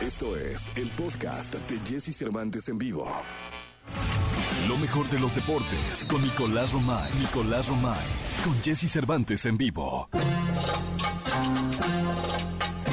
Esto 0.00 0.36
es 0.36 0.70
el 0.76 0.88
podcast 0.90 1.52
de 1.52 1.78
Jesse 1.80 2.16
Cervantes 2.16 2.68
en 2.68 2.78
vivo. 2.78 3.10
Lo 4.68 4.76
mejor 4.76 5.10
de 5.10 5.18
los 5.18 5.34
deportes 5.34 6.04
con 6.08 6.22
Nicolás 6.22 6.72
Romay. 6.72 7.10
Nicolás 7.18 7.66
Romay. 7.66 8.06
Con 8.44 8.54
Jesse 8.62 8.88
Cervantes 8.88 9.44
en 9.46 9.58
vivo. 9.58 10.08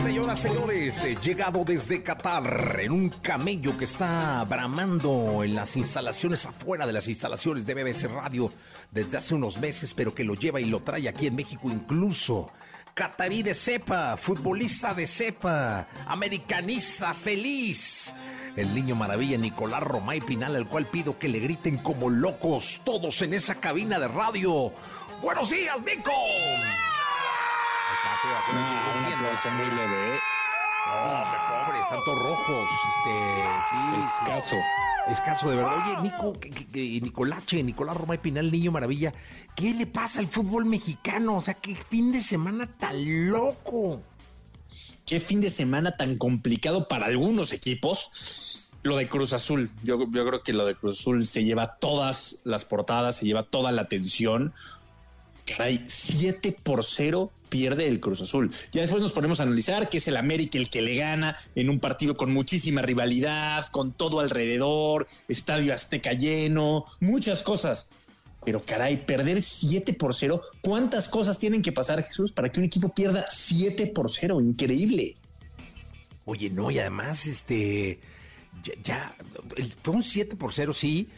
Señoras, 0.02 0.40
señores, 0.40 1.06
he 1.06 1.16
llegado 1.16 1.64
desde 1.64 2.02
Qatar 2.02 2.80
en 2.80 2.92
un 2.92 3.10
camello 3.10 3.78
que 3.78 3.86
está 3.86 4.44
bramando 4.46 5.44
en 5.44 5.54
las 5.54 5.76
instalaciones 5.76 6.48
afuera 6.48 6.88
de 6.88 6.94
las 6.94 7.08
instalaciones 7.08 7.68
de 7.68 7.76
BBC 7.76 8.06
Radio 8.06 8.52
desde 8.90 9.18
hace 9.18 9.36
unos 9.36 9.60
meses, 9.60 9.94
pero 9.94 10.16
que 10.16 10.24
lo 10.24 10.34
lleva 10.34 10.60
y 10.60 10.66
lo 10.66 10.82
trae 10.82 11.08
aquí 11.08 11.28
en 11.28 11.36
México 11.36 11.70
incluso. 11.70 12.52
Catarí 12.96 13.44
de 13.44 13.54
cepa, 13.54 14.16
futbolista 14.16 14.94
de 14.94 15.06
cepa, 15.06 15.86
americanista 16.08 17.14
feliz. 17.14 18.16
El 18.56 18.74
niño 18.74 18.96
maravilla 18.96 19.38
Nicolás 19.38 19.84
Romay 19.84 20.22
Pinal, 20.22 20.56
al 20.56 20.66
cual 20.66 20.86
pido 20.86 21.20
que 21.20 21.28
le 21.28 21.40
griten 21.40 21.78
como 21.80 22.10
locos 22.10 22.80
todos 22.86 23.22
en 23.22 23.34
esa 23.34 23.56
cabina 23.56 24.00
de 24.00 24.08
radio. 24.08 24.72
¡Buenos 25.22 25.50
días, 25.50 25.76
Nico! 25.82 26.10
Aplauso 29.14 29.52
muy 29.52 29.66
leve. 29.66 30.20
No, 30.88 31.22
hombre, 31.22 31.40
pobre, 31.50 31.82
están 31.82 32.00
todos 32.06 32.20
rojos. 32.24 32.70
Este, 32.96 33.44
sí, 33.72 34.08
Escaso. 34.22 34.56
Escaso, 35.10 35.50
de 35.50 35.58
verdad. 35.58 36.00
Oye, 36.00 36.10
Nico, 36.10 36.34
que, 36.34 36.50
que- 36.50 36.66
que 36.66 37.02
Nicolache, 37.02 37.62
Nicolás 37.64 37.96
Romay 37.98 38.18
Pinal, 38.18 38.52
Niño 38.52 38.72
Maravilla, 38.72 39.14
¿qué 39.56 39.74
le 39.74 39.86
pasa 39.86 40.20
al 40.20 40.28
fútbol 40.28 40.66
mexicano? 40.66 41.38
O 41.38 41.42
sea, 41.42 41.54
qué 41.54 41.76
fin 41.76 42.12
de 42.12 42.22
semana 42.22 42.66
tan 42.78 43.30
loco. 43.30 44.02
Qué 45.06 45.20
fin 45.20 45.42
de 45.42 45.52
semana 45.52 45.96
tan 45.96 46.18
complicado 46.18 46.88
para 46.88 47.06
algunos 47.06 47.54
equipos. 47.54 48.72
Lo 48.82 48.98
de 48.98 49.08
Cruz 49.08 49.34
Azul. 49.34 49.70
Yo, 49.84 50.00
yo 50.12 50.26
creo 50.28 50.42
que 50.44 50.54
lo 50.54 50.66
de 50.66 50.76
Cruz 50.76 51.00
Azul 51.00 51.26
se 51.26 51.44
lleva 51.44 51.76
todas 51.76 52.38
las 52.44 52.66
portadas, 52.66 53.18
se 53.18 53.26
lleva 53.26 53.44
toda 53.44 53.72
la 53.72 53.84
atención. 53.84 54.54
Caray, 55.46 55.84
7 55.88 56.58
por 56.64 56.84
0 56.84 57.32
pierde 57.50 57.88
el 57.88 58.00
Cruz 58.00 58.22
Azul. 58.22 58.52
Ya 58.72 58.82
después 58.82 59.02
nos 59.02 59.14
ponemos 59.14 59.40
a 59.40 59.44
analizar 59.44 59.90
que 59.90 59.98
es 59.98 60.08
el 60.08 60.18
América 60.18 60.58
el 60.58 60.70
que 60.70 60.82
le 60.82 60.96
gana 60.96 61.38
en 61.56 61.70
un 61.70 61.80
partido 61.80 62.18
con 62.18 62.34
muchísima 62.34 62.82
rivalidad, 62.82 63.66
con 63.68 63.92
todo 63.94 64.20
alrededor, 64.20 65.08
estadio 65.28 65.74
Azteca 65.74 66.14
lleno, 66.14 66.86
muchas 67.00 67.44
cosas. 67.44 67.88
Pero 68.46 68.64
caray, 68.64 69.06
perder 69.06 69.42
7 69.42 69.94
por 69.94 70.14
0, 70.14 70.42
¿cuántas 70.62 71.10
cosas 71.10 71.40
tienen 71.40 71.64
que 71.64 71.72
pasar, 71.72 72.04
Jesús, 72.04 72.32
para 72.32 72.50
que 72.50 72.60
un 72.60 72.66
equipo 72.66 72.90
pierda 72.90 73.26
7 73.30 73.88
por 73.88 74.12
0? 74.12 74.40
Increíble. 74.40 75.16
Oye, 76.26 76.50
no, 76.52 76.70
y 76.70 76.78
además, 76.78 77.26
este, 77.26 78.00
ya, 78.64 78.74
ya, 78.84 79.16
fue 79.82 79.96
un 79.96 80.04
7 80.04 80.36
por 80.36 80.54
0, 80.54 80.74
sí, 80.74 81.10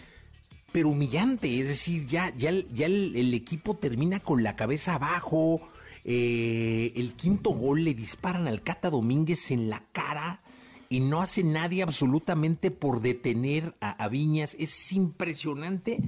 pero 0.71 0.89
humillante, 0.89 1.59
es 1.59 1.67
decir, 1.67 2.07
ya, 2.07 2.33
ya, 2.37 2.49
el 2.49 3.33
equipo 3.33 3.75
termina 3.75 4.21
con 4.21 4.43
la 4.43 4.55
cabeza 4.55 4.95
abajo, 4.95 5.67
eh, 6.09 6.93
el 6.95 7.13
quinto 7.13 7.49
gol 7.51 7.83
le 7.83 7.93
disparan 7.93 8.47
al 8.47 8.63
Cata 8.63 8.89
Domínguez 8.89 9.51
en 9.51 9.69
la 9.69 9.83
cara 9.91 10.41
y 10.89 11.01
no 11.01 11.21
hace 11.21 11.43
nadie 11.43 11.83
absolutamente 11.83 12.71
por 12.71 13.01
detener 13.01 13.75
a, 13.81 14.07
Viñas, 14.07 14.55
es 14.57 14.93
impresionante 14.93 15.99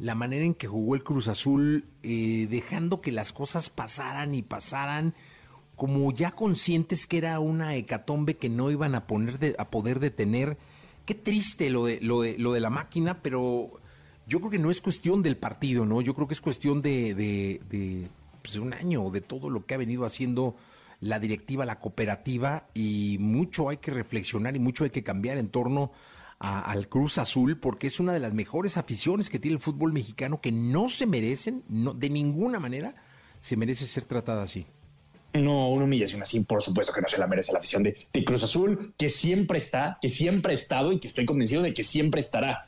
la 0.00 0.16
manera 0.16 0.44
en 0.44 0.54
que 0.54 0.66
jugó 0.66 0.96
el 0.96 1.04
Cruz 1.04 1.28
Azul, 1.28 1.84
eh, 2.02 2.48
dejando 2.50 3.00
que 3.00 3.12
las 3.12 3.32
cosas 3.32 3.70
pasaran 3.70 4.34
y 4.34 4.42
pasaran, 4.42 5.14
como 5.76 6.12
ya 6.12 6.32
conscientes 6.32 7.06
que 7.06 7.18
era 7.18 7.38
una 7.38 7.76
hecatombe 7.76 8.36
que 8.36 8.48
no 8.48 8.70
iban 8.72 8.96
a 8.96 9.06
poner 9.06 9.38
de- 9.38 9.54
a 9.58 9.70
poder 9.70 10.00
detener. 10.00 10.58
Qué 11.04 11.14
triste 11.14 11.70
lo 11.70 11.84
de, 11.86 12.00
lo 12.00 12.22
de 12.22 12.36
lo 12.36 12.52
de 12.52 12.60
la 12.60 12.70
máquina, 12.70 13.22
pero 13.22 13.70
yo 14.26 14.40
creo 14.40 14.50
que 14.50 14.58
no 14.58 14.72
es 14.72 14.80
cuestión 14.80 15.22
del 15.22 15.36
partido, 15.36 15.86
¿no? 15.86 16.00
Yo 16.00 16.14
creo 16.14 16.26
que 16.26 16.34
es 16.34 16.40
cuestión 16.40 16.82
de, 16.82 17.60
pues, 18.46 18.54
de 18.54 18.60
un 18.60 18.72
año, 18.72 19.10
de 19.10 19.20
todo 19.20 19.50
lo 19.50 19.66
que 19.66 19.74
ha 19.74 19.76
venido 19.76 20.04
haciendo 20.04 20.54
la 21.00 21.18
directiva, 21.18 21.66
la 21.66 21.80
cooperativa, 21.80 22.68
y 22.74 23.16
mucho 23.18 23.68
hay 23.68 23.78
que 23.78 23.90
reflexionar 23.90 24.54
y 24.54 24.60
mucho 24.60 24.84
hay 24.84 24.90
que 24.90 25.02
cambiar 25.02 25.36
en 25.36 25.48
torno 25.48 25.90
al 26.38 26.88
Cruz 26.88 27.18
Azul, 27.18 27.58
porque 27.58 27.86
es 27.86 27.98
una 27.98 28.12
de 28.12 28.20
las 28.20 28.34
mejores 28.34 28.76
aficiones 28.76 29.30
que 29.30 29.38
tiene 29.38 29.56
el 29.56 29.60
fútbol 29.60 29.92
mexicano 29.92 30.40
que 30.40 30.52
no 30.52 30.88
se 30.88 31.06
merecen, 31.06 31.64
no, 31.68 31.92
de 31.92 32.10
ninguna 32.10 32.60
manera 32.60 32.94
se 33.40 33.56
merece 33.56 33.86
ser 33.86 34.04
tratada 34.04 34.42
así. 34.42 34.66
No, 35.32 35.70
una 35.70 35.84
humillación 35.84 36.22
así, 36.22 36.40
por 36.40 36.62
supuesto 36.62 36.92
que 36.92 37.00
no 37.00 37.08
se 37.08 37.18
la 37.18 37.26
merece 37.26 37.52
la 37.52 37.58
afición 37.58 37.82
de, 37.82 37.96
de 38.12 38.24
Cruz 38.24 38.44
Azul, 38.44 38.94
que 38.96 39.08
siempre 39.08 39.58
está, 39.58 39.98
que 40.00 40.08
siempre 40.08 40.52
ha 40.52 40.54
estado 40.54 40.92
y 40.92 41.00
que 41.00 41.08
estoy 41.08 41.26
convencido 41.26 41.62
de 41.62 41.74
que 41.74 41.82
siempre 41.82 42.20
estará. 42.20 42.60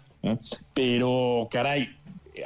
Pero, 0.75 1.49
caray, 1.51 1.97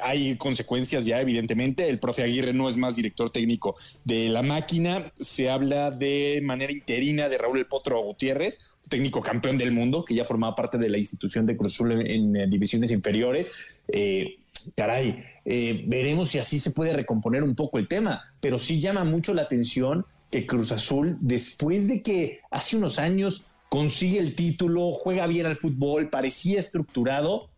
hay 0.01 0.37
consecuencias 0.37 1.05
ya, 1.05 1.21
evidentemente. 1.21 1.89
El 1.89 1.99
profe 1.99 2.23
Aguirre 2.23 2.53
no 2.53 2.69
es 2.69 2.77
más 2.77 2.97
director 2.97 3.31
técnico 3.31 3.77
de 4.05 4.29
la 4.29 4.43
máquina. 4.43 5.13
Se 5.21 5.51
habla 5.51 5.91
de 5.91 6.41
manera 6.43 6.73
interina 6.73 7.29
de 7.29 7.39
Raúl 7.39 7.59
El 7.59 7.67
Potro 7.67 8.01
Gutiérrez, 8.03 8.61
técnico 8.89 9.21
campeón 9.21 9.59
del 9.59 9.73
mundo, 9.73 10.05
que 10.05 10.15
ya 10.15 10.25
formaba 10.25 10.55
parte 10.55 10.79
de 10.79 10.89
la 10.89 10.99
institución 10.99 11.47
de 11.47 11.57
Cruz 11.57 11.75
Azul 11.75 11.93
en, 11.93 12.37
eh, 12.37 12.47
divisiones 12.47 12.91
inferiores. 12.91 13.51
Eh, 13.89 14.37
caray, 14.77 15.25
eh, 15.45 15.85
veremos 15.87 16.31
si 16.31 16.39
así 16.39 16.59
se 16.59 16.71
puede 16.71 16.93
recomponer 16.93 17.43
un 17.43 17.55
poco 17.55 17.79
el 17.79 17.89
tema, 17.89 18.33
pero 18.41 18.59
sí 18.59 18.81
llama 18.81 19.05
mucho 19.05 19.35
la 19.35 19.43
atención 19.43 20.07
que 20.31 20.47
Cruz 20.47 20.73
Azul, 20.73 21.19
después 21.21 21.89
de 21.89 22.03
que 22.03 22.41
hace 22.51 22.77
unos 22.77 22.99
años 22.99 23.45
consigue 23.69 24.19
el 24.19 24.35
título, 24.35 24.93
juega 24.93 25.27
bien 25.27 25.47
al 25.47 25.57
fútbol, 25.57 26.11
parecía 26.11 26.61
estructurado, 26.61 27.49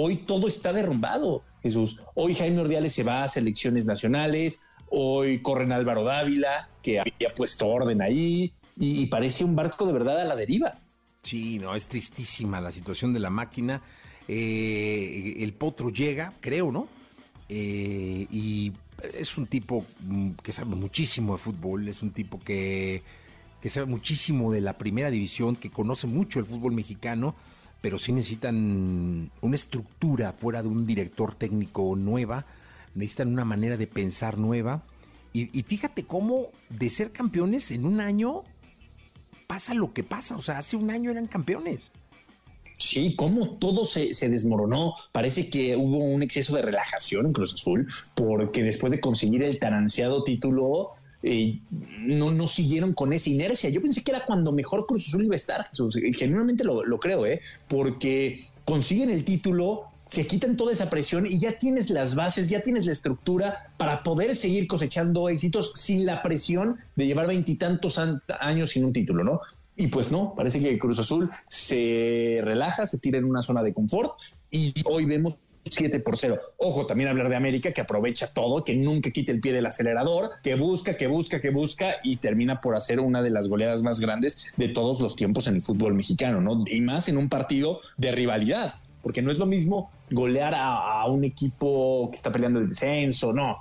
hoy 0.00 0.16
todo 0.16 0.48
está 0.48 0.72
derrumbado, 0.72 1.42
Jesús. 1.62 2.00
Hoy 2.14 2.34
Jaime 2.34 2.60
Ordiales 2.60 2.94
se 2.94 3.02
va 3.02 3.22
a 3.22 3.28
selecciones 3.28 3.84
nacionales, 3.84 4.62
hoy 4.88 5.40
corren 5.40 5.72
Álvaro 5.72 6.04
Dávila, 6.04 6.68
que 6.82 7.00
había 7.00 7.34
puesto 7.36 7.68
orden 7.68 8.00
ahí, 8.00 8.52
y, 8.78 9.06
parece 9.06 9.44
un 9.44 9.54
barco 9.54 9.86
de 9.86 9.92
verdad 9.92 10.18
a 10.20 10.24
la 10.24 10.36
deriva. 10.36 10.72
Sí, 11.22 11.58
no, 11.58 11.74
es 11.74 11.86
tristísima 11.86 12.62
la 12.62 12.72
situación 12.72 13.12
de 13.12 13.20
la 13.20 13.28
máquina. 13.28 13.82
Eh, 14.26 15.34
el 15.40 15.52
potro 15.52 15.90
llega, 15.90 16.32
creo, 16.40 16.72
¿no? 16.72 16.88
Eh, 17.50 18.26
y 18.30 18.72
es 19.18 19.36
un 19.36 19.46
tipo 19.46 19.84
mm, 20.06 20.30
que 20.42 20.52
sabe 20.52 20.76
muchísimo 20.76 21.34
de 21.34 21.38
fútbol, 21.40 21.88
es 21.88 22.00
un 22.00 22.12
tipo 22.12 22.40
que, 22.40 23.02
que 23.60 23.68
sabe 23.68 23.84
muchísimo 23.84 24.50
de 24.50 24.62
la 24.62 24.78
primera 24.78 25.10
división, 25.10 25.56
que 25.56 25.68
conoce 25.68 26.06
mucho 26.06 26.38
el 26.38 26.46
fútbol 26.46 26.72
mexicano, 26.72 27.34
pero 27.80 27.98
sí 27.98 28.12
necesitan 28.12 29.30
una 29.40 29.54
estructura 29.54 30.32
fuera 30.32 30.62
de 30.62 30.68
un 30.68 30.86
director 30.86 31.34
técnico 31.34 31.96
nueva, 31.96 32.46
necesitan 32.94 33.28
una 33.28 33.44
manera 33.44 33.76
de 33.76 33.86
pensar 33.86 34.38
nueva. 34.38 34.82
Y, 35.32 35.56
y 35.58 35.62
fíjate 35.62 36.04
cómo 36.04 36.48
de 36.68 36.90
ser 36.90 37.12
campeones 37.12 37.70
en 37.70 37.84
un 37.84 38.00
año 38.00 38.42
pasa 39.46 39.74
lo 39.74 39.92
que 39.92 40.04
pasa. 40.04 40.36
O 40.36 40.42
sea, 40.42 40.58
hace 40.58 40.76
un 40.76 40.90
año 40.90 41.10
eran 41.10 41.26
campeones. 41.26 41.80
Sí, 42.74 43.14
cómo 43.14 43.58
todo 43.58 43.84
se, 43.84 44.14
se 44.14 44.28
desmoronó. 44.28 44.94
Parece 45.12 45.50
que 45.50 45.76
hubo 45.76 45.98
un 45.98 46.22
exceso 46.22 46.56
de 46.56 46.62
relajación 46.62 47.26
en 47.26 47.32
Cruz 47.32 47.52
Azul, 47.54 47.86
porque 48.14 48.62
después 48.62 48.90
de 48.90 49.00
conseguir 49.00 49.42
el 49.42 49.58
tan 49.58 49.74
ansiado 49.74 50.24
título, 50.24 50.92
eh, 51.22 51.58
no, 51.70 52.30
no 52.30 52.48
siguieron 52.48 52.94
con 52.94 53.12
esa 53.12 53.30
inercia. 53.30 53.70
Yo 53.70 53.82
pensé 53.82 54.02
que 54.02 54.12
era 54.12 54.24
cuando 54.24 54.52
mejor 54.52 54.86
Cruz 54.86 55.08
Azul 55.08 55.24
iba 55.24 55.34
a 55.34 55.36
estar, 55.36 55.66
Genuinamente 56.12 56.64
lo, 56.64 56.84
lo 56.84 56.98
creo, 56.98 57.26
¿eh? 57.26 57.40
Porque 57.68 58.44
consiguen 58.64 59.10
el 59.10 59.24
título, 59.24 59.84
se 60.08 60.26
quitan 60.26 60.56
toda 60.56 60.72
esa 60.72 60.90
presión 60.90 61.26
y 61.26 61.38
ya 61.38 61.58
tienes 61.58 61.90
las 61.90 62.14
bases, 62.14 62.48
ya 62.48 62.62
tienes 62.62 62.86
la 62.86 62.92
estructura 62.92 63.72
para 63.76 64.02
poder 64.02 64.34
seguir 64.34 64.66
cosechando 64.66 65.28
éxitos 65.28 65.72
sin 65.76 66.04
la 66.04 66.20
presión 66.22 66.76
de 66.96 67.06
llevar 67.06 67.26
veintitantos 67.28 67.98
an- 67.98 68.20
años 68.40 68.70
sin 68.70 68.84
un 68.84 68.92
título, 68.92 69.22
¿no? 69.24 69.40
Y 69.76 69.86
pues 69.86 70.10
no, 70.10 70.34
parece 70.36 70.60
que 70.60 70.78
Cruz 70.78 70.98
Azul 70.98 71.30
se 71.48 72.40
relaja, 72.42 72.86
se 72.86 72.98
tira 72.98 73.18
en 73.18 73.24
una 73.24 73.40
zona 73.40 73.62
de 73.62 73.72
confort 73.72 74.12
y 74.50 74.74
hoy 74.84 75.04
vemos 75.04 75.34
7 75.64 76.00
por 76.00 76.16
0. 76.16 76.40
Ojo, 76.56 76.86
también 76.86 77.08
hablar 77.10 77.28
de 77.28 77.36
América 77.36 77.72
que 77.72 77.80
aprovecha 77.80 78.32
todo, 78.32 78.64
que 78.64 78.74
nunca 78.74 79.10
quita 79.10 79.32
el 79.32 79.40
pie 79.40 79.52
del 79.52 79.66
acelerador, 79.66 80.30
que 80.42 80.54
busca, 80.54 80.96
que 80.96 81.06
busca, 81.06 81.40
que 81.40 81.50
busca 81.50 81.96
y 82.02 82.16
termina 82.16 82.60
por 82.60 82.74
hacer 82.74 83.00
una 83.00 83.22
de 83.22 83.30
las 83.30 83.48
goleadas 83.48 83.82
más 83.82 84.00
grandes 84.00 84.46
de 84.56 84.68
todos 84.68 85.00
los 85.00 85.16
tiempos 85.16 85.46
en 85.46 85.54
el 85.56 85.62
fútbol 85.62 85.94
mexicano, 85.94 86.40
¿no? 86.40 86.64
Y 86.66 86.80
más 86.80 87.08
en 87.08 87.16
un 87.16 87.28
partido 87.28 87.80
de 87.96 88.12
rivalidad, 88.12 88.74
porque 89.02 89.22
no 89.22 89.30
es 89.30 89.38
lo 89.38 89.46
mismo 89.46 89.90
golear 90.10 90.54
a, 90.56 91.04
un 91.06 91.24
equipo 91.24 92.08
que 92.10 92.16
está 92.16 92.32
peleando 92.32 92.60
el 92.60 92.68
descenso, 92.68 93.32
no. 93.32 93.58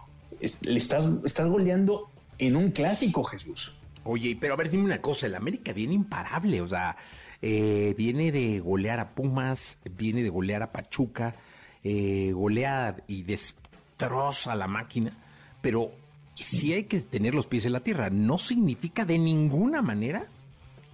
Le 0.62 0.78
estás, 0.78 1.10
estás 1.26 1.48
goleando 1.48 2.10
en 2.38 2.56
un 2.56 2.72
clásico, 2.72 3.24
Jesús. 3.24 3.74
Oye, 4.04 4.38
pero 4.40 4.54
a 4.54 4.58
ver, 4.58 4.70
dime 4.70 4.86
una 4.86 5.02
cosa, 5.02 5.28
el 5.28 5.36
América 5.36 5.74
viene 5.74 5.94
imparable, 5.94 6.62
o 6.62 6.68
sea, 6.68 6.96
eh, 7.42 7.94
viene 7.98 8.32
de 8.32 8.60
golear 8.60 9.00
a 9.00 9.10
Pumas, 9.14 9.78
viene 9.98 10.24
de 10.24 10.30
golear 10.30 10.64
a 10.64 10.72
Pachuca, 10.72 11.36
eh, 11.84 12.32
golea 12.34 12.98
y 13.08 13.24
destroza 13.24 14.56
la 14.56 14.68
máquina, 14.68 15.18
pero 15.62 15.92
sí 16.36 16.74
hay 16.74 16.84
que 16.84 17.02
tener 17.02 17.34
los 17.34 17.48
pies 17.48 17.66
en 17.66 17.74
la 17.74 17.82
tierra. 17.82 18.10
No 18.10 18.38
significa 18.38 19.06
de 19.06 19.18
ninguna 19.18 19.82
manera 19.82 20.28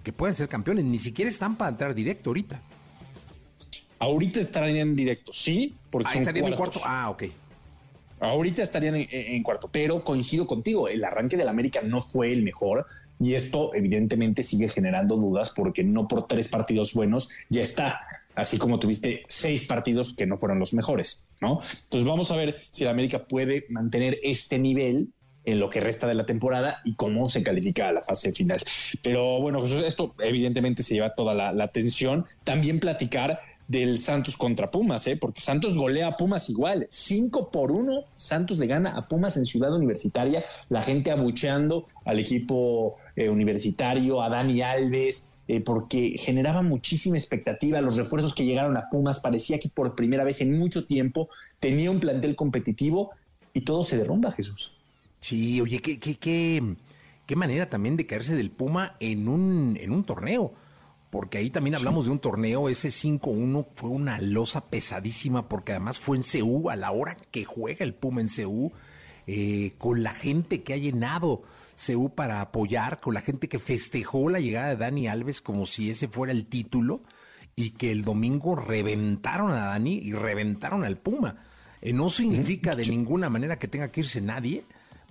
que 0.02 0.12
pueden 0.12 0.36
ser 0.36 0.48
campeones. 0.48 0.84
Ni 0.84 0.98
siquiera 0.98 1.28
están 1.28 1.56
para 1.56 1.70
entrar 1.70 1.94
directo 1.94 2.30
ahorita. 2.30 2.60
Ahorita 3.98 4.40
estarían 4.40 4.76
en 4.88 4.96
directo, 4.96 5.32
sí, 5.32 5.74
porque 5.90 6.10
ah, 6.14 6.18
estarían 6.18 6.46
en 6.46 6.54
cuarto. 6.54 6.80
Ah, 6.84 7.10
ok. 7.10 7.24
Ahorita 8.20 8.62
estarían 8.62 8.94
en, 8.96 9.42
cuarto, 9.42 9.68
pero 9.70 10.02
coincido 10.02 10.46
contigo, 10.46 10.88
el 10.88 11.04
arranque 11.04 11.36
del 11.36 11.48
América 11.48 11.82
no 11.82 12.00
fue 12.00 12.32
el 12.32 12.42
mejor 12.42 12.86
y 13.20 13.34
esto 13.34 13.74
evidentemente 13.74 14.42
sigue 14.42 14.68
generando 14.68 15.16
dudas 15.16 15.52
porque 15.54 15.84
no 15.84 16.08
por 16.08 16.26
tres 16.26 16.48
partidos 16.48 16.94
buenos 16.94 17.28
ya 17.50 17.62
está, 17.62 18.00
así 18.36 18.58
como 18.58 18.78
tuviste 18.78 19.24
seis 19.26 19.66
partidos 19.66 20.14
que 20.14 20.26
no 20.26 20.36
fueron 20.36 20.60
los 20.60 20.72
mejores, 20.74 21.24
¿no? 21.40 21.60
Entonces 21.84 22.06
vamos 22.06 22.30
a 22.30 22.36
ver 22.36 22.56
si 22.70 22.84
el 22.84 22.90
América 22.90 23.26
puede 23.26 23.66
mantener 23.70 24.18
este 24.22 24.58
nivel 24.58 25.08
en 25.46 25.60
lo 25.60 25.70
que 25.70 25.80
resta 25.80 26.06
de 26.06 26.14
la 26.14 26.26
temporada 26.26 26.80
y 26.84 26.94
cómo 26.94 27.30
se 27.30 27.42
califica 27.42 27.88
a 27.88 27.92
la 27.92 28.02
fase 28.02 28.32
final. 28.32 28.58
Pero 29.02 29.40
bueno, 29.40 29.64
esto 29.64 30.14
evidentemente 30.18 30.82
se 30.82 30.94
lleva 30.94 31.14
toda 31.14 31.34
la, 31.34 31.64
atención. 31.64 32.26
También 32.44 32.80
platicar 32.80 33.40
del 33.68 33.98
Santos 33.98 34.36
contra 34.36 34.70
Pumas, 34.70 35.06
¿eh? 35.06 35.16
porque 35.16 35.40
Santos 35.40 35.76
golea 35.76 36.08
a 36.08 36.16
Pumas 36.16 36.50
igual, 36.50 36.86
5 36.90 37.50
por 37.50 37.72
1, 37.72 38.04
Santos 38.16 38.58
le 38.58 38.66
gana 38.66 38.90
a 38.90 39.08
Pumas 39.08 39.36
en 39.36 39.46
Ciudad 39.46 39.74
Universitaria, 39.74 40.44
la 40.68 40.82
gente 40.82 41.10
abucheando 41.10 41.86
al 42.04 42.20
equipo 42.20 42.96
eh, 43.16 43.28
universitario, 43.28 44.22
a 44.22 44.28
Dani 44.28 44.62
Alves, 44.62 45.32
eh, 45.48 45.60
porque 45.60 46.16
generaba 46.18 46.62
muchísima 46.62 47.16
expectativa, 47.16 47.80
los 47.80 47.96
refuerzos 47.96 48.34
que 48.34 48.44
llegaron 48.44 48.76
a 48.76 48.88
Pumas 48.90 49.20
parecía 49.20 49.58
que 49.58 49.68
por 49.68 49.94
primera 49.94 50.24
vez 50.24 50.40
en 50.40 50.58
mucho 50.58 50.86
tiempo 50.86 51.28
tenía 51.60 51.90
un 51.90 52.00
plantel 52.00 52.34
competitivo 52.36 53.10
y 53.52 53.62
todo 53.62 53.84
se 53.84 53.96
derrumba, 53.96 54.32
Jesús. 54.32 54.72
Sí, 55.20 55.60
oye, 55.60 55.80
qué, 55.80 55.98
qué, 55.98 56.16
qué, 56.16 56.76
qué 57.26 57.36
manera 57.36 57.68
también 57.68 57.96
de 57.96 58.06
caerse 58.06 58.36
del 58.36 58.50
Puma 58.50 58.96
en 59.00 59.28
un, 59.28 59.78
en 59.80 59.92
un 59.92 60.04
torneo 60.04 60.52
porque 61.10 61.38
ahí 61.38 61.50
también 61.50 61.74
hablamos 61.74 62.04
de 62.04 62.10
un 62.10 62.18
torneo, 62.18 62.68
ese 62.68 62.88
5-1 62.88 63.66
fue 63.74 63.88
una 63.88 64.20
losa 64.20 64.66
pesadísima, 64.66 65.48
porque 65.48 65.72
además 65.72 65.98
fue 65.98 66.18
en 66.18 66.22
CU, 66.22 66.68
a 66.68 66.76
la 66.76 66.90
hora 66.90 67.16
que 67.30 67.44
juega 67.44 67.86
el 67.86 67.94
Puma 67.94 68.20
en 68.20 68.28
CU, 68.28 68.72
eh, 69.26 69.72
con 69.78 70.02
la 70.02 70.12
gente 70.12 70.62
que 70.62 70.74
ha 70.74 70.76
llenado 70.76 71.42
CU 71.76 72.10
para 72.14 72.40
apoyar, 72.40 73.00
con 73.00 73.14
la 73.14 73.20
gente 73.20 73.48
que 73.48 73.58
festejó 73.58 74.28
la 74.28 74.40
llegada 74.40 74.68
de 74.68 74.76
Dani 74.76 75.08
Alves 75.08 75.40
como 75.40 75.66
si 75.66 75.90
ese 75.90 76.08
fuera 76.08 76.32
el 76.32 76.46
título, 76.46 77.02
y 77.54 77.70
que 77.70 77.90
el 77.90 78.04
domingo 78.04 78.54
reventaron 78.54 79.50
a 79.50 79.66
Dani 79.66 79.98
y 79.98 80.12
reventaron 80.12 80.84
al 80.84 80.98
Puma. 80.98 81.36
Eh, 81.80 81.92
no 81.92 82.10
significa 82.10 82.74
de 82.74 82.86
ninguna 82.86 83.30
manera 83.30 83.58
que 83.58 83.68
tenga 83.68 83.88
que 83.88 84.00
irse 84.00 84.20
nadie, 84.20 84.64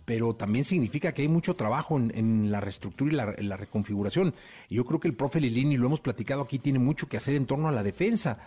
pero 0.06 0.36
también 0.36 0.64
significa 0.64 1.14
que 1.14 1.24
hay 1.24 1.28
mucho 1.28 1.56
trabajo 1.56 1.98
en, 1.98 2.52
la 2.52 2.62
reestructura 2.62 3.36
y 3.40 3.44
la, 3.44 3.58
reconfiguración. 3.58 4.34
Y 4.70 4.76
yo 4.76 4.86
creo 4.86 5.00
que 5.00 5.08
el 5.08 5.16
profe 5.16 5.42
Lilini, 5.42 5.78
lo 5.78 5.88
hemos 5.88 6.00
platicado 6.00 6.44
aquí, 6.44 6.60
tiene 6.60 6.80
mucho 6.80 7.10
que 7.10 7.18
hacer 7.18 7.36
en 7.36 7.48
torno 7.48 7.68
a 7.68 7.72
la 7.72 7.82
defensa. 7.82 8.38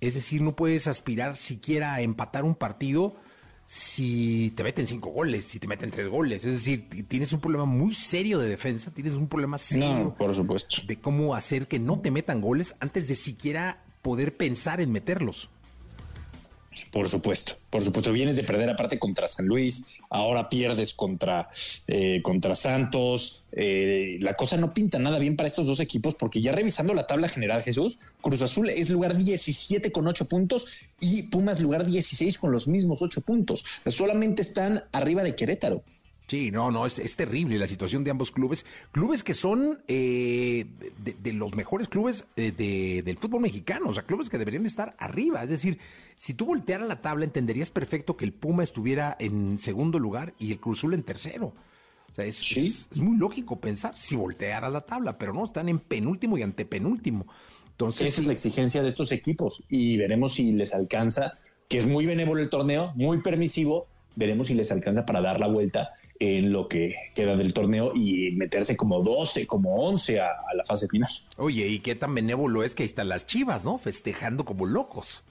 Es 0.00 0.14
decir, 0.14 0.40
no 0.40 0.56
puedes 0.56 0.86
aspirar 0.86 1.36
siquiera 1.36 1.92
a 1.92 2.00
empatar 2.00 2.44
un 2.44 2.54
partido 2.54 3.14
si 3.64 4.52
te 4.56 4.62
meten 4.62 4.86
cinco 4.86 5.10
goles, 5.10 5.44
si 5.44 5.58
te 5.58 5.66
meten 5.66 5.90
tres 5.90 6.08
goles. 6.08 6.44
Es 6.44 6.54
decir, 6.54 6.88
tienes 7.08 7.32
un 7.32 7.40
problema 7.40 7.64
muy 7.64 7.94
serio 7.94 8.38
de 8.38 8.48
defensa, 8.48 8.90
tienes 8.92 9.14
un 9.14 9.28
problema 9.28 9.58
serio 9.58 10.14
por 10.16 10.34
supuesto. 10.34 10.82
de 10.86 11.00
cómo 11.00 11.34
hacer 11.34 11.68
que 11.68 11.78
no 11.78 12.00
te 12.00 12.10
metan 12.10 12.40
goles 12.40 12.74
antes 12.80 13.08
de 13.08 13.14
siquiera 13.14 13.84
poder 14.02 14.36
pensar 14.36 14.80
en 14.80 14.90
meterlos. 14.92 15.48
Por 16.90 17.08
supuesto, 17.08 17.54
por 17.70 17.82
supuesto. 17.82 18.12
Vienes 18.12 18.36
de 18.36 18.44
perder 18.44 18.70
aparte 18.70 18.98
contra 18.98 19.26
San 19.26 19.46
Luis, 19.46 19.84
ahora 20.10 20.48
pierdes 20.48 20.94
contra, 20.94 21.48
eh, 21.86 22.20
contra 22.22 22.54
Santos. 22.54 23.44
Eh, 23.52 24.18
la 24.20 24.34
cosa 24.34 24.56
no 24.56 24.72
pinta 24.72 24.98
nada 24.98 25.18
bien 25.18 25.36
para 25.36 25.46
estos 25.46 25.66
dos 25.66 25.80
equipos 25.80 26.14
porque 26.14 26.40
ya 26.40 26.52
revisando 26.52 26.94
la 26.94 27.06
tabla 27.06 27.28
general, 27.28 27.62
Jesús, 27.62 27.98
Cruz 28.20 28.42
Azul 28.42 28.70
es 28.70 28.88
lugar 28.88 29.16
17 29.16 29.92
con 29.92 30.08
8 30.08 30.26
puntos 30.26 30.66
y 31.00 31.24
Pumas 31.24 31.60
lugar 31.60 31.84
16 31.84 32.38
con 32.38 32.52
los 32.52 32.66
mismos 32.68 33.02
8 33.02 33.20
puntos. 33.20 33.64
Solamente 33.86 34.42
están 34.42 34.84
arriba 34.92 35.22
de 35.22 35.34
Querétaro. 35.36 35.84
Sí, 36.32 36.50
no, 36.50 36.70
no, 36.70 36.86
es, 36.86 36.94
terrible 37.14 37.58
la 37.58 37.66
situación 37.66 38.04
de 38.04 38.10
ambos 38.10 38.32
clubes. 38.32 38.64
Clubes 38.90 39.22
que 39.22 39.34
son 39.34 39.82
eh, 39.86 40.64
de, 40.96 41.32
los 41.34 41.54
mejores 41.54 41.88
clubes 41.88 42.24
eh, 42.36 43.02
del 43.04 43.18
fútbol 43.18 43.42
mexicano, 43.42 43.90
o 43.90 43.92
sea, 43.92 44.04
clubes 44.04 44.30
que 44.30 44.38
deberían 44.38 44.64
estar 44.64 44.96
arriba. 44.98 45.44
Es 45.44 45.50
decir, 45.50 45.76
si 46.16 46.32
tú 46.32 46.46
voltearas 46.46 46.88
la 46.88 47.02
tabla, 47.02 47.26
entenderías 47.26 47.68
perfecto 47.68 48.16
que 48.16 48.24
el 48.24 48.32
Puma 48.32 48.62
estuviera 48.62 49.14
en 49.20 49.58
segundo 49.58 49.98
lugar 49.98 50.32
y 50.38 50.52
el 50.52 50.58
Cruzul 50.58 50.94
en 50.94 51.02
tercero. 51.02 51.52
O 52.10 52.14
sea, 52.14 52.24
es, 52.24 52.88
muy 52.96 53.18
lógico 53.18 53.60
pensar 53.60 53.98
si 53.98 54.16
volteara 54.16 54.70
la 54.70 54.80
tabla, 54.80 55.18
pero 55.18 55.34
no, 55.34 55.44
están 55.44 55.68
en 55.68 55.80
penúltimo 55.80 56.38
y 56.38 56.42
antepenúltimo. 56.42 57.26
Entonces, 57.72 58.08
Esa 58.08 58.22
es 58.22 58.26
la 58.26 58.32
exigencia 58.32 58.82
de 58.82 58.88
estos 58.88 59.12
equipos 59.12 59.62
y 59.68 59.98
veremos 59.98 60.32
si 60.32 60.52
les 60.52 60.72
alcanza, 60.72 61.34
que 61.68 61.76
es 61.76 61.86
muy 61.86 62.06
benévolo 62.06 62.40
el 62.40 62.48
torneo, 62.48 62.94
muy 62.94 63.20
permisivo, 63.20 63.86
veremos 64.16 64.46
si 64.46 64.54
les 64.54 64.72
alcanza 64.72 65.04
para 65.04 65.20
dar 65.20 65.38
la 65.38 65.46
vuelta 65.46 65.90
en 66.22 66.52
lo 66.52 66.68
que 66.68 66.94
queda 67.16 67.34
del 67.34 67.52
torneo 67.52 67.92
y 67.96 68.30
meterse 68.30 68.76
como 68.76 69.02
12, 69.02 69.48
como 69.48 69.74
11 69.88 70.20
a, 70.20 70.30
la 70.54 70.64
fase 70.64 70.86
final. 70.86 71.10
Oye, 71.36 71.66
y 71.66 71.80
qué 71.80 71.96
tan 71.96 72.14
benévolo 72.14 72.62
es 72.62 72.76
que 72.76 72.84
ahí 72.84 72.86
están 72.86 73.08
las 73.08 73.26
chivas, 73.26 73.64
¿no? 73.64 73.76
Festejando 73.76 74.44
como 74.44 74.64
locos. 74.64 75.24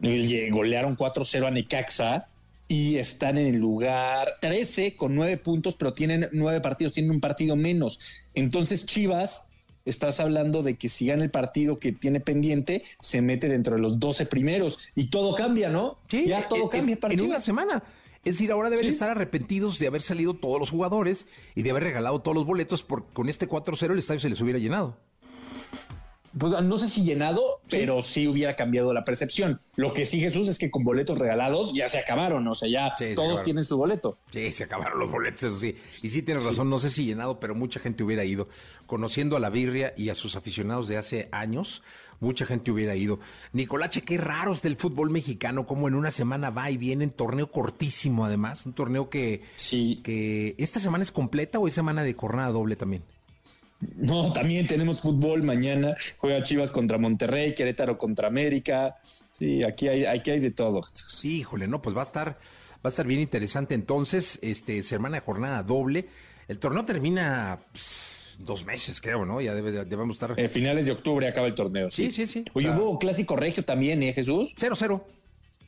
Y 0.00 0.50
golearon 0.50 0.96
4-0 0.96 1.46
a 1.46 1.50
Necaxa 1.52 2.26
y 2.66 2.96
están 2.96 3.38
en 3.38 3.46
el 3.46 3.60
lugar 3.60 4.26
13 4.40 4.96
con 4.96 5.14
9 5.14 5.36
puntos, 5.36 5.76
pero 5.76 5.92
tienen 5.92 6.26
9 6.32 6.60
partidos, 6.60 6.94
tienen 6.94 7.12
un 7.12 7.20
partido 7.20 7.54
menos. 7.54 8.00
Entonces 8.34 8.86
Chivas, 8.86 9.44
estás 9.84 10.18
hablando 10.18 10.64
de 10.64 10.74
que 10.74 10.88
si 10.88 11.06
gana 11.06 11.22
el 11.22 11.30
partido 11.30 11.78
que 11.78 11.92
tiene 11.92 12.18
pendiente, 12.18 12.82
se 12.98 13.22
mete 13.22 13.48
dentro 13.48 13.76
de 13.76 13.82
los 13.82 14.00
12 14.00 14.26
primeros 14.26 14.80
y 14.96 15.10
todo 15.10 15.36
cambia, 15.36 15.70
¿no? 15.70 15.98
Sí, 16.08 16.26
ya 16.26 16.48
todo 16.48 16.68
cambia 16.68 16.96
para 16.96 17.14
en 17.14 17.20
una 17.20 17.38
semana. 17.38 17.84
Es 18.24 18.36
decir, 18.36 18.50
ahora 18.52 18.70
deben 18.70 18.86
estar 18.86 19.10
arrepentidos 19.10 19.78
de 19.78 19.86
haber 19.86 20.02
salido 20.02 20.34
todos 20.34 20.58
los 20.58 20.70
jugadores 20.70 21.26
y 21.54 21.62
de 21.62 21.70
haber 21.70 21.84
regalado 21.84 22.20
todos 22.20 22.34
los 22.34 22.46
boletos, 22.46 22.82
porque 22.82 23.12
con 23.12 23.28
este 23.28 23.48
4-0 23.48 23.92
el 23.92 23.98
estadio 23.98 24.20
se 24.20 24.30
les 24.30 24.40
hubiera 24.40 24.58
llenado. 24.58 24.96
Pues 26.36 26.60
no 26.64 26.78
sé 26.78 26.88
si 26.88 27.04
llenado, 27.04 27.60
pero 27.70 28.02
sí 28.02 28.26
hubiera 28.26 28.56
cambiado 28.56 28.92
la 28.92 29.04
percepción. 29.04 29.60
Lo 29.76 29.92
que 29.92 30.04
sí, 30.04 30.18
Jesús, 30.18 30.48
es 30.48 30.58
que 30.58 30.68
con 30.68 30.82
boletos 30.82 31.16
regalados 31.18 31.72
ya 31.74 31.88
se 31.88 31.98
acabaron, 31.98 32.48
o 32.48 32.54
sea, 32.56 32.68
ya 32.68 32.94
todos 33.14 33.44
tienen 33.44 33.62
su 33.62 33.76
boleto. 33.76 34.18
Sí, 34.32 34.50
se 34.50 34.64
acabaron 34.64 34.98
los 34.98 35.10
boletos, 35.10 35.44
eso 35.44 35.60
sí. 35.60 35.76
Y 36.02 36.10
sí 36.10 36.22
tienes 36.22 36.42
razón, 36.42 36.68
no 36.68 36.80
sé 36.80 36.90
si 36.90 37.04
llenado, 37.04 37.38
pero 37.38 37.54
mucha 37.54 37.78
gente 37.78 38.02
hubiera 38.02 38.24
ido. 38.24 38.48
Conociendo 38.86 39.36
a 39.36 39.40
la 39.40 39.48
Birria 39.48 39.94
y 39.96 40.08
a 40.08 40.16
sus 40.16 40.34
aficionados 40.34 40.88
de 40.88 40.96
hace 40.96 41.28
años, 41.30 41.82
mucha 42.20 42.46
gente 42.46 42.70
hubiera 42.70 42.94
ido. 42.96 43.18
Nicolache, 43.52 44.02
qué 44.02 44.18
raros 44.18 44.62
del 44.62 44.76
fútbol 44.76 45.10
mexicano, 45.10 45.66
como 45.66 45.88
en 45.88 45.94
una 45.94 46.10
semana 46.10 46.50
va 46.50 46.70
y 46.70 46.76
viene, 46.76 47.04
en 47.04 47.10
torneo 47.10 47.50
cortísimo 47.50 48.24
además, 48.24 48.66
un 48.66 48.72
torneo 48.72 49.10
que, 49.10 49.42
sí. 49.56 50.00
que 50.02 50.54
esta 50.58 50.80
semana 50.80 51.02
es 51.02 51.10
completa 51.10 51.58
o 51.58 51.68
es 51.68 51.74
semana 51.74 52.02
de 52.02 52.14
jornada 52.14 52.50
doble 52.50 52.76
también. 52.76 53.02
No, 53.96 54.32
también 54.32 54.66
tenemos 54.66 55.02
fútbol 55.02 55.42
mañana, 55.42 55.96
juega 56.16 56.42
Chivas 56.42 56.70
contra 56.70 56.98
Monterrey, 56.98 57.54
Querétaro 57.54 57.98
contra 57.98 58.28
América. 58.28 58.96
Sí, 59.38 59.62
aquí 59.62 59.88
hay, 59.88 60.04
aquí 60.04 60.30
hay 60.30 60.40
de 60.40 60.50
todo. 60.50 60.82
Sí, 60.90 61.38
híjole, 61.38 61.66
no, 61.66 61.82
pues 61.82 61.96
va 61.96 62.00
a 62.00 62.04
estar, 62.04 62.28
va 62.28 62.84
a 62.84 62.88
estar 62.88 63.06
bien 63.06 63.20
interesante 63.20 63.74
entonces, 63.74 64.38
este, 64.42 64.82
semana 64.82 65.16
de 65.16 65.20
jornada 65.20 65.62
doble. 65.62 66.08
El 66.48 66.58
torneo 66.58 66.84
termina 66.84 67.58
pues, 67.72 68.13
dos 68.38 68.64
meses, 68.64 69.00
creo, 69.00 69.24
¿no? 69.24 69.40
Ya 69.40 69.54
debe, 69.54 69.72
debemos 69.84 70.16
estar. 70.16 70.34
En 70.36 70.50
finales 70.50 70.86
de 70.86 70.92
octubre 70.92 71.26
acaba 71.26 71.46
el 71.46 71.54
torneo. 71.54 71.90
Sí, 71.90 72.10
sí, 72.10 72.26
sí. 72.26 72.44
Oye, 72.52 72.70
hubo 72.70 72.98
clásico 72.98 73.36
regio 73.36 73.64
también, 73.64 74.02
¿eh, 74.02 74.12
Jesús? 74.12 74.54
0-0. 74.56 75.02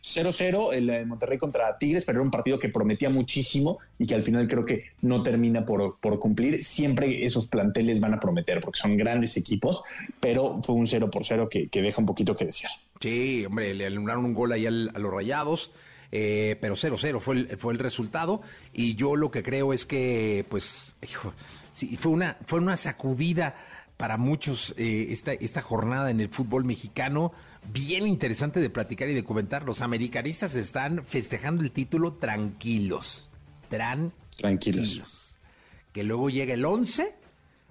0-0 0.06 0.72
el 0.72 1.06
Monterrey 1.06 1.36
contra 1.36 1.76
Tigres, 1.78 2.04
pero 2.04 2.18
era 2.18 2.24
un 2.24 2.30
partido 2.30 2.58
que 2.58 2.68
prometía 2.68 3.10
muchísimo 3.10 3.78
y 3.98 4.06
que 4.06 4.14
al 4.14 4.22
final 4.22 4.46
creo 4.46 4.64
que 4.64 4.84
no 5.02 5.22
termina 5.22 5.64
por, 5.64 5.98
por 5.98 6.18
cumplir. 6.20 6.62
Siempre 6.62 7.24
esos 7.24 7.48
planteles 7.48 7.98
van 7.98 8.14
a 8.14 8.20
prometer 8.20 8.60
porque 8.60 8.78
son 8.78 8.96
grandes 8.96 9.36
equipos, 9.36 9.82
pero 10.20 10.60
fue 10.62 10.76
un 10.76 10.86
0 10.86 11.10
por 11.10 11.24
0 11.24 11.48
que, 11.50 11.68
deja 11.72 12.00
un 12.00 12.06
poquito 12.06 12.36
que 12.36 12.44
desear. 12.44 12.70
Sí, 13.00 13.44
hombre, 13.46 13.74
le 13.74 13.86
alumnaron 13.86 14.24
un 14.24 14.34
gol 14.34 14.52
ahí 14.52 14.66
a 14.66 14.70
los 14.70 15.12
rayados. 15.12 15.72
Eh, 16.12 16.56
pero 16.60 16.76
0-0 16.76 17.18
fue 17.18 17.34
el, 17.34 17.58
fue 17.58 17.72
el 17.72 17.80
resultado 17.80 18.40
y 18.72 18.94
yo 18.94 19.16
lo 19.16 19.32
que 19.32 19.42
creo 19.42 19.72
es 19.72 19.84
que, 19.84 20.46
pues, 20.48 20.94
hijo, 21.02 21.32
Sí, 21.76 21.98
fue 21.98 22.10
una, 22.10 22.38
fue 22.46 22.60
una 22.60 22.78
sacudida 22.78 23.54
para 23.98 24.16
muchos 24.16 24.74
eh, 24.78 25.08
esta, 25.10 25.34
esta 25.34 25.60
jornada 25.60 26.10
en 26.10 26.20
el 26.20 26.30
fútbol 26.30 26.64
mexicano. 26.64 27.34
Bien 27.70 28.06
interesante 28.06 28.60
de 28.60 28.70
platicar 28.70 29.10
y 29.10 29.12
de 29.12 29.24
comentar. 29.24 29.62
Los 29.62 29.82
americanistas 29.82 30.54
están 30.54 31.04
festejando 31.04 31.62
el 31.62 31.72
título 31.72 32.14
tranquilos. 32.14 33.28
Tranquilos. 34.38 35.36
Que 35.92 36.02
luego 36.02 36.30
llega 36.30 36.54
el 36.54 36.64
11, 36.64 37.14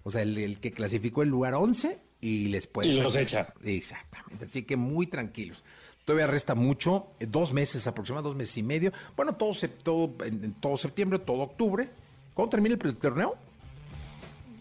o 0.03 0.11
sea, 0.11 0.21
el, 0.21 0.59
que 0.59 0.71
clasificó 0.71 1.23
el 1.23 1.29
lugar 1.29 1.55
11 1.55 1.97
y 2.21 2.49
les 2.49 2.67
puede... 2.67 2.89
Y 2.89 3.01
los 3.01 3.15
echa. 3.15 3.55
Exactamente. 3.63 4.45
Así 4.45 4.61
que 4.61 4.77
muy 4.77 5.07
tranquilos. 5.07 5.63
Todavía 6.05 6.27
resta 6.27 6.53
mucho, 6.53 7.07
eh, 7.19 7.25
dos 7.25 7.53
meses 7.53 7.87
aproximadamente, 7.87 8.29
dos 8.29 8.37
meses 8.37 8.55
y 8.55 8.61
medio. 8.61 8.93
Bueno, 9.15 9.33
todo, 9.33 9.53
todo, 9.81 10.13
todo 10.59 10.77
septiembre, 10.77 11.17
todo 11.17 11.39
octubre. 11.39 11.89
¿Cuándo 12.35 12.51
termina 12.51 12.75
el 12.79 12.97
torneo? 12.97 13.35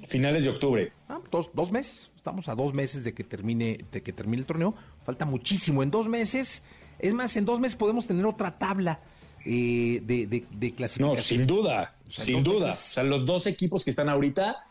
Finales 0.07 0.45
de 0.45 0.51
octubre. 0.51 0.93
Ah, 1.09 1.21
dos, 1.31 1.51
dos 1.55 1.71
meses. 1.71 2.11
estamos 2.17 2.49
a 2.49 2.55
dos 2.55 2.73
meses 2.75 3.05
de 3.05 3.15
que 3.15 3.25
termine, 3.25 3.85
de 3.91 4.03
que 4.03 4.13
termine 4.13 4.41
el 4.41 4.47
torneo. 4.47 4.75
Falta 5.05 5.25
muchísimo. 5.25 5.83
En 5.83 5.91
dos 5.91 6.09
meses, 6.09 6.63
es 6.99 7.15
más, 7.15 7.37
en 7.37 7.45
dos 7.45 7.61
meses 7.61 7.77
podemos 7.77 8.07
tener 8.07 8.25
otra 8.27 8.59
tabla 8.59 9.01
eh, 9.45 10.01
de, 10.03 10.27
de, 10.27 10.75
clasificación. 10.75 11.17
No, 11.17 11.17
sin 11.17 11.47
duda, 11.47 11.95
sin 12.09 12.43
duda. 12.43 12.73
O 12.73 12.75
sea, 12.75 13.05
los 13.05 13.27
dos 13.27 13.47
equipos 13.47 13.85
que 13.85 13.91
están 13.91 14.09
ahorita 14.09 14.67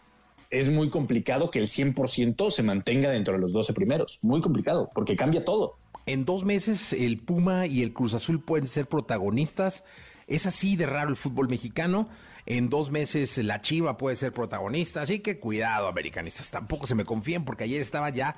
es 0.49 0.69
muy 0.69 0.89
complicado 0.89 1.51
que 1.51 1.59
el 1.59 1.67
100% 1.67 2.51
se 2.51 2.63
mantenga 2.63 3.09
dentro 3.09 3.33
de 3.33 3.39
los 3.39 3.53
12 3.53 3.73
primeros. 3.73 4.19
Muy 4.21 4.41
complicado, 4.41 4.91
porque 4.93 5.15
cambia 5.15 5.43
todo. 5.43 5.77
En 6.05 6.25
dos 6.25 6.43
meses 6.43 6.93
el 6.93 7.19
Puma 7.19 7.65
y 7.65 7.81
el 7.81 7.93
Cruz 7.93 8.13
Azul 8.13 8.41
pueden 8.41 8.67
ser 8.67 8.87
protagonistas. 8.87 9.83
Es 10.27 10.45
así 10.45 10.75
de 10.75 10.85
raro 10.85 11.09
el 11.09 11.15
fútbol 11.15 11.49
mexicano. 11.49 12.07
En 12.45 12.69
dos 12.69 12.91
meses 12.91 13.37
la 13.37 13.61
Chiva 13.61 13.97
puede 13.97 14.15
ser 14.15 14.31
protagonista. 14.31 15.01
Así 15.01 15.19
que 15.19 15.39
cuidado, 15.39 15.87
americanistas. 15.87 16.51
Tampoco 16.51 16.87
se 16.87 16.95
me 16.95 17.05
confíen 17.05 17.45
porque 17.45 17.63
ayer 17.63 17.81
estaba 17.81 18.09
ya, 18.09 18.35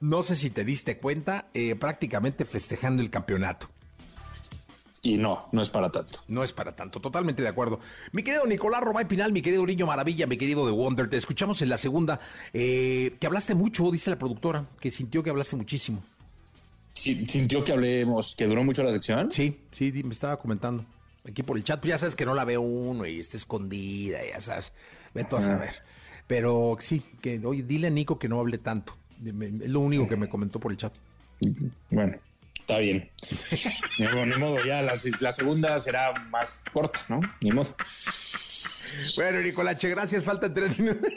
no 0.00 0.22
sé 0.22 0.36
si 0.36 0.50
te 0.50 0.64
diste 0.64 0.98
cuenta, 0.98 1.48
eh, 1.54 1.74
prácticamente 1.74 2.44
festejando 2.44 3.02
el 3.02 3.10
campeonato. 3.10 3.68
Y 5.04 5.16
no, 5.18 5.48
no 5.50 5.62
es 5.62 5.68
para 5.68 5.90
tanto. 5.90 6.20
No 6.28 6.44
es 6.44 6.52
para 6.52 6.76
tanto, 6.76 7.00
totalmente 7.00 7.42
de 7.42 7.48
acuerdo. 7.48 7.80
Mi 8.12 8.22
querido 8.22 8.46
Nicolás 8.46 8.82
Romay 8.82 9.04
Pinal, 9.06 9.32
mi 9.32 9.42
querido 9.42 9.66
Niño 9.66 9.84
Maravilla, 9.84 10.28
mi 10.28 10.36
querido 10.36 10.64
The 10.64 10.70
Wonder, 10.70 11.10
te 11.10 11.16
escuchamos 11.16 11.60
en 11.60 11.70
la 11.70 11.76
segunda, 11.76 12.20
eh, 12.52 13.16
que 13.18 13.26
hablaste 13.26 13.56
mucho, 13.56 13.90
dice 13.90 14.10
la 14.10 14.18
productora, 14.18 14.66
que 14.78 14.92
sintió 14.92 15.24
que 15.24 15.30
hablaste 15.30 15.56
muchísimo. 15.56 16.04
¿Sintió 16.94 17.64
que 17.64 17.72
hablemos, 17.72 18.34
que 18.36 18.46
duró 18.46 18.62
mucho 18.62 18.84
la 18.84 18.92
sección? 18.92 19.32
Sí, 19.32 19.58
sí, 19.72 19.92
me 20.04 20.12
estaba 20.12 20.36
comentando. 20.36 20.84
Aquí 21.28 21.42
por 21.42 21.56
el 21.56 21.64
chat, 21.64 21.80
pues 21.80 21.90
ya 21.90 21.98
sabes 21.98 22.16
que 22.16 22.26
no 22.26 22.34
la 22.34 22.44
ve 22.44 22.58
uno 22.58 23.06
y 23.06 23.20
está 23.20 23.36
escondida, 23.36 24.18
ya 24.24 24.40
sabes. 24.40 24.72
Vete 25.14 25.36
a 25.36 25.40
saber. 25.40 25.82
Pero 26.26 26.76
sí, 26.80 27.04
que 27.20 27.40
oye, 27.44 27.62
dile 27.62 27.86
a 27.88 27.90
Nico 27.90 28.18
que 28.18 28.28
no 28.28 28.40
hable 28.40 28.58
tanto. 28.58 28.96
Es 29.24 29.70
lo 29.70 29.80
único 29.80 30.08
que 30.08 30.16
me 30.16 30.28
comentó 30.28 30.58
por 30.58 30.72
el 30.72 30.78
chat. 30.78 30.92
Bueno, 31.90 32.16
está 32.58 32.78
bien. 32.78 33.08
ni 33.98 34.36
modo, 34.36 34.64
ya 34.64 34.82
la, 34.82 34.96
segunda 34.96 35.78
será 35.78 36.12
más 36.30 36.60
corta, 36.72 37.04
¿no? 37.08 37.20
Ni 37.40 37.52
modo. 37.52 37.74
Bueno, 39.16 39.40
Nicolache, 39.40 39.88
gracias. 39.90 40.24
Faltan 40.24 40.52
tres 40.54 40.78
minutos. 40.78 41.08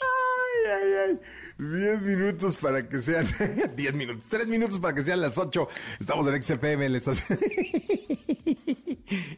ay, 0.00 0.70
ay, 0.70 0.94
ay. 1.06 1.20
10 1.70 2.02
minutos 2.02 2.56
para 2.56 2.88
que 2.88 3.00
sean 3.00 3.26
10 3.76 3.94
minutos, 3.94 4.24
3 4.28 4.48
minutos 4.48 4.78
para 4.78 4.94
que 4.94 5.04
sean 5.04 5.20
las 5.20 5.38
8. 5.38 5.68
Estamos 6.00 6.26
en 6.26 6.42
XFM 6.42 6.86
en 6.86 6.92
la 6.92 6.98
estación, 6.98 7.38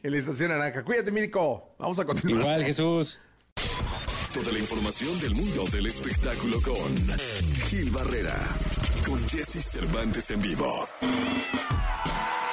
en 0.02 0.10
la 0.12 0.16
estación 0.16 0.50
Naranja. 0.50 0.82
Cuídate, 0.84 1.10
Mirico. 1.10 1.74
Vamos 1.78 1.98
a 1.98 2.04
continuar. 2.04 2.40
Igual, 2.40 2.64
Jesús. 2.64 3.20
Toda 4.32 4.50
la 4.50 4.58
información 4.58 5.20
del 5.20 5.34
mundo 5.34 5.64
del 5.70 5.86
espectáculo 5.86 6.60
con 6.60 6.96
Gil 7.68 7.90
Barrera, 7.90 8.34
con 9.06 9.24
Jesse 9.28 9.64
Cervantes 9.64 10.30
en 10.32 10.40
vivo. 10.40 10.88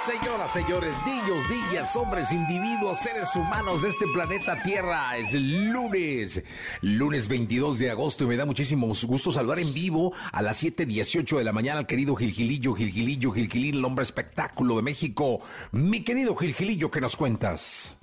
Señoras, 0.05 0.51
señores, 0.51 0.95
niños, 1.05 1.43
niñas, 1.47 1.95
hombres, 1.95 2.31
individuos, 2.31 2.97
seres 2.97 3.35
humanos 3.35 3.83
de 3.83 3.89
este 3.89 4.07
planeta 4.07 4.57
Tierra, 4.63 5.15
es 5.15 5.31
lunes, 5.33 6.41
lunes 6.81 7.27
22 7.27 7.77
de 7.77 7.91
agosto 7.91 8.23
y 8.23 8.27
me 8.27 8.35
da 8.35 8.45
muchísimo 8.45 8.87
gusto 8.87 9.31
saludar 9.31 9.59
en 9.59 9.71
vivo 9.75 10.11
a 10.31 10.41
las 10.41 10.63
7.18 10.63 11.37
de 11.37 11.43
la 11.43 11.53
mañana 11.53 11.81
al 11.81 11.85
querido 11.85 12.15
Gilgilillo, 12.15 12.73
Gilgilillo, 12.73 13.31
Gilgilín, 13.31 13.75
el 13.75 13.85
hombre 13.85 14.01
espectáculo 14.01 14.77
de 14.77 14.81
México. 14.81 15.41
Mi 15.71 16.03
querido 16.03 16.35
Gilgilillo, 16.35 16.89
¿qué 16.89 16.99
nos 16.99 17.15
cuentas? 17.15 17.95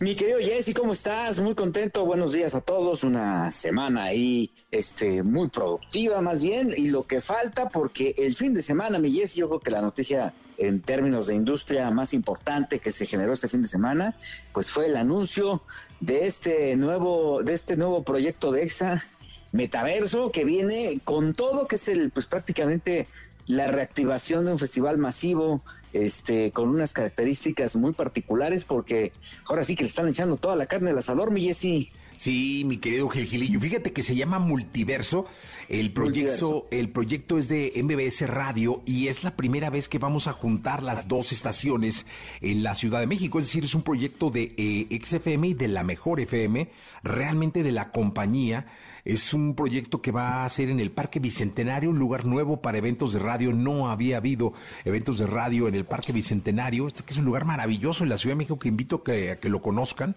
Mi 0.00 0.16
querido 0.16 0.38
Jesse, 0.38 0.74
¿cómo 0.74 0.92
estás? 0.92 1.40
Muy 1.40 1.54
contento. 1.54 2.04
Buenos 2.04 2.32
días 2.32 2.54
a 2.54 2.60
todos. 2.60 3.04
Una 3.04 3.50
semana 3.52 4.04
ahí, 4.04 4.50
este, 4.70 5.22
muy 5.22 5.48
productiva 5.48 6.20
más 6.20 6.42
bien. 6.42 6.74
Y 6.76 6.90
lo 6.90 7.06
que 7.06 7.20
falta, 7.20 7.68
porque 7.70 8.14
el 8.18 8.34
fin 8.34 8.52
de 8.52 8.62
semana, 8.62 8.98
mi 8.98 9.12
Jesse, 9.12 9.36
yo 9.36 9.48
creo 9.48 9.60
que 9.60 9.70
la 9.70 9.80
noticia 9.80 10.34
en 10.68 10.80
términos 10.80 11.26
de 11.26 11.34
industria 11.34 11.90
más 11.90 12.14
importante 12.14 12.78
que 12.78 12.92
se 12.92 13.06
generó 13.06 13.32
este 13.32 13.48
fin 13.48 13.62
de 13.62 13.68
semana, 13.68 14.14
pues 14.52 14.70
fue 14.70 14.86
el 14.86 14.96
anuncio 14.96 15.62
de 16.00 16.26
este 16.26 16.76
nuevo, 16.76 17.42
de 17.42 17.54
este 17.54 17.76
nuevo 17.76 18.02
proyecto 18.02 18.52
de 18.52 18.62
EXA 18.62 19.04
Metaverso 19.52 20.32
que 20.32 20.44
viene 20.44 21.00
con 21.04 21.34
todo, 21.34 21.66
que 21.66 21.76
es 21.76 21.88
el, 21.88 22.10
pues 22.10 22.26
prácticamente 22.26 23.06
la 23.46 23.66
reactivación 23.66 24.44
de 24.44 24.52
un 24.52 24.58
festival 24.58 24.98
masivo 24.98 25.62
este, 25.92 26.52
con 26.52 26.68
unas 26.70 26.92
características 26.92 27.76
muy 27.76 27.92
particulares, 27.92 28.64
porque 28.64 29.12
ahora 29.46 29.64
sí 29.64 29.74
que 29.74 29.82
le 29.82 29.88
están 29.88 30.08
echando 30.08 30.36
toda 30.36 30.56
la 30.56 30.66
carne 30.66 30.90
al 30.90 30.98
asador, 30.98 31.30
mi 31.30 31.42
Jessy. 31.42 31.92
Sí, 32.22 32.62
mi 32.64 32.76
querido 32.76 33.08
Gilgilillo. 33.08 33.58
Fíjate 33.58 33.92
que 33.92 34.04
se 34.04 34.14
llama 34.14 34.38
Multiverso. 34.38 35.24
El 35.68 35.92
proyecto, 35.92 36.68
el 36.70 36.88
proyecto 36.88 37.36
es 37.36 37.48
de 37.48 37.72
MBS 37.82 38.28
Radio 38.28 38.80
y 38.86 39.08
es 39.08 39.24
la 39.24 39.34
primera 39.34 39.70
vez 39.70 39.88
que 39.88 39.98
vamos 39.98 40.28
a 40.28 40.32
juntar 40.32 40.84
las 40.84 41.08
dos 41.08 41.32
estaciones 41.32 42.06
en 42.40 42.62
la 42.62 42.76
Ciudad 42.76 43.00
de 43.00 43.08
México. 43.08 43.40
Es 43.40 43.46
decir, 43.46 43.64
es 43.64 43.74
un 43.74 43.82
proyecto 43.82 44.30
de 44.30 44.54
eh, 44.56 45.00
XFM 45.04 45.48
y 45.48 45.54
de 45.54 45.66
la 45.66 45.82
mejor 45.82 46.20
FM, 46.20 46.70
realmente 47.02 47.64
de 47.64 47.72
la 47.72 47.90
compañía. 47.90 48.66
Es 49.04 49.34
un 49.34 49.56
proyecto 49.56 50.00
que 50.00 50.12
va 50.12 50.44
a 50.44 50.48
ser 50.48 50.70
en 50.70 50.78
el 50.78 50.92
Parque 50.92 51.18
Bicentenario, 51.18 51.90
un 51.90 51.98
lugar 51.98 52.24
nuevo 52.24 52.62
para 52.62 52.78
eventos 52.78 53.12
de 53.12 53.18
radio. 53.18 53.52
No 53.52 53.90
había 53.90 54.18
habido 54.18 54.52
eventos 54.84 55.18
de 55.18 55.26
radio 55.26 55.66
en 55.66 55.74
el 55.74 55.84
Parque 55.84 56.12
Bicentenario. 56.12 56.86
Este 56.86 57.02
que 57.02 57.14
es 57.14 57.18
un 57.18 57.24
lugar 57.24 57.44
maravilloso 57.44 58.04
en 58.04 58.10
la 58.10 58.18
Ciudad 58.18 58.36
de 58.36 58.38
México 58.38 58.60
que 58.60 58.68
invito 58.68 58.96
a 58.96 59.02
que, 59.02 59.48
lo 59.48 59.60
conozcan. 59.60 60.14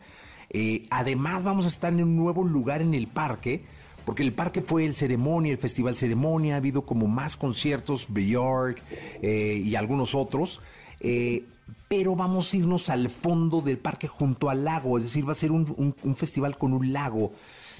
Eh, 0.50 0.86
además, 0.90 1.44
vamos 1.44 1.66
a 1.66 1.70
estar 1.70 1.94
en 1.94 2.04
un 2.04 2.16
nuevo 2.16 2.44
lugar 2.44 2.82
en 2.82 2.94
el 2.94 3.08
parque, 3.08 3.64
porque 4.06 4.24
el 4.24 4.34
parque 4.34 4.62
fue 4.62 4.86
el 4.86 4.96
ceremonia, 4.96 5.52
el 5.52 5.58
festival 5.58 5.96
ceremonia, 5.96 6.56
ha 6.56 6.58
habido 6.58 6.84
como 6.84 7.08
más 7.08 7.38
conciertos, 7.38 8.08
Bjork 8.10 8.82
eh, 9.22 9.62
y 9.64 9.76
algunos 9.76 10.16
otros. 10.16 10.62
Eh, 11.00 11.46
pero 11.88 12.16
vamos 12.16 12.54
a 12.54 12.58
irnos 12.58 12.90
al 12.90 13.10
fondo 13.10 13.62
del 13.62 13.78
parque 13.78 14.08
junto 14.08 14.50
al 14.50 14.64
lago, 14.64 14.98
es 14.98 15.06
decir, 15.06 15.28
va 15.28 15.32
a 15.32 15.36
ser 15.36 15.52
un 15.52 16.16
festival 16.16 16.58
con 16.58 16.74
un 16.74 16.94
lago. 16.94 17.32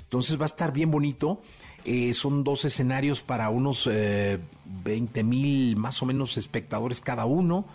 Entonces 0.04 0.40
va 0.40 0.44
a 0.44 0.48
estar 0.48 0.72
bien 0.72 0.92
bonito. 0.92 1.42
Son 2.14 2.44
dos 2.44 2.66
escenarios 2.66 3.22
para 3.22 3.50
unos 3.50 3.88
20 3.88 5.20
eh, 5.20 5.24
mil 5.24 5.76
más 5.78 6.02
o 6.02 6.06
menos 6.06 6.38
espectadores 6.38 7.00
cada 7.00 7.26
uno. 7.26 7.66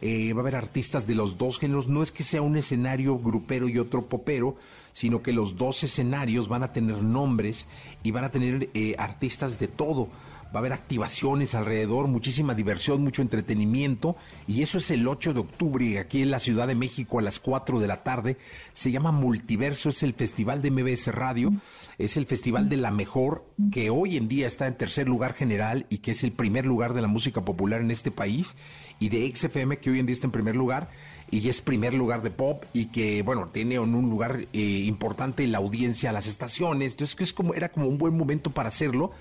Eh, 0.00 0.32
va 0.32 0.40
a 0.40 0.42
haber 0.42 0.56
artistas 0.56 1.06
de 1.06 1.14
los 1.14 1.38
dos 1.38 1.58
géneros. 1.58 1.88
No 1.88 2.02
es 2.02 2.12
que 2.12 2.22
sea 2.22 2.42
un 2.42 2.56
escenario 2.56 3.18
grupero 3.18 3.68
y 3.68 3.78
otro 3.78 4.06
popero, 4.06 4.56
sino 4.92 5.22
que 5.22 5.32
los 5.32 5.56
dos 5.56 5.82
escenarios 5.82 6.48
van 6.48 6.62
a 6.62 6.72
tener 6.72 7.02
nombres 7.02 7.66
y 8.02 8.10
van 8.10 8.24
a 8.24 8.30
tener 8.30 8.70
artistas 8.98 9.58
de 9.58 9.68
todo 9.68 10.08
va 10.48 10.54
a 10.54 10.58
haber 10.58 10.72
activaciones 10.72 11.54
alrededor, 11.54 12.08
muchísima 12.08 12.54
diversión, 12.54 13.02
mucho 13.02 13.22
entretenimiento 13.22 14.16
y 14.46 14.62
eso 14.62 14.78
es 14.78 14.90
el 14.90 15.06
8 15.06 15.34
de 15.34 15.40
octubre 15.40 15.98
aquí 15.98 16.22
en 16.22 16.30
la 16.30 16.38
Ciudad 16.38 16.66
de 16.66 16.74
México 16.74 17.18
a 17.18 17.22
las 17.22 17.38
4 17.38 17.80
de 17.80 17.86
la 17.86 18.02
tarde. 18.02 18.38
Se 18.72 18.90
llama 18.90 19.12
Multiverso, 19.12 19.90
es 19.90 20.02
el 20.02 20.14
festival 20.14 20.62
de 20.62 20.70
MBS 20.70 21.08
Radio, 21.08 21.50
es 21.98 22.16
el 22.16 22.26
festival 22.26 22.68
de 22.68 22.78
la 22.78 22.90
mejor 22.90 23.44
que 23.70 23.90
hoy 23.90 24.16
en 24.16 24.28
día 24.28 24.46
está 24.46 24.66
en 24.66 24.76
tercer 24.76 25.06
lugar 25.06 25.34
general 25.34 25.86
y 25.90 25.98
que 25.98 26.12
es 26.12 26.24
el 26.24 26.32
primer 26.32 26.64
lugar 26.64 26.94
de 26.94 27.02
la 27.02 27.08
música 27.08 27.44
popular 27.44 27.82
en 27.82 27.90
este 27.90 28.10
país 28.10 28.56
y 28.98 29.10
de 29.10 29.30
XFM 29.34 29.78
que 29.78 29.90
hoy 29.90 29.98
en 29.98 30.06
día 30.06 30.14
está 30.14 30.26
en 30.26 30.32
primer 30.32 30.56
lugar 30.56 30.90
y 31.30 31.46
es 31.48 31.60
primer 31.60 31.92
lugar 31.92 32.22
de 32.22 32.30
pop 32.30 32.64
y 32.72 32.86
que 32.86 33.22
bueno 33.22 33.50
tiene 33.52 33.78
un 33.78 33.92
lugar 34.08 34.46
eh, 34.52 34.58
importante 34.58 35.44
en 35.44 35.52
la 35.52 35.58
audiencia 35.58 36.10
a 36.10 36.12
las 36.12 36.26
estaciones 36.26 36.94
entonces 36.94 37.14
que 37.14 37.24
es 37.24 37.32
como 37.32 37.54
era 37.54 37.70
como 37.70 37.86
un 37.86 37.98
buen 37.98 38.16
momento 38.16 38.50
para 38.50 38.70
hacerlo 38.70 39.12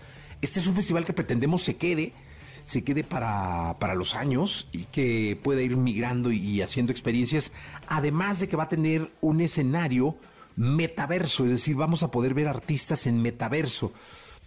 este 0.42 0.60
es 0.60 0.68
un 0.68 0.76
festival 0.76 1.06
que 1.06 1.14
pretendemos 1.14 1.64
se 1.64 1.78
quede, 1.78 2.14
se 2.66 2.84
quede 2.84 3.04
para, 3.04 3.76
los 3.96 4.16
años 4.16 4.68
y 4.72 4.86
que 4.86 5.40
pueda 5.42 5.62
ir 5.62 5.78
migrando 5.78 6.32
y, 6.32 6.62
haciendo 6.62 6.92
experiencias, 6.92 7.52
además 7.88 8.40
de 8.40 8.48
que 8.48 8.58
va 8.58 8.64
a 8.64 8.70
tener 8.70 9.12
un 9.22 9.42
escenario 9.42 10.18
metaverso, 10.56 11.46
es 11.46 11.52
decir, 11.52 11.76
vamos 11.76 12.04
a 12.04 12.12
poder 12.12 12.34
ver 12.34 12.48
artistas 12.48 13.08
en 13.08 13.22
metaverso, 13.22 13.94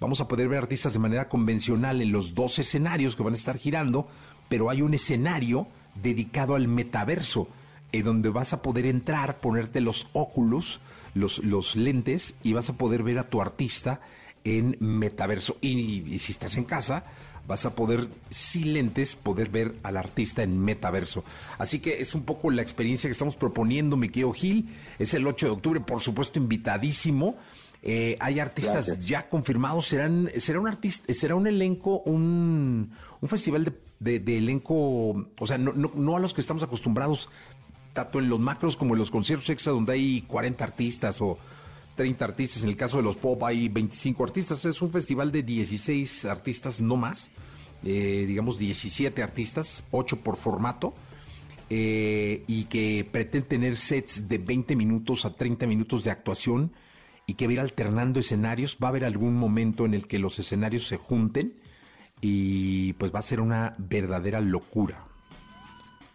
vamos 0.01 0.21
a 0.21 0.29
poder 0.29 0.49
ver 0.49 0.59
artistas 0.59 0.93
de 0.93 0.99
manera 0.99 1.29
convencional 1.29 2.03
en 2.03 2.13
los 2.13 2.35
dos 2.35 2.59
escenarios 2.59 3.17
que 3.17 3.23
van 3.23 3.35
a 3.35 3.39
estar 3.39 3.57
girando, 3.57 4.09
pero 4.49 4.71
hay 4.71 4.83
un 4.83 4.93
escenario 4.95 5.67
dedicado 5.95 6.57
al 6.57 6.69
metaverso, 6.69 7.49
en 7.93 8.05
donde 8.05 8.29
vas 8.29 8.53
a 8.53 8.63
poder 8.63 8.87
entrar, 8.87 9.41
ponerte 9.41 9.81
los 9.81 10.09
óculos, 10.13 10.81
los, 11.15 11.39
los 11.39 11.75
lentes, 11.75 12.35
y 12.43 12.53
vas 12.53 12.69
a 12.69 12.75
poder 12.75 13.03
ver 13.03 13.19
a 13.19 13.29
tu 13.29 13.41
artista 13.41 14.01
en 14.45 14.77
metaverso. 14.81 15.57
Y, 15.61 16.19
si 16.19 16.33
estás 16.33 16.57
en 16.57 16.65
casa, 16.65 17.05
vas 17.47 17.65
a 17.67 17.75
poder, 17.75 18.09
sin 18.31 18.75
lentes, 18.75 19.17
poder 19.17 19.49
ver 19.49 19.75
al 19.83 19.97
artista 19.97 20.43
en 20.43 20.59
metaverso. 20.59 21.25
Así 21.59 21.81
que 21.81 22.01
es 22.01 22.15
un 22.15 22.23
poco 22.23 22.51
la 22.51 22.63
experiencia 22.63 23.09
que 23.09 23.13
estamos 23.13 23.37
proponiendo, 23.37 23.97
mi 23.97 24.09
querido 24.09 24.33
Gil. 24.33 24.69
Es 24.99 25.15
el 25.15 25.27
8 25.27 25.47
de 25.47 25.53
octubre, 25.53 25.81
por 25.81 26.01
supuesto, 26.01 26.39
invitadísimo. 26.39 27.37
Eh, 27.83 28.17
hay 28.21 28.41
artistas 28.41 29.07
ya 29.07 29.29
confirmados. 29.29 29.87
Serán, 29.87 30.31
será 30.37 30.61
un 30.61 30.69
artista, 30.69 31.13
será 31.13 31.35
un 31.35 31.47
elenco, 31.47 32.01
un, 32.01 32.93
un 33.21 33.29
festival 33.29 33.75
de, 33.99 34.19
de, 34.21 34.39
elenco, 34.39 34.75
o 35.39 35.47
sea, 35.47 35.59
no, 35.59 35.73
no, 35.73 35.93
no, 35.95 36.17
a 36.17 36.21
los 36.21 36.35
que 36.35 36.41
estamos 36.41 36.63
acostumbrados, 36.63 37.29
tanto 37.93 38.19
en 38.19 38.29
los 38.29 38.41
macros 38.41 38.77
como 38.77 38.95
en 38.95 38.99
los 38.99 39.11
conciertos 39.11 39.51
extra, 39.51 39.73
donde 39.73 39.93
hay 39.93 40.23
40 40.23 40.65
artistas 40.65 41.21
o 41.21 41.39
30 42.01 42.25
artistas, 42.25 42.63
en 42.63 42.71
el 42.71 42.79
caso 42.79 42.97
de 42.97 43.03
los 43.03 43.17
pop 43.17 43.45
hay 43.45 43.69
25 43.69 44.25
artistas, 44.25 44.65
es 44.65 44.81
un 44.81 44.91
festival 44.91 45.31
de 45.31 45.43
16 45.43 46.25
artistas, 46.25 46.81
no 46.81 46.97
más, 46.97 47.31
eh, 47.85 48.25
digamos 48.27 48.59
17 48.59 49.23
artistas, 49.23 49.85
8 49.91 50.17
por 50.21 50.39
formato, 50.39 50.95
eh, 51.69 52.43
y 52.47 52.65
que 52.65 53.07
pretende 53.13 53.49
tener 53.49 53.77
sets 53.77 54.27
de 54.27 54.39
20 54.39 54.77
minutos 54.77 55.27
a 55.27 55.35
30 55.37 55.67
minutos 55.67 56.03
de 56.03 56.11
actuación 56.11 56.73
y 57.27 57.35
que 57.35 57.47
va 57.47 57.51
a 57.51 57.53
ir 57.53 57.61
alternando 57.61 58.19
escenarios, 58.19 58.79
va 58.83 58.87
a 58.87 58.93
haber 58.93 59.05
algún 59.05 59.37
momento 59.37 59.85
en 59.85 59.93
el 59.93 60.07
que 60.07 60.19
los 60.19 60.39
escenarios 60.39 60.89
se 60.89 60.97
junten 60.97 61.53
y 62.23 62.95
pues 62.95 63.15
va 63.15 63.19
a 63.19 63.23
ser 63.23 63.43
una 63.43 63.75
verdadera 63.77 64.41
locura. 64.41 65.10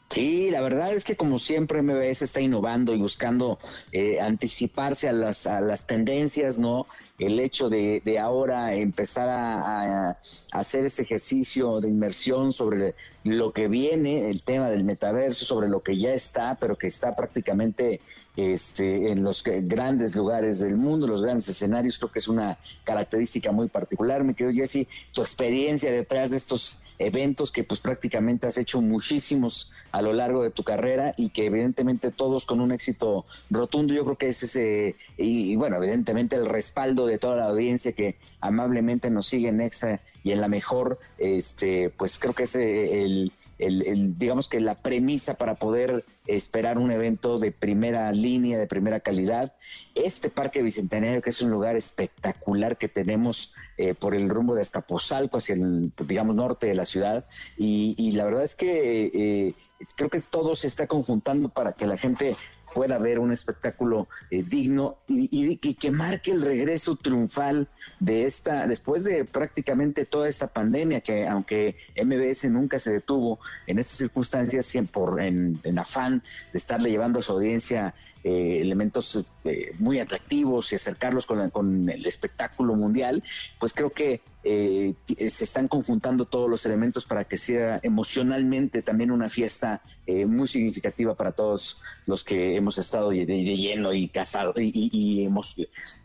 Sí, 0.09 0.49
la 0.51 0.61
verdad 0.61 0.93
es 0.93 1.03
que 1.03 1.17
como 1.17 1.39
siempre 1.39 1.81
MBS 1.81 2.21
está 2.21 2.39
innovando 2.39 2.93
y 2.93 2.99
buscando 2.99 3.59
eh, 3.91 4.21
anticiparse 4.21 5.09
a 5.09 5.13
las, 5.13 5.47
a 5.47 5.61
las 5.61 5.87
tendencias, 5.87 6.59
¿no? 6.59 6.85
El 7.17 7.39
hecho 7.39 7.69
de, 7.69 8.01
de 8.05 8.19
ahora 8.19 8.75
empezar 8.75 9.29
a, 9.29 10.17
hacer 10.51 10.85
este 10.85 11.01
ejercicio 11.01 11.81
de 11.81 11.89
inmersión 11.89 12.53
sobre 12.53 12.95
lo 13.23 13.51
que 13.51 13.67
viene, 13.67 14.29
el 14.29 14.43
tema 14.43 14.69
del 14.69 14.83
metaverso, 14.83 15.43
sobre 15.43 15.67
lo 15.67 15.81
que 15.81 15.97
ya 15.97 16.13
está, 16.13 16.55
pero 16.55 16.77
que 16.77 16.87
está 16.87 17.15
prácticamente 17.15 17.99
este, 18.35 19.11
en 19.11 19.23
los 19.23 19.43
grandes 19.43 20.15
lugares 20.15 20.59
del 20.59 20.77
mundo, 20.77 21.07
los 21.07 21.21
grandes 21.21 21.47
escenarios, 21.47 21.97
creo 21.97 22.11
que 22.11 22.19
es 22.19 22.27
una 22.27 22.57
característica 22.83 23.51
muy 23.51 23.67
particular. 23.67 24.23
Mi 24.23 24.33
querido 24.33 24.55
Jesse, 24.55 24.87
tu 25.11 25.21
experiencia 25.21 25.91
detrás 25.91 26.31
de 26.31 26.37
estos 26.37 26.77
eventos 26.97 27.51
que 27.51 27.63
pues 27.63 27.81
prácticamente 27.81 28.47
has 28.47 28.57
hecho 28.57 28.81
muchísimos 28.81 29.71
a 29.91 30.01
lo 30.01 30.13
largo 30.13 30.43
de 30.43 30.51
tu 30.51 30.63
carrera 30.63 31.13
y 31.17 31.29
que 31.29 31.45
evidentemente 31.45 32.11
todos 32.11 32.45
con 32.45 32.61
un 32.61 32.71
éxito 32.71 33.25
rotundo, 33.49 33.93
yo 33.93 34.03
creo 34.05 34.17
que 34.17 34.27
es 34.29 34.43
ese, 34.43 34.95
y, 35.17 35.55
bueno, 35.55 35.77
evidentemente 35.77 36.35
el 36.35 36.45
respaldo 36.45 37.05
de 37.05 37.17
toda 37.17 37.37
la 37.37 37.45
audiencia 37.45 37.91
que 37.91 38.15
amablemente 38.39 39.09
nos 39.09 39.27
sigue 39.27 39.49
en 39.49 39.61
Exa 39.61 40.01
y 40.23 40.31
en 40.31 40.41
la 40.41 40.47
mejor, 40.47 40.99
este, 41.17 41.89
pues 41.89 42.19
creo 42.19 42.33
que 42.33 42.43
es 42.43 42.55
el, 42.55 43.31
el, 43.59 44.17
digamos 44.17 44.47
que 44.47 44.59
la 44.59 44.75
premisa 44.75 45.35
para 45.35 45.55
poder 45.55 46.05
esperar 46.27 46.77
un 46.77 46.91
evento 46.91 47.37
de 47.37 47.51
primera 47.51 48.11
línea, 48.11 48.57
de 48.57 48.67
primera 48.67 48.99
calidad. 48.99 49.53
Este 49.93 50.29
Parque 50.29 50.61
Bicentenario, 50.61 51.21
que 51.21 51.29
es 51.29 51.41
un 51.41 51.51
lugar 51.51 51.75
espectacular 51.75 52.77
que 52.77 52.87
tenemos 52.87 53.53
eh, 53.77 53.93
por 53.93 54.15
el 54.15 54.29
rumbo 54.29 54.55
de 54.55 54.61
Escapozalco 54.61 55.37
hacia 55.37 55.55
el, 55.55 55.91
digamos, 56.07 56.35
norte 56.35 56.67
de 56.67 56.75
la 56.75 56.85
ciudad. 56.85 57.25
Y, 57.57 58.11
la 58.11 58.25
verdad 58.25 58.43
es 58.43 58.55
que 58.55 59.05
eh, 59.13 59.55
creo 59.95 60.09
que 60.09 60.21
todo 60.21 60.55
se 60.55 60.67
está 60.67 60.87
conjuntando 60.87 61.49
para 61.49 61.73
que 61.73 61.85
la 61.85 61.97
gente 61.97 62.35
pueda 62.75 62.97
ver 62.97 63.19
un 63.19 63.31
espectáculo 63.31 64.09
eh, 64.29 64.43
digno 64.43 64.97
y, 65.07 65.55
que 65.55 65.91
marque 65.91 66.31
el 66.31 66.41
regreso 66.41 66.97
triunfal 66.97 67.69
de 68.01 68.25
esta, 68.25 68.67
después 68.67 69.05
de 69.05 69.23
prácticamente 69.23 70.05
toda 70.05 70.27
esta 70.27 70.47
pandemia, 70.47 70.99
que 70.99 71.25
aunque 71.25 71.77
MBS 71.95 72.51
nunca 72.51 72.77
se 72.77 72.91
detuvo 72.91 73.39
en 73.65 73.79
estas 73.79 73.97
circunstancias, 73.97 74.65
siempre 74.65 75.25
en, 75.25 75.57
en 75.63 75.79
afán 75.79 76.21
de 76.51 76.57
estarle 76.57 76.89
llevando 76.89 77.19
a 77.19 77.21
su 77.21 77.31
audiencia 77.31 77.95
eh, 78.27 78.59
elementos 78.59 79.23
eh, 79.43 79.71
muy 79.77 79.99
atractivos 79.99 80.71
y 80.71 80.75
acercarlos 80.75 81.27
con, 81.27 81.47
con, 81.51 81.87
el 81.87 82.07
espectáculo 82.07 82.73
mundial, 82.73 83.21
pues 83.59 83.71
creo 83.71 83.91
que 83.91 84.19
eh, 84.43 84.95
se 85.05 85.43
están 85.43 85.67
conjuntando 85.67 86.25
todos 86.25 86.49
los 86.49 86.65
elementos 86.65 87.05
para 87.05 87.25
que 87.25 87.37
sea 87.37 87.79
emocionalmente 87.83 88.81
también 88.81 89.11
una 89.11 89.29
fiesta 89.29 89.81
muy 90.27 90.47
significativa 90.47 91.15
para 91.15 91.31
todos 91.31 91.79
los 92.05 92.23
que 92.23 92.55
hemos 92.55 92.77
estado 92.77 93.09
de, 93.09 93.25
lleno 93.25 93.93
y 93.93 94.07
casado 94.07 94.53
y, 94.57 94.71
y, 94.73 95.25
hemos, 95.25 95.55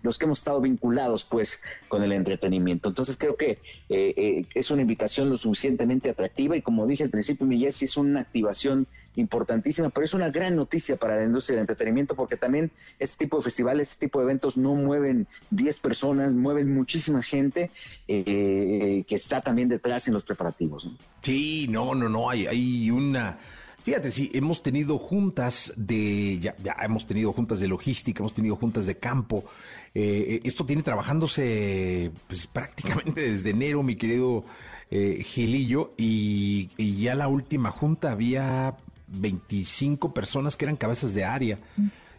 los 0.03 0.17
que 0.19 0.25
hemos 0.25 0.39
estado 0.39 0.61
vinculados 0.61 1.27
pues 1.27 1.61
con 1.89 2.03
el 2.03 2.13
entretenimiento. 2.13 2.91
Entonces 2.91 3.17
creo 3.19 3.37
que 3.37 3.59
es 3.89 4.71
una 4.71 4.83
invitación 4.83 5.29
lo 5.29 5.37
suficientemente 5.37 6.09
atractiva 6.09 6.57
y 6.57 6.63
como 6.63 6.87
dije 6.87 7.05
al 7.05 7.11
principio, 7.11 7.47
mi 7.47 7.59
Jessy, 7.59 7.85
es 7.85 7.97
una 7.99 8.21
activación 8.21 8.87
importantísima, 9.17 9.91
pero 9.91 10.05
es 10.05 10.15
una 10.15 10.31
gran 10.31 10.57
noticia 10.57 10.97
para 10.97 11.17
la 11.17 11.25
industria 11.25 11.57
del 11.57 11.63
entretenimiento 11.63 12.15
porque 12.15 12.37
también 12.37 12.71
este 12.99 13.25
tipo 13.25 13.39
de 13.39 13.43
festivales, 13.43 13.91
este 13.93 14.07
tipo 14.07 14.21
de 14.21 14.25
eventos 14.27 14.57
no 14.57 14.75
mueven 14.75 15.27
10 15.51 15.81
personas, 15.81 16.33
mueven 16.33 16.73
muchísima 16.73 17.23
gente 17.23 17.71
eh, 18.09 19.05
que 19.07 19.15
está 19.15 19.41
también 19.41 19.69
detrás 19.69 20.07
en 20.09 20.15
los 20.15 20.25
preparativos. 20.25 20.89
Sí, 21.23 21.67
no, 21.69 21.95
no, 21.95 22.09
no, 22.09 22.31
hay, 22.31 22.91
una... 22.91 23.39
Fíjate, 23.83 24.11
sí, 24.11 24.31
hemos 24.35 24.63
tenido 24.63 24.99
juntas 24.99 25.73
de, 25.75 26.39
ya, 26.39 26.55
ya, 26.63 26.77
hemos 26.83 27.07
tenido 27.07 27.33
juntas 27.33 27.61
de 27.61 27.69
logística, 27.69 28.21
hemos 28.21 28.35
tenido 28.35 28.55
juntas 28.57 28.85
de 28.85 28.97
campo. 28.97 29.45
Eh, 29.95 30.41
esto 30.45 30.67
tiene 30.67 30.83
trabajándose 30.83 32.11
pues, 32.29 32.47
prácticamente 32.47 33.31
desde 33.31 33.51
enero, 33.51 33.83
mi 33.83 33.97
querido 33.97 34.45
eh, 34.91 35.23
Gilillo, 35.25 35.93
y, 35.97 36.69
ya 37.01 37.15
la 37.15 37.29
última 37.29 37.71
junta 37.71 38.11
había 38.11 38.77
25 39.11 40.15
personas 40.15 40.57
que 40.57 40.65
eran 40.65 40.77
cabezas 40.77 41.15
de 41.15 41.25
área. 41.25 41.59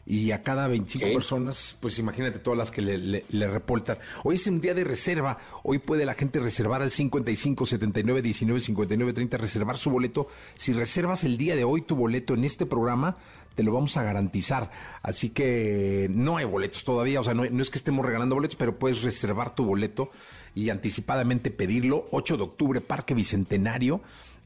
Y 0.04 0.32
a 0.32 0.42
cada 0.42 0.68
25 0.68 1.14
personas, 1.14 1.78
pues 1.80 2.00
imagínate 2.00 2.40
todas 2.40 2.58
las 2.58 2.72
que 2.72 2.82
le, 2.82 3.24
le, 3.30 3.48
reportan. 3.48 4.00
Hoy 4.24 4.36
es 4.36 4.48
un 4.48 4.60
día 4.60 4.74
de 4.74 4.84
reserva. 4.84 5.38
Hoy 5.64 5.78
puede 5.78 6.06
la 6.06 6.16
gente 6.16 6.40
reservar 6.40 6.82
al 6.82 6.90
55 6.90 7.66
79 7.68 8.22
19 8.24 8.60
59 8.60 9.14
30, 9.14 9.38
reservar 9.38 9.78
su 9.78 9.92
boleto. 9.92 10.28
Si 10.56 10.74
reservas 10.74 11.24
el 11.24 11.38
día 11.38 11.56
de 11.56 11.64
hoy 11.64 11.84
tu 11.84 11.96
boleto 11.96 12.34
en 12.34 12.44
este 12.46 12.66
programa, 12.66 13.16
te 13.56 13.62
lo 13.64 13.74
vamos 13.74 13.96
a 13.96 14.04
garantizar. 14.04 14.72
Así 15.04 15.30
que 15.30 16.08
no 16.10 16.38
hay 16.38 16.46
boletos 16.46 16.84
todavía. 16.84 17.22
O 17.22 17.24
sea, 17.24 17.36
no, 17.36 17.46
no 17.46 17.62
es 17.62 17.70
que 17.70 17.78
estemos 17.78 18.04
regalando 18.04 18.36
boletos, 18.36 18.56
pero 18.56 18.80
puedes 18.80 19.04
reservar 19.04 19.54
tu 19.54 19.66
boleto 19.66 20.10
y 20.56 20.72
anticipadamente 20.72 21.52
pedirlo. 21.52 22.08
8 22.12 22.38
de 22.38 22.44
octubre, 22.44 22.82
Parque 22.82 23.14
Bicentenario. 23.14 24.02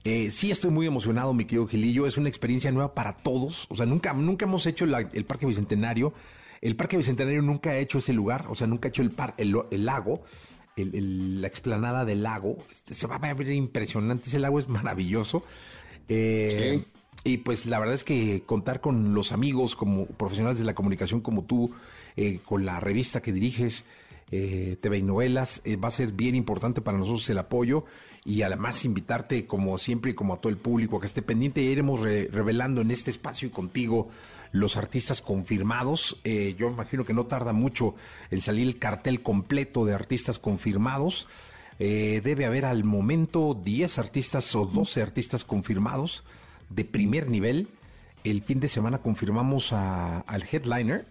Eh, 0.07 0.29
sí 0.29 0.51
estoy 0.51 0.69
muy 0.69 0.85
emocionado, 0.85 1.33
mi 1.33 1.45
querido 1.45 1.67
Gilillo. 1.67 2.05
Es 2.05 2.17
una 2.17 2.29
experiencia 2.29 2.71
nueva 2.71 2.93
para 2.93 3.17
todos. 3.17 3.65
O 3.69 3.75
sea, 3.75 3.87
nunca, 3.87 4.13
nunca 4.13 4.45
hemos 4.45 4.65
hecho 4.67 4.85
el 4.85 5.25
Parque 5.25 5.47
Bicentenario. 5.47 6.13
El 6.61 6.75
Parque 6.75 6.95
Bicentenario 6.95 7.41
nunca 7.41 7.71
ha 7.71 7.77
hecho 7.77 7.97
ese 7.97 8.13
lugar. 8.13 8.45
O 8.49 8.55
sea, 8.55 8.67
nunca 8.67 8.87
ha 8.87 8.89
hecho 8.89 9.01
el, 9.01 9.09
par, 9.09 9.33
el, 9.37 9.51
lago. 9.83 10.21
la 10.75 11.47
explanada 11.47 12.05
del 12.05 12.21
lago. 12.21 12.57
Este, 12.71 12.93
se 12.93 13.07
va 13.07 13.15
a 13.15 13.33
ver 13.33 13.49
impresionante. 13.49 14.27
Ese 14.27 14.37
lago 14.37 14.59
es 14.59 14.69
maravilloso. 14.69 15.43
Eh, 16.07 16.83
y 17.23 17.37
pues 17.37 17.65
la 17.65 17.79
verdad 17.79 17.95
es 17.95 18.03
que 18.03 18.43
contar 18.45 18.81
con 18.81 19.15
los 19.15 19.31
amigos 19.31 19.75
como 19.75 20.05
profesionales 20.05 20.59
de 20.59 20.65
la 20.65 20.75
comunicación 20.75 21.19
como 21.21 21.45
tú, 21.45 21.73
eh, 22.15 22.39
con 22.45 22.63
la 22.63 22.79
revista 22.79 23.23
que 23.23 23.31
diriges, 23.31 23.85
TV 24.29 24.97
y 24.97 25.01
novelas, 25.01 25.61
va 25.83 25.87
a 25.87 25.91
ser 25.91 26.11
bien 26.11 26.35
importante 26.35 26.81
para 26.81 26.97
nosotros 26.97 27.27
el 27.29 27.37
apoyo 27.37 27.85
y 28.25 28.41
además 28.41 28.83
invitarte 28.83 29.45
como 29.45 29.77
siempre 29.77 30.11
y 30.11 30.13
como 30.15 30.33
a 30.33 30.37
todo 30.37 30.49
el 30.49 30.57
público 30.57 30.97
a 30.97 30.99
que 30.99 31.05
esté 31.05 31.21
pendiente. 31.21 31.61
Iremos 31.61 32.01
revelando 32.01 32.81
en 32.81 32.89
este 32.89 33.11
espacio 33.11 33.47
y 33.47 33.51
contigo 33.51 34.09
los 34.51 34.77
artistas 34.77 35.21
confirmados. 35.21 36.17
Eh, 36.23 36.55
yo 36.57 36.69
imagino 36.69 37.05
que 37.05 37.13
no 37.13 37.27
tarda 37.27 37.53
mucho 37.53 37.93
en 38.31 38.41
salir 38.41 38.67
el 38.67 38.79
cartel 38.79 39.21
completo 39.21 39.85
de 39.85 39.93
artistas 39.93 40.39
confirmados. 40.39 41.27
Eh, 41.77 42.21
debe 42.23 42.45
haber 42.45 42.65
al 42.65 42.83
momento 42.83 43.53
10 43.63 43.99
artistas 43.99 44.55
o 44.55 44.65
12 44.65 45.03
artistas 45.03 45.45
confirmados 45.45 46.23
de 46.69 46.83
primer 46.83 47.29
nivel. 47.29 47.67
El 48.23 48.41
fin 48.41 48.59
de 48.59 48.67
semana 48.67 48.99
confirmamos 48.99 49.71
al 49.71 50.43
headliner. 50.51 51.05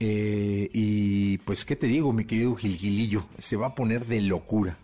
Eh, 0.00 0.68
y 0.72 1.38
pues, 1.38 1.64
¿qué 1.64 1.76
te 1.76 1.86
digo, 1.86 2.12
mi 2.12 2.24
querido 2.24 2.56
Gilgilillo? 2.56 3.26
Se 3.38 3.54
va 3.54 3.68
a 3.68 3.74
poner 3.76 4.06
de 4.06 4.22
locura. 4.22 4.76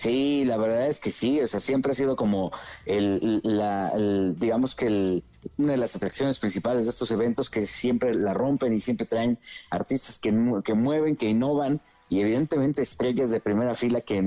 Sí, 0.00 0.44
la 0.46 0.56
verdad 0.56 0.86
es 0.88 0.98
que 0.98 1.10
sí, 1.10 1.42
o 1.42 1.46
sea, 1.46 1.60
siempre 1.60 1.92
ha 1.92 1.94
sido 1.94 2.16
como 2.16 2.50
el, 2.86 3.42
la, 3.44 3.92
digamos 4.34 4.74
que 4.74 4.86
el, 4.86 5.24
una 5.58 5.72
de 5.72 5.76
las 5.76 5.94
atracciones 5.94 6.38
principales 6.38 6.86
de 6.86 6.90
estos 6.90 7.10
eventos 7.10 7.50
que 7.50 7.66
siempre 7.66 8.14
la 8.14 8.32
rompen 8.32 8.72
y 8.72 8.80
siempre 8.80 9.04
traen 9.06 9.38
artistas 9.68 10.18
que, 10.18 10.32
que 10.64 10.72
mueven, 10.72 11.16
que 11.16 11.28
innovan 11.28 11.82
y 12.10 12.20
evidentemente 12.20 12.82
estrellas 12.82 13.30
de 13.30 13.38
primera 13.38 13.72
fila 13.72 14.00
que 14.00 14.20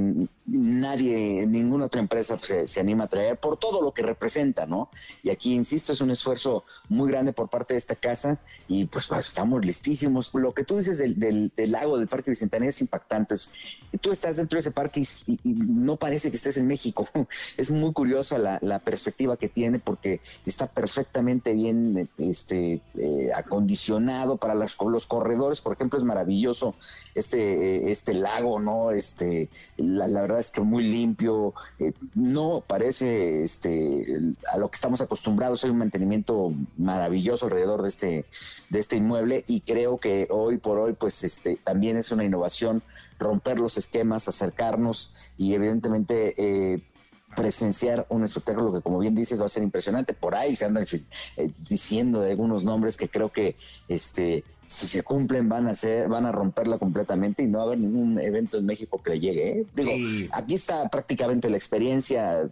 nadie, 0.48 1.46
ninguna 1.46 1.88
otra 1.88 2.00
empresa 2.00 2.38
pues, 2.38 2.72
se, 2.72 2.80
anima 2.80 3.04
a 3.04 3.08
traer 3.08 3.38
por 3.38 3.60
todo 3.60 3.82
lo 3.82 3.94
que 3.94 4.02
representa, 4.02 4.66
¿no? 4.66 4.90
Y 5.22 5.32
aquí, 5.32 5.54
insisto, 5.54 5.92
es 5.92 6.00
un 6.00 6.10
esfuerzo 6.10 6.64
muy 6.88 7.12
grande 7.12 7.34
por 7.34 7.50
parte 7.50 7.74
de 7.74 7.80
esta 7.80 7.96
casa 7.96 8.40
y 8.70 8.86
pues, 8.86 9.12
estamos 9.12 9.66
listísimos. 9.66 10.32
Lo 10.34 10.54
que 10.54 10.64
tú 10.64 10.78
dices 10.78 10.98
del, 10.98 11.52
del, 11.54 11.72
lago, 11.72 11.98
del 11.98 12.08
Parque 12.08 12.32
Bicentenario 12.32 12.70
es 12.70 12.80
impactante. 12.80 13.36
Tú 14.00 14.14
estás 14.14 14.38
dentro 14.38 14.56
de 14.56 14.62
ese 14.62 14.72
parque 14.72 15.04
y, 15.28 15.40
no 15.44 15.98
parece 15.98 16.30
que 16.30 16.38
estés 16.38 16.56
en 16.56 16.68
México. 16.68 17.06
es 17.58 17.70
muy 17.70 17.92
curiosa 17.92 18.38
la, 18.38 18.60
la, 18.62 18.80
perspectiva 18.80 19.36
que 19.36 19.50
tiene 19.50 19.80
porque 19.80 20.22
está 20.46 20.68
perfectamente 20.68 21.52
bien 21.52 22.10
este, 22.18 22.82
eh, 22.98 23.30
acondicionado 23.36 24.38
para 24.38 24.56
las, 24.56 24.78
los 24.80 25.06
corredores, 25.06 25.60
por 25.60 25.74
ejemplo, 25.74 26.00
es 26.00 26.06
maravilloso 26.06 26.76
este 27.14 27.73
este, 27.74 27.92
este 27.92 28.14
lago, 28.14 28.60
¿no? 28.60 28.92
Este, 28.92 29.50
la, 29.78 30.08
verdad 30.08 30.40
es 30.40 30.52
que 30.52 30.62
muy 30.62 30.84
limpio, 30.84 31.54
eh, 31.80 31.94
no 32.14 32.64
parece 32.66 33.44
este, 33.44 34.06
a 34.52 34.58
lo 34.58 34.70
que 34.70 34.76
estamos 34.76 35.02
acostumbrados, 35.02 35.64
hay 35.64 35.72
un 35.72 35.80
mantenimiento 35.80 36.54
maravilloso 36.78 37.46
alrededor 37.46 37.82
de 37.82 37.88
este, 37.90 38.26
de 38.70 38.80
este 38.80 38.96
inmueble 38.98 39.44
y 39.48 39.62
creo 39.62 39.98
que 39.98 40.28
hoy 40.30 40.58
por 40.58 40.80
hoy, 40.80 40.94
pues 40.94 41.24
este, 41.24 41.56
también 41.56 41.98
es 41.98 42.12
una 42.12 42.24
innovación 42.24 42.84
romper 43.20 43.60
los 43.60 43.78
esquemas, 43.78 44.28
acercarnos 44.28 45.14
y 45.38 45.54
evidentemente 45.54 46.34
eh, 46.38 46.82
presenciar 47.36 48.06
un 48.10 48.24
espectáculo 48.24 48.74
que, 48.74 48.82
como 48.82 49.00
bien 49.00 49.16
dices, 49.16 49.42
va 49.42 49.46
a 49.46 49.50
ser 49.50 49.64
impresionante. 49.64 50.14
Por 50.14 50.36
ahí 50.36 50.56
se 50.56 50.66
andan 50.66 50.86
eh, 51.38 51.52
diciendo 51.70 52.22
de 52.22 52.32
algunos 52.32 52.64
nombres 52.64 52.98
que 52.98 53.08
creo 53.08 53.32
que 53.32 53.56
este 53.88 54.44
si 54.68 54.88
se 54.88 55.04
cumplen 55.04 55.50
van 55.50 55.68
a 55.68 55.76
ser, 55.76 56.10
van 56.10 56.26
a 56.26 56.32
romperla 56.32 56.80
completamente 56.80 57.44
y 57.44 57.48
no 57.48 57.60
va 57.60 57.64
a 57.66 57.68
haber 57.68 57.80
ningún 57.80 58.20
evento 58.20 58.58
en 58.58 58.66
México 58.66 59.02
que 59.04 59.12
le 59.12 59.20
llegue. 59.20 59.60
¿eh? 59.60 59.68
Digo, 59.76 59.92
aquí 60.32 60.56
está 60.56 60.90
prácticamente 60.90 61.50
la 61.50 61.58
experiencia 61.58 62.50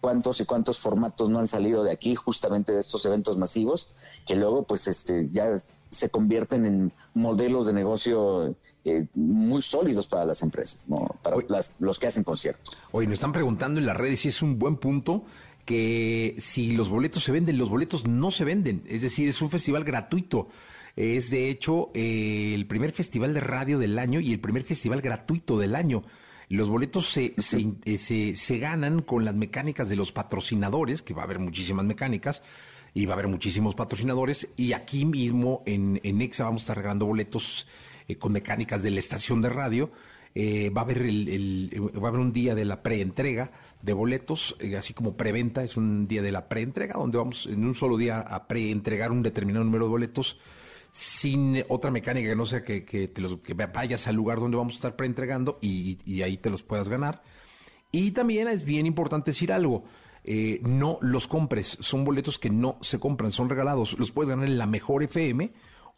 cuántos 0.00 0.40
y 0.40 0.44
cuántos 0.44 0.78
formatos 0.78 1.30
no 1.30 1.38
han 1.38 1.48
salido 1.48 1.82
de 1.82 1.90
aquí 1.90 2.14
justamente 2.14 2.72
de 2.72 2.80
estos 2.80 3.04
eventos 3.04 3.36
masivos 3.36 3.90
que 4.26 4.36
luego 4.36 4.62
pues 4.64 4.86
este 4.86 5.26
ya 5.26 5.54
se 5.90 6.10
convierten 6.10 6.64
en 6.66 6.92
modelos 7.14 7.66
de 7.66 7.72
negocio 7.72 8.54
eh, 8.84 9.06
muy 9.14 9.62
sólidos 9.62 10.06
para 10.06 10.24
las 10.24 10.42
empresas, 10.42 10.86
para 11.22 11.36
los 11.78 11.98
que 11.98 12.06
hacen 12.06 12.24
conciertos. 12.24 12.76
Hoy 12.92 13.06
nos 13.06 13.14
están 13.14 13.32
preguntando 13.32 13.80
en 13.80 13.86
las 13.86 13.96
redes 13.96 14.20
si 14.20 14.28
es 14.28 14.42
un 14.42 14.58
buen 14.58 14.76
punto 14.76 15.24
que 15.64 16.34
si 16.38 16.72
los 16.72 16.88
boletos 16.88 17.24
se 17.24 17.32
venden, 17.32 17.58
los 17.58 17.68
boletos 17.68 18.06
no 18.06 18.30
se 18.30 18.44
venden, 18.44 18.82
es 18.88 19.02
decir, 19.02 19.28
es 19.28 19.42
un 19.42 19.50
festival 19.50 19.84
gratuito. 19.84 20.48
Es 20.96 21.30
de 21.30 21.50
hecho 21.50 21.90
eh, 21.94 22.52
el 22.54 22.66
primer 22.66 22.90
festival 22.90 23.34
de 23.34 23.40
radio 23.40 23.78
del 23.78 23.98
año 23.98 24.18
y 24.18 24.32
el 24.32 24.40
primer 24.40 24.64
festival 24.64 25.00
gratuito 25.00 25.58
del 25.58 25.76
año. 25.76 26.04
Los 26.48 26.68
boletos 26.68 27.10
se, 27.10 27.34
se, 27.36 27.66
eh, 27.84 27.98
se, 27.98 28.34
se 28.34 28.58
ganan 28.58 29.02
con 29.02 29.24
las 29.24 29.34
mecánicas 29.34 29.90
de 29.90 29.96
los 29.96 30.10
patrocinadores, 30.10 31.02
que 31.02 31.12
va 31.12 31.20
a 31.20 31.24
haber 31.26 31.38
muchísimas 31.38 31.84
mecánicas, 31.84 32.42
y 32.98 33.06
va 33.06 33.12
a 33.12 33.14
haber 33.14 33.28
muchísimos 33.28 33.76
patrocinadores 33.76 34.48
y 34.56 34.72
aquí 34.72 35.04
mismo 35.04 35.62
en, 35.66 36.00
en 36.02 36.20
EXA 36.20 36.42
vamos 36.42 36.62
a 36.62 36.64
estar 36.64 36.76
regalando 36.78 37.06
boletos 37.06 37.68
eh, 38.08 38.16
con 38.16 38.32
mecánicas 38.32 38.82
de 38.82 38.90
la 38.90 38.98
estación 38.98 39.40
de 39.40 39.48
radio. 39.48 39.92
Eh, 40.34 40.70
va 40.70 40.80
a 40.80 40.84
haber 40.84 41.02
el, 41.02 41.70
va 41.96 42.06
a 42.06 42.08
haber 42.08 42.20
un 42.20 42.32
día 42.32 42.56
de 42.56 42.64
la 42.64 42.82
preentrega 42.82 43.52
de 43.82 43.92
boletos, 43.92 44.56
eh, 44.58 44.76
así 44.76 44.94
como 44.94 45.16
preventa, 45.16 45.62
es 45.62 45.76
un 45.76 46.08
día 46.08 46.22
de 46.22 46.32
la 46.32 46.48
preentrega, 46.48 46.94
donde 46.94 47.18
vamos 47.18 47.46
en 47.46 47.64
un 47.64 47.76
solo 47.76 47.96
día 47.96 48.18
a 48.18 48.48
preentregar 48.48 49.12
un 49.12 49.22
determinado 49.22 49.64
número 49.64 49.84
de 49.84 49.90
boletos 49.90 50.40
sin 50.90 51.62
otra 51.68 51.92
mecánica 51.92 52.30
que 52.30 52.34
no 52.36 52.46
sea 52.46 52.64
que, 52.64 52.84
que, 52.84 53.06
te 53.06 53.20
los, 53.20 53.38
que 53.38 53.54
vayas 53.54 54.08
al 54.08 54.16
lugar 54.16 54.40
donde 54.40 54.56
vamos 54.56 54.72
a 54.72 54.76
estar 54.76 54.96
preentregando 54.96 55.60
y, 55.62 55.98
y 56.04 56.22
ahí 56.22 56.36
te 56.36 56.50
los 56.50 56.64
puedas 56.64 56.88
ganar. 56.88 57.22
Y 57.92 58.10
también 58.10 58.48
es 58.48 58.64
bien 58.64 58.86
importante 58.86 59.30
decir 59.30 59.52
algo. 59.52 59.84
Eh, 60.30 60.60
no 60.62 60.98
los 61.00 61.26
compres. 61.26 61.78
Son 61.80 62.04
boletos 62.04 62.38
que 62.38 62.50
no 62.50 62.76
se 62.82 63.00
compran, 63.00 63.32
son 63.32 63.48
regalados. 63.48 63.98
Los 63.98 64.10
puedes 64.10 64.28
ganar 64.28 64.46
en 64.46 64.58
la 64.58 64.66
mejor 64.66 65.02
FM 65.02 65.50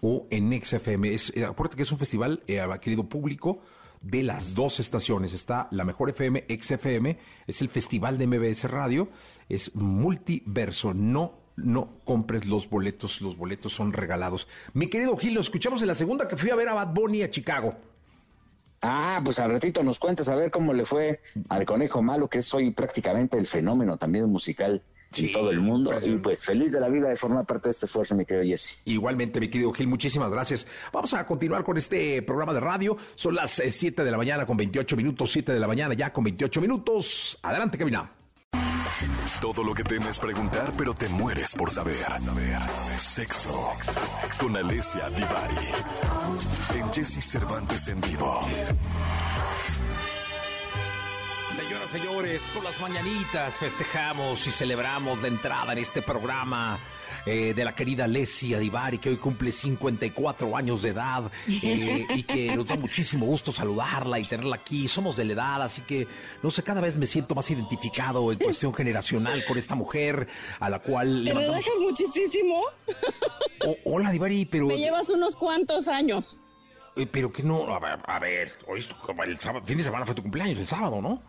o 0.03 0.29
en 0.31 0.53
XFM. 0.62 1.12
Es, 1.12 1.33
eh, 1.37 1.45
acuérdate 1.45 1.77
que 1.77 1.83
es 1.83 1.90
un 1.90 1.99
festival, 1.99 2.40
eh, 2.47 2.64
querido 2.81 3.09
público, 3.09 3.59
de 4.01 4.23
las 4.23 4.55
dos 4.55 4.79
estaciones. 4.79 5.33
Está 5.33 5.66
la 5.73 5.83
mejor 5.85 6.11
FM, 6.11 6.45
XFM, 6.49 7.19
es 7.49 7.61
el 7.61 7.71
festival 7.71 8.19
de 8.19 8.29
MBS 8.29 8.71
Radio, 8.71 9.09
es 9.49 9.75
multiverso. 9.75 10.95
No 10.95 11.40
no 11.57 12.01
compres 12.05 12.47
los 12.47 12.71
boletos, 12.71 13.21
los 13.21 13.37
boletos 13.37 13.73
son 13.73 13.93
regalados. 13.93 14.47
Mi 14.75 14.87
querido 14.87 15.16
Gil, 15.16 15.35
lo 15.35 15.40
escuchamos 15.40 15.83
en 15.83 15.88
la 15.88 15.97
segunda 15.97 16.29
que 16.29 16.37
fui 16.37 16.51
a 16.51 16.55
ver 16.55 16.69
a 16.69 16.75
Bad 16.75 16.95
Bunny 16.95 17.23
a 17.23 17.31
Chicago. 17.31 17.75
Ah, 18.83 19.21
pues 19.25 19.38
al 19.38 19.51
ratito 19.51 19.83
nos 19.83 19.99
cuentas 19.99 20.29
a 20.29 20.37
ver 20.37 20.51
cómo 20.51 20.73
le 20.73 20.85
fue 20.85 21.21
al 21.49 21.64
Conejo 21.66 22.03
Malo, 22.03 22.29
que 22.29 22.38
es 22.38 22.55
hoy 22.55 22.71
prácticamente 22.71 23.37
el 23.37 23.47
fenómeno 23.47 23.99
también 23.99 24.25
musical 24.27 24.83
en 25.16 25.33
todo 25.33 25.51
el 25.51 25.61
mundo. 25.61 25.93
Y 26.03 26.16
pues 26.19 26.45
feliz 26.45 26.73
de 26.73 26.81
la 26.81 26.88
vida 26.88 27.09
de 27.09 27.16
formar 27.16 27.45
parte 27.47 27.69
de 27.69 27.73
este 27.73 27.87
esfuerzo, 27.87 28.14
mi 28.14 28.25
querido 28.25 28.45
Jesse. 28.45 28.79
Igualmente, 28.85 29.40
mi 29.40 29.49
querido 29.49 29.73
Gil, 29.73 29.88
muchísimas 29.88 30.31
gracias. 30.31 30.66
Vamos 30.93 31.12
a 31.14 31.27
continuar 31.27 31.64
con 31.64 31.77
este 31.77 32.23
programa 32.23 32.55
de 32.55 32.61
radio. 32.61 32.97
Son 33.14 33.35
las 33.35 33.51
7 33.51 34.01
eh, 34.01 34.05
de 34.05 34.11
la 34.11 34.16
mañana 34.16 34.47
con 34.47 34.57
28 34.57 34.97
minutos, 34.97 35.33
7 35.33 35.53
de 35.53 35.61
la 35.61 35.66
mañana 35.66 35.95
ya 35.95 36.12
con 36.12 36.25
28 36.25 36.61
minutos. 36.61 37.38
Adelante, 37.43 37.77
Kevin. 37.77 38.19
Todo 39.40 39.62
lo 39.62 39.74
que 39.74 39.84
temes 39.84 40.18
preguntar, 40.18 40.72
pero 40.76 40.94
te 40.94 41.08
mueres 41.08 41.54
por 41.54 41.70
saber. 41.70 42.06
Sexo. 42.98 43.72
Con 44.38 44.56
Alessia 44.56 45.08
Divari. 45.10 45.68
En 46.74 46.92
Jesse 46.92 47.24
Cervantes 47.24 47.88
en 47.88 48.00
vivo. 48.00 48.38
Señoras, 51.56 51.90
señores, 51.90 52.42
con 52.54 52.64
las 52.64 52.80
mañanitas 52.80 53.54
festejamos 53.54 54.46
y 54.46 54.50
celebramos 54.50 55.20
de 55.22 55.28
entrada 55.28 55.72
en 55.72 55.78
este 55.78 56.02
programa 56.02 56.78
eh, 57.26 57.54
de 57.54 57.64
la 57.64 57.74
querida 57.74 58.06
Lesia 58.06 58.59
Divari, 58.59 58.98
que 58.98 59.11
hoy 59.11 59.16
cumple 59.16 59.52
54 59.52 60.56
años 60.56 60.83
de 60.83 60.90
edad 60.90 61.30
eh, 61.48 62.06
y 62.14 62.22
que 62.22 62.54
nos 62.56 62.66
da 62.66 62.76
muchísimo 62.76 63.26
gusto 63.26 63.52
saludarla 63.52 64.18
y 64.18 64.24
tenerla 64.24 64.56
aquí. 64.56 64.88
Somos 64.88 65.16
de 65.16 65.24
la 65.24 65.33
edad, 65.33 65.62
así 65.62 65.83
que, 65.83 66.06
no 66.42 66.50
sé, 66.50 66.62
cada 66.62 66.80
vez 66.80 66.96
me 66.96 67.06
siento 67.06 67.35
más 67.35 67.50
identificado 67.50 68.33
en 68.33 68.38
cuestión 68.38 68.74
generacional 68.74 69.44
con 69.44 69.59
esta 69.59 69.74
mujer 69.74 70.28
a 70.59 70.70
la 70.70 70.80
cual... 70.80 71.24
¿Te 71.24 71.35
le 71.35 71.62
muchísimo? 71.80 72.62
hola, 73.85 74.11
Divari, 74.11 74.44
pero... 74.46 74.66
Me 74.66 74.78
llevas 74.78 75.09
unos 75.11 75.37
cuantos 75.37 75.88
años. 75.88 76.38
Eh, 76.96 77.06
pero 77.06 77.33
que 77.33 77.42
no, 77.42 77.72
a 77.74 77.78
ver, 77.78 77.98
a 78.04 78.18
ver 78.18 78.52
hoy 78.66 78.85
el 79.26 79.38
sábado, 79.38 79.64
fin 79.64 79.78
de 79.78 79.85
semana 79.85 80.04
fue 80.04 80.14
tu 80.14 80.22
cumpleaños, 80.22 80.59
el 80.59 80.66
sábado, 80.66 81.00
¿no? 81.00 81.22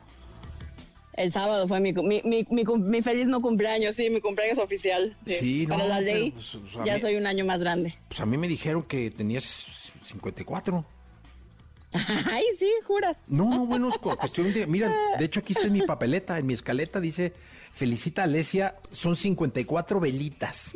El 1.13 1.31
sábado 1.31 1.67
fue 1.67 1.79
mi, 1.79 1.93
mi, 1.93 2.21
mi, 2.23 2.45
mi, 2.49 3.01
feliz 3.01 3.27
no 3.27 3.41
cumpleaños, 3.41 3.95
sí, 3.95 4.09
mi 4.09 4.21
cumpleaños 4.21 4.57
oficial. 4.57 5.15
Sí, 5.25 5.65
Para 5.67 5.85
la 5.85 5.99
ley, 5.99 6.31
pues, 6.31 6.57
ya 6.85 6.99
soy 6.99 7.15
un 7.15 7.27
año 7.27 7.43
más 7.45 7.59
grande. 7.59 7.95
Pues 8.07 8.21
a 8.21 8.25
mí 8.25 8.37
me 8.37 8.47
dijeron 8.47 8.83
que 8.83 9.11
tenías 9.11 9.91
54. 10.05 10.85
Ay, 12.31 12.43
sí, 12.57 12.71
juras. 12.87 13.17
No, 13.27 13.49
no, 13.49 13.65
bueno, 13.65 13.89
es 13.89 13.97
cuestión 13.97 14.53
de. 14.53 14.65
Mira, 14.65 14.95
de 15.19 15.25
hecho, 15.25 15.41
aquí 15.41 15.51
está 15.51 15.67
en 15.67 15.73
mi 15.73 15.81
papeleta, 15.81 16.37
en 16.39 16.45
mi 16.45 16.53
escaleta 16.53 17.01
dice: 17.01 17.33
Felicita 17.73 18.23
Alesia, 18.23 18.75
son 18.91 19.17
54 19.17 19.99
velitas. 19.99 20.71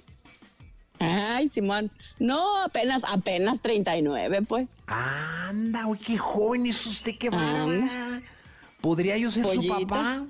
Ay, 0.99 1.49
Simón. 1.49 1.91
No, 2.19 2.61
apenas, 2.63 3.03
apenas 3.05 3.61
39, 3.61 4.41
pues. 4.43 4.69
Anda, 4.87 5.87
uy, 5.87 5.97
qué 5.97 6.17
joven 6.17 6.65
es 6.65 6.85
usted, 6.85 7.17
que 7.17 7.29
va. 7.29 8.21
¿Podría 8.85 9.17
yo 9.17 9.31
ser 9.31 9.47
su 9.47 9.67
papá? 9.67 10.27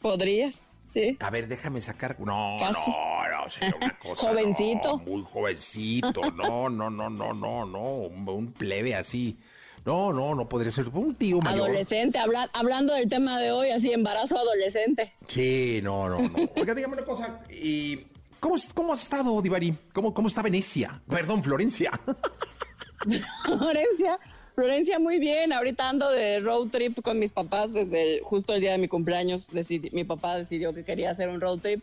Podrías, 0.00 0.70
sí. 0.82 1.18
A 1.20 1.28
ver, 1.28 1.46
déjame 1.46 1.82
sacar. 1.82 2.18
No, 2.18 2.56
no, 2.56 2.72
no, 2.72 3.50
sería 3.50 3.76
una 3.76 3.98
cosa. 4.02 4.28
jovencito. 4.30 4.96
muy 5.00 5.22
jovencito. 5.30 6.22
No, 6.30 6.70
no, 6.70 6.88
no, 6.88 7.10
no, 7.10 7.34
no, 7.34 7.66
no. 7.66 7.82
Un, 7.82 8.52
plebe 8.56 8.94
así. 8.94 9.36
No, 9.84 10.10
no, 10.10 10.34
no 10.34 10.48
podría 10.48 10.72
ser 10.72 10.88
un 10.88 11.14
tío 11.16 11.40
mayor. 11.42 11.66
Adolescente, 11.66 12.18
hablando 12.54 12.94
del 12.94 13.10
tema 13.10 13.38
de 13.38 13.52
hoy, 13.52 13.72
así, 13.72 13.92
embarazo 13.92 14.38
adolescente. 14.38 15.12
Sí, 15.26 15.80
no, 15.82 16.08
no, 16.08 16.22
no. 16.22 16.50
Oiga, 16.56 16.74
dígame 16.74 16.94
una 16.94 17.04
cosa. 17.04 17.40
¿Y 17.50 18.06
cómo, 18.40 18.56
cómo 18.72 18.94
has 18.94 19.02
estado, 19.02 19.42
Divari? 19.42 19.74
¿Cómo, 19.92 20.14
¿Cómo 20.14 20.28
está 20.28 20.40
Venecia? 20.40 20.98
Perdón, 21.06 21.44
Florencia. 21.44 21.90
Florencia. 23.44 24.18
Florencia, 24.58 24.98
muy 24.98 25.20
bien. 25.20 25.52
Ahorita 25.52 25.88
ando 25.88 26.10
de 26.10 26.40
road 26.40 26.66
trip 26.66 27.00
con 27.00 27.20
mis 27.20 27.30
papás 27.30 27.72
desde 27.72 28.20
justo 28.24 28.54
el 28.54 28.60
día 28.60 28.72
de 28.72 28.78
mi 28.78 28.88
cumpleaños. 28.88 29.46
mi 29.92 30.02
papá 30.02 30.36
decidió 30.36 30.74
que 30.74 30.82
quería 30.82 31.12
hacer 31.12 31.28
un 31.28 31.40
road 31.40 31.60
trip 31.60 31.80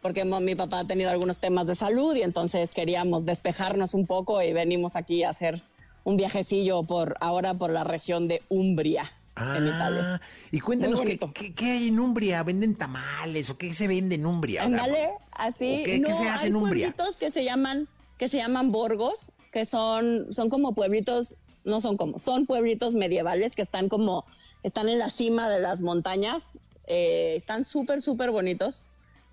porque 0.00 0.24
mi 0.24 0.54
papá 0.54 0.78
ha 0.78 0.86
tenido 0.86 1.10
algunos 1.10 1.40
temas 1.40 1.66
de 1.66 1.74
salud 1.74 2.16
y 2.16 2.22
entonces 2.22 2.70
queríamos 2.70 3.26
despejarnos 3.26 3.92
un 3.92 4.06
poco 4.06 4.40
y 4.40 4.54
venimos 4.54 4.96
aquí 4.96 5.24
a 5.24 5.28
hacer 5.28 5.60
un 6.04 6.16
viajecillo 6.16 6.84
por 6.84 7.18
ahora 7.20 7.52
por 7.52 7.68
la 7.68 7.84
región 7.84 8.28
de 8.28 8.40
Umbria. 8.48 9.12
en 9.36 9.66
Italia. 9.66 10.22
Y 10.52 10.60
cuéntanos, 10.60 11.02
¿qué, 11.34 11.52
¿qué, 11.52 11.70
hay 11.70 11.88
en 11.88 12.00
Umbria? 12.00 12.42
¿Venden 12.44 12.76
tamales 12.76 13.50
o 13.50 13.58
qué 13.58 13.74
se 13.74 13.86
vende 13.88 14.14
en 14.14 14.24
Umbria? 14.24 14.62
Ándale, 14.62 15.10
así. 15.32 15.82
¿qué, 15.84 16.02
se 16.14 16.26
hace 16.30 16.46
en 16.46 16.56
Umbria? 16.56 16.94
pueblitos 16.94 17.18
que 17.18 17.30
se 17.30 17.44
llaman, 17.44 17.88
que 18.16 18.30
se 18.30 18.38
llaman 18.38 18.72
borgos, 18.72 19.32
que 19.52 19.66
son, 19.66 20.32
son 20.32 20.48
como 20.48 20.74
pueblitos 20.74 21.36
no 21.66 21.80
son 21.80 21.96
como, 21.96 22.18
son 22.18 22.46
pueblitos 22.46 22.94
medievales 22.94 23.54
que 23.54 23.62
están 23.62 23.88
como, 23.88 24.24
están 24.62 24.88
en 24.88 24.98
la 24.98 25.10
cima 25.10 25.48
de 25.48 25.60
las 25.60 25.82
montañas, 25.82 26.52
eh, 26.86 27.34
están 27.36 27.64
súper, 27.64 28.00
súper 28.00 28.30
bonitos. 28.30 28.86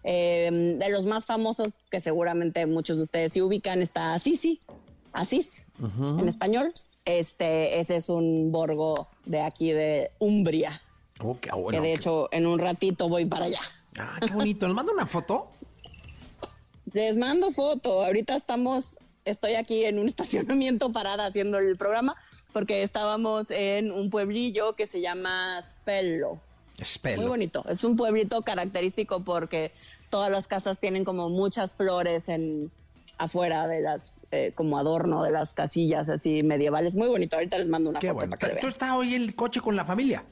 Eh, 0.06 0.76
de 0.80 0.89
los 0.89 1.06
más 1.06 1.24
famosos 1.24 1.69
que 1.89 2.02
seguramente 2.02 2.65
muchos 2.65 2.98
de 2.98 3.04
ustedes 3.04 3.32
se 3.32 3.41
ubican 3.41 3.82
está 3.82 4.13
Assisi, 4.13 4.60
Asís, 5.13 5.65
en 5.80 6.28
español. 6.28 6.74
Este, 7.06 7.80
ese 7.80 7.98
es 7.98 8.10
un 8.10 8.52
borgo 8.52 9.08
de 9.26 9.39
aquí 9.41 9.72
de 9.72 10.12
Umbria. 10.19 10.82
Oh, 11.19 11.38
que 11.69 11.80
de 11.80 11.93
hecho 11.93 12.28
en 12.32 12.48
un 12.48 12.60
ratito 12.60 13.08
voy 13.08 13.26
para 13.26 13.46
allá. 13.46 13.62
Ah, 13.98 14.19
qué 14.19 14.34
bonito. 14.34 14.67
¿Nos 14.67 14.76
manda 14.76 14.91
una 14.91 15.06
foto? 15.06 15.52
Les 16.91 17.15
mando 17.15 17.52
foto. 17.52 18.04
Ahorita 18.04 18.36
estamos 18.36 18.98
estoy 19.26 19.56
aquí 19.56 19.86
en 19.86 20.00
un 20.00 20.08
estacionamiento 20.10 20.92
parada 20.92 21.26
haciendo 21.26 21.58
el 21.60 21.76
programa 21.76 22.16
porque 22.52 22.84
estábamos 22.84 23.52
en 23.52 23.92
un 23.92 24.10
pueblillo 24.10 24.76
que 24.76 24.88
se 24.88 25.02
llama 25.02 25.62
Spello. 25.62 26.40
Spello. 26.84 27.22
Muy 27.22 27.30
bonito. 27.30 27.64
Es 27.70 27.84
un 27.84 27.96
pueblito 27.96 28.42
característico 28.42 29.24
porque 29.24 29.72
todas 30.10 30.32
las 30.32 30.48
casas 30.48 30.78
tienen 30.80 31.04
como 31.06 31.30
muchas 31.30 31.76
flores 31.76 32.30
en 32.30 32.72
afuera 33.18 33.68
de 33.68 33.82
las 33.82 34.22
eh, 34.32 34.52
como 34.56 34.78
adorno 34.78 35.24
de 35.24 35.32
las 35.32 35.54
casillas 35.54 36.10
así 36.10 36.44
medievales. 36.44 36.96
Muy 36.96 37.08
bonito. 37.08 37.36
Ahorita 37.36 37.58
les 37.58 37.68
mando 37.68 37.90
una 37.92 38.00
Qué 38.00 38.08
foto 38.08 38.18
bueno. 38.20 38.38
para 38.38 38.54
que 38.54 38.60
¿Tú 38.60 38.66
vean. 38.66 38.74
estás 38.74 38.92
hoy 38.92 39.14
en 39.16 39.22
el 39.22 39.36
coche 39.36 39.62
con 39.62 39.76
la 39.76 39.86
familia? 39.86 40.24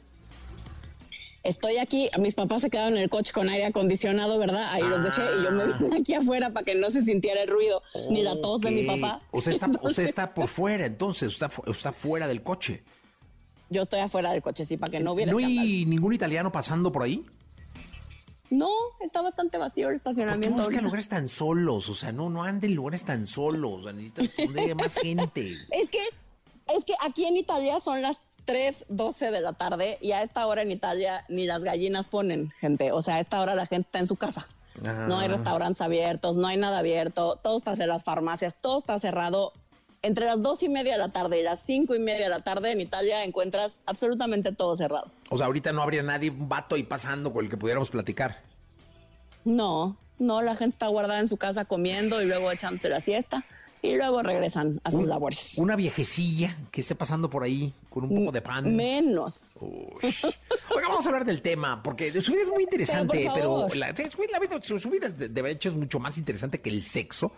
Estoy 1.43 1.77
aquí, 1.77 2.08
mis 2.19 2.36
papás 2.36 2.62
se 2.62 2.69
quedaron 2.69 2.93
en 2.97 3.04
el 3.04 3.10
coche 3.10 3.32
con 3.34 3.49
aire 3.49 3.65
acondicionado, 3.65 4.38
¿verdad? 4.38 4.63
Ahí 4.71 4.84
los 4.84 5.04
dejé 5.04 5.21
y 5.39 5.43
yo 5.43 5.51
me 5.51 5.65
vine 5.73 5.97
aquí 5.97 6.13
afuera 6.13 6.51
para 6.51 6.63
que 6.63 6.75
no 6.75 6.89
se 6.91 7.01
sintiera 7.01 7.41
el 7.41 7.49
ruido 7.49 7.82
ni 8.12 8.21
la 8.21 8.39
tos 8.39 8.62
de 8.62 8.69
mi 8.69 8.84
papá. 8.84 9.21
Usted 9.32 9.51
está, 9.54 9.71
usted 9.82 10.04
está 10.04 10.34
por 10.36 10.47
fuera, 10.47 10.86
entonces, 10.86 11.30
usted 11.30 11.47
está, 11.47 11.49
fu- 11.49 11.71
está 11.71 11.91
fuera 11.93 12.27
del 12.27 12.43
coche. 12.43 12.84
Yo 13.71 13.82
estoy 13.84 14.01
afuera 14.01 14.32
del 14.32 14.41
coche, 14.43 14.65
sí, 14.67 14.77
para 14.77 14.91
que 14.91 14.99
no 14.99 15.13
hubiera 15.13 15.32
¿No 15.32 15.39
hay 15.39 15.86
ningún 15.86 16.13
italiano 16.13 16.51
pasando 16.51 16.91
por 16.91 17.04
ahí? 17.04 17.25
No, 18.51 18.69
está 18.99 19.21
bastante 19.21 19.58
vacío 19.58 19.88
el 19.89 19.93
¿Por 19.93 20.01
qué 20.04 20.10
estacionamiento. 20.10 20.56
busca 20.58 20.65
ahorita. 20.65 20.82
lugares 20.84 21.08
tan 21.08 21.27
solos? 21.30 21.88
O 21.89 21.95
sea, 21.95 22.12
no, 22.12 22.30
no 22.30 22.43
ande 22.43 22.67
en 22.67 22.75
lugares 22.75 23.04
tan 23.04 23.25
solos. 23.25 23.80
O 23.80 23.84
sea, 23.84 23.93
necesitas 23.93 24.30
donde 24.45 24.62
haya 24.62 24.75
más 24.75 24.93
gente. 24.95 25.56
Es 25.71 25.89
que, 25.89 25.99
es 26.75 26.84
que 26.86 26.93
aquí 27.01 27.25
en 27.25 27.38
Italia 27.38 27.80
son 27.80 28.01
las 28.01 28.21
3.12 28.45 29.32
de 29.32 29.41
la 29.41 29.54
tarde 29.54 29.97
y 30.01 30.12
a 30.13 30.23
esta 30.23 30.45
hora 30.47 30.62
en 30.62 30.71
Italia 30.71 31.23
ni 31.30 31.45
las 31.45 31.63
gallinas 31.63 32.08
ponen 32.08 32.49
gente. 32.60 32.91
O 32.91 33.01
sea, 33.01 33.15
a 33.15 33.19
esta 33.19 33.39
hora 33.41 33.56
la 33.56 33.65
gente 33.65 33.88
está 33.88 33.99
en 33.99 34.08
su 34.08 34.15
casa. 34.15 34.47
No 34.82 35.19
hay 35.19 35.25
Ah. 35.27 35.36
restaurantes 35.36 35.82
abiertos, 35.82 36.36
no 36.38 36.47
hay 36.47 36.58
nada 36.58 36.80
abierto, 36.80 37.38
todo 37.43 37.58
está 37.58 37.73
en 37.73 37.88
las 37.88 38.04
farmacias, 38.04 38.56
todo 38.62 38.80
está 38.80 38.97
cerrado. 38.99 39.54
Entre 40.04 40.25
las 40.25 40.41
dos 40.41 40.63
y 40.63 40.69
media 40.69 40.93
de 40.93 40.97
la 40.97 41.10
tarde 41.10 41.39
y 41.39 41.43
las 41.43 41.60
cinco 41.60 41.93
y 41.93 41.99
media 41.99 42.23
de 42.23 42.30
la 42.30 42.39
tarde 42.39 42.71
en 42.71 42.82
Italia 42.82 43.23
encuentras 43.23 43.80
absolutamente 43.86 44.51
todo 44.51 44.75
cerrado. 44.75 45.12
O 45.30 45.38
sea, 45.38 45.45
ahorita 45.47 45.71
no 45.73 45.84
habría 45.84 46.01
nadie, 46.01 46.32
un 46.32 46.49
vato 46.49 46.75
ahí 46.75 46.84
pasando 46.84 47.32
con 47.32 47.43
el 47.45 47.51
que 47.51 47.58
pudiéramos 47.58 47.89
platicar. 47.91 48.39
No, 49.45 49.97
no, 50.19 50.41
la 50.41 50.56
gente 50.56 50.73
está 50.73 50.88
guardada 50.88 51.19
en 51.19 51.27
su 51.27 51.38
casa 51.38 51.65
comiendo 51.65 52.21
y 52.21 52.25
luego 52.25 52.51
echándose 52.51 52.89
la 52.89 53.01
siesta 53.01 53.43
y 53.81 53.95
luego 53.95 54.21
regresan 54.21 54.79
a 54.83 54.91
sus 54.91 55.07
labores. 55.07 55.57
Una 55.57 55.75
viejecilla 55.75 56.57
que 56.71 56.81
esté 56.81 56.95
pasando 56.95 57.29
por 57.29 57.43
ahí 57.43 57.73
con 57.89 58.03
un 58.05 58.15
poco 58.19 58.31
de 58.31 58.41
pan. 58.41 58.75
Menos. 58.75 59.57
Uy. 59.59 60.13
Oiga, 60.75 60.87
vamos 60.87 61.05
a 61.05 61.09
hablar 61.09 61.25
del 61.25 61.41
tema, 61.41 61.81
porque 61.83 62.21
su 62.21 62.31
vida 62.31 62.43
es 62.43 62.49
muy 62.49 62.63
interesante, 62.63 63.17
Pero, 63.33 63.33
pero, 63.33 63.75
la, 63.75 63.93
su, 63.95 64.21
la 64.31 64.39
vida, 64.39 64.59
su, 64.61 64.79
su 64.79 64.89
vida 64.89 65.09
de, 65.09 65.27
de 65.29 65.51
hecho 65.51 65.69
es 65.69 65.75
mucho 65.75 65.99
más 65.99 66.17
interesante 66.17 66.61
que 66.61 66.69
el 66.69 66.83
sexo, 66.83 67.31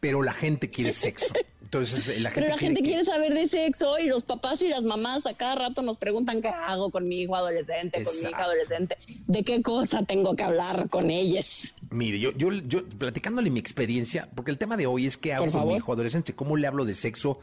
pero 0.00 0.22
la 0.22 0.32
gente 0.32 0.70
quiere 0.70 0.92
sexo. 0.92 1.32
Entonces, 1.62 2.08
eh, 2.08 2.20
la 2.20 2.30
gente, 2.30 2.42
Pero 2.42 2.54
la 2.54 2.58
gente 2.58 2.82
que- 2.82 2.88
quiere 2.88 3.04
saber 3.04 3.32
de 3.32 3.46
sexo 3.46 3.98
y 3.98 4.06
los 4.08 4.22
papás 4.24 4.60
y 4.60 4.68
las 4.68 4.84
mamás 4.84 5.24
a 5.26 5.34
cada 5.34 5.54
rato 5.54 5.80
nos 5.82 5.96
preguntan 5.96 6.42
qué 6.42 6.48
hago 6.48 6.90
con 6.90 7.08
mi 7.08 7.20
hijo 7.22 7.34
adolescente, 7.36 8.02
con 8.04 8.14
mi 8.22 8.28
hija 8.28 8.42
adolescente, 8.42 8.98
de 9.26 9.42
qué 9.42 9.62
cosa 9.62 10.02
tengo 10.02 10.34
que 10.36 10.42
hablar 10.42 10.90
con 10.90 11.10
ellas. 11.10 11.74
Mire, 11.90 12.18
yo, 12.20 12.32
yo, 12.32 12.50
yo 12.52 12.84
platicándole 12.98 13.48
mi 13.50 13.60
experiencia, 13.60 14.28
porque 14.34 14.50
el 14.50 14.58
tema 14.58 14.76
de 14.76 14.86
hoy 14.86 15.06
es 15.06 15.16
qué 15.16 15.32
hago 15.32 15.46
con 15.46 15.68
mi. 15.68 15.74
Hijo 15.82 15.92
adolescente, 15.92 16.34
cómo 16.34 16.56
le 16.56 16.66
hablo 16.68 16.84
de 16.84 16.94
sexo 16.94 17.40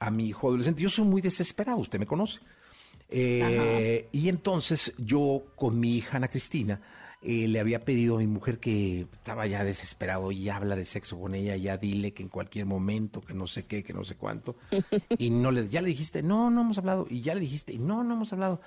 a 0.00 0.10
mi 0.10 0.26
hijo 0.28 0.48
adolescente. 0.48 0.82
Yo 0.82 0.88
soy 0.88 1.04
muy 1.04 1.20
desesperado, 1.22 1.78
usted 1.78 1.98
me 2.00 2.06
conoce. 2.06 2.40
Eh, 3.14 4.08
y 4.12 4.28
entonces 4.30 4.94
yo 4.98 5.44
con 5.54 5.78
mi 5.78 5.96
hija 5.96 6.16
Ana 6.16 6.28
Cristina 6.28 6.80
eh, 7.20 7.46
le 7.46 7.60
había 7.60 7.80
pedido 7.84 8.16
a 8.16 8.18
mi 8.20 8.26
mujer 8.26 8.58
que 8.58 9.02
estaba 9.12 9.46
ya 9.46 9.64
desesperado 9.64 10.32
y 10.32 10.48
habla 10.48 10.74
de 10.76 10.84
sexo 10.86 11.20
con 11.20 11.34
ella, 11.34 11.54
ya 11.56 11.76
dile 11.76 12.12
que 12.14 12.22
en 12.22 12.28
cualquier 12.30 12.64
momento, 12.66 13.20
que 13.20 13.34
no 13.34 13.46
sé 13.46 13.66
qué, 13.66 13.84
que 13.84 13.92
no 13.92 14.02
sé 14.04 14.14
cuánto. 14.16 14.56
Y 15.18 15.28
no 15.30 15.50
le, 15.50 15.68
ya 15.68 15.82
le 15.82 15.88
dijiste, 15.88 16.22
no, 16.22 16.50
no 16.50 16.62
hemos 16.62 16.78
hablado. 16.78 17.06
Y 17.10 17.20
ya 17.20 17.34
le 17.34 17.40
dijiste, 17.40 17.76
no, 17.78 18.02
no 18.02 18.14
hemos 18.14 18.32
hablado. 18.32 18.60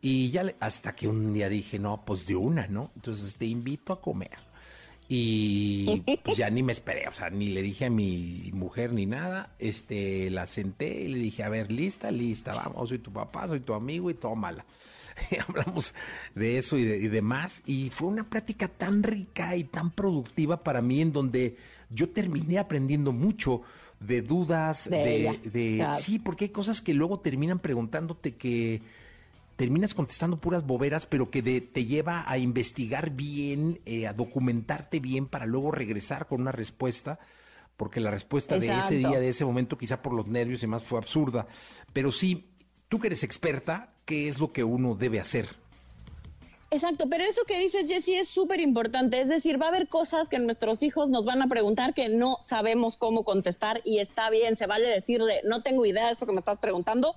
Y 0.00 0.30
ya 0.30 0.42
le- 0.44 0.56
hasta 0.60 0.94
que 0.96 1.06
un 1.06 1.34
día 1.34 1.48
dije, 1.50 1.78
no, 1.78 2.02
pues 2.06 2.26
de 2.26 2.34
una, 2.36 2.66
¿no? 2.68 2.90
Entonces 2.96 3.36
te 3.36 3.44
invito 3.44 3.92
a 3.92 4.00
comer. 4.00 4.38
Y 5.12 6.02
pues 6.24 6.36
ya 6.38 6.48
ni 6.50 6.62
me 6.62 6.72
esperé, 6.72 7.08
o 7.08 7.12
sea, 7.12 7.30
ni 7.30 7.48
le 7.48 7.62
dije 7.62 7.86
a 7.86 7.90
mi 7.90 8.48
mujer 8.54 8.92
ni 8.92 9.06
nada. 9.06 9.54
Este, 9.58 10.30
la 10.30 10.46
senté 10.46 11.02
y 11.02 11.08
le 11.08 11.18
dije, 11.18 11.42
a 11.42 11.48
ver, 11.48 11.72
lista, 11.72 12.12
lista, 12.12 12.54
vamos, 12.54 12.88
soy 12.88 13.00
tu 13.00 13.12
papá, 13.12 13.48
soy 13.48 13.58
tu 13.60 13.74
amigo 13.74 14.08
y 14.10 14.14
tómala. 14.14 14.64
Y 15.30 15.36
hablamos 15.38 15.92
de 16.34 16.56
eso 16.56 16.78
y 16.78 16.84
de, 16.84 16.96
y 16.96 17.08
demás. 17.08 17.62
Y 17.66 17.90
fue 17.90 18.08
una 18.08 18.30
plática 18.30 18.68
tan 18.68 19.02
rica 19.02 19.54
y 19.56 19.64
tan 19.64 19.90
productiva 19.90 20.62
para 20.62 20.80
mí, 20.80 21.00
en 21.02 21.12
donde 21.12 21.56
yo 21.90 22.08
terminé 22.08 22.58
aprendiendo 22.58 23.12
mucho 23.12 23.60
de 23.98 24.22
dudas, 24.22 24.88
De 24.88 24.96
de, 24.96 25.16
ella, 25.16 25.34
de- 25.44 25.74
claro. 25.76 26.00
sí, 26.00 26.18
porque 26.20 26.46
hay 26.46 26.50
cosas 26.50 26.80
que 26.80 26.94
luego 26.94 27.18
terminan 27.20 27.58
preguntándote 27.58 28.36
que 28.36 28.80
terminas 29.60 29.92
contestando 29.92 30.38
puras 30.38 30.66
boberas, 30.66 31.04
pero 31.04 31.30
que 31.30 31.42
de- 31.42 31.60
te 31.60 31.84
lleva 31.84 32.24
a 32.26 32.38
investigar 32.38 33.10
bien, 33.10 33.78
eh, 33.84 34.06
a 34.06 34.14
documentarte 34.14 35.00
bien 35.00 35.26
para 35.26 35.44
luego 35.44 35.70
regresar 35.70 36.26
con 36.28 36.40
una 36.40 36.50
respuesta, 36.50 37.18
porque 37.76 38.00
la 38.00 38.10
respuesta 38.10 38.56
de 38.56 38.68
ese 38.78 38.94
día, 38.94 39.20
de 39.20 39.28
ese 39.28 39.44
momento, 39.44 39.76
quizá 39.76 40.00
por 40.00 40.14
los 40.14 40.28
nervios 40.28 40.62
y 40.62 40.66
más 40.66 40.82
fue 40.82 40.98
absurda. 40.98 41.46
Pero 41.92 42.10
sí, 42.10 42.48
tú 42.88 43.00
que 43.00 43.08
eres 43.08 43.22
experta, 43.22 43.92
¿qué 44.06 44.28
es 44.30 44.38
lo 44.38 44.50
que 44.50 44.64
uno 44.64 44.94
debe 44.94 45.20
hacer? 45.20 45.50
Exacto, 46.70 47.06
pero 47.10 47.24
eso 47.24 47.42
que 47.46 47.58
dices, 47.58 47.86
Jessy, 47.86 48.14
es 48.14 48.30
súper 48.30 48.60
importante. 48.60 49.20
Es 49.20 49.28
decir, 49.28 49.60
va 49.60 49.66
a 49.66 49.68
haber 49.68 49.88
cosas 49.88 50.30
que 50.30 50.38
nuestros 50.38 50.82
hijos 50.82 51.10
nos 51.10 51.26
van 51.26 51.42
a 51.42 51.48
preguntar 51.48 51.92
que 51.92 52.08
no 52.08 52.38
sabemos 52.40 52.96
cómo 52.96 53.24
contestar 53.24 53.82
y 53.84 53.98
está 53.98 54.30
bien, 54.30 54.56
se 54.56 54.66
vale 54.66 54.86
decirle, 54.88 55.42
no 55.44 55.62
tengo 55.62 55.84
idea 55.84 56.06
de 56.06 56.12
eso 56.12 56.24
que 56.24 56.32
me 56.32 56.38
estás 56.38 56.58
preguntando, 56.58 57.14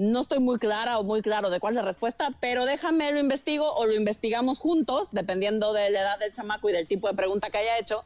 no 0.00 0.22
estoy 0.22 0.38
muy 0.38 0.58
clara 0.58 0.98
o 0.98 1.04
muy 1.04 1.20
claro 1.20 1.50
de 1.50 1.60
cuál 1.60 1.74
es 1.74 1.76
la 1.76 1.82
respuesta, 1.82 2.30
pero 2.40 2.64
déjame 2.64 3.12
lo 3.12 3.18
investigo 3.18 3.70
o 3.74 3.84
lo 3.84 3.92
investigamos 3.92 4.58
juntos, 4.58 5.10
dependiendo 5.12 5.74
de 5.74 5.90
la 5.90 6.00
edad 6.00 6.18
del 6.18 6.32
chamaco 6.32 6.70
y 6.70 6.72
del 6.72 6.86
tipo 6.86 7.06
de 7.06 7.12
pregunta 7.12 7.50
que 7.50 7.58
haya 7.58 7.78
hecho. 7.78 8.02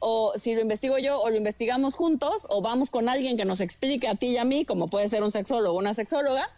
O 0.00 0.34
si 0.36 0.54
lo 0.54 0.60
investigo 0.60 0.98
yo 0.98 1.18
o 1.18 1.30
lo 1.30 1.36
investigamos 1.36 1.94
juntos 1.94 2.46
o 2.50 2.60
vamos 2.60 2.90
con 2.90 3.08
alguien 3.08 3.38
que 3.38 3.46
nos 3.46 3.62
explique 3.62 4.06
a 4.06 4.16
ti 4.16 4.28
y 4.28 4.36
a 4.36 4.44
mí, 4.44 4.66
como 4.66 4.88
puede 4.88 5.08
ser 5.08 5.22
un 5.22 5.30
sexólogo 5.30 5.76
o 5.76 5.78
una 5.78 5.94
sexóloga, 5.94 6.50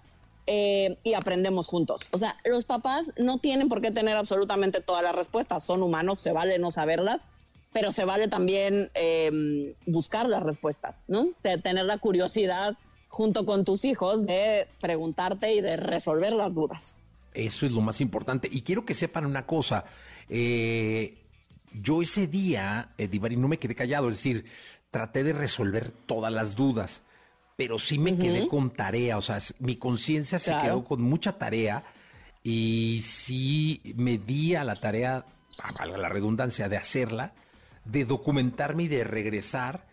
eh, 0.49 0.99
y 1.05 1.15
aprendemos 1.15 1.69
juntos. 1.69 2.03
O 2.11 2.19
sea, 2.19 2.37
los 2.45 2.65
papás 2.65 3.13
no 3.17 3.39
tienen 3.39 3.69
por 3.69 3.83
qué 3.83 3.93
tener 3.93 4.17
absolutamente 4.17 4.81
todas 4.81 5.05
las 5.05 5.15
respuestas, 5.15 5.63
son 5.63 5.85
humanos, 5.85 6.19
se 6.19 6.33
vale 6.33 6.59
no 6.59 6.73
saberlas, 6.73 7.29
pero 7.73 7.93
se 7.93 8.05
vale 8.05 8.27
también 8.27 8.91
eh, 8.95 9.75
buscar 9.87 10.29
las 10.29 10.43
respuestas, 10.43 11.05
¿no? 11.07 11.21
O 11.21 11.35
sea, 11.41 11.57
tener 11.59 11.85
la 11.85 11.99
curiosidad 11.99 12.77
junto 13.13 13.45
con 13.45 13.63
tus 13.67 13.85
hijos 13.85 14.25
de 14.25 14.67
preguntarte 14.81 15.53
y 15.55 15.61
de 15.61 15.77
resolver 15.77 16.33
las 16.33 16.55
dudas. 16.55 16.99
Eso 17.35 17.67
es 17.67 17.73
lo 17.73 17.83
más 17.83 18.01
importante. 18.01 18.49
Y 18.51 18.63
quiero 18.63 18.87
que 18.87 18.95
sepan 18.95 19.27
una 19.27 19.45
cosa. 19.47 19.85
eh, 20.31 21.19
yo 21.75 22.01
ese 22.03 22.27
día, 22.27 22.89
eh, 22.97 23.09
Divari, 23.09 23.37
no 23.37 23.49
me 23.49 23.59
quedé 23.59 23.75
callado, 23.75 24.09
es 24.09 24.17
decir, 24.17 24.45
traté 24.91 25.25
de 25.25 25.33
resolver 25.35 25.91
todas 25.91 26.33
las 26.33 26.55
dudas, 26.55 27.03
pero 27.57 27.79
sí 27.79 27.99
me 27.99 28.17
quedé 28.19 28.47
con 28.49 28.71
tarea, 28.71 29.17
o 29.19 29.23
sea, 29.23 29.39
mi 29.59 29.77
conciencia 29.77 30.39
se 30.39 30.51
Claro. 30.53 30.63
quedó 30.63 30.85
con 30.85 31.03
mucha 31.03 31.33
tarea 31.39 31.83
y 32.43 33.01
sí 33.03 33.81
me 33.97 34.17
di 34.19 34.55
a 34.55 34.65
la 34.65 34.77
tarea, 34.77 35.25
a 35.59 35.73
valga 35.79 35.97
la 35.99 36.09
redundancia, 36.09 36.69
de 36.69 36.77
hacerla, 36.79 37.33
de 37.85 38.05
documentarme 38.05 38.85
y 38.85 38.89
de 38.89 39.05
regresar. 39.05 39.87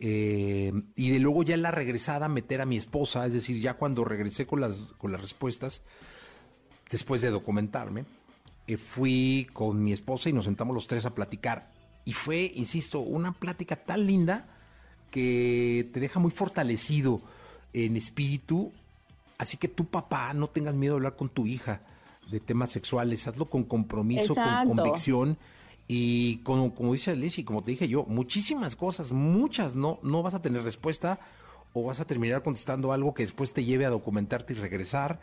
Eh, 0.00 0.72
y 0.96 1.10
de 1.10 1.18
luego 1.18 1.42
ya 1.42 1.54
en 1.54 1.62
la 1.62 1.70
regresada 1.70 2.28
meter 2.28 2.62
a 2.62 2.66
mi 2.66 2.78
esposa, 2.78 3.26
es 3.26 3.34
decir, 3.34 3.60
ya 3.60 3.74
cuando 3.74 4.04
regresé 4.04 4.46
con 4.46 4.60
las, 4.60 4.78
con 4.96 5.12
las 5.12 5.20
respuestas, 5.20 5.82
después 6.90 7.20
de 7.20 7.30
documentarme, 7.30 8.04
eh, 8.66 8.78
fui 8.78 9.46
con 9.52 9.84
mi 9.84 9.92
esposa 9.92 10.30
y 10.30 10.32
nos 10.32 10.46
sentamos 10.46 10.74
los 10.74 10.86
tres 10.86 11.04
a 11.04 11.10
platicar. 11.10 11.70
Y 12.06 12.14
fue, 12.14 12.50
insisto, 12.54 13.00
una 13.00 13.32
plática 13.32 13.76
tan 13.76 14.06
linda 14.06 14.46
que 15.10 15.90
te 15.92 16.00
deja 16.00 16.18
muy 16.18 16.30
fortalecido 16.30 17.20
en 17.74 17.96
espíritu. 17.96 18.72
Así 19.36 19.58
que 19.58 19.68
tu 19.68 19.84
papá, 19.84 20.32
no 20.32 20.48
tengas 20.48 20.74
miedo 20.74 20.94
de 20.94 20.98
hablar 20.98 21.16
con 21.16 21.28
tu 21.28 21.46
hija 21.46 21.82
de 22.30 22.40
temas 22.40 22.70
sexuales, 22.70 23.26
hazlo 23.28 23.46
con 23.46 23.64
compromiso, 23.64 24.32
Exacto. 24.32 24.68
con 24.68 24.76
convicción. 24.78 25.38
Y 25.92 26.36
como, 26.44 26.72
como 26.72 26.92
dice 26.92 27.10
Alicia 27.10 27.40
y 27.40 27.44
como 27.44 27.64
te 27.64 27.72
dije 27.72 27.88
yo, 27.88 28.04
muchísimas 28.04 28.76
cosas, 28.76 29.10
muchas 29.10 29.74
no, 29.74 29.98
no 30.04 30.22
vas 30.22 30.34
a 30.34 30.40
tener 30.40 30.62
respuesta 30.62 31.18
o 31.72 31.82
vas 31.82 31.98
a 31.98 32.04
terminar 32.04 32.44
contestando 32.44 32.92
algo 32.92 33.12
que 33.12 33.24
después 33.24 33.52
te 33.52 33.64
lleve 33.64 33.86
a 33.86 33.90
documentarte 33.90 34.52
y 34.52 34.56
regresar. 34.56 35.18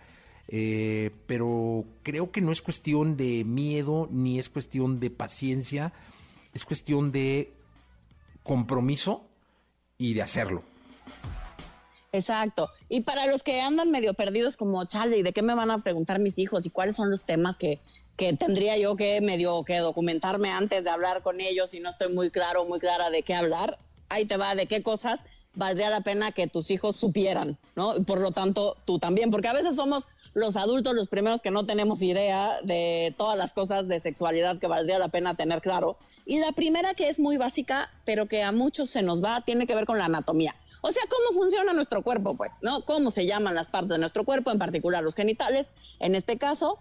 Eh, 0.50 1.12
pero 1.26 1.86
creo 2.04 2.32
que 2.32 2.42
no 2.42 2.52
es 2.52 2.62
cuestión 2.62 3.16
de 3.16 3.46
miedo 3.46 4.10
ni 4.12 4.40
es 4.40 4.50
cuestión 4.50 5.00
de 5.00 5.10
paciencia, 5.10 5.94
es 6.54 6.66
cuestión 6.66 7.14
de 7.14 7.54
compromiso 8.44 9.26
y 9.98 10.16
de 10.16 10.22
hacerlo. 10.22 10.64
Exacto. 12.14 12.70
Y 12.90 13.02
para 13.02 13.28
los 13.28 13.44
que 13.44 13.60
andan 13.60 13.92
medio 13.92 14.14
perdidos 14.14 14.58
como, 14.58 14.84
chale, 14.86 15.18
¿y 15.18 15.24
de 15.24 15.34
qué 15.34 15.42
me 15.42 15.54
van 15.56 15.72
a 15.72 15.84
preguntar 15.84 16.20
mis 16.20 16.38
hijos? 16.38 16.66
¿Y 16.66 16.70
cuáles 16.70 16.96
son 16.96 17.10
los 17.10 17.24
temas 17.24 17.58
que, 17.58 17.80
que 18.16 18.34
tendría 18.34 18.78
yo 18.78 18.96
que 18.96 19.20
medio 19.22 19.64
que 19.64 19.78
documentarme 19.78 20.52
antes 20.52 20.84
de 20.86 20.90
hablar 20.90 21.22
con 21.22 21.42
ellos 21.42 21.74
y 21.74 21.80
no 21.80 21.90
estoy 21.90 22.14
muy 22.14 22.30
claro, 22.30 22.66
muy 22.66 22.80
clara 22.80 23.10
de 23.10 23.24
qué 23.24 23.36
hablar? 23.36 23.78
Ahí 24.10 24.26
te 24.26 24.38
va 24.38 24.56
de 24.56 24.68
qué 24.68 24.82
cosas. 24.82 25.20
valdría 25.58 25.90
la 25.90 26.02
pena 26.02 26.32
que 26.32 26.48
tus 26.48 26.72
hijos 26.72 26.96
supieran, 26.96 27.58
¿no? 27.76 27.96
Por 28.06 28.20
lo 28.20 28.32
tanto, 28.32 28.78
tú 28.86 29.00
también, 29.00 29.32
porque 29.32 29.48
a 29.48 29.54
veces 29.54 29.76
somos 29.76 30.08
los 30.34 30.56
adultos 30.56 30.94
los 30.94 31.08
primeros 31.08 31.42
que 31.42 31.50
no 31.50 31.66
tenemos 31.66 32.04
idea 32.04 32.60
de 32.62 33.14
todas 33.18 33.38
las 33.40 33.54
cosas 33.54 33.88
de 33.88 34.00
sexualidad 34.00 34.60
que 34.60 34.68
valdría 34.68 35.00
la 35.00 35.08
pena 35.10 35.34
tener 35.34 35.62
claro. 35.62 35.98
Y 36.26 36.40
la 36.40 36.52
primera 36.52 36.94
que 36.94 37.10
es 37.10 37.20
muy 37.20 37.38
básica, 37.38 37.90
pero 38.06 38.28
que 38.28 38.44
a 38.44 38.52
muchos 38.52 38.92
se 38.92 39.02
nos 39.02 39.24
va, 39.24 39.42
tiene 39.42 39.66
que 39.66 39.74
ver 39.74 39.86
con 39.86 39.98
la 39.98 40.06
anatomía. 40.06 40.56
O 40.82 40.92
sea, 40.92 41.04
cómo 41.10 41.40
funciona 41.40 41.74
nuestro 41.74 42.02
cuerpo, 42.04 42.36
pues, 42.36 42.54
¿no? 42.62 42.86
Cómo 42.86 43.12
se 43.12 43.26
llaman 43.26 43.56
las 43.56 43.68
partes 43.68 43.90
de 43.90 43.98
nuestro 43.98 44.24
cuerpo, 44.24 44.52
en 44.52 44.60
particular 44.60 45.04
los 45.04 45.16
genitales, 45.16 45.68
en 46.00 46.16
este 46.16 46.38
caso, 46.38 46.80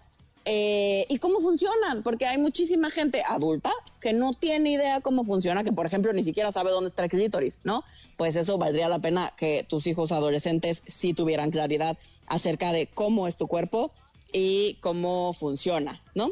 eh, 0.49 1.05
y 1.09 1.19
cómo 1.19 1.41
funcionan, 1.41 2.03
porque 2.03 2.25
hay 2.25 2.37
muchísima 2.37 2.89
gente 2.89 3.21
adulta 3.27 3.69
que 3.99 4.13
no 4.13 4.33
tiene 4.33 4.71
idea 4.71 5.01
cómo 5.01 5.25
funciona, 5.25 5.61
que 5.61 5.73
por 5.73 5.85
ejemplo 5.85 6.13
ni 6.13 6.23
siquiera 6.23 6.53
sabe 6.53 6.71
dónde 6.71 6.87
está 6.87 7.03
el 7.03 7.09
clítoris, 7.09 7.59
¿no? 7.65 7.83
Pues 8.15 8.37
eso 8.37 8.57
valdría 8.57 8.87
la 8.87 8.99
pena 8.99 9.33
que 9.35 9.65
tus 9.67 9.87
hijos 9.87 10.13
adolescentes 10.13 10.83
sí 10.87 11.13
tuvieran 11.13 11.51
claridad 11.51 11.97
acerca 12.27 12.71
de 12.71 12.87
cómo 12.87 13.27
es 13.27 13.35
tu 13.35 13.47
cuerpo 13.47 13.91
y 14.31 14.75
cómo 14.75 15.33
funciona, 15.33 16.01
¿no? 16.15 16.31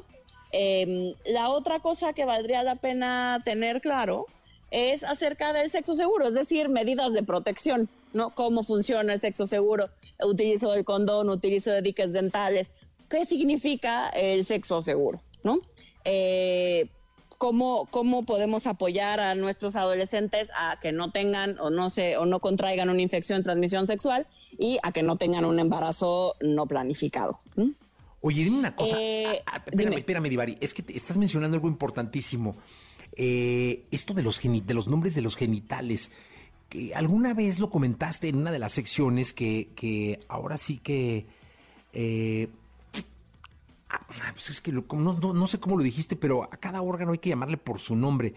Em, 0.53 1.13
la 1.25 1.49
otra 1.49 1.79
cosa 1.79 2.13
que 2.13 2.23
valdría 2.23 2.63
la 2.63 2.77
pena 2.77 3.41
tener 3.43 3.81
claro 3.81 4.27
es 4.71 5.03
acerca 5.03 5.53
del 5.53 5.69
sexo 5.69 5.95
seguro, 5.95 6.27
es 6.27 6.33
decir, 6.33 6.69
medidas 6.69 7.13
de 7.13 7.23
protección, 7.23 7.89
¿no? 8.13 8.33
Cómo 8.33 8.63
funciona 8.63 9.13
el 9.13 9.19
sexo 9.19 9.47
seguro, 9.47 9.89
utilizo 10.23 10.73
el 10.73 10.83
condón, 10.85 11.29
utilizo 11.29 11.71
de 11.71 11.81
diques 11.81 12.11
dentales, 12.13 12.71
qué 13.09 13.25
significa 13.25 14.09
el 14.09 14.43
sexo 14.45 14.81
seguro, 14.81 15.21
¿no? 15.43 15.59
Eh, 16.03 16.89
cómo, 17.37 17.87
cómo 17.91 18.25
podemos 18.25 18.67
apoyar 18.67 19.19
a 19.19 19.35
nuestros 19.35 19.75
adolescentes 19.75 20.49
a 20.55 20.79
que 20.81 20.91
no 20.91 21.11
tengan 21.11 21.59
o 21.59 21.69
no 21.69 21.89
se 21.89 22.17
o 22.17 22.25
no 22.25 22.39
contraigan 22.39 22.89
una 22.89 23.01
infección 23.01 23.39
de 23.39 23.43
transmisión 23.43 23.87
sexual 23.87 24.27
y 24.57 24.79
a 24.83 24.91
que 24.91 25.03
no 25.03 25.17
tengan 25.17 25.45
un 25.45 25.59
embarazo 25.59 26.35
no 26.41 26.65
planificado. 26.65 27.39
Oye, 28.21 28.43
dime 28.43 28.57
una 28.57 28.75
cosa. 28.75 28.95
Eh, 28.99 29.43
ah, 29.45 29.53
ah, 29.57 29.63
espérame, 29.65 29.97
espérame, 29.97 30.29
Divari. 30.29 30.57
Es 30.59 30.73
que 30.73 30.83
estás 30.93 31.17
mencionando 31.17 31.55
algo 31.55 31.67
importantísimo. 31.67 32.55
Eh, 33.17 33.85
esto 33.91 34.13
de 34.13 34.23
los, 34.23 34.41
de 34.41 34.73
los 34.73 34.87
nombres 34.87 35.15
de 35.15 35.21
los 35.21 35.35
genitales. 35.35 36.11
Que 36.69 36.95
alguna 36.95 37.33
vez 37.33 37.59
lo 37.59 37.69
comentaste 37.69 38.27
en 38.29 38.37
una 38.37 38.51
de 38.51 38.59
las 38.59 38.71
secciones 38.71 39.33
que, 39.33 39.69
que 39.75 40.19
ahora 40.27 40.57
sí 40.57 40.77
que 40.77 41.25
Ah, 44.19 44.31
pues 44.33 44.49
es 44.49 44.61
que 44.61 44.71
no, 44.71 45.47
sé 45.47 45.59
cómo 45.59 45.77
lo 45.77 45.83
dijiste, 45.83 46.15
pero 46.15 46.43
a 46.43 46.49
cada 46.49 46.81
órgano 46.81 47.11
hay 47.11 47.19
que 47.19 47.29
llamarle 47.29 47.57
por 47.57 47.79
su 47.79 47.95
nombre. 47.95 48.33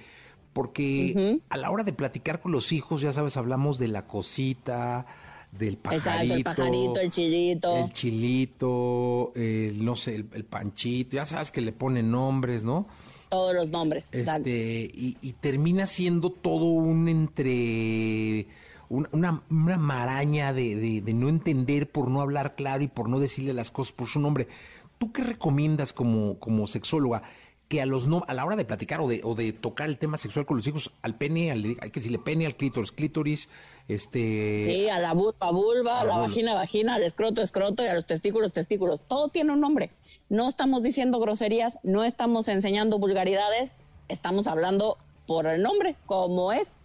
Porque 0.53 1.41
a 1.49 1.57
la 1.57 1.71
hora 1.71 1.85
de 1.85 1.93
platicar 1.93 2.41
con 2.41 2.53
los 2.53 2.73
hijos, 2.73 3.01
ya 3.01 3.13
sabes, 3.13 3.37
hablamos 3.37 3.79
de 3.79 3.89
la 3.89 4.07
cosita, 4.07 5.07
del 5.53 5.77
pajarito. 5.77 6.35
el 6.35 6.45
pajarito, 6.45 7.01
el 7.01 7.11
chilito. 7.11 7.77
El 7.77 7.93
chilito, 7.93 9.33
el, 9.37 9.85
no 9.85 9.95
sé, 9.95 10.17
el, 10.17 10.45
panchito, 10.45 11.17
ya 11.17 11.25
sabes 11.25 11.53
que 11.53 11.61
le 11.61 11.73
ponen 11.73 12.11
nombres, 12.11 12.65
¿no? 12.65 12.89
Todos 13.29 13.55
los 13.55 13.69
nombres. 13.71 14.09
Este, 14.13 14.91
y, 14.93 15.33
termina 15.41 15.87
siendo 15.87 16.31
todo 16.31 16.65
un 16.67 17.09
entre. 17.09 18.47
Una, 18.89 19.43
una, 19.51 19.77
maraña 19.77 20.55
de, 20.55 21.03
de, 21.03 21.13
no 21.13 21.29
entender 21.29 21.91
por 21.91 22.09
no 22.09 22.23
hablar 22.23 22.55
claro 22.55 22.83
y 22.83 22.89
por 22.89 23.11
no 23.11 23.21
decirle 23.21 23.53
las 23.53 23.71
cosas 23.71 23.93
por 23.93 24.09
su 24.09 24.19
nombre. 24.19 24.49
¿Tú 24.97 25.13
qué 25.13 25.23
recomiendas 25.25 25.93
como, 25.93 26.39
como 26.39 26.67
sexóloga? 26.67 27.23
que 27.69 27.83
a 27.83 27.87
los 27.87 28.07
no, 28.07 28.25
a 28.27 28.35
la 28.35 28.45
hora 28.45 28.57
de 28.57 28.65
platicar 28.65 29.01
o 29.01 29.09
de, 29.09 29.21
o 29.23 29.35
de 29.35 29.53
tocar 29.53 29.89
el 29.89 29.99
tema 29.99 30.17
sexual 30.17 30.47
con 30.47 30.57
los 30.57 30.67
hijos, 30.67 30.91
al 31.03 31.17
pene, 31.17 31.53
al, 31.53 31.65
hay 31.81 31.91
que 31.91 32.01
decirle 32.01 32.19
pene, 32.19 32.47
al 32.47 32.57
clítoris, 32.57 32.93
clítoris, 32.93 33.49
este... 33.89 34.65
Sí, 34.65 34.89
a 34.89 34.99
la 34.99 35.13
vulva, 35.13 35.51
vulva, 35.51 36.01
a 36.01 36.05
la, 36.05 36.17
vagina, 36.17 36.55
vagina, 36.55 36.95
al 36.95 37.03
escroto, 37.03 37.43
escroto 37.43 37.85
y 37.85 37.89
a 37.89 37.95
los 37.95 38.07
testículos, 38.07 38.55
testículos. 38.55 39.03
Todo 39.03 39.29
tiene 39.29 39.53
un 39.53 39.61
nombre. 39.61 39.91
No 40.29 40.49
estamos 40.49 40.83
diciendo 40.83 41.21
groserías, 41.21 41.79
no 41.83 42.05
estamos 42.05 42.49
enseñando 42.49 42.99
vulgaridades, 42.99 43.73
estamos 44.09 44.47
hablando 44.47 44.99
por 45.27 45.47
el 45.47 45.63
nombre, 45.63 45.97
como 46.07 46.53
es. 46.53 46.83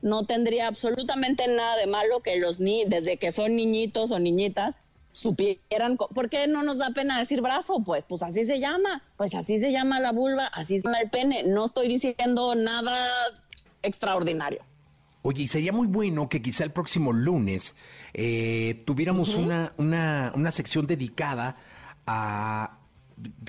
No 0.00 0.24
tendría 0.24 0.68
absolutamente 0.68 1.48
nada 1.48 1.76
de 1.76 1.86
malo 1.86 2.20
que 2.20 2.38
los 2.38 2.60
ni, 2.60 2.84
desde 2.84 3.16
que 3.16 3.32
son 3.32 3.56
niñitos 3.56 4.10
o 4.10 4.18
niñitas, 4.18 4.76
supieran, 5.10 5.96
¿por 5.96 6.30
qué 6.30 6.46
no 6.46 6.62
nos 6.62 6.78
da 6.78 6.90
pena 6.90 7.18
decir 7.18 7.40
brazo? 7.40 7.82
Pues, 7.84 8.04
pues 8.04 8.22
así 8.22 8.44
se 8.44 8.60
llama, 8.60 9.02
pues 9.16 9.34
así 9.34 9.58
se 9.58 9.72
llama 9.72 10.00
la 10.00 10.12
vulva, 10.12 10.46
así 10.46 10.78
se 10.78 10.86
llama 10.86 11.00
el 11.00 11.10
pene, 11.10 11.42
no 11.42 11.64
estoy 11.64 11.88
diciendo 11.88 12.54
nada 12.54 13.08
extraordinario. 13.82 14.62
Oye, 15.22 15.42
y 15.42 15.48
sería 15.48 15.72
muy 15.72 15.88
bueno 15.88 16.28
que 16.28 16.40
quizá 16.40 16.64
el 16.64 16.70
próximo 16.70 17.12
lunes 17.12 17.74
eh, 18.14 18.82
tuviéramos 18.86 19.34
una, 19.34 19.72
una, 19.76 20.32
una 20.34 20.50
sección 20.52 20.86
dedicada 20.86 21.56
a 22.06 22.77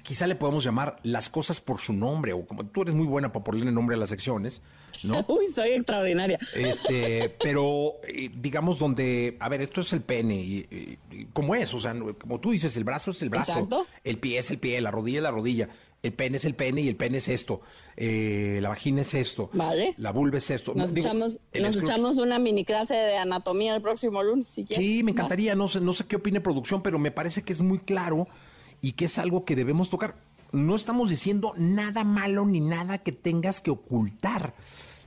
quizá 0.04 0.28
le 0.28 0.36
podemos 0.36 0.64
llamar 0.64 0.98
las 1.04 1.30
cosas 1.30 1.62
por 1.62 1.80
su 1.80 1.94
nombre, 1.94 2.34
o 2.34 2.46
como 2.46 2.66
tú 2.66 2.82
eres 2.82 2.96
muy 2.96 3.06
buena 3.06 3.32
para 3.32 3.44
ponerle 3.44 3.72
nombre 3.72 3.96
a 3.96 4.00
las 4.00 4.10
secciones, 4.10 4.62
¿no? 5.04 5.24
Uy, 5.28 5.48
soy 5.48 5.70
extraordinaria. 5.70 6.40
Este, 6.56 7.36
pero 7.42 7.96
eh, 8.08 8.30
digamos 8.36 8.80
donde, 8.80 9.38
a 9.40 9.50
ver, 9.50 9.62
esto 9.62 9.82
es 9.82 9.94
el 9.94 10.02
pene, 10.02 10.36
y, 10.36 10.98
¿cómo 11.34 11.56
es? 11.56 11.74
O 11.74 11.80
sea, 11.80 11.96
como 12.20 12.40
tú 12.40 12.52
dices, 12.52 12.76
el 12.78 12.84
brazo 12.84 13.12
es 13.12 13.22
el 13.22 13.30
brazo, 13.30 13.68
el 14.04 14.18
pie 14.18 14.40
es 14.40 14.52
el 14.52 14.60
pie, 14.60 14.82
la 14.82 14.92
rodilla 14.92 15.20
es 15.20 15.24
la 15.24 15.32
rodilla. 15.32 15.70
El 16.02 16.14
pene 16.14 16.38
es 16.38 16.46
el 16.46 16.56
pene 16.56 16.80
y 16.80 16.88
el 16.88 16.96
pene 16.96 17.18
es 17.18 17.28
esto. 17.28 17.60
Eh, 17.98 18.60
la 18.62 18.70
vagina 18.70 19.02
es 19.02 19.14
esto. 19.14 19.50
Vale. 19.52 19.96
La 19.98 20.14
vulva 20.14 20.38
es 20.38 20.50
esto. 20.50 20.74
Nos, 20.74 20.96
echamos, 20.96 21.42
nos 21.54 21.76
echamos 21.76 22.20
una 22.20 22.40
mini 22.40 22.64
clase 22.64 22.94
de 22.94 23.18
anatomía 23.18 23.76
el 23.76 23.82
próximo 23.82 24.24
lunes, 24.24 24.48
si 24.48 24.66
Sí, 24.66 25.04
me 25.04 25.12
encantaría. 25.12 25.56
No 25.56 25.68
sé, 25.68 25.82
no 25.82 25.94
sé 25.94 26.06
qué 26.06 26.16
opine 26.16 26.40
producción, 26.40 26.82
pero 26.82 27.00
me 27.00 27.12
parece 27.12 27.42
que 27.42 27.52
es 27.52 27.60
muy 27.60 27.80
claro 27.80 28.28
y 28.82 28.94
que 28.94 29.06
es 29.06 29.20
algo 29.20 29.46
que 29.46 29.56
debemos 29.56 29.90
tocar. 29.90 30.16
No 30.52 30.76
estamos 30.76 31.10
diciendo 31.10 31.54
nada 31.58 32.04
malo 32.04 32.46
ni 32.46 32.60
nada 32.60 32.98
que 32.98 33.12
tengas 33.12 33.62
que 33.62 33.72
ocultar. 33.72 34.54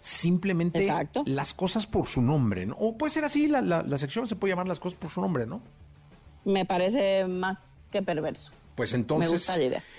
Simplemente 0.01 0.89
las 1.27 1.55
cosas 1.55 1.87
por 1.87 2.09
su 2.09 2.23
nombre, 2.23 2.67
¿no? 2.67 2.77
O 2.79 2.99
puede 2.99 3.13
ser 3.13 3.25
así, 3.25 3.47
la, 3.47 3.61
la, 3.63 3.99
sección 3.99 4.27
se 4.27 4.35
puede 4.35 4.53
llamar 4.53 4.67
las 4.67 4.81
cosas 4.81 4.99
por 4.99 5.11
su 5.11 5.21
nombre, 5.21 5.47
¿no? 5.47 5.63
Me 6.45 6.65
parece 6.65 7.25
más 7.29 7.63
que 7.93 8.03
perverso. 8.03 8.53
Pues 8.75 8.95
entonces, 8.95 9.49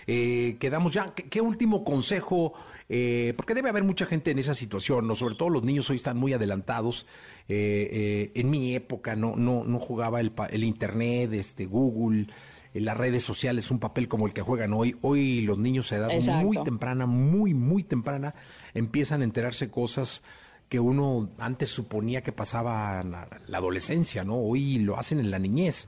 eh, 0.07 0.57
quedamos 0.59 0.93
ya. 0.93 1.13
¿Qué, 1.13 1.39
último 1.39 1.85
consejo? 1.85 2.53
Eh, 2.89 3.33
porque 3.37 3.53
debe 3.53 3.69
haber 3.69 3.83
mucha 3.83 4.05
gente 4.05 4.31
en 4.31 4.39
esa 4.39 4.53
situación, 4.53 5.07
¿no? 5.07 5.15
Sobre 5.15 5.35
todo 5.35 5.49
los 5.49 5.63
niños 5.63 5.89
hoy 5.89 5.97
están 5.97 6.17
muy 6.17 6.33
adelantados. 6.33 7.05
Eh, 7.47 8.31
en 8.33 8.49
mi 8.49 8.75
época 8.75 9.15
no, 9.15 9.35
no, 9.35 9.63
no 9.63 9.79
jugaba 9.79 10.19
el, 10.19 10.33
el 10.49 10.63
internet, 10.63 11.31
este, 11.33 11.65
Google, 11.65 12.27
en 12.73 12.85
las 12.85 12.97
redes 12.97 13.23
sociales 13.23 13.71
un 13.71 13.79
papel 13.79 14.07
como 14.07 14.27
el 14.27 14.33
que 14.33 14.41
juegan 14.41 14.73
hoy. 14.73 14.97
Hoy 15.01 15.41
los 15.41 15.57
niños 15.57 15.91
a 15.91 15.97
edad 15.97 16.09
muy 16.43 16.57
temprana, 16.63 17.05
muy, 17.05 17.53
muy 17.53 17.83
temprana, 17.83 18.33
empiezan 18.73 19.21
a 19.21 19.23
enterarse 19.23 19.69
cosas 19.69 20.23
que 20.69 20.79
uno 20.79 21.29
antes 21.37 21.69
suponía 21.69 22.21
que 22.21 22.31
pasaba 22.31 23.01
en 23.01 23.11
la, 23.11 23.27
adolescencia, 23.53 24.23
¿no? 24.23 24.37
Hoy 24.37 24.79
lo 24.79 24.97
hacen 24.97 25.19
en 25.19 25.29
la 25.29 25.37
niñez. 25.37 25.87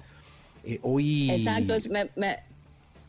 Eh, 0.63 0.79
hoy... 0.83 1.31
Exacto, 1.31 1.75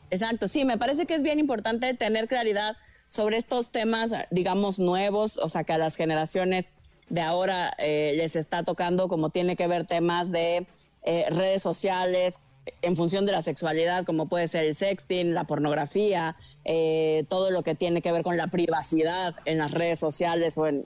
exacto, 0.09 0.47
sí, 0.47 0.65
me 0.65 0.77
parece 0.77 1.05
que 1.05 1.13
es 1.13 1.21
bien 1.21 1.37
importante 1.37 1.93
tener 1.93 2.27
claridad 2.27 2.77
sobre 3.09 3.37
estos 3.37 3.71
temas, 3.71 4.11
digamos, 4.31 4.79
nuevos, 4.79 5.37
o 5.37 5.49
sea, 5.49 5.63
que 5.63 5.73
a 5.73 5.77
las 5.77 5.95
generaciones 5.95 6.71
de 7.09 7.21
ahora 7.21 7.73
eh, 7.77 8.13
les 8.17 8.35
está 8.35 8.63
tocando, 8.63 9.07
como 9.07 9.29
tiene 9.29 9.55
que 9.55 9.67
ver 9.67 9.85
temas 9.85 10.31
de 10.31 10.65
eh, 11.03 11.25
redes 11.29 11.61
sociales, 11.61 12.39
en 12.81 12.95
función 12.95 13.25
de 13.25 13.31
la 13.31 13.41
sexualidad, 13.41 14.05
como 14.05 14.27
puede 14.27 14.47
ser 14.47 14.65
el 14.65 14.75
sexting, 14.75 15.33
la 15.33 15.45
pornografía, 15.45 16.35
eh, 16.65 17.25
todo 17.29 17.51
lo 17.51 17.63
que 17.63 17.75
tiene 17.75 18.01
que 18.01 18.11
ver 18.11 18.23
con 18.23 18.37
la 18.37 18.47
privacidad 18.47 19.35
en 19.45 19.57
las 19.57 19.71
redes 19.71 19.99
sociales 19.99 20.57
o 20.57 20.67
en, 20.67 20.85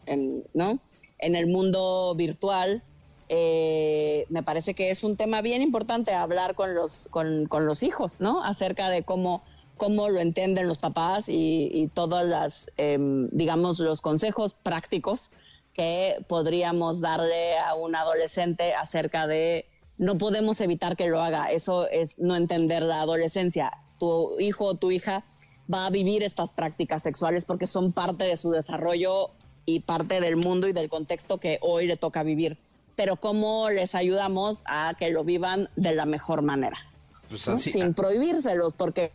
¿no? 0.54 0.80
en 1.22 1.36
el 1.36 1.48
mundo 1.48 2.14
virtual, 2.16 2.84
eh, 3.30 4.26
me 4.30 4.44
parece 4.44 4.74
que 4.74 4.92
es 4.92 5.04
un 5.04 5.16
tema 5.16 5.42
bien 5.42 5.62
importante 5.62 6.14
hablar 6.14 6.56
con 6.56 6.76
los, 6.76 7.08
con, 7.10 7.48
los 7.50 7.84
hijos, 7.84 8.18
¿no? 8.20 8.44
Acerca 8.44 8.90
de 8.90 9.04
cómo, 9.04 9.44
cómo 9.78 10.10
lo 10.10 10.20
entienden 10.20 10.68
los 10.68 10.80
papás 10.80 11.30
y, 11.30 11.72
y 11.74 11.88
todos 11.88 12.26
las, 12.26 12.70
em, 12.76 13.30
digamos, 13.32 13.80
los 13.80 14.02
consejos 14.02 14.54
prácticos 14.54 15.32
que 15.74 16.26
podríamos 16.28 17.00
darle 17.00 17.58
a 17.58 17.76
un 17.76 17.96
adolescente 17.96 18.74
acerca 18.74 19.28
de 19.28 19.66
no 20.02 20.18
podemos 20.18 20.60
evitar 20.62 20.98
que 20.98 21.08
lo 21.08 21.22
haga. 21.22 21.46
Eso 21.52 21.88
es 21.88 22.18
no 22.18 22.36
entender 22.36 22.82
la 22.82 23.02
adolescencia. 23.02 23.72
Tu 24.00 24.40
hijo 24.40 24.66
o 24.66 24.76
tu 24.76 24.90
hija 24.90 25.24
va 25.72 25.86
a 25.86 25.90
vivir 25.92 26.24
estas 26.24 26.52
prácticas 26.52 27.04
sexuales 27.04 27.46
porque 27.46 27.68
son 27.68 27.94
parte 27.94 28.24
de 28.24 28.36
su 28.36 28.50
desarrollo 28.50 29.30
y 29.64 29.82
parte 29.82 30.20
del 30.20 30.38
mundo 30.38 30.68
y 30.68 30.74
del 30.74 30.90
contexto 30.90 31.38
que 31.38 31.60
hoy 31.62 31.86
le 31.86 31.98
toca 31.98 32.24
vivir. 32.24 32.58
Pero 32.96 33.18
¿cómo 33.18 33.70
les 33.70 33.94
ayudamos 33.94 34.64
a 34.66 34.96
que 34.98 35.12
lo 35.12 35.24
vivan 35.24 35.70
de 35.76 35.94
la 35.94 36.08
mejor 36.08 36.42
manera? 36.42 36.78
Pues 37.30 37.44
Sin 37.62 37.84
ah. 37.84 37.94
prohibírselos, 37.96 38.74
porque, 38.74 39.12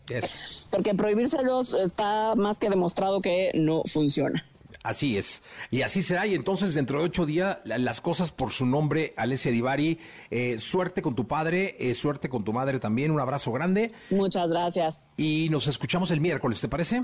porque 0.71 0.95
prohibírselos 0.95 1.73
está 1.73 2.33
más 2.35 2.59
que 2.59 2.69
demostrado 2.69 3.19
que 3.19 3.51
no 3.53 3.83
funciona. 3.85 4.45
Así 4.87 5.17
es. 5.17 5.41
Y 5.69 5.81
así 5.81 6.01
será. 6.01 6.25
Y 6.25 6.33
entonces, 6.33 6.73
dentro 6.73 6.99
de 6.99 7.05
ocho 7.05 7.25
días, 7.25 7.57
las 7.65 7.99
cosas 7.99 8.31
por 8.31 8.53
su 8.53 8.65
nombre, 8.65 9.13
Alessia 9.17 9.51
Divari. 9.51 9.99
Eh, 10.31 10.59
suerte 10.59 11.01
con 11.01 11.13
tu 11.13 11.27
padre, 11.27 11.75
eh, 11.77 11.93
suerte 11.93 12.29
con 12.29 12.45
tu 12.45 12.53
madre 12.53 12.79
también. 12.79 13.11
Un 13.11 13.19
abrazo 13.19 13.51
grande. 13.51 13.91
Muchas 14.09 14.49
gracias. 14.49 15.05
Y 15.17 15.49
nos 15.51 15.67
escuchamos 15.67 16.09
el 16.11 16.21
miércoles, 16.21 16.61
¿te 16.61 16.69
parece? 16.69 17.03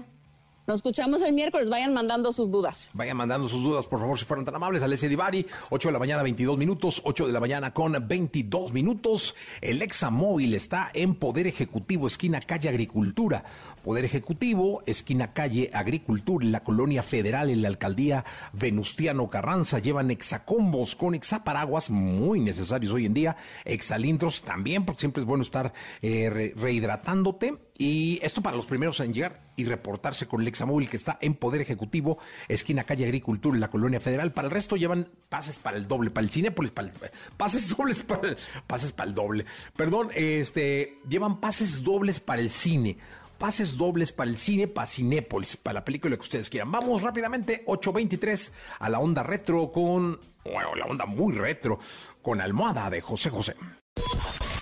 Nos 0.66 0.78
escuchamos 0.78 1.22
el 1.22 1.34
miércoles. 1.34 1.68
Vayan 1.68 1.94
mandando 1.94 2.32
sus 2.32 2.50
dudas. 2.50 2.88
Vayan 2.94 3.18
mandando 3.18 3.50
sus 3.50 3.64
dudas, 3.64 3.86
por 3.86 4.00
favor, 4.00 4.18
si 4.18 4.24
fueron 4.24 4.46
tan 4.46 4.56
amables. 4.56 4.82
Alessia 4.82 5.10
Divari, 5.10 5.46
8 5.70 5.90
de 5.90 5.92
la 5.92 6.00
mañana, 6.00 6.24
22 6.24 6.58
minutos. 6.58 7.02
8 7.04 7.28
de 7.28 7.34
la 7.34 7.42
mañana 7.42 7.74
con 7.74 7.94
22 8.08 8.72
minutos. 8.72 9.36
El 9.60 9.82
Examóvil 9.82 10.54
está 10.54 10.90
en 10.94 11.16
Poder 11.16 11.48
Ejecutivo, 11.48 12.08
esquina 12.08 12.40
calle 12.40 12.70
Agricultura. 12.70 13.44
Poder 13.84 14.06
Ejecutivo, 14.06 14.84
esquina 14.86 15.34
calle 15.34 15.70
Agricultura, 15.74 16.46
la 16.46 16.64
colonia 16.64 17.04
federal, 17.04 17.50
en 17.50 17.62
la 17.62 17.68
alcaldía 17.68 18.24
Venustiano 18.54 19.30
Carranza. 19.30 19.80
Llevan 19.80 20.12
hexacombos 20.12 20.96
con 20.96 21.14
hexaparaguas, 21.14 21.90
muy 21.90 22.40
necesarios 22.40 22.94
hoy 22.94 23.06
en 23.06 23.14
día. 23.14 23.36
Exalintros 23.66 24.44
también, 24.44 24.86
porque 24.86 25.02
siempre 25.02 25.20
es 25.20 25.28
bueno 25.28 25.44
estar 25.44 25.74
eh, 26.02 26.54
rehidratándote 26.56 27.58
y 27.84 28.18
esto 28.24 28.42
para 28.42 28.56
los 28.56 28.66
primeros 28.66 29.02
en 29.02 29.14
llegar 29.14 29.42
y 29.58 29.66
reportarse 29.66 30.26
con 30.26 30.40
el 30.40 30.48
Examóvil 30.48 30.90
que 30.90 30.96
está 30.96 31.18
en 31.20 31.34
Poder 31.34 31.60
Ejecutivo, 31.60 32.18
esquina 32.48 32.86
calle 32.86 33.04
Agricultura 33.04 33.56
en 33.56 33.60
la 33.60 33.70
Colonia 33.70 34.00
Federal. 34.00 34.32
Para 34.32 34.48
el 34.48 34.54
resto 34.54 34.78
llevan 34.78 35.10
pases 35.28 35.60
para 35.60 35.76
el 35.76 35.86
doble, 35.86 36.10
para 36.10 36.24
el 36.24 36.32
Cinépolis, 36.32 36.72
para 36.72 36.94
pases 37.36 37.68
dobles 37.78 38.02
para 38.04 38.30
el, 38.30 38.38
pases 38.68 38.94
para 38.94 39.10
el 39.10 39.14
doble. 39.14 39.46
Perdón, 39.76 40.12
este 40.16 41.00
llevan 41.10 41.42
pases 41.42 41.84
dobles 41.84 42.22
para 42.22 42.42
el 42.42 42.50
cine. 42.50 43.00
Pases 43.38 43.76
dobles 43.76 44.14
para 44.14 44.32
el 44.32 44.38
cine, 44.38 44.70
para 44.70 44.88
Cinépolis, 44.88 45.58
para 45.58 45.74
la 45.74 45.84
película 45.84 46.16
que 46.16 46.22
ustedes 46.22 46.50
quieran. 46.50 46.72
Vamos 46.72 47.02
rápidamente, 47.02 47.66
8.23 47.66 48.52
a 48.80 48.90
la 48.90 49.00
onda 49.00 49.24
retro 49.24 49.74
con, 49.74 50.18
bueno, 50.46 50.74
la 50.76 50.86
onda 50.86 51.06
muy 51.06 51.34
retro, 51.34 51.80
con 52.22 52.40
Almohada 52.40 52.90
de 52.90 53.02
José 53.02 53.30
José. 53.30 53.56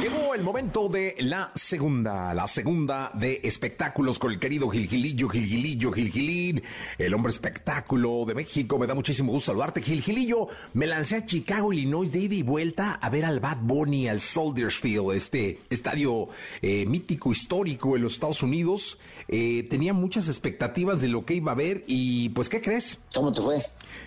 Llegó 0.00 0.34
el 0.34 0.42
momento 0.42 0.88
de 0.88 1.16
la 1.20 1.52
segunda, 1.54 2.32
la 2.34 2.46
segunda 2.46 3.10
de 3.14 3.40
espectáculos 3.44 4.18
con 4.18 4.32
el 4.32 4.38
querido 4.38 4.68
Gilgilillo, 4.68 5.28
Gilgilillo, 5.28 5.92
Gilgilín, 5.92 6.62
el 6.98 7.14
hombre 7.14 7.30
espectáculo 7.30 8.24
de 8.26 8.34
México. 8.34 8.78
Me 8.78 8.86
da 8.86 8.94
muchísimo 8.94 9.32
gusto 9.32 9.52
saludarte, 9.52 9.82
Gilgilillo. 9.82 10.48
Me 10.74 10.86
lancé 10.86 11.16
a 11.16 11.24
Chicago, 11.24 11.72
Illinois, 11.72 12.10
de 12.10 12.20
ida 12.20 12.34
y 12.34 12.42
vuelta 12.42 12.94
a 12.94 13.10
ver 13.10 13.24
al 13.24 13.40
Bad 13.40 13.58
Bunny, 13.60 14.08
al 14.08 14.20
Soldiers 14.20 14.78
Field, 14.78 15.12
este 15.12 15.58
estadio 15.70 16.28
eh, 16.62 16.86
mítico, 16.86 17.30
histórico 17.30 17.94
en 17.96 18.02
los 18.02 18.14
Estados 18.14 18.42
Unidos. 18.42 18.98
Eh, 19.28 19.66
tenía 19.70 19.92
muchas 19.92 20.28
expectativas 20.28 21.00
de 21.00 21.08
lo 21.08 21.24
que 21.24 21.34
iba 21.34 21.52
a 21.52 21.56
ver 21.56 21.84
y 21.86 22.30
pues, 22.30 22.48
¿qué 22.48 22.60
crees? 22.60 22.98
¿Cómo 23.14 23.30
te 23.30 23.40
fue? 23.40 23.62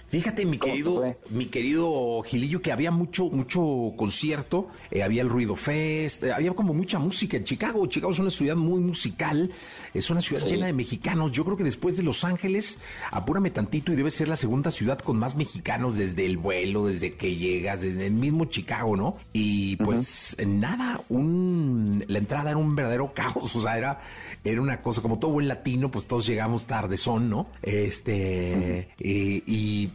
Fíjate, 0.10 0.46
mi 0.46 0.58
querido, 0.58 1.04
mi 1.32 1.48
querido 1.48 2.24
Gilillo, 2.26 2.62
que 2.62 2.72
había 2.72 2.92
mucho, 2.92 3.26
mucho 3.26 3.94
concierto, 3.98 4.70
eh, 4.92 5.04
había 5.04 5.22
el 5.22 5.30
Ruido 5.30 5.56
Fest, 5.56 6.24
eh, 6.24 6.32
había 6.32 6.54
como 6.54 6.74
mucha 6.74 7.00
música 7.00 7.36
en 7.36 7.44
Chicago. 7.44 7.86
Chicago 7.88 8.14
es 8.14 8.20
una 8.20 8.32
ciudad 8.32 8.56
muy 8.56 8.80
musical, 8.80 9.52
es 9.94 10.10
una 10.10 10.22
ciudad 10.22 10.46
llena 10.48 10.68
de 10.68 10.74
mexicanos. 10.74 11.32
Yo 11.32 11.44
creo 11.44 11.58
que 11.58 11.64
después 11.64 11.98
de 11.98 12.04
Los 12.04 12.24
Ángeles, 12.24 12.78
apúrame 13.12 13.50
tantito 13.50 13.92
y 13.92 13.96
debe 13.96 14.12
ser 14.12 14.28
la 14.28 14.36
segunda 14.36 14.72
ciudad 14.72 15.00
con 15.00 15.18
más 15.18 15.36
mexicanos 15.36 15.98
desde 15.98 16.26
el 16.26 16.38
vuelo, 16.38 16.86
desde 16.86 17.16
que 17.16 17.36
llegas, 17.36 17.82
desde 17.82 18.08
el 18.08 18.14
mismo 18.14 18.46
Chicago, 18.46 18.96
¿no? 18.96 19.18
Y 19.34 19.76
pues 19.78 20.38
nada, 20.46 21.02
un, 21.10 22.06
la 22.08 22.20
entrada 22.20 22.52
era 22.52 22.58
un 22.58 22.76
verdadero 22.76 23.12
caos, 23.16 23.56
o 23.56 23.62
sea, 23.62 23.78
era, 23.78 24.02
era 24.46 24.62
una 24.62 24.82
cosa, 24.82 25.02
como 25.02 25.18
todo 25.18 25.32
buen 25.32 25.48
latino, 25.48 25.90
pues 25.90 26.06
todos 26.06 26.28
llegamos 26.28 26.66
tarde 26.68 26.98
son, 26.98 27.30
¿no? 27.30 27.48
Este, 27.64 28.90
eh, 29.00 29.44
y 29.46 29.90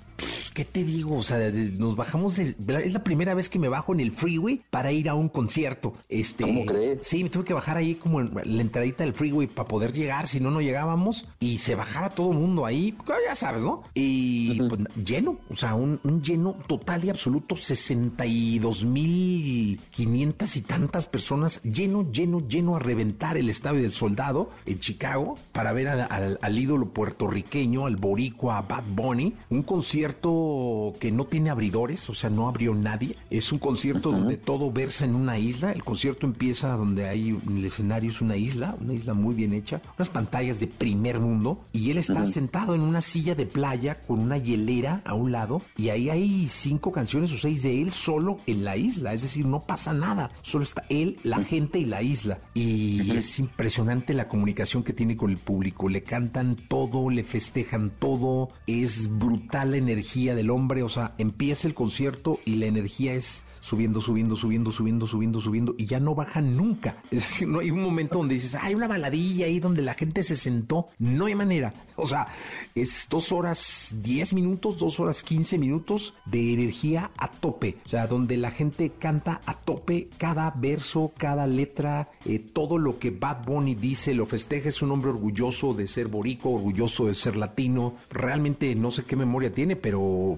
¿qué 0.55 0.65
te 0.65 0.85
digo? 0.85 1.17
O 1.17 1.23
sea, 1.23 1.51
nos 1.51 1.97
bajamos, 1.97 2.39
es 2.39 2.57
la 2.93 3.03
primera 3.03 3.35
vez 3.35 3.49
que 3.49 3.59
me 3.59 3.69
bajo 3.69 3.95
en 3.95 4.01
el 4.01 4.13
freeway 4.13 4.63
para 4.71 4.93
ir 4.93 5.09
a 5.09 5.15
un 5.15 5.29
concierto. 5.29 5.95
Este, 6.09 6.45
¿Cómo 6.45 6.67
crees? 6.67 6.99
Sí, 7.03 7.23
me 7.23 7.31
tuve 7.31 7.45
que 7.45 7.55
bajar 7.55 7.77
ahí 7.77 7.95
como 7.95 8.21
en 8.21 8.31
la 8.35 8.63
entradita 8.63 9.05
del 9.05 9.15
freeway 9.15 9.47
para 9.47 9.69
poder 9.69 9.93
llegar, 9.93 10.29
si 10.29 10.41
no, 10.41 10.51
no 10.51 10.61
llegábamos. 10.61 11.27
Y 11.41 11.59
se 11.59 11.75
bajaba 11.75 12.11
todo 12.11 12.33
el 12.33 12.39
mundo 12.39 12.67
ahí, 12.67 12.95
ya 13.27 13.35
sabes, 13.35 13.63
¿no? 13.63 13.83
Y 13.95 14.61
pues, 14.63 14.81
lleno, 15.05 15.39
o 15.49 15.57
sea, 15.57 15.75
un, 15.75 16.01
lleno 16.23 16.57
total 16.67 17.05
y 17.05 17.11
absoluto, 17.11 17.57
62 17.57 18.85
mil 18.85 19.81
500 19.91 20.57
y 20.57 20.61
tantas 20.63 21.07
personas, 21.07 21.63
lleno, 21.63 22.11
lleno, 22.11 22.47
lleno 22.47 22.77
a 22.77 22.79
reventar 22.79 23.37
el 23.37 23.49
estadio 23.49 23.83
del 23.83 23.93
soldado 23.93 24.51
en 24.67 24.79
Chicago 24.79 25.39
para 25.53 25.73
ver 25.73 25.89
al, 25.89 26.39
al 26.41 26.59
ídolo 26.59 26.89
puertorriqueño, 26.89 27.87
al 27.87 27.97
boricua 27.97 28.63
Bad 28.63 28.85
Bunny, 28.95 29.35
un 29.49 29.63
concierto 29.63 30.10
que 30.15 31.11
no 31.13 31.25
tiene 31.25 31.51
abridores, 31.51 32.09
o 32.11 32.15
sea, 32.15 32.31
no 32.31 32.49
abrió 32.49 32.75
nadie. 32.75 33.17
Es 33.31 33.53
un 33.53 33.59
concierto 33.59 34.11
donde 34.11 34.37
todo 34.37 34.71
versa 34.71 35.05
en 35.05 35.15
una 35.15 35.39
isla. 35.39 35.73
El 35.73 35.85
concierto 35.85 36.27
empieza 36.27 36.69
donde 36.77 37.09
hay 37.09 37.37
el 37.49 37.65
escenario 37.65 38.11
es 38.11 38.21
una 38.21 38.37
isla, 38.37 38.77
una 38.81 38.95
isla 38.95 39.15
muy 39.15 39.35
bien 39.35 39.53
hecha, 39.53 39.81
unas 39.99 40.09
pantallas 40.09 40.61
de 40.61 40.67
primer 40.67 41.21
mundo 41.21 41.61
y 41.73 41.91
él 41.91 41.99
está 41.99 42.27
sentado 42.27 42.75
en 42.75 42.83
una 42.83 43.01
silla 43.01 43.35
de 43.35 43.47
playa 43.47 44.01
con 44.07 44.21
una 44.21 44.39
hielera 44.39 45.03
a 45.05 45.15
un 45.15 45.33
lado 45.33 45.63
y 45.77 45.89
ahí 45.89 46.11
hay 46.11 46.49
cinco 46.49 46.93
canciones 46.93 47.33
o 47.33 47.39
seis 47.39 47.63
de 47.63 47.83
él 47.83 47.91
solo 47.91 48.39
en 48.47 48.65
la 48.65 48.77
isla, 48.77 49.13
es 49.13 49.23
decir, 49.23 49.47
no 49.47 49.61
pasa 49.61 49.93
nada, 49.93 50.31
solo 50.43 50.65
está 50.65 50.85
él, 50.89 51.17
la 51.23 51.43
gente 51.45 51.79
y 51.79 51.85
la 51.85 52.03
isla. 52.03 52.39
Y 52.55 53.17
es 53.17 53.39
impresionante 53.39 54.15
la 54.15 54.29
comunicación 54.29 54.83
que 54.83 54.93
tiene 54.93 55.17
con 55.17 55.31
el 55.31 55.39
público, 55.39 55.89
le 55.89 56.03
cantan 56.03 56.57
todo, 56.57 57.11
le 57.11 57.25
festejan 57.25 57.91
todo, 57.91 58.51
es 58.67 59.09
brutal 59.19 59.73
la 59.73 59.77
energía 59.77 60.00
energía 60.01 60.35
del 60.35 60.51
hombre, 60.51 60.83
o 60.83 60.89
sea, 60.89 61.13
empieza 61.19 61.69
el 61.69 61.75
concierto 61.75 62.41
y 62.47 62.57
la 62.57 62.67
energía 62.67 63.13
es 63.13 63.45
subiendo, 63.61 64.01
subiendo, 64.01 64.37
subiendo, 64.37 64.71
subiendo, 64.73 65.07
subiendo, 65.07 65.41
subiendo, 65.41 65.75
y 65.79 65.87
ya 65.87 66.01
no 66.01 66.15
baja 66.15 66.41
nunca. 66.41 66.97
Es 67.11 67.29
decir, 67.29 67.49
no 67.49 67.61
hay 67.61 67.71
un 67.71 67.83
momento 67.83 68.19
donde 68.19 68.35
dices, 68.35 68.55
hay 68.55 68.75
una 68.75 68.89
baladilla 68.89 69.47
ahí 69.47 69.61
donde 69.61 69.83
la 69.83 69.95
gente 69.95 70.23
se 70.23 70.37
sentó. 70.37 70.87
No 70.99 71.27
hay 71.27 71.35
manera. 71.35 71.73
O 71.97 72.07
sea, 72.07 72.29
es 72.75 73.07
dos 73.11 73.33
horas 73.33 73.89
diez 74.03 74.33
minutos, 74.33 74.79
dos 74.79 74.99
horas 75.01 75.23
quince 75.23 75.59
minutos 75.59 76.15
de 76.25 76.55
energía 76.55 77.11
a 77.17 77.31
tope. 77.31 77.77
O 77.85 77.89
sea, 77.89 78.07
donde 78.07 78.37
la 78.37 78.51
gente 78.51 78.93
canta 78.99 79.41
a 79.45 79.55
tope 79.55 80.09
cada 80.17 80.51
verso, 80.57 81.13
cada 81.17 81.47
letra, 81.47 82.09
eh, 82.25 82.39
todo 82.39 82.79
lo 82.79 82.99
que 82.99 83.11
Bad 83.11 83.45
Bunny 83.45 83.75
dice, 83.75 84.15
lo 84.15 84.27
festeja. 84.27 84.69
Es 84.69 84.83
un 84.83 84.93
hombre 84.93 85.11
orgulloso 85.11 85.75
de 85.75 85.87
ser 85.87 86.09
borico, 86.09 86.51
orgulloso 86.51 87.07
de 87.07 87.15
ser 87.15 87.37
latino. 87.37 87.95
Realmente 88.11 88.75
no 88.75 88.91
sé 88.91 89.05
qué 89.05 89.17
memoria 89.17 89.53
tiene, 89.53 89.77
pero 89.77 89.90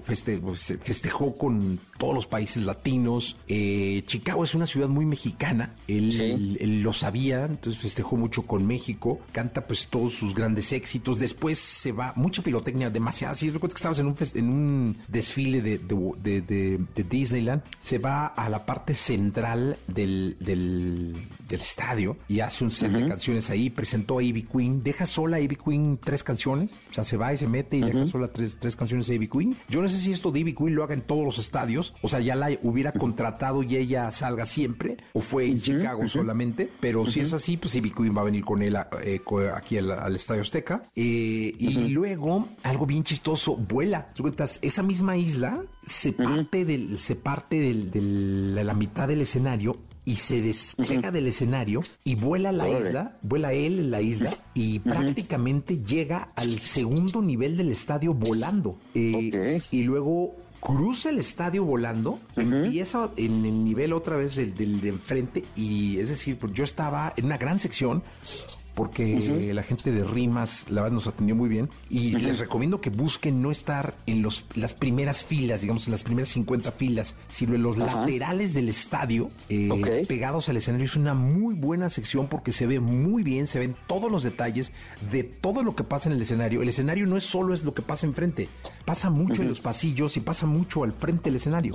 festejó 0.03 1.35
con 1.35 1.79
todos 1.97 2.13
los 2.13 2.27
países 2.27 2.63
latinos. 2.63 3.37
Eh, 3.47 4.03
Chicago 4.05 4.43
es 4.43 4.55
una 4.55 4.65
ciudad 4.65 4.87
muy 4.87 5.05
mexicana, 5.05 5.75
él, 5.87 6.81
lo 6.83 6.93
sabía, 6.93 7.45
entonces 7.45 7.81
festejó 7.81 8.17
mucho 8.17 8.43
con 8.43 8.65
México, 8.65 9.19
canta 9.31 9.61
pues 9.61 9.87
todos 9.87 10.13
sus 10.13 10.33
grandes 10.33 10.71
éxitos, 10.71 11.19
después 11.19 11.59
se 11.59 11.91
va, 11.91 12.13
mucha 12.15 12.41
pirotecnia, 12.41 12.89
demasiada, 12.89 13.35
si 13.35 13.49
recuerdo 13.49 13.75
que 13.75 13.79
estabas 13.79 13.99
en 13.99 14.07
un, 14.07 14.15
en 14.33 14.49
un 14.49 14.97
desfile 15.07 15.61
de, 15.61 15.77
de, 15.77 17.03
Disneyland, 17.03 17.61
se 17.81 17.97
va 17.97 18.27
a 18.27 18.49
la 18.49 18.65
parte 18.65 18.95
central 18.95 19.77
del, 19.87 20.35
del, 20.39 21.13
estadio 21.49 22.17
y 22.27 22.39
hace 22.39 22.63
un 22.63 22.71
set 22.71 22.91
de 22.91 23.07
canciones 23.07 23.49
ahí, 23.51 23.69
presentó 23.69 24.17
a 24.17 24.23
Ivy 24.23 24.43
Queen, 24.43 24.83
deja 24.83 25.05
sola 25.05 25.37
a 25.37 25.39
Ivy 25.39 25.55
Queen 25.55 25.99
tres 26.03 26.23
canciones, 26.23 26.79
o 26.89 26.93
sea, 26.93 27.03
se 27.03 27.15
va 27.15 27.33
y 27.33 27.37
se 27.37 27.47
mete 27.47 27.77
y 27.77 27.81
deja 27.81 28.05
sola 28.05 28.27
tres, 28.27 28.57
tres 28.59 28.75
canciones 28.75 29.09
a 29.09 29.13
Ivy 29.13 29.27
Queen. 29.27 29.42
Yo 29.69 29.81
no 29.81 29.89
sé 29.89 29.97
si 29.97 30.11
esto 30.11 30.31
de 30.31 30.39
Ivy 30.39 30.53
Queen 30.53 30.75
lo 30.75 30.83
haga 30.83 30.93
en 30.93 31.01
todos 31.01 31.23
los 31.23 31.39
estadios, 31.39 31.93
o 32.01 32.07
sea, 32.07 32.19
ya 32.19 32.35
la 32.35 32.51
hubiera 32.61 32.91
contratado 32.91 33.63
y 33.63 33.75
ella 33.75 34.09
salga 34.11 34.45
siempre, 34.45 34.97
o 35.13 35.21
fue 35.21 35.45
en 35.45 35.59
Chicago 35.59 36.07
solamente, 36.07 36.69
pero 36.79 37.05
si 37.05 37.21
es 37.21 37.33
así, 37.33 37.57
pues 37.57 37.75
Ivy 37.75 37.91
Queen 37.91 38.15
va 38.15 38.21
a 38.21 38.25
venir 38.25 38.43
con 38.45 38.61
él 38.61 38.77
eh, 39.03 39.21
aquí 39.53 39.77
al, 39.77 40.15
Estadio 40.15 40.41
Azteca. 40.41 40.81
Eh, 40.95 41.53
y 41.57 41.87
luego, 41.89 42.47
algo 42.63 42.85
bien 42.85 43.03
chistoso, 43.03 43.55
vuela. 43.55 44.09
Esa 44.61 44.83
misma 44.83 45.17
isla 45.17 45.63
se 45.85 46.13
parte, 46.13 46.65
del, 46.65 46.99
se 46.99 47.15
parte 47.15 47.59
de 47.59 48.63
la 48.63 48.73
mitad 48.73 49.07
del 49.07 49.21
escenario 49.21 49.77
y 50.05 50.15
se 50.17 50.41
despega 50.41 51.11
del 51.11 51.27
escenario 51.27 51.81
y 52.03 52.15
vuela 52.15 52.49
a 52.49 52.51
la 52.51 52.69
isla, 52.69 53.17
vuela 53.21 53.53
él 53.53 53.79
en 53.79 53.91
la 53.91 54.01
isla 54.01 54.29
y 54.53 54.79
prácticamente 54.79 55.77
llega 55.83 56.29
al 56.35 56.59
segundo 56.59 57.21
nivel 57.21 57.57
del 57.57 57.71
estadio 57.71 58.13
volando. 58.13 58.77
Eh, 58.93 59.59
y 59.71 59.83
luego 59.83 60.35
cruza 60.59 61.09
el 61.09 61.19
estadio 61.19 61.65
volando, 61.65 62.19
empieza 62.35 63.09
en 63.17 63.45
el 63.45 63.63
nivel 63.63 63.93
otra 63.93 64.15
vez 64.15 64.35
del, 64.35 64.55
del 64.55 64.79
de 64.79 64.89
enfrente 64.89 65.43
y 65.55 65.99
es 65.99 66.09
decir, 66.09 66.37
pues 66.37 66.53
yo 66.53 66.63
estaba 66.63 67.13
en 67.17 67.25
una 67.25 67.37
gran 67.37 67.59
sección 67.59 68.01
porque 68.73 69.51
la 69.53 69.63
gente 69.63 69.91
de 69.91 70.03
Rimas, 70.03 70.69
la 70.69 70.81
verdad, 70.81 70.95
nos 70.95 71.07
atendió 71.07 71.35
muy 71.35 71.49
bien. 71.49 71.69
Y 71.89 72.11
les 72.11 72.39
recomiendo 72.39 72.81
que 72.81 72.89
busquen 72.89 73.41
no 73.41 73.51
estar 73.51 73.95
en 74.05 74.21
los, 74.21 74.45
las 74.55 74.73
primeras 74.73 75.23
filas, 75.23 75.61
digamos, 75.61 75.87
en 75.87 75.91
las 75.91 76.03
primeras 76.03 76.29
50 76.29 76.71
filas, 76.71 77.15
sino 77.27 77.55
en 77.55 77.63
los 77.63 77.77
laterales 77.77 78.53
del 78.53 78.69
estadio, 78.69 79.29
eh, 79.49 80.05
pegados 80.07 80.49
al 80.49 80.57
escenario. 80.57 80.85
Es 80.85 80.95
una 80.95 81.13
muy 81.13 81.53
buena 81.53 81.89
sección 81.89 82.27
porque 82.27 82.51
se 82.51 82.65
ve 82.65 82.79
muy 82.79 83.23
bien, 83.23 83.47
se 83.47 83.59
ven 83.59 83.75
todos 83.87 84.11
los 84.11 84.23
detalles 84.23 84.71
de 85.11 85.23
todo 85.23 85.63
lo 85.63 85.75
que 85.75 85.83
pasa 85.83 86.09
en 86.09 86.15
el 86.15 86.21
escenario. 86.21 86.61
El 86.61 86.69
escenario 86.69 87.05
no 87.05 87.17
es 87.17 87.23
solo 87.23 87.53
es 87.53 87.63
lo 87.63 87.73
que 87.73 87.81
pasa 87.81 88.07
enfrente, 88.07 88.47
pasa 88.85 89.09
mucho 89.09 89.41
en 89.41 89.49
los 89.49 89.59
pasillos 89.59 90.17
y 90.17 90.19
pasa 90.19 90.45
mucho 90.45 90.83
al 90.83 90.91
frente 90.91 91.29
del 91.29 91.35
escenario. 91.37 91.73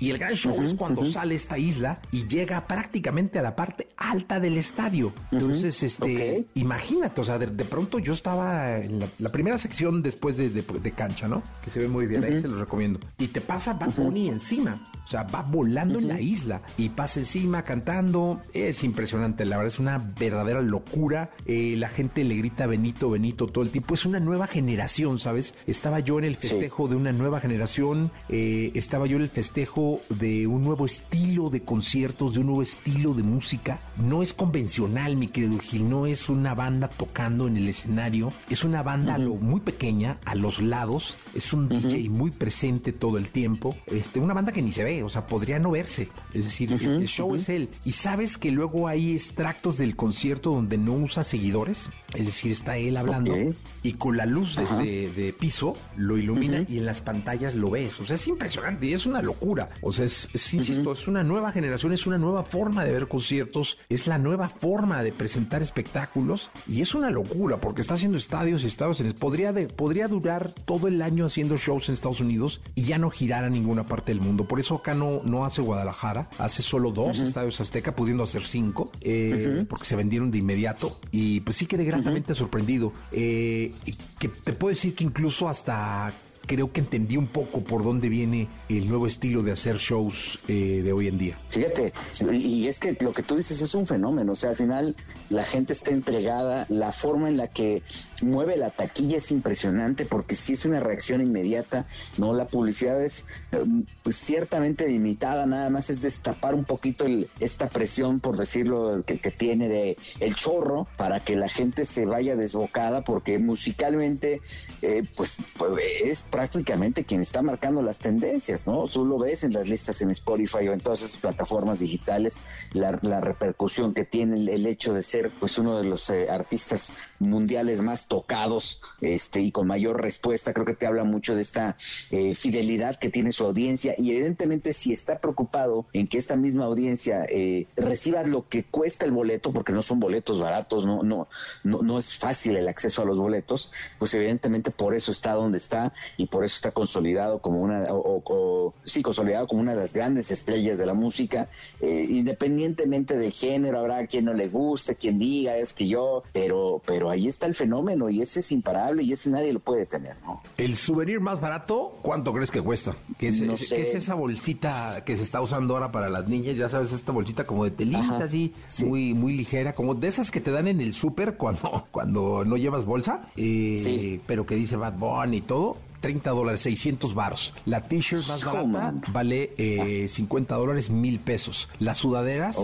Y 0.00 0.10
el 0.10 0.18
gran 0.18 0.34
show 0.34 0.62
es 0.62 0.74
cuando 0.74 1.04
sale 1.04 1.34
esta 1.34 1.58
isla 1.58 2.00
y 2.12 2.26
llega 2.26 2.66
prácticamente 2.66 3.38
a 3.38 3.42
la 3.42 3.56
parte 3.56 3.88
alta 3.96 4.38
del 4.40 4.56
estadio. 4.56 5.12
Entonces, 5.32 5.82
este, 5.82 6.46
imagínate, 6.54 7.20
o 7.20 7.24
sea, 7.24 7.38
de, 7.38 7.64
pronto 7.64 7.98
yo 7.98 8.12
estaba 8.12 8.78
en 8.78 9.00
la, 9.18 9.28
primera 9.30 9.58
sección 9.58 10.02
después 10.02 10.36
de, 10.36 10.92
cancha, 10.96 11.28
¿no? 11.28 11.42
Que 11.62 11.70
se 11.70 11.80
ve 11.80 11.88
muy 11.88 12.06
bien, 12.06 12.24
ahí 12.24 12.40
se 12.40 12.48
lo 12.48 12.58
recomiendo. 12.58 13.00
Y 13.18 13.28
te 13.28 13.40
pasa 13.40 13.74
Bad 13.74 13.94
Bunny 13.94 14.28
encima. 14.28 14.78
O 15.08 15.10
sea, 15.10 15.22
va 15.22 15.40
volando 15.40 15.98
en 15.98 16.06
la 16.06 16.20
isla 16.20 16.60
y 16.76 16.90
pasa 16.90 17.20
encima 17.20 17.62
cantando. 17.62 18.40
Es 18.52 18.84
impresionante, 18.84 19.46
la 19.46 19.56
verdad 19.56 19.72
es 19.72 19.78
una 19.78 19.96
verdadera 19.96 20.60
locura. 20.60 21.30
Eh, 21.46 21.76
la 21.78 21.88
gente 21.88 22.24
le 22.24 22.34
grita 22.34 22.66
Benito, 22.66 23.08
Benito 23.08 23.46
todo 23.46 23.64
el 23.64 23.70
tiempo. 23.70 23.94
Es 23.94 24.04
una 24.04 24.20
nueva 24.20 24.46
generación, 24.46 25.18
¿sabes? 25.18 25.54
Estaba 25.66 26.00
yo 26.00 26.18
en 26.18 26.26
el 26.26 26.36
festejo 26.36 26.88
de 26.88 26.96
una 26.96 27.12
nueva 27.12 27.40
generación. 27.40 28.10
Eh, 28.28 28.70
estaba 28.74 29.06
yo 29.06 29.16
en 29.16 29.22
el 29.22 29.30
festejo 29.30 29.87
de 30.08 30.46
un 30.46 30.62
nuevo 30.62 30.86
estilo 30.86 31.50
de 31.50 31.62
conciertos, 31.62 32.34
de 32.34 32.40
un 32.40 32.46
nuevo 32.46 32.62
estilo 32.62 33.14
de 33.14 33.22
música. 33.22 33.78
No 33.96 34.22
es 34.22 34.32
convencional, 34.32 35.16
mi 35.16 35.28
querido 35.28 35.58
Gil. 35.58 35.88
No 35.88 36.06
es 36.06 36.28
una 36.28 36.54
banda 36.54 36.88
tocando 36.88 37.46
en 37.48 37.56
el 37.56 37.68
escenario. 37.68 38.30
Es 38.50 38.64
una 38.64 38.82
banda 38.82 39.18
muy 39.18 39.60
pequeña, 39.60 40.18
a 40.24 40.34
los 40.34 40.60
lados. 40.60 41.16
Es 41.34 41.52
un 41.52 41.68
DJ 41.68 42.08
muy 42.08 42.30
presente 42.30 42.92
todo 42.92 43.18
el 43.18 43.28
tiempo. 43.28 43.76
Este, 43.86 44.20
una 44.20 44.34
banda 44.34 44.52
que 44.52 44.62
ni 44.62 44.72
se 44.72 44.84
ve 44.84 44.98
o 45.02 45.08
sea, 45.08 45.26
podría 45.26 45.58
no 45.58 45.70
verse. 45.70 46.08
Es 46.34 46.44
decir, 46.44 46.72
el 46.72 47.08
show 47.08 47.34
es 47.34 47.48
él. 47.48 47.68
Y 47.84 47.92
sabes 47.92 48.38
que 48.38 48.50
luego 48.50 48.88
hay 48.88 49.12
extractos 49.12 49.78
del 49.78 49.96
concierto 49.96 50.50
donde 50.50 50.78
no 50.78 50.92
usa 50.92 51.24
seguidores, 51.24 51.88
es 52.14 52.26
decir, 52.26 52.52
está 52.52 52.76
él 52.76 52.96
hablando 52.96 53.34
y 53.82 53.92
con 53.94 54.16
la 54.16 54.26
luz 54.26 54.56
de, 54.56 55.34
piso 55.38 55.74
lo 55.96 56.16
ilumina 56.16 56.64
y 56.68 56.78
en 56.78 56.86
las 56.86 57.00
pantallas 57.00 57.54
lo 57.54 57.70
ves. 57.70 58.00
O 58.00 58.06
sea, 58.06 58.16
es 58.16 58.26
impresionante 58.26 58.86
y 58.86 58.94
es 58.94 59.06
una 59.06 59.22
locura. 59.22 59.68
O 59.82 59.92
sea, 59.92 60.06
es, 60.06 60.28
insisto, 60.52 60.92
es 60.92 61.06
una 61.06 61.22
nueva 61.22 61.52
generación, 61.52 61.92
es 61.92 62.06
una 62.06 62.18
nueva 62.18 62.44
forma 62.44 62.84
de 62.84 62.92
ver 62.92 63.08
conciertos, 63.08 63.78
es 63.88 64.06
la 64.06 64.18
nueva 64.18 64.48
forma 64.48 65.02
de 65.02 65.12
presentar 65.12 65.62
espectáculos 65.62 66.50
y 66.66 66.80
es 66.80 66.94
una 66.94 67.10
locura 67.10 67.58
porque 67.58 67.82
está 67.82 67.94
haciendo 67.94 68.18
estadios 68.18 68.62
y 68.62 68.66
estadios. 68.66 69.00
En, 69.00 69.12
podría, 69.12 69.52
podría 69.68 70.08
durar 70.08 70.52
todo 70.52 70.88
el 70.88 71.02
año 71.02 71.26
haciendo 71.26 71.56
shows 71.56 71.88
en 71.88 71.94
Estados 71.94 72.20
Unidos 72.20 72.60
y 72.74 72.82
ya 72.82 72.98
no 72.98 73.10
girar 73.10 73.44
a 73.44 73.50
ninguna 73.50 73.84
parte 73.84 74.12
del 74.12 74.20
mundo. 74.20 74.44
Por 74.44 74.60
eso 74.60 74.82
no, 74.94 75.44
hace 75.44 75.62
Guadalajara, 75.62 76.28
hace 76.38 76.62
solo 76.62 76.90
dos 76.90 77.20
estadios 77.20 77.60
Azteca, 77.60 77.94
pudiendo 77.94 78.22
hacer 78.22 78.42
cinco, 78.44 78.90
eh, 79.00 79.64
porque 79.68 79.84
se 79.84 79.96
vendieron 79.96 80.30
de 80.30 80.38
inmediato. 80.38 80.90
Y 81.10 81.40
pues 81.40 81.56
sí 81.56 81.66
quedé 81.66 81.84
gratamente 82.02 82.34
sorprendido. 82.34 82.92
Eh, 83.12 83.72
que 84.18 84.28
te 84.28 84.52
puedo 84.52 84.74
decir 84.74 84.94
que 84.94 85.04
incluso 85.04 85.48
hasta 85.48 86.12
creo 86.48 86.72
que 86.72 86.80
entendí 86.80 87.16
un 87.16 87.28
poco 87.28 87.60
por 87.60 87.84
dónde 87.84 88.08
viene 88.08 88.48
el 88.68 88.88
nuevo 88.88 89.06
estilo 89.06 89.42
de 89.42 89.52
hacer 89.52 89.76
shows 89.76 90.40
eh, 90.48 90.80
de 90.82 90.92
hoy 90.92 91.06
en 91.06 91.18
día. 91.18 91.36
Fíjate, 91.50 91.92
y 92.32 92.66
es 92.66 92.80
que 92.80 92.96
lo 93.00 93.12
que 93.12 93.22
tú 93.22 93.36
dices 93.36 93.62
es 93.62 93.74
un 93.74 93.86
fenómeno, 93.86 94.32
o 94.32 94.34
sea, 94.34 94.50
al 94.50 94.56
final 94.56 94.96
la 95.28 95.44
gente 95.44 95.74
está 95.74 95.92
entregada, 95.92 96.66
la 96.68 96.90
forma 96.90 97.28
en 97.28 97.36
la 97.36 97.48
que 97.48 97.82
mueve 98.22 98.56
la 98.56 98.70
taquilla 98.70 99.18
es 99.18 99.30
impresionante 99.30 100.06
porque 100.06 100.34
sí 100.34 100.54
es 100.54 100.64
una 100.64 100.80
reacción 100.80 101.20
inmediata, 101.20 101.86
¿no? 102.16 102.32
La 102.32 102.46
publicidad 102.46 103.00
es 103.02 103.26
em, 103.52 103.84
pues, 104.02 104.16
ciertamente 104.16 104.88
limitada, 104.88 105.46
nada 105.46 105.68
más 105.70 105.90
es 105.90 106.02
destapar 106.02 106.54
un 106.54 106.64
poquito 106.64 107.04
esta 107.40 107.68
presión, 107.68 108.20
por 108.20 108.36
decirlo, 108.36 109.04
que, 109.04 109.18
tiene 109.28 109.68
de 109.68 109.96
el 110.20 110.34
chorro 110.34 110.88
para 110.96 111.20
que 111.20 111.36
la 111.36 111.48
gente 111.48 111.84
se 111.84 112.06
vaya 112.06 112.34
desbocada 112.34 113.04
porque 113.04 113.38
musicalmente, 113.38 114.40
eh, 114.80 115.02
pues, 115.14 115.36
pues 115.58 115.72
es 116.02 116.22
prácticamente 116.38 117.02
quien 117.02 117.20
está 117.22 117.42
marcando 117.42 117.82
las 117.82 117.98
tendencias, 117.98 118.68
¿no? 118.68 118.86
Tú 118.86 119.04
lo 119.04 119.18
ves 119.18 119.42
en 119.42 119.52
las 119.54 119.68
listas 119.68 120.00
en 120.02 120.10
Spotify 120.10 120.68
o 120.68 120.72
en 120.72 120.78
todas 120.78 121.02
esas 121.02 121.16
plataformas 121.16 121.80
digitales, 121.80 122.40
la, 122.74 122.92
repercusión 122.92 123.92
que 123.92 124.04
tiene 124.04 124.36
el, 124.36 124.64
hecho 124.66 124.94
de 124.94 125.02
ser 125.02 125.30
pues 125.30 125.58
uno 125.58 125.76
de 125.76 125.82
los 125.82 126.08
eh, 126.10 126.30
artistas 126.30 126.92
mundiales 127.18 127.80
más 127.80 128.06
tocados 128.06 128.80
este 129.00 129.40
y 129.40 129.52
con 129.52 129.66
mayor 129.66 130.00
respuesta, 130.00 130.52
creo 130.52 130.66
que 130.66 130.74
te 130.74 130.86
habla 130.86 131.04
mucho 131.04 131.34
de 131.34 131.42
esta 131.42 131.76
eh, 132.10 132.34
fidelidad 132.34 132.96
que 132.96 133.10
tiene 133.10 133.32
su 133.32 133.44
audiencia. 133.44 133.94
Y 133.96 134.10
evidentemente 134.12 134.72
si 134.72 134.92
está 134.92 135.18
preocupado 135.18 135.86
en 135.92 136.06
que 136.06 136.18
esta 136.18 136.36
misma 136.36 136.64
audiencia 136.64 137.24
eh, 137.28 137.66
reciba 137.76 138.22
lo 138.24 138.48
que 138.48 138.64
cuesta 138.64 139.04
el 139.04 139.12
boleto, 139.12 139.52
porque 139.52 139.72
no 139.72 139.82
son 139.82 140.00
boletos 140.00 140.40
baratos, 140.40 140.84
no, 140.84 141.02
no, 141.02 141.28
no, 141.64 141.82
no 141.82 141.98
es 141.98 142.16
fácil 142.16 142.56
el 142.56 142.68
acceso 142.68 143.02
a 143.02 143.04
los 143.04 143.18
boletos, 143.18 143.70
pues 143.98 144.14
evidentemente 144.14 144.70
por 144.70 144.94
eso 144.94 145.12
está 145.12 145.32
donde 145.32 145.58
está 145.58 145.92
y 146.16 146.26
por 146.26 146.44
eso 146.44 146.56
está 146.56 146.72
consolidado 146.72 147.40
como 147.40 147.60
una, 147.60 147.86
o, 147.90 148.74
sí, 148.84 149.02
consolidado 149.02 149.46
como 149.46 149.60
una 149.60 149.72
de 149.72 149.80
las 149.80 149.92
grandes 149.92 150.30
estrellas 150.30 150.78
de 150.78 150.86
la 150.86 150.94
música, 150.94 151.48
eh, 151.80 152.06
independientemente 152.08 153.16
del 153.16 153.32
género, 153.32 153.78
habrá 153.78 154.06
quien 154.06 154.24
no 154.24 154.34
le 154.34 154.48
guste, 154.48 154.96
quien 154.96 155.18
diga 155.18 155.56
es 155.56 155.72
que 155.72 155.88
yo, 155.88 156.22
pero, 156.32 156.82
pero 156.84 157.07
ahí 157.10 157.28
está 157.28 157.46
el 157.46 157.54
fenómeno 157.54 158.08
y 158.08 158.20
ese 158.20 158.40
es 158.40 158.52
imparable 158.52 159.02
y 159.02 159.12
ese 159.12 159.30
nadie 159.30 159.52
lo 159.52 159.60
puede 159.60 159.86
tener, 159.86 160.16
¿no? 160.22 160.42
El 160.56 160.76
souvenir 160.76 161.20
más 161.20 161.40
barato, 161.40 161.98
¿cuánto 162.02 162.32
crees 162.32 162.50
que 162.50 162.62
cuesta? 162.62 162.96
¿Qué 163.18 163.28
es, 163.28 163.40
es 163.40 163.72
esa 163.72 164.14
bolsita 164.14 165.04
que 165.04 165.16
se 165.16 165.22
está 165.22 165.40
usando 165.40 165.74
ahora 165.74 165.92
para 165.92 166.08
las 166.08 166.28
niñas? 166.28 166.56
Ya 166.56 166.68
sabes, 166.68 166.92
esta 166.92 167.12
bolsita 167.12 167.44
como 167.44 167.64
de 167.64 167.70
telita, 167.70 168.18
así, 168.18 168.54
muy, 168.84 169.14
muy 169.14 169.36
ligera, 169.36 169.74
como 169.74 169.94
de 169.94 170.08
esas 170.08 170.30
que 170.30 170.40
te 170.40 170.50
dan 170.50 170.68
en 170.68 170.80
el 170.80 170.94
súper 170.94 171.36
cuando, 171.36 171.86
cuando 171.90 172.44
no 172.44 172.56
llevas 172.56 172.84
bolsa, 172.84 173.28
eh, 173.36 174.20
pero 174.26 174.46
que 174.46 174.54
dice 174.54 174.76
Bad 174.76 174.94
Bunny 174.94 175.38
y 175.38 175.42
todo 175.42 175.87
30 176.00 176.30
dólares, 176.30 176.60
600 176.60 177.14
baros. 177.14 177.54
La 177.66 177.82
t-shirt 177.82 178.26
más 178.28 178.44
barata 178.44 178.94
vale 179.12 179.52
eh, 179.58 180.08
50 180.08 180.54
dólares, 180.54 180.90
mil 180.90 181.20
pesos. 181.20 181.68
Las 181.78 181.98
sudaderas 181.98 182.58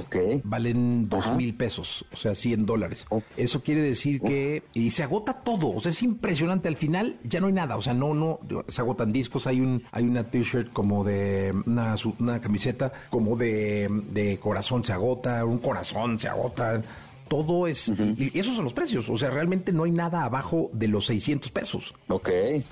valen 0.45 1.09
dos 1.09 1.35
mil 1.35 1.55
pesos, 1.55 2.05
o 2.12 2.16
sea, 2.16 2.35
100 2.35 2.66
dólares. 2.66 3.07
Eso 3.37 3.62
quiere 3.62 3.82
decir 3.82 4.20
que 4.20 4.62
y 4.72 4.91
se 4.91 5.03
agota 5.03 5.35
todo, 5.35 5.70
o 5.70 5.80
sea, 5.80 5.93
es 5.93 6.03
impresionante. 6.03 6.68
Al 6.68 6.76
final 6.76 7.16
ya 7.24 7.41
no 7.41 7.47
hay 7.49 7.53
nada, 7.53 7.76
o 7.76 7.82
sea, 7.82 7.95
no, 7.95 8.14
no, 8.14 8.41
se 8.68 8.80
agotan 8.80 9.12
discos. 9.12 9.47
Hay 9.47 9.61
un, 9.61 9.82
hay 9.93 10.05
una 10.05 10.24
t-shirt 10.24 10.72
como 10.72 11.05
de 11.05 11.55
una, 11.66 11.95
una 12.18 12.41
camiseta 12.41 12.93
como 13.11 13.37
de, 13.37 13.89
de 14.11 14.39
corazón 14.39 14.85
se 14.85 14.93
agota, 14.93 15.45
un 15.45 15.59
corazón 15.59 16.18
se 16.18 16.28
agota 16.28 16.80
todo 17.29 17.66
es, 17.66 17.89
y 17.89 18.39
esos 18.39 18.55
son 18.55 18.64
los 18.64 18.75
precios, 18.75 19.09
o 19.09 19.16
sea, 19.16 19.31
realmente 19.31 19.72
no 19.72 19.85
hay 19.85 19.91
nada 19.91 20.25
abajo 20.25 20.70
de 20.72 20.89
los 20.89 21.07
600 21.07 21.51
pesos. 21.51 21.95
Ok. 22.09 22.29
En, 22.29 22.64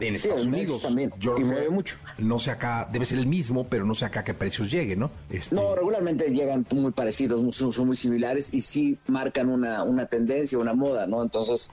Estados 0.00 0.46
Unidos 0.46 0.82
también, 0.82 1.12
y 1.20 1.44
mueve 1.44 1.70
mucho. 1.70 1.96
No 2.18 2.38
sé 2.38 2.50
acá, 2.50 2.88
debe 2.92 3.04
ser 3.04 3.18
el 3.18 3.26
mismo, 3.26 3.66
pero 3.66 3.84
no 3.84 3.94
sé 3.94 4.04
acá 4.04 4.24
qué 4.24 4.34
precios 4.34 4.70
lleguen, 4.70 5.00
¿no? 5.00 5.10
Este... 5.30 5.54
No, 5.54 5.74
regularmente 5.74 6.28
llegan 6.30 6.66
muy 6.72 6.92
parecidos, 6.92 7.56
son, 7.56 7.72
son 7.72 7.86
muy 7.86 7.96
similares 7.96 8.52
y 8.52 8.60
sí 8.60 8.98
marcan 9.06 9.48
una, 9.48 9.82
una 9.82 10.06
tendencia, 10.06 10.58
una 10.58 10.74
moda, 10.74 11.06
¿no? 11.06 11.22
Entonces, 11.22 11.70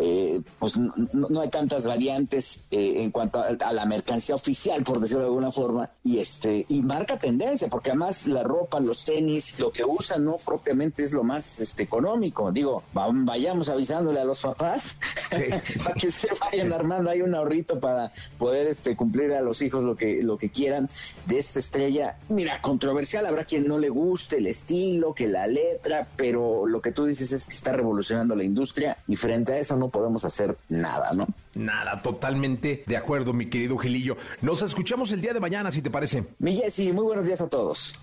eh, 0.00 0.40
pues 0.60 0.76
no, 0.78 1.40
hay 1.40 1.48
tantas 1.48 1.84
variantes 1.84 2.60
eh, 2.70 3.02
en 3.02 3.10
cuanto 3.10 3.40
a, 3.40 3.72
la 3.72 3.84
mercancía 3.84 4.36
oficial, 4.36 4.84
por 4.84 5.00
decirlo 5.00 5.22
de 5.22 5.28
alguna 5.28 5.50
forma, 5.50 5.90
y 6.04 6.18
este 6.18 6.64
y 6.68 6.82
marca 6.82 7.18
tendencia, 7.18 7.68
porque 7.68 7.90
además 7.90 8.28
la 8.28 8.44
ropa, 8.44 8.78
los 8.78 9.02
tenis, 9.02 9.58
lo 9.58 9.72
que 9.72 9.84
usan 9.84 10.24
no 10.24 10.36
propiamente 10.36 11.02
es 11.02 11.12
lo 11.12 11.24
más 11.24 11.58
este 11.58 11.82
económico. 11.82 12.52
Digo, 12.52 12.84
vayamos 12.94 13.68
avisándole 13.68 14.20
a 14.20 14.24
los 14.24 14.40
papás 14.40 14.98
para 15.30 15.94
que 15.94 16.12
se 16.12 16.28
vayan 16.40 16.72
armando 16.72 17.10
hay 17.10 17.22
un 17.22 17.34
ahorrito 17.34 17.80
para 17.80 18.12
poder 18.38 18.68
este 18.68 18.96
cumplir 18.96 19.32
a 19.32 19.40
los 19.40 19.62
hijos 19.62 19.82
lo 19.82 19.96
que 19.96 20.20
lo 20.22 20.38
que 20.38 20.50
quieran 20.50 20.88
de 21.26 21.38
esta 21.38 21.58
estrella. 21.58 22.18
Mira, 22.28 22.62
controversial, 22.62 23.26
habrá 23.26 23.44
quien 23.44 23.66
no 23.66 23.80
le 23.80 23.88
guste 23.88 24.36
el 24.36 24.46
estilo, 24.46 25.12
que 25.12 25.26
la 25.26 25.48
letra, 25.48 26.06
pero 26.16 26.66
lo 26.66 26.80
que 26.80 26.92
tú 26.92 27.04
dices 27.04 27.32
es 27.32 27.46
que 27.46 27.54
está 27.54 27.72
revolucionando 27.72 28.36
la 28.36 28.44
industria 28.44 28.96
y 29.08 29.16
frente 29.16 29.54
a 29.54 29.58
eso 29.58 29.76
no 29.76 29.87
podemos 29.90 30.24
hacer 30.24 30.56
nada, 30.68 31.12
¿no? 31.12 31.26
Nada, 31.54 32.00
totalmente 32.02 32.84
de 32.86 32.96
acuerdo, 32.96 33.32
mi 33.32 33.46
querido 33.46 33.76
Gilillo. 33.78 34.16
Nos 34.42 34.62
escuchamos 34.62 35.12
el 35.12 35.20
día 35.20 35.32
de 35.32 35.40
mañana, 35.40 35.70
si 35.70 35.82
te 35.82 35.90
parece. 35.90 36.24
Mi 36.38 36.56
Jessy, 36.56 36.92
muy 36.92 37.04
buenos 37.04 37.26
días 37.26 37.40
a 37.40 37.48
todos. 37.48 37.98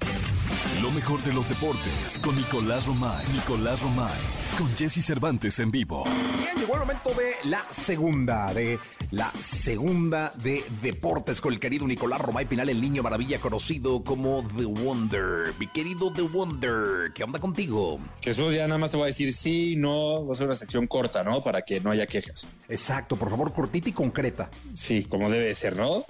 Lo 0.82 0.92
mejor 0.92 1.24
de 1.24 1.34
los 1.34 1.48
deportes 1.50 2.20
con 2.22 2.36
Nicolás 2.36 2.86
Romay. 2.86 3.26
Nicolás 3.34 3.82
Romay. 3.82 4.20
Con 4.58 4.68
Jesse 4.76 5.04
Cervantes 5.04 5.60
en 5.60 5.72
vivo. 5.72 6.04
Bien, 6.38 6.56
llegó 6.58 6.74
el 6.74 6.82
momento 6.82 7.10
de 7.12 7.50
la 7.50 7.62
segunda, 7.72 8.54
de 8.54 8.78
la 9.16 9.32
segunda 9.32 10.34
de 10.44 10.62
deportes 10.82 11.40
con 11.40 11.54
el 11.54 11.60
querido 11.60 11.88
Nicolás 11.88 12.20
Romay 12.20 12.46
Pinal, 12.46 12.68
el 12.68 12.82
niño 12.82 13.02
maravilla 13.02 13.40
conocido 13.40 14.04
como 14.04 14.46
The 14.58 14.66
Wonder. 14.66 15.54
Mi 15.58 15.68
querido 15.68 16.12
The 16.12 16.24
Wonder, 16.24 17.14
¿qué 17.14 17.24
onda 17.24 17.40
contigo? 17.40 17.98
Jesús, 18.22 18.54
ya 18.54 18.68
nada 18.68 18.78
más 18.78 18.92
te 18.92 18.98
voy 18.98 19.06
a 19.06 19.08
decir 19.08 19.34
sí, 19.34 19.78
no, 19.78 20.28
va 20.28 20.34
a 20.34 20.36
ser 20.36 20.48
una 20.48 20.58
sección 20.58 20.86
corta, 20.88 21.24
¿no? 21.24 21.42
Para 21.42 21.62
que 21.62 21.80
no 21.80 21.92
haya 21.92 22.06
quejas. 22.06 22.46
Exacto, 22.68 23.16
por 23.16 23.30
favor, 23.30 23.54
cortita 23.54 23.88
y 23.88 23.94
concreta. 23.94 24.50
Sí, 24.74 25.06
como 25.06 25.30
debe 25.30 25.46
de 25.46 25.56
ser, 25.56 25.78
¿no? 25.78 26.04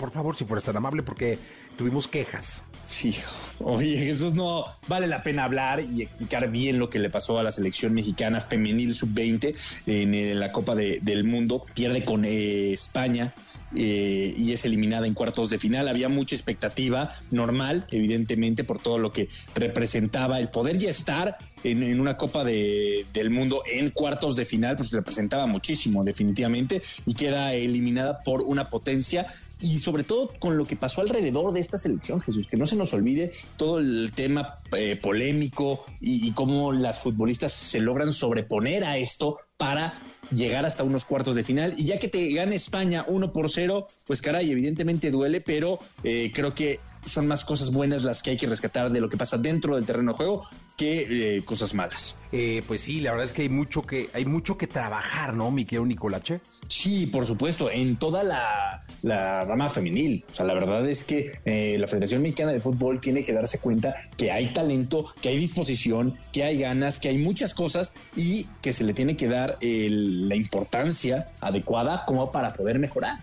Por 0.00 0.10
favor, 0.10 0.34
si 0.34 0.46
fueras 0.46 0.64
tan 0.64 0.76
amable, 0.78 1.02
porque 1.02 1.38
tuvimos 1.76 2.08
quejas. 2.08 2.62
Sí, 2.88 3.14
oye 3.58 3.98
Jesús, 3.98 4.32
no 4.32 4.64
vale 4.88 5.06
la 5.06 5.22
pena 5.22 5.44
hablar 5.44 5.80
y 5.80 6.02
explicar 6.02 6.50
bien 6.50 6.78
lo 6.78 6.88
que 6.88 6.98
le 6.98 7.10
pasó 7.10 7.38
a 7.38 7.42
la 7.42 7.50
selección 7.50 7.92
mexicana 7.92 8.40
femenil 8.40 8.94
sub-20 8.94 9.54
en, 9.86 10.40
la 10.40 10.52
Copa 10.52 10.74
del 10.74 11.24
Mundo. 11.24 11.62
Pierde 11.74 12.06
con 12.06 12.24
eh, 12.24 12.72
España 12.72 13.34
eh, 13.76 14.34
y 14.36 14.52
es 14.52 14.64
eliminada 14.64 15.06
en 15.06 15.12
cuartos 15.12 15.50
de 15.50 15.58
final. 15.58 15.86
Había 15.86 16.08
mucha 16.08 16.34
expectativa, 16.34 17.12
normal, 17.30 17.86
evidentemente, 17.90 18.64
por 18.64 18.78
todo 18.80 18.96
lo 18.96 19.12
que 19.12 19.28
representaba 19.54 20.40
el 20.40 20.48
poder 20.48 20.78
ya 20.78 20.88
estar 20.88 21.36
en, 21.64 22.00
una 22.00 22.16
Copa 22.16 22.42
del 22.42 23.30
Mundo 23.30 23.62
en 23.70 23.90
cuartos 23.90 24.34
de 24.34 24.46
final, 24.46 24.78
pues 24.78 24.92
representaba 24.92 25.46
muchísimo, 25.46 26.04
definitivamente, 26.04 26.80
y 27.04 27.12
queda 27.12 27.52
eliminada 27.52 28.20
por 28.20 28.40
una 28.40 28.70
potencia 28.70 29.26
y 29.60 29.78
sobre 29.78 30.04
todo 30.04 30.30
con 30.38 30.56
lo 30.56 30.64
que 30.66 30.76
pasó 30.76 31.00
alrededor 31.00 31.52
de 31.52 31.60
esta 31.60 31.78
selección, 31.78 32.20
Jesús, 32.20 32.46
que 32.48 32.56
no 32.56 32.66
se 32.66 32.76
nos 32.76 32.92
olvide 32.92 33.32
todo 33.56 33.78
el 33.78 34.12
tema 34.14 34.60
eh, 34.76 34.98
polémico 35.00 35.84
y, 36.00 36.30
cómo 36.32 36.72
las 36.72 37.00
futbolistas 37.00 37.52
se 37.52 37.80
logran 37.80 38.12
sobreponer 38.12 38.84
a 38.84 38.98
esto 38.98 39.38
para 39.56 39.94
llegar 40.30 40.64
hasta 40.66 40.84
unos 40.84 41.04
cuartos 41.04 41.34
de 41.34 41.42
final. 41.42 41.74
Y 41.76 41.84
ya 41.84 41.98
que 41.98 42.08
te 42.08 42.30
gane 42.32 42.54
España 42.54 43.04
1 43.08 43.32
por 43.32 43.50
0, 43.50 43.86
pues 44.06 44.22
caray, 44.22 44.50
evidentemente 44.50 45.10
duele, 45.10 45.40
pero 45.40 45.78
eh, 46.04 46.30
creo 46.32 46.54
que 46.54 46.80
son 47.06 47.26
más 47.26 47.44
cosas 47.44 47.70
buenas 47.70 48.02
las 48.02 48.22
que 48.22 48.30
hay 48.30 48.36
que 48.36 48.46
rescatar 48.46 48.90
de 48.90 49.00
lo 49.00 49.08
que 49.08 49.16
pasa 49.16 49.38
dentro 49.38 49.76
del 49.76 49.84
terreno 49.84 50.12
de 50.12 50.16
juego 50.16 50.46
que 50.76 51.36
eh, 51.36 51.42
cosas 51.42 51.74
malas. 51.74 52.14
Eh, 52.30 52.62
pues 52.66 52.82
sí, 52.82 53.00
la 53.00 53.10
verdad 53.10 53.26
es 53.26 53.32
que 53.32 53.42
hay 53.42 53.48
mucho 53.48 53.82
que 53.82 54.08
hay 54.12 54.24
mucho 54.24 54.56
que 54.56 54.66
trabajar, 54.66 55.34
¿no, 55.34 55.50
mi 55.50 55.64
querido 55.64 55.86
Nicolache? 55.86 56.40
Sí, 56.68 57.06
por 57.06 57.26
supuesto, 57.26 57.70
en 57.70 57.96
toda 57.96 58.22
la, 58.22 58.84
rama 59.02 59.68
femenil. 59.68 60.24
O 60.30 60.34
sea, 60.34 60.46
la 60.46 60.54
verdad 60.54 60.88
es 60.88 61.04
que 61.04 61.40
eh, 61.44 61.76
la 61.78 61.86
Federación 61.86 62.22
Mexicana 62.22 62.52
de 62.52 62.60
Fútbol 62.60 63.00
tiene 63.00 63.24
que 63.24 63.32
darse 63.32 63.58
cuenta 63.58 63.94
que 64.16 64.30
hay 64.30 64.48
talento, 64.48 65.06
que 65.20 65.30
hay 65.30 65.38
disposición, 65.38 66.14
que 66.32 66.44
hay 66.44 66.58
ganas, 66.58 67.00
que 67.00 67.08
hay 67.08 67.18
muchas 67.18 67.54
cosas 67.54 67.92
y 68.14 68.44
que 68.60 68.72
se 68.72 68.84
le 68.84 68.94
tiene 68.94 69.16
que 69.16 69.28
dar 69.28 69.56
la 69.60 70.36
importancia 70.36 71.28
adecuada 71.40 72.04
como 72.06 72.30
para 72.30 72.52
poder 72.52 72.78
mejorar 72.78 73.18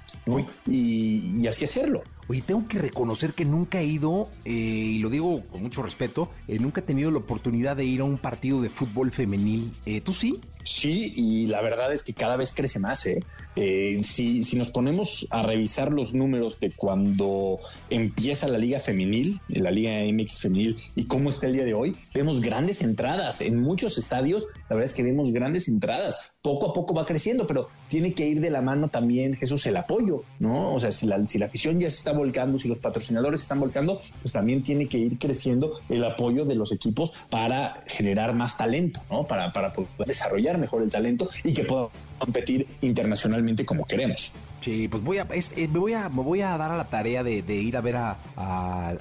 y 0.67 1.47
así 1.47 1.65
hacerlo. 1.65 2.03
Oye, 2.27 2.41
tengo 2.41 2.67
que 2.67 2.79
reconocer 2.79 3.33
que 3.33 3.45
nunca 3.45 3.79
he 3.79 3.85
ido, 3.85 4.29
eh, 4.45 4.51
y 4.51 4.99
lo 4.99 5.09
digo 5.09 5.43
con 5.51 5.61
mucho 5.61 5.83
respeto, 5.83 6.31
eh, 6.47 6.57
nunca 6.57 6.81
he 6.81 6.83
tenido 6.83 7.11
la 7.11 7.19
oportunidad 7.19 7.75
de 7.75 7.85
ir 7.85 8.01
a 8.01 8.03
un 8.03 8.17
partido 8.17 8.61
de 8.61 8.69
fútbol 8.69 9.11
femenil. 9.11 9.71
Eh, 9.85 10.01
¿Tú 10.01 10.13
sí? 10.13 10.39
Sí, 10.65 11.13
y 11.15 11.45
la 11.45 11.61
verdad 11.61 11.93
es 11.93 12.01
que 12.01 12.13
cada 12.13 12.37
vez 12.37 12.51
crece 12.51 12.79
más. 12.79 13.05
¿eh? 13.05 13.19
eh 13.55 13.99
si, 14.01 14.43
si, 14.43 14.57
nos 14.57 14.71
ponemos 14.71 15.27
a 15.29 15.43
revisar 15.43 15.93
los 15.93 16.15
números 16.15 16.59
de 16.59 16.71
cuando 16.71 17.59
empieza 17.91 18.47
la 18.47 18.57
liga 18.57 18.79
femenil, 18.79 19.39
la 19.47 19.69
liga 19.69 19.91
MX 20.11 20.39
femenil, 20.39 20.77
y 20.95 21.05
cómo 21.05 21.29
está 21.29 21.45
el 21.45 21.53
día 21.53 21.65
de 21.65 21.75
hoy, 21.75 21.95
vemos 22.15 22.41
grandes 22.41 22.81
entradas 22.81 23.41
en 23.41 23.61
muchos 23.61 23.99
estadios. 23.99 24.47
La 24.67 24.75
verdad 24.75 24.85
es 24.85 24.93
que 24.93 25.03
vemos 25.03 25.31
grandes 25.31 25.67
entradas. 25.67 26.19
Poco 26.41 26.71
a 26.71 26.73
poco 26.73 26.95
va 26.95 27.05
creciendo, 27.05 27.45
pero 27.45 27.67
tiene 27.87 28.13
que 28.13 28.27
ir 28.27 28.41
de 28.41 28.49
la 28.49 28.61
mano 28.61 28.89
también, 28.89 29.35
Jesús, 29.35 29.65
el 29.67 29.77
apoyo, 29.77 30.23
¿no? 30.39 30.73
O 30.73 30.79
sea, 30.79 30.91
si 30.91 31.05
la, 31.05 31.25
si 31.27 31.37
la 31.37 31.45
afición 31.45 31.79
ya 31.79 31.89
se 31.89 31.97
está 31.97 32.11
volcando, 32.11 32.57
si 32.57 32.67
los 32.67 32.79
patrocinadores 32.79 33.41
están 33.41 33.59
volcando, 33.59 33.99
pues 34.21 34.31
también 34.31 34.63
tiene 34.63 34.87
que 34.87 34.97
ir 34.97 35.19
creciendo 35.19 35.79
el 35.89 36.03
apoyo 36.03 36.45
de 36.45 36.55
los 36.55 36.71
equipos 36.71 37.13
para 37.29 37.83
generar 37.87 38.33
más 38.33 38.57
talento, 38.57 39.01
¿no? 39.09 39.25
Para, 39.25 39.53
para 39.53 39.73
poder 39.73 40.07
desarrollar 40.07 40.54
mejor 40.57 40.83
el 40.83 40.91
talento 40.91 41.29
y 41.43 41.53
que 41.53 41.63
pueda 41.63 41.89
competir 42.17 42.67
internacionalmente 42.81 43.65
como 43.65 43.85
queremos. 43.85 44.31
Sí, 44.61 44.87
pues 44.87 45.03
voy 45.03 45.19
a, 45.19 45.27
eh, 45.31 45.67
me 45.67 45.79
voy 45.79 45.93
a, 45.93 46.09
me 46.09 46.23
voy 46.23 46.41
a 46.41 46.57
dar 46.57 46.71
a 46.71 46.77
la 46.77 46.85
tarea 46.85 47.23
de, 47.23 47.39
ir 47.55 47.77
a 47.77 47.81
ver 47.81 47.97
a, 47.97 48.17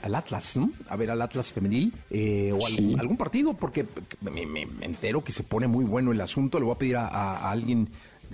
al 0.02 0.14
Atlas, 0.14 0.56
¿no? 0.56 0.70
A 0.88 0.96
ver 0.96 1.10
al 1.10 1.22
Atlas 1.22 1.52
femenil 1.52 1.92
eh, 2.10 2.52
o 2.52 2.66
algún, 2.66 3.16
partido, 3.16 3.56
porque 3.56 3.86
me, 4.20 4.62
entero 4.82 5.24
que 5.24 5.32
se 5.32 5.42
pone 5.42 5.66
muy 5.66 5.84
bueno 5.84 6.12
el 6.12 6.20
asunto. 6.20 6.58
Le 6.58 6.66
voy 6.66 6.74
a 6.74 6.78
pedir 6.78 6.96
a 6.96 7.50
alguien 7.50 7.88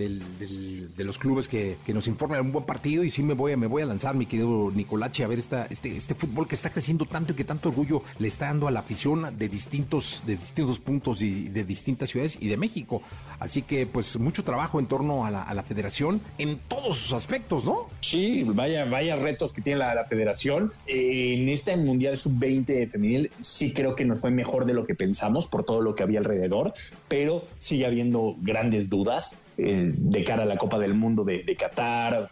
de 0.09 1.03
los 1.03 1.17
clubes 1.17 1.47
que, 1.47 1.77
nos 1.91 2.07
informen 2.07 2.37
de 2.37 2.41
un 2.41 2.51
buen 2.51 2.65
partido 2.65 3.03
y 3.03 3.09
sí 3.09 3.21
me 3.21 3.33
voy 3.33 3.51
a, 3.51 3.57
me 3.57 3.67
voy 3.67 3.81
a 3.81 3.85
lanzar, 3.85 4.15
mi 4.15 4.25
querido 4.25 4.71
Nicolache, 4.73 5.23
a 5.23 5.27
ver 5.27 5.39
esta, 5.39 5.65
este, 5.69 5.95
este 5.97 6.15
fútbol 6.15 6.47
que 6.47 6.55
está 6.55 6.71
creciendo 6.71 7.05
tanto 7.05 7.33
y 7.33 7.35
que 7.35 7.43
tanto 7.43 7.69
orgullo 7.69 8.03
le 8.17 8.27
está 8.27 8.45
dando 8.45 8.67
a 8.67 8.71
la 8.71 8.79
afición 8.79 9.37
de 9.37 9.49
distintos, 9.49 10.23
de 10.25 10.37
distintos 10.37 10.79
puntos 10.79 11.21
y 11.21 11.49
de 11.49 11.63
distintas 11.65 12.09
ciudades 12.09 12.37
y 12.39 12.47
de 12.47 12.57
México. 12.57 13.01
Así 13.39 13.61
que 13.61 13.85
pues 13.85 14.17
mucho 14.17 14.43
trabajo 14.43 14.79
en 14.79 14.87
torno 14.87 15.25
a 15.25 15.31
la, 15.31 15.61
federación 15.63 16.21
en 16.37 16.59
todos 16.67 16.97
sus 16.97 17.13
aspectos, 17.13 17.63
¿no? 17.63 17.87
Sí, 18.01 18.43
vaya, 18.43 18.85
vaya 18.85 19.15
retos 19.15 19.53
que 19.53 19.61
tiene 19.61 19.79
la, 19.79 20.05
federación. 20.05 20.71
en 20.87 21.49
este 21.49 21.77
Mundial 21.77 22.17
Sub-20 22.17 22.89
femenil 22.89 23.31
sí 23.39 23.73
creo 23.73 23.95
que 23.95 24.05
nos 24.05 24.21
fue 24.21 24.31
mejor 24.31 24.65
de 24.65 24.73
lo 24.73 24.85
que 24.85 24.95
pensamos 24.95 25.47
por 25.47 25.63
todo 25.63 25.81
lo 25.81 25.95
que 25.95 26.03
había 26.03 26.19
alrededor, 26.19 26.73
pero 27.07 27.45
sigue 27.57 27.85
habiendo 27.85 28.35
grandes 28.41 28.89
dudas 28.89 29.41
eh, 29.63 29.91
de 29.93 30.23
cara 30.23 30.43
a 30.43 30.45
la 30.45 30.57
Copa 30.57 30.79
del 30.79 30.95
Mundo 30.95 31.23
de, 31.23 31.55
Qatar. 31.55 32.31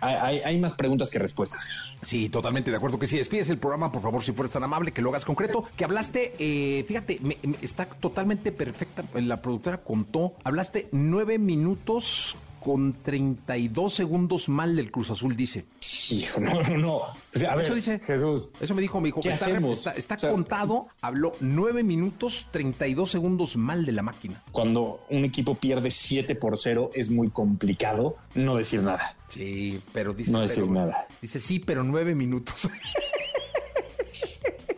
Hay, 0.00 0.58
más 0.58 0.72
preguntas 0.72 1.10
que 1.10 1.18
respuestas. 1.18 1.66
Sí, 2.02 2.30
totalmente 2.30 2.70
de 2.70 2.76
acuerdo 2.78 2.98
que 2.98 3.06
sí. 3.06 3.18
Despides 3.18 3.50
el 3.50 3.58
programa, 3.58 3.92
por 3.92 4.00
favor, 4.00 4.22
si 4.22 4.32
fueres 4.32 4.52
tan 4.52 4.64
amable, 4.64 4.92
que 4.92 5.02
lo 5.02 5.10
hagas 5.10 5.24
concreto. 5.24 5.64
Que 5.76 5.84
hablaste, 5.84 6.34
eh, 6.38 6.84
fíjate, 6.88 7.20
está 7.60 7.84
totalmente 7.84 8.52
perfecta. 8.52 9.04
La 9.14 9.42
productora 9.42 9.78
contó, 9.78 10.34
hablaste 10.44 10.88
nueve 10.92 11.38
minutos 11.38 12.36
con 12.62 13.02
32 13.02 13.94
segundos 13.94 14.48
mal 14.48 14.76
del 14.76 14.90
Cruz 14.90 15.10
Azul, 15.10 15.36
dice. 15.36 15.66
Hijo, 16.10 16.40
no, 16.40 16.62
no, 16.62 16.78
no. 16.78 17.00
eso 17.32 17.74
dice 17.74 17.98
Jesús. 17.98 18.50
Eso 18.60 18.74
me 18.74 18.80
dijo, 18.80 19.00
me 19.00 19.08
dijo. 19.08 19.20
está, 19.20 19.92
está, 19.92 20.16
contado, 20.16 20.88
habló 21.00 21.32
9 21.40 21.82
minutos 21.82 22.46
32 22.50 23.10
segundos 23.10 23.56
mal 23.56 23.84
de 23.84 23.92
la 23.92 24.02
máquina. 24.02 24.40
Cuando 24.52 25.04
un 25.10 25.24
equipo 25.24 25.54
pierde 25.54 25.90
7 25.90 26.34
por 26.36 26.56
0 26.56 26.90
es 26.94 27.10
muy 27.10 27.30
complicado 27.30 28.16
no 28.34 28.56
decir 28.56 28.82
nada. 28.82 29.16
Sí, 29.28 29.80
pero 29.92 30.12
dice. 30.14 30.30
No 30.30 30.40
decir 30.40 30.66
nada. 30.66 31.06
Dice 31.20 31.40
sí, 31.40 31.58
pero 31.58 31.82
9 31.82 32.14
minutos. 32.14 32.68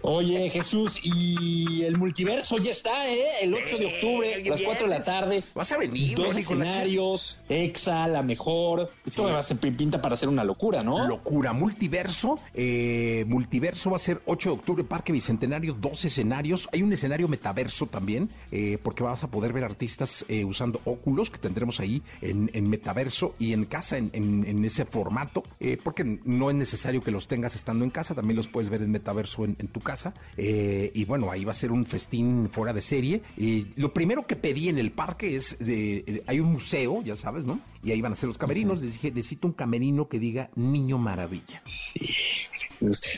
Oye, 0.07 0.51
Jesús, 0.51 1.01
y 1.03 1.83
el 1.83 1.97
multiverso 1.97 2.59
ya 2.59 2.73
está, 2.73 3.09
¿eh? 3.09 3.25
El 3.41 3.55
8 3.55 3.79
de 3.79 3.87
octubre, 3.87 4.35
a 4.35 4.51
las 4.51 4.61
4 4.61 4.87
de 4.87 4.99
la 4.99 5.03
tarde. 5.03 5.43
Vas 5.55 5.73
a 5.73 5.79
venir, 5.79 6.15
Dos 6.15 6.37
escenarios, 6.37 7.41
Exa, 7.49 8.07
la 8.09 8.23
mejor. 8.23 8.91
Esto 9.07 9.23
va 9.23 9.39
a 9.39 9.43
ser 9.43 9.57
pinta 9.57 10.03
para 10.03 10.13
hacer 10.13 10.29
una 10.29 10.45
locura, 10.45 10.83
¿no? 10.83 11.09
Locura. 11.09 11.55
Multiverso. 11.55 12.39
Eh, 12.53 13.25
multiverso 13.27 13.93
va 13.93 13.97
a 13.97 13.99
ser 13.99 14.21
8 14.27 14.51
de 14.51 14.55
octubre, 14.55 14.85
Parque 14.85 15.11
Bicentenario, 15.11 15.73
dos 15.73 16.05
escenarios. 16.05 16.69
Hay 16.75 16.83
un 16.83 16.93
escenario 16.93 17.27
metaverso 17.27 17.87
también, 17.87 18.29
eh, 18.53 18.77
porque 18.83 19.03
vas 19.03 19.25
a 19.25 19.29
poder 19.29 19.55
ver 19.55 19.65
artistas 19.65 20.27
eh, 20.29 20.45
usando 20.45 20.83
óculos 20.85 21.31
que 21.31 21.39
tendremos 21.39 21.81
ahí 21.81 22.03
en, 22.21 22.69
metaverso 22.69 23.35
y 23.39 23.55
en 23.55 23.65
casa, 23.65 23.97
en, 23.97 24.65
ese 24.67 24.85
formato, 24.85 25.43
porque 25.83 26.05
no 26.25 26.51
es 26.51 26.57
necesario 26.57 27.01
que 27.01 27.11
los 27.11 27.27
tengas 27.27 27.55
estando 27.55 27.85
en 27.85 27.91
casa, 27.91 28.15
también 28.15 28.37
los 28.37 28.49
puedes 28.49 28.69
ver 28.69 28.83
en 28.83 28.91
metaverso 28.91 29.45
en 29.45 29.55
tu 29.69 29.81
casa 29.81 29.94
eh, 30.37 30.91
y 30.95 31.05
bueno, 31.05 31.31
ahí 31.31 31.45
va 31.45 31.53
a 31.53 31.55
ser 31.55 31.73
un 31.73 31.87
festín 31.87 32.49
fuera 32.51 32.73
de 32.73 32.81
serie. 32.81 33.23
Y 33.37 33.67
lo 33.77 33.93
primero 33.93 34.27
que 34.27 34.37
pedí 34.37 34.69
en 34.69 34.79
el 34.79 34.93
parque 34.93 35.37
es, 35.37 35.57
de, 35.59 36.23
hay 36.27 36.41
un 36.41 36.53
museo, 36.53 37.03
ya 37.03 37.17
sabes, 37.17 37.45
¿no? 37.45 37.61
Y 37.85 37.93
ahí 37.93 38.01
van 38.01 38.13
a 38.13 38.17
ser 38.17 38.29
los 38.29 38.39
camerinos. 38.39 38.81
Les 38.81 38.95
dije, 38.95 39.11
necesito 39.11 39.47
un 39.47 39.53
camerino 39.53 40.09
que 40.09 40.19
diga 40.19 40.49
Niño 40.55 40.97
Maravilla. 40.97 41.63
Sí, 41.67 42.01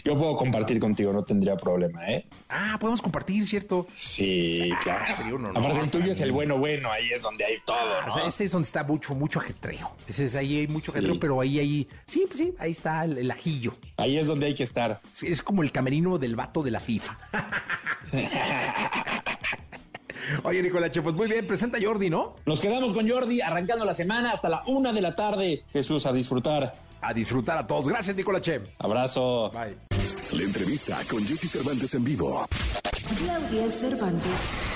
yo 0.04 0.18
puedo 0.18 0.36
compartir 0.36 0.80
contigo, 0.80 1.12
no 1.12 1.22
tendría 1.22 1.56
problema, 1.56 2.10
¿eh? 2.10 2.26
Ah, 2.48 2.76
podemos 2.80 3.00
compartir, 3.00 3.46
¿cierto? 3.46 3.86
Sí, 3.96 4.70
ah, 4.72 4.80
claro. 4.82 5.50
Aparte, 5.54 5.80
el 5.80 5.90
tuyo 5.90 6.12
es 6.12 6.20
el 6.20 6.32
bueno, 6.32 6.58
bueno, 6.58 6.90
ahí 6.90 7.08
es 7.12 7.22
donde 7.22 7.44
hay 7.44 7.56
todo, 7.64 7.76
ah, 7.78 8.04
¿no? 8.06 8.12
O 8.12 8.16
sea, 8.16 8.26
este 8.26 8.44
es 8.44 8.52
donde 8.52 8.66
está 8.66 8.84
mucho, 8.84 9.14
mucho 9.14 9.40
ajetreo. 9.40 9.92
Ese 10.08 10.26
es 10.26 10.34
ahí 10.34 10.60
hay 10.60 10.68
mucho 10.68 10.92
ajetreo, 10.92 11.18
pero 11.18 11.40
ahí, 11.40 11.58
ahí, 11.58 11.88
sí, 12.06 12.24
pues 12.26 12.38
sí, 12.38 12.54
ahí 12.58 12.72
está 12.72 13.04
el, 13.04 13.30
ajillo. 13.30 13.74
Ahí 13.96 14.18
es 14.18 14.26
donde 14.26 14.46
hay 14.46 14.54
que 14.54 14.64
estar. 14.64 15.00
es 15.22 15.42
como 15.42 15.62
el 15.62 15.72
camerino 15.72 16.18
del 16.18 16.36
vato 16.36 16.62
de 16.62 16.70
la 16.70 16.80
FIFA. 16.80 17.18
Oye, 20.42 20.62
Nicolache, 20.62 21.02
pues 21.02 21.14
muy 21.14 21.28
bien, 21.28 21.46
presenta 21.46 21.78
Jordi, 21.80 22.10
¿no? 22.10 22.36
Nos 22.46 22.60
quedamos 22.60 22.92
con 22.92 23.08
Jordi 23.08 23.40
arrancando 23.40 23.84
la 23.84 23.94
semana 23.94 24.32
hasta 24.32 24.48
la 24.48 24.62
una 24.66 24.92
de 24.92 25.00
la 25.00 25.14
tarde. 25.14 25.64
Jesús, 25.72 26.06
a 26.06 26.12
disfrutar. 26.12 26.74
A 27.00 27.12
disfrutar 27.12 27.58
a 27.58 27.66
todos. 27.66 27.88
Gracias, 27.88 28.16
Nicolache. 28.16 28.60
Abrazo. 28.78 29.50
Bye. 29.50 29.76
La 30.32 30.42
entrevista 30.42 30.98
con 31.08 31.24
Jesse 31.24 31.50
Cervantes 31.50 31.94
en 31.94 32.04
vivo. 32.04 32.46
Claudia 33.14 33.70
Cervantes, 33.70 34.32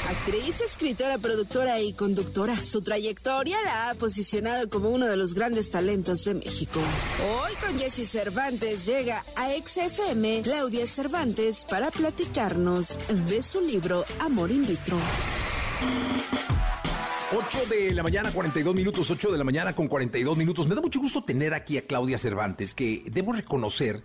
actriz, 0.09 0.61
escritora, 0.61 1.18
productora 1.18 1.81
y 1.81 1.93
conductora. 1.93 2.57
Su 2.57 2.81
trayectoria 2.81 3.57
la 3.64 3.91
ha 3.91 3.95
posicionado 3.95 4.70
como 4.70 4.91
uno 4.91 5.07
de 5.07 5.16
los 5.16 5.35
grandes 5.35 5.70
talentos 5.72 6.24
de 6.24 6.35
México. 6.35 6.81
Hoy 7.28 7.53
con 7.57 7.76
Jesse 7.76 8.09
Cervantes 8.09 8.87
llega 8.87 9.24
a 9.35 9.49
XFM 9.51 10.43
Claudia 10.43 10.87
Cervantes 10.87 11.66
para 11.68 11.91
platicarnos 11.91 12.97
de 13.28 13.43
su 13.43 13.61
libro 13.62 14.05
Amor 14.20 14.53
in 14.53 14.62
vitro. 14.62 14.97
8 17.33 17.59
de 17.68 17.95
la 17.95 18.03
mañana, 18.03 18.31
42 18.33 18.74
minutos, 18.74 19.11
8 19.11 19.33
de 19.33 19.39
la 19.39 19.45
mañana 19.45 19.72
con 19.72 19.89
42 19.89 20.37
minutos. 20.37 20.68
Me 20.68 20.74
da 20.76 20.81
mucho 20.81 21.01
gusto 21.01 21.22
tener 21.22 21.53
aquí 21.53 21.78
a 21.78 21.83
Claudia 21.83 22.18
Cervantes, 22.18 22.74
que 22.74 23.05
debo 23.11 23.33
reconocer 23.33 24.03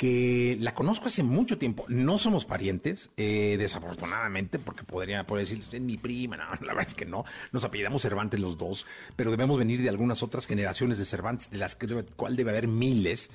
que 0.00 0.56
la 0.58 0.72
conozco 0.72 1.08
hace 1.08 1.22
mucho 1.22 1.58
tiempo. 1.58 1.84
No 1.88 2.16
somos 2.16 2.46
parientes, 2.46 3.10
eh, 3.18 3.56
desafortunadamente, 3.58 4.58
porque 4.58 4.82
podría 4.82 5.26
poder 5.26 5.44
decir, 5.44 5.58
usted 5.58 5.76
es 5.76 5.84
mi 5.84 5.98
prima. 5.98 6.38
No, 6.38 6.44
la 6.66 6.72
verdad 6.72 6.86
es 6.88 6.94
que 6.94 7.04
no. 7.04 7.26
Nos 7.52 7.64
apellidamos 7.64 8.00
Cervantes 8.00 8.40
los 8.40 8.56
dos, 8.56 8.86
pero 9.14 9.30
debemos 9.30 9.58
venir 9.58 9.82
de 9.82 9.90
algunas 9.90 10.22
otras 10.22 10.46
generaciones 10.46 10.96
de 10.96 11.04
Cervantes, 11.04 11.50
de 11.50 11.58
las 11.58 11.76
que 11.76 11.86
cual 12.16 12.34
debe 12.34 12.48
haber 12.48 12.66
miles. 12.66 13.28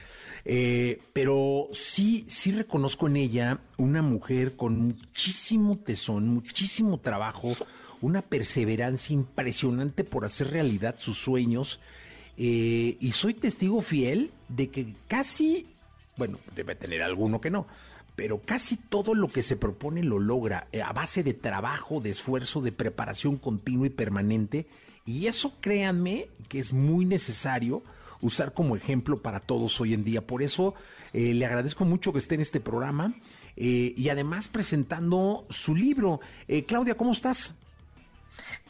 Eh, 0.44 1.00
pero 1.14 1.68
sí, 1.72 2.26
sí 2.30 2.52
reconozco 2.52 3.06
en 3.06 3.18
ella 3.18 3.60
una 3.78 4.02
mujer 4.02 4.56
con 4.56 4.88
muchísimo 4.88 5.78
tesón, 5.78 6.30
muchísimo 6.30 6.98
trabajo 6.98 7.56
una 8.02 8.24
perseverancia 8.24 9.14
impresionante 9.14 10.04
por 10.04 10.26
hacer 10.26 10.50
realidad 10.50 10.96
sus 10.98 11.20
sueños. 11.20 11.80
Eh, 12.40 12.98
y 13.00 13.12
soy 13.12 13.36
testigo 13.36 13.82
fiel 13.82 14.32
de 14.50 14.70
que 14.70 14.88
casi, 15.08 15.68
bueno, 16.18 16.38
debe 16.56 16.76
tener 16.76 17.02
alguno 17.02 17.42
que 17.42 17.50
no, 17.50 17.68
pero 18.16 18.42
casi 18.42 18.78
todo 18.78 19.14
lo 19.14 19.28
que 19.28 19.44
se 19.44 19.58
propone 19.58 20.04
lo 20.04 20.20
logra 20.20 20.68
eh, 20.72 20.82
a 20.82 20.94
base 20.94 21.24
de 21.24 21.34
trabajo, 21.34 22.00
de 22.00 22.12
esfuerzo, 22.12 22.62
de 22.62 22.72
preparación 22.72 23.38
continua 23.38 23.88
y 23.88 23.92
permanente. 23.92 24.68
Y 25.06 25.28
eso 25.28 25.54
créanme 25.60 26.30
que 26.48 26.60
es 26.60 26.74
muy 26.74 27.06
necesario 27.06 27.84
usar 28.22 28.54
como 28.54 28.76
ejemplo 28.76 29.22
para 29.22 29.40
todos 29.40 29.80
hoy 29.82 29.94
en 29.94 30.04
día. 30.04 30.26
Por 30.26 30.42
eso 30.42 30.74
eh, 31.14 31.34
le 31.34 31.46
agradezco 31.46 31.86
mucho 31.86 32.14
que 32.14 32.20
esté 32.20 32.36
en 32.36 32.42
este 32.42 32.60
programa 32.60 33.14
y 33.58 34.10
además 34.10 34.50
presentando 34.50 35.46
su 35.50 35.76
libro. 35.76 36.20
Claudia, 36.68 36.98
¿cómo 36.98 37.14
estás? 37.14 37.54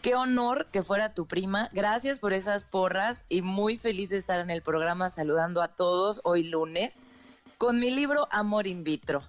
Qué 0.03 0.13
honor 0.13 0.67
que 0.71 0.83
fuera 0.83 1.15
tu 1.15 1.25
prima. 1.25 1.69
Gracias 1.73 2.19
por 2.19 2.33
esas 2.33 2.63
porras 2.63 3.25
y 3.27 3.41
muy 3.41 3.79
feliz 3.79 4.09
de 4.09 4.17
estar 4.17 4.39
en 4.39 4.51
el 4.51 4.61
programa 4.61 5.09
saludando 5.09 5.63
a 5.63 5.69
todos 5.69 6.21
hoy 6.23 6.43
lunes 6.43 6.99
con 7.57 7.79
mi 7.79 7.91
libro 7.91 8.27
Amor 8.31 8.67
in 8.67 8.83
vitro. 8.83 9.23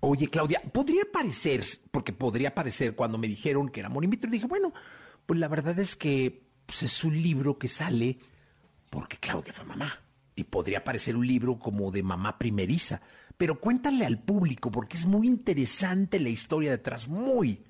Oye, 0.00 0.28
Claudia, 0.28 0.62
podría 0.72 1.02
parecer, 1.12 1.64
porque 1.90 2.12
podría 2.12 2.54
parecer 2.54 2.94
cuando 2.94 3.18
me 3.18 3.26
dijeron 3.26 3.68
que 3.68 3.80
era 3.80 3.88
Amor 3.88 4.04
in 4.04 4.10
vitro, 4.10 4.30
dije, 4.30 4.46
bueno, 4.46 4.72
pues 5.26 5.40
la 5.40 5.48
verdad 5.48 5.78
es 5.78 5.96
que 5.96 6.46
pues, 6.66 6.82
es 6.82 7.04
un 7.04 7.20
libro 7.20 7.58
que 7.58 7.68
sale 7.68 8.18
porque 8.90 9.18
Claudia 9.18 9.52
fue 9.52 9.64
mamá. 9.64 9.92
Y 10.36 10.44
podría 10.44 10.84
parecer 10.84 11.16
un 11.16 11.26
libro 11.26 11.58
como 11.58 11.90
de 11.90 12.02
mamá 12.04 12.38
primeriza. 12.38 13.00
Pero 13.36 13.60
cuéntale 13.60 14.06
al 14.06 14.20
público, 14.20 14.70
porque 14.70 14.96
es 14.96 15.04
muy 15.04 15.26
interesante 15.26 16.20
la 16.20 16.28
historia 16.28 16.70
detrás, 16.70 17.08
muy, 17.08 17.60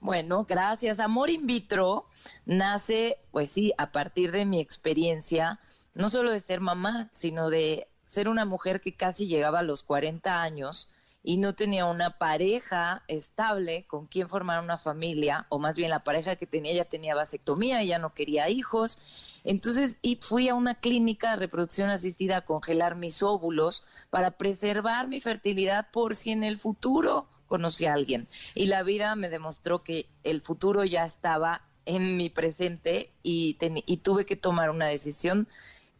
bueno, 0.00 0.44
gracias. 0.44 1.00
Amor 1.00 1.28
in 1.30 1.46
vitro 1.46 2.06
nace, 2.46 3.18
pues 3.32 3.50
sí, 3.50 3.72
a 3.78 3.90
partir 3.90 4.30
de 4.30 4.44
mi 4.44 4.60
experiencia, 4.60 5.58
no 5.94 6.08
solo 6.08 6.32
de 6.32 6.40
ser 6.40 6.60
mamá, 6.60 7.10
sino 7.12 7.50
de 7.50 7.88
ser 8.08 8.26
una 8.30 8.46
mujer 8.46 8.80
que 8.80 8.94
casi 8.94 9.26
llegaba 9.26 9.58
a 9.58 9.62
los 9.62 9.82
40 9.82 10.40
años 10.40 10.88
y 11.22 11.36
no 11.36 11.54
tenía 11.54 11.84
una 11.84 12.16
pareja 12.16 13.02
estable 13.06 13.84
con 13.86 14.06
quien 14.06 14.30
formar 14.30 14.64
una 14.64 14.78
familia, 14.78 15.44
o 15.50 15.58
más 15.58 15.76
bien 15.76 15.90
la 15.90 16.04
pareja 16.04 16.36
que 16.36 16.46
tenía 16.46 16.72
ya 16.72 16.86
tenía 16.86 17.14
vasectomía, 17.14 17.82
y 17.82 17.88
ya 17.88 17.98
no 17.98 18.14
quería 18.14 18.48
hijos. 18.48 18.98
Entonces, 19.44 19.98
y 20.00 20.16
fui 20.22 20.48
a 20.48 20.54
una 20.54 20.76
clínica 20.76 21.32
de 21.32 21.36
reproducción 21.36 21.90
asistida 21.90 22.38
a 22.38 22.44
congelar 22.46 22.96
mis 22.96 23.22
óvulos 23.22 23.84
para 24.08 24.30
preservar 24.30 25.06
mi 25.08 25.20
fertilidad 25.20 25.90
por 25.90 26.16
si 26.16 26.30
en 26.30 26.44
el 26.44 26.56
futuro 26.56 27.28
conocí 27.46 27.84
a 27.84 27.92
alguien 27.92 28.26
y 28.54 28.66
la 28.66 28.82
vida 28.82 29.14
me 29.16 29.28
demostró 29.28 29.82
que 29.82 30.06
el 30.22 30.40
futuro 30.40 30.84
ya 30.84 31.04
estaba 31.04 31.62
en 31.84 32.16
mi 32.16 32.30
presente 32.30 33.10
y, 33.22 33.58
y 33.86 33.96
tuve 33.98 34.24
que 34.24 34.36
tomar 34.36 34.70
una 34.70 34.86
decisión 34.86 35.48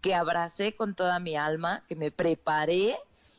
que 0.00 0.14
abracé 0.14 0.74
con 0.74 0.94
toda 0.94 1.18
mi 1.18 1.36
alma, 1.36 1.84
que 1.88 1.96
me 1.96 2.10
preparé 2.10 2.94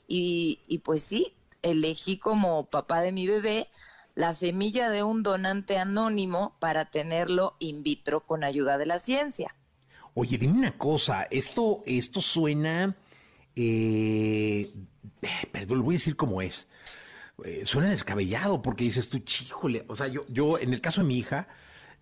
y, 0.07 0.59
y 0.67 0.79
pues 0.79 1.03
sí, 1.03 1.33
elegí 1.61 2.17
como 2.17 2.65
papá 2.65 3.01
de 3.01 3.11
mi 3.11 3.27
bebé 3.27 3.69
la 4.15 4.33
semilla 4.33 4.89
de 4.89 5.01
un 5.01 5.23
donante 5.23 5.77
anónimo 5.77 6.53
para 6.59 6.91
tenerlo 6.91 7.55
in 7.59 7.83
vitro 7.83 8.25
con 8.25 8.43
ayuda 8.43 8.77
de 8.77 8.85
la 8.85 8.99
ciencia. 8.99 9.55
Oye, 10.13 10.37
dime 10.37 10.57
una 10.57 10.77
cosa, 10.77 11.23
esto, 11.31 11.83
esto 11.85 12.19
suena, 12.19 12.97
eh, 13.55 14.69
perdón, 15.53 15.77
lo 15.77 15.83
voy 15.85 15.95
a 15.95 15.99
decir 15.99 16.17
como 16.17 16.41
es. 16.41 16.67
Eh, 17.45 17.61
suena 17.65 17.89
descabellado 17.89 18.61
porque 18.61 18.83
dices 18.83 19.07
tú, 19.07 19.19
chíjole, 19.19 19.85
o 19.87 19.95
sea, 19.95 20.07
yo, 20.07 20.21
yo 20.27 20.57
en 20.59 20.73
el 20.73 20.81
caso 20.81 20.99
de 20.99 21.07
mi 21.07 21.17
hija, 21.17 21.47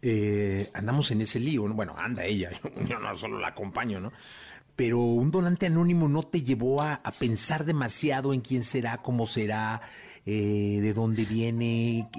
eh, 0.01 0.69
andamos 0.73 1.11
en 1.11 1.21
ese 1.21 1.39
lío, 1.39 1.67
bueno, 1.73 1.95
anda 1.97 2.25
ella, 2.25 2.51
yo 2.87 2.99
no 2.99 3.15
solo 3.15 3.39
la 3.39 3.49
acompaño, 3.49 3.99
¿no? 3.99 4.11
Pero 4.75 4.99
un 4.99 5.31
donante 5.31 5.65
anónimo 5.65 6.07
no 6.07 6.23
te 6.23 6.41
llevó 6.41 6.81
a, 6.83 7.01
pensar 7.19 7.65
demasiado 7.65 8.33
en 8.33 8.41
quién 8.41 8.61
será, 8.61 8.97
cómo 8.97 9.25
será, 9.25 9.81
eh, 10.25 10.79
de 10.81 10.93
dónde 10.93 11.25
viene, 11.25 12.09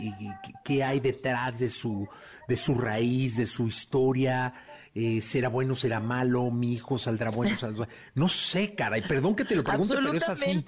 qué, 0.65 0.83
hay 0.83 0.99
detrás 0.99 1.61
de 1.61 1.71
su, 1.71 2.09
de 2.49 2.57
su 2.57 2.75
raíz, 2.75 3.37
de 3.37 3.47
su 3.47 3.69
historia. 3.69 4.55
será 5.21 5.49
bueno, 5.51 5.77
será 5.77 6.01
malo, 6.01 6.51
mi 6.51 6.73
hijo 6.75 6.99
saldrá 6.99 7.31
bueno, 7.31 7.57
saldrá... 7.57 7.89
No 8.17 8.27
sé, 8.27 8.75
cara, 8.75 8.99
y 8.99 9.03
perdón 9.03 9.37
que 9.37 9.45
te 9.45 9.55
lo 9.55 9.63
pregunte, 9.63 9.95
pero 9.95 10.13
es 10.15 10.29
así 10.29 10.65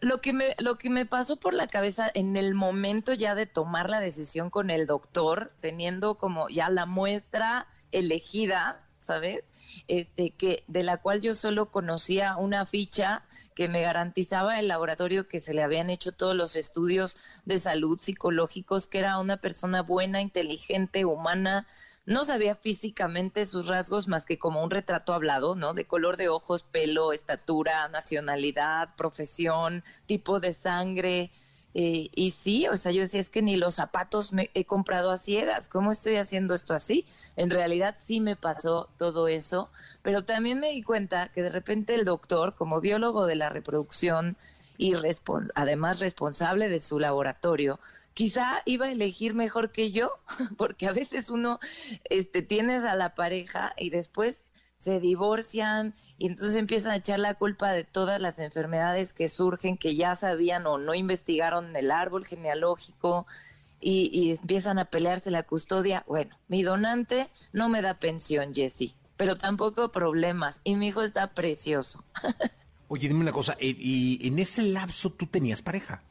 lo 0.00 0.20
que 0.20 0.32
me 0.32 0.54
lo 0.58 0.76
que 0.78 0.90
me 0.90 1.06
pasó 1.06 1.36
por 1.36 1.54
la 1.54 1.66
cabeza 1.66 2.10
en 2.14 2.36
el 2.36 2.54
momento 2.54 3.12
ya 3.14 3.34
de 3.34 3.46
tomar 3.46 3.90
la 3.90 4.00
decisión 4.00 4.50
con 4.50 4.70
el 4.70 4.86
doctor, 4.86 5.52
teniendo 5.60 6.16
como 6.16 6.48
ya 6.48 6.68
la 6.70 6.86
muestra 6.86 7.66
elegida, 7.92 8.84
¿sabes? 8.98 9.44
Este 9.88 10.30
que 10.30 10.64
de 10.66 10.82
la 10.82 10.98
cual 10.98 11.20
yo 11.20 11.34
solo 11.34 11.70
conocía 11.70 12.36
una 12.36 12.66
ficha 12.66 13.24
que 13.54 13.68
me 13.68 13.82
garantizaba 13.82 14.60
el 14.60 14.68
laboratorio 14.68 15.28
que 15.28 15.40
se 15.40 15.54
le 15.54 15.62
habían 15.62 15.90
hecho 15.90 16.12
todos 16.12 16.36
los 16.36 16.56
estudios 16.56 17.16
de 17.44 17.58
salud 17.58 17.98
psicológicos, 17.98 18.86
que 18.86 18.98
era 18.98 19.18
una 19.18 19.38
persona 19.38 19.82
buena, 19.82 20.20
inteligente, 20.20 21.04
humana, 21.04 21.66
no 22.10 22.24
sabía 22.24 22.56
físicamente 22.56 23.46
sus 23.46 23.68
rasgos 23.68 24.08
más 24.08 24.26
que 24.26 24.36
como 24.36 24.64
un 24.64 24.70
retrato 24.72 25.14
hablado, 25.14 25.54
¿no? 25.54 25.74
De 25.74 25.86
color 25.86 26.16
de 26.16 26.28
ojos, 26.28 26.64
pelo, 26.64 27.12
estatura, 27.12 27.86
nacionalidad, 27.86 28.96
profesión, 28.96 29.84
tipo 30.06 30.40
de 30.40 30.52
sangre. 30.52 31.30
Eh, 31.72 32.10
y 32.16 32.32
sí, 32.32 32.66
o 32.66 32.76
sea, 32.76 32.90
yo 32.90 33.02
decía, 33.02 33.20
es 33.20 33.30
que 33.30 33.42
ni 33.42 33.54
los 33.54 33.76
zapatos 33.76 34.32
me 34.32 34.50
he 34.54 34.64
comprado 34.64 35.12
a 35.12 35.18
ciegas, 35.18 35.68
¿cómo 35.68 35.92
estoy 35.92 36.16
haciendo 36.16 36.52
esto 36.52 36.74
así? 36.74 37.06
En 37.36 37.48
realidad 37.48 37.94
sí 37.96 38.18
me 38.18 38.34
pasó 38.34 38.88
todo 38.98 39.28
eso, 39.28 39.70
pero 40.02 40.24
también 40.24 40.58
me 40.58 40.72
di 40.72 40.82
cuenta 40.82 41.28
que 41.28 41.44
de 41.44 41.50
repente 41.50 41.94
el 41.94 42.04
doctor, 42.04 42.56
como 42.56 42.80
biólogo 42.80 43.26
de 43.26 43.36
la 43.36 43.50
reproducción 43.50 44.36
y 44.78 44.94
además 45.54 46.00
responsable 46.00 46.68
de 46.68 46.80
su 46.80 46.98
laboratorio, 46.98 47.78
quizá 48.14 48.62
iba 48.64 48.86
a 48.86 48.92
elegir 48.92 49.34
mejor 49.34 49.72
que 49.72 49.92
yo, 49.92 50.12
porque 50.56 50.86
a 50.86 50.92
veces 50.92 51.30
uno 51.30 51.58
este, 52.04 52.42
tienes 52.42 52.84
a 52.84 52.94
la 52.94 53.14
pareja 53.14 53.72
y 53.76 53.90
después 53.90 54.46
se 54.76 54.98
divorcian 54.98 55.94
y 56.16 56.26
entonces 56.26 56.56
empiezan 56.56 56.92
a 56.92 56.96
echar 56.96 57.18
la 57.18 57.34
culpa 57.34 57.70
de 57.72 57.84
todas 57.84 58.20
las 58.20 58.38
enfermedades 58.38 59.12
que 59.12 59.28
surgen 59.28 59.76
que 59.76 59.94
ya 59.94 60.16
sabían 60.16 60.66
o 60.66 60.78
no 60.78 60.94
investigaron 60.94 61.76
el 61.76 61.90
árbol 61.90 62.24
genealógico 62.24 63.26
y, 63.78 64.10
y 64.12 64.30
empiezan 64.32 64.78
a 64.78 64.86
pelearse 64.86 65.30
la 65.30 65.42
custodia. 65.42 66.04
Bueno, 66.06 66.34
mi 66.48 66.62
donante 66.62 67.28
no 67.52 67.68
me 67.68 67.82
da 67.82 67.94
pensión, 67.94 68.54
Jesse, 68.54 68.94
pero 69.18 69.36
tampoco 69.36 69.92
problemas 69.92 70.62
y 70.64 70.76
mi 70.76 70.88
hijo 70.88 71.02
está 71.02 71.34
precioso. 71.34 72.02
Oye, 72.88 73.06
dime 73.06 73.20
una 73.20 73.32
cosa, 73.32 73.56
eh, 73.60 73.76
¿y 73.78 74.26
en 74.26 74.38
ese 74.38 74.62
lapso 74.62 75.10
tú 75.10 75.26
tenías 75.26 75.62
pareja? 75.62 76.02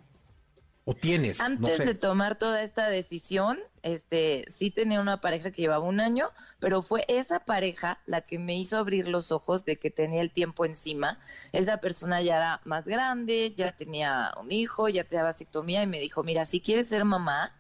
¿O 0.90 0.96
tienes? 0.96 1.40
Antes 1.40 1.78
de 1.78 1.94
tomar 1.94 2.36
toda 2.36 2.64
esta 2.64 2.90
decisión, 2.90 3.60
este, 3.84 4.44
sí 4.48 4.72
tenía 4.72 5.00
una 5.00 5.22
pareja 5.22 5.52
que 5.52 5.62
llevaba 5.62 5.86
un 5.86 6.00
año, 6.00 6.32
pero 6.60 6.82
fue 6.82 7.06
esa 7.08 7.46
pareja 7.46 8.00
la 8.08 8.22
que 8.22 8.40
me 8.40 8.58
hizo 8.58 8.76
abrir 8.76 9.08
los 9.08 9.32
ojos 9.32 9.66
de 9.66 9.78
que 9.78 9.92
tenía 9.92 10.22
el 10.22 10.32
tiempo 10.32 10.66
encima. 10.66 11.20
Esa 11.52 11.78
persona 11.78 12.24
ya 12.24 12.38
era 12.38 12.62
más 12.66 12.86
grande, 12.86 13.54
ya 13.56 13.72
tenía 13.72 14.34
un 14.42 14.52
hijo, 14.52 14.90
ya 14.90 15.04
tenía 15.04 15.26
vasectomía 15.26 15.84
y 15.84 15.88
me 15.88 16.00
dijo, 16.00 16.24
mira, 16.24 16.44
si 16.46 16.60
quieres 16.60 16.88
ser 16.88 17.06
mamá, 17.06 17.56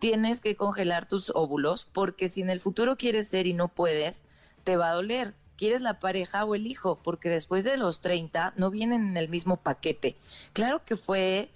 tienes 0.00 0.40
que 0.40 0.56
congelar 0.56 1.06
tus 1.06 1.30
óvulos 1.30 1.84
porque 1.84 2.28
si 2.28 2.40
en 2.42 2.50
el 2.50 2.58
futuro 2.58 2.96
quieres 2.96 3.28
ser 3.28 3.46
y 3.46 3.54
no 3.54 3.68
puedes, 3.68 4.24
te 4.64 4.76
va 4.76 4.90
a 4.90 4.94
doler. 4.94 5.34
¿quieres 5.56 5.82
la 5.82 6.00
pareja 6.00 6.44
o 6.44 6.54
el 6.54 6.66
hijo? 6.66 6.98
Porque 7.02 7.28
después 7.28 7.64
de 7.64 7.76
los 7.76 8.00
30 8.00 8.54
no 8.56 8.70
vienen 8.70 9.08
en 9.08 9.16
el 9.16 9.28
mismo 9.28 9.56
paquete. 9.56 10.16
Claro 10.52 10.84
que 10.84 10.96
fue, 10.96 11.48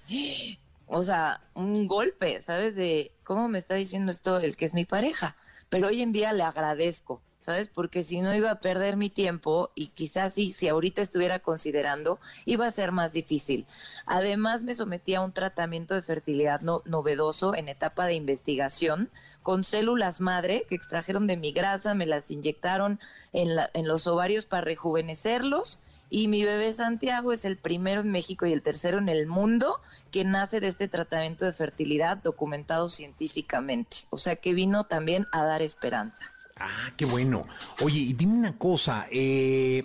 o 0.91 1.03
sea, 1.03 1.41
un 1.55 1.87
golpe, 1.87 2.41
¿sabes? 2.41 2.75
De 2.75 3.13
cómo 3.25 3.49
me 3.49 3.59
está 3.59 3.75
diciendo 3.75 4.13
esto 4.13 4.39
el 4.39 4.57
que 4.57 4.65
es 4.65 4.75
mi 4.75 4.85
pareja. 4.85 5.37
Pero 5.69 5.89
hoy 5.89 6.03
en 6.03 6.13
día 6.13 6.33
le 6.33 6.43
agradezco 6.43 7.23
¿sabes? 7.41 7.69
Porque 7.69 8.03
si 8.03 8.21
no 8.21 8.35
iba 8.35 8.51
a 8.51 8.61
perder 8.61 8.97
mi 8.97 9.11
tiempo 9.11 9.71
y 9.75 9.89
quizás 9.89 10.35
sí, 10.35 10.53
si 10.53 10.69
ahorita 10.69 11.03
estuviera 11.03 11.39
considerando, 11.41 12.21
iba 12.45 12.67
a 12.67 12.71
ser 12.71 12.93
más 12.93 13.13
difícil. 13.13 13.67
Además, 14.07 14.63
me 14.63 14.75
sometí 14.75 15.15
a 15.15 15.23
un 15.23 15.33
tratamiento 15.33 15.95
de 15.95 16.03
fertilidad 16.03 16.61
novedoso 16.61 17.55
en 17.55 17.69
etapa 17.69 18.07
de 18.07 18.15
investigación 18.15 19.11
con 19.43 19.65
células 19.65 20.21
madre 20.21 20.65
que 20.69 20.75
extrajeron 20.75 21.27
de 21.27 21.37
mi 21.37 21.53
grasa, 21.53 21.95
me 21.95 22.07
las 22.07 22.31
inyectaron 22.31 23.01
en, 23.33 23.57
en 23.73 23.89
los 23.89 24.07
ovarios 24.07 24.47
para 24.47 24.63
rejuvenecerlos. 24.63 25.79
Y 26.11 26.27
mi 26.27 26.45
bebé 26.45 26.73
Santiago 26.73 27.33
es 27.33 27.45
el 27.45 27.57
primero 27.57 28.01
en 28.01 28.11
México 28.11 28.45
y 28.45 28.53
el 28.53 28.63
tercero 28.63 28.99
en 28.99 29.09
el 29.09 29.29
mundo 29.29 29.81
que 30.11 30.25
nace 30.25 30.59
de 30.59 30.67
este 30.67 30.89
tratamiento 30.89 31.47
de 31.47 31.53
fertilidad 31.53 32.19
documentado 32.19 32.89
científicamente. 32.89 33.99
O 34.11 34.17
sea 34.17 34.35
que 34.35 34.53
vino 34.53 34.85
también 34.85 35.27
a 35.31 35.45
dar 35.45 35.63
esperanza. 35.63 36.25
Ah, 36.57 36.91
qué 36.97 37.05
bueno. 37.05 37.47
Oye, 37.81 38.01
y 38.01 38.13
dime 38.13 38.35
una 38.35 38.59
cosa, 38.59 39.07
eh, 39.11 39.85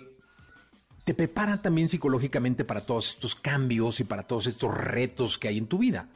¿te 1.04 1.14
prepara 1.14 1.62
también 1.62 1.88
psicológicamente 1.88 2.64
para 2.64 2.84
todos 2.84 3.10
estos 3.10 3.36
cambios 3.36 4.00
y 4.00 4.04
para 4.04 4.24
todos 4.24 4.48
estos 4.48 4.74
retos 4.74 5.38
que 5.38 5.48
hay 5.48 5.58
en 5.58 5.68
tu 5.68 5.78
vida? 5.78 6.08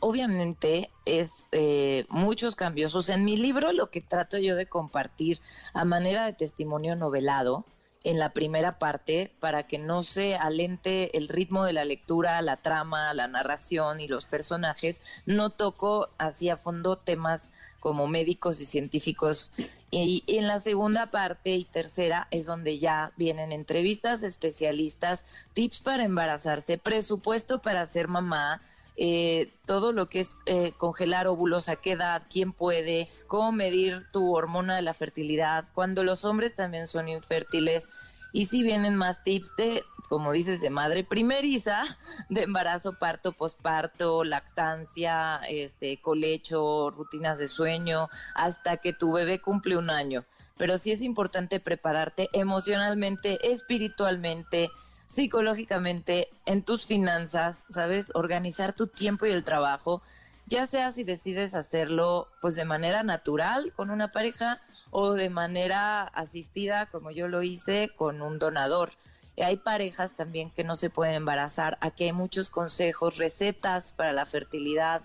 Obviamente 0.00 0.90
es 1.04 1.46
eh, 1.52 2.06
muchos 2.08 2.56
cambios. 2.56 2.94
O 2.94 3.02
sea, 3.02 3.14
en 3.14 3.24
mi 3.24 3.36
libro 3.36 3.72
lo 3.72 3.90
que 3.90 4.00
trato 4.00 4.38
yo 4.38 4.56
de 4.56 4.66
compartir 4.66 5.38
a 5.74 5.84
manera 5.84 6.26
de 6.26 6.32
testimonio 6.32 6.96
novelado, 6.96 7.64
en 8.04 8.18
la 8.18 8.32
primera 8.32 8.78
parte 8.78 9.32
para 9.40 9.66
que 9.66 9.78
no 9.78 10.02
se 10.02 10.36
alente 10.36 11.16
el 11.16 11.28
ritmo 11.28 11.64
de 11.64 11.72
la 11.72 11.84
lectura, 11.84 12.42
la 12.42 12.56
trama, 12.56 13.14
la 13.14 13.28
narración 13.28 14.00
y 14.00 14.08
los 14.08 14.26
personajes. 14.26 15.22
No 15.26 15.50
toco 15.50 16.08
así 16.18 16.50
a 16.50 16.56
fondo 16.56 16.96
temas 16.96 17.50
como 17.80 18.06
médicos 18.06 18.60
y 18.60 18.64
científicos. 18.64 19.50
Y, 19.90 20.24
en 20.26 20.46
la 20.46 20.58
segunda 20.58 21.10
parte 21.10 21.50
y 21.50 21.64
tercera 21.64 22.28
es 22.30 22.46
donde 22.46 22.78
ya 22.78 23.12
vienen 23.16 23.52
entrevistas 23.52 24.22
especialistas, 24.22 25.48
tips 25.52 25.82
para 25.82 26.04
embarazarse, 26.04 26.78
presupuesto 26.78 27.60
para 27.60 27.84
ser 27.86 28.08
mamá, 28.08 28.62
eh, 28.96 29.52
todo 29.64 29.92
lo 29.92 30.08
que 30.08 30.20
es 30.20 30.36
eh, 30.46 30.72
congelar 30.76 31.26
óvulos, 31.26 31.68
a 31.68 31.76
qué 31.76 31.92
edad, 31.92 32.22
quién 32.30 32.52
puede, 32.52 33.08
cómo 33.26 33.52
medir 33.52 34.06
tu 34.12 34.34
hormona 34.34 34.76
de 34.76 34.82
la 34.82 34.94
fertilidad, 34.94 35.64
cuando 35.74 36.04
los 36.04 36.24
hombres 36.24 36.54
también 36.54 36.86
son 36.86 37.08
infértiles. 37.08 37.88
Y 38.34 38.46
si 38.46 38.62
vienen 38.62 38.96
más 38.96 39.22
tips 39.24 39.56
de, 39.56 39.84
como 40.08 40.32
dices, 40.32 40.60
de 40.60 40.70
madre 40.70 41.04
primeriza, 41.04 41.82
de 42.30 42.42
embarazo, 42.42 42.98
parto, 42.98 43.32
posparto, 43.32 44.24
lactancia, 44.24 45.40
este, 45.48 46.00
colecho, 46.00 46.90
rutinas 46.90 47.38
de 47.38 47.48
sueño, 47.48 48.08
hasta 48.34 48.78
que 48.78 48.94
tu 48.94 49.12
bebé 49.12 49.40
cumple 49.40 49.76
un 49.76 49.90
año. 49.90 50.24
Pero 50.56 50.78
sí 50.78 50.92
es 50.92 51.02
importante 51.02 51.60
prepararte 51.60 52.30
emocionalmente, 52.32 53.38
espiritualmente, 53.52 54.70
psicológicamente, 55.12 56.30
en 56.46 56.62
tus 56.62 56.86
finanzas, 56.86 57.66
¿sabes? 57.68 58.10
Organizar 58.14 58.72
tu 58.72 58.86
tiempo 58.86 59.26
y 59.26 59.30
el 59.30 59.44
trabajo, 59.44 60.00
ya 60.46 60.66
sea 60.66 60.90
si 60.90 61.04
decides 61.04 61.54
hacerlo 61.54 62.28
pues 62.40 62.54
de 62.54 62.64
manera 62.64 63.02
natural 63.02 63.74
con 63.74 63.90
una 63.90 64.08
pareja 64.08 64.60
o 64.90 65.12
de 65.12 65.28
manera 65.28 66.02
asistida 66.02 66.86
como 66.86 67.10
yo 67.10 67.28
lo 67.28 67.42
hice 67.42 67.90
con 67.94 68.22
un 68.22 68.38
donador. 68.38 68.90
hay 69.36 69.56
parejas 69.56 70.14
también 70.16 70.50
que 70.50 70.64
no 70.64 70.74
se 70.76 70.88
pueden 70.88 71.14
embarazar, 71.14 71.76
aquí 71.82 72.04
hay 72.04 72.12
muchos 72.12 72.48
consejos, 72.48 73.18
recetas 73.18 73.92
para 73.92 74.14
la 74.14 74.24
fertilidad, 74.24 75.02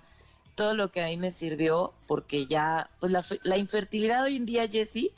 todo 0.56 0.74
lo 0.74 0.90
que 0.90 1.04
a 1.04 1.08
mí 1.08 1.18
me 1.18 1.32
sirvió 1.32 1.94
porque 2.08 2.46
ya 2.46 2.90
pues 3.02 3.12
la, 3.12 3.26
la 3.44 3.58
infertilidad 3.58 4.24
hoy 4.24 4.38
en 4.38 4.46
día, 4.46 4.68
Jessie, 4.68 5.12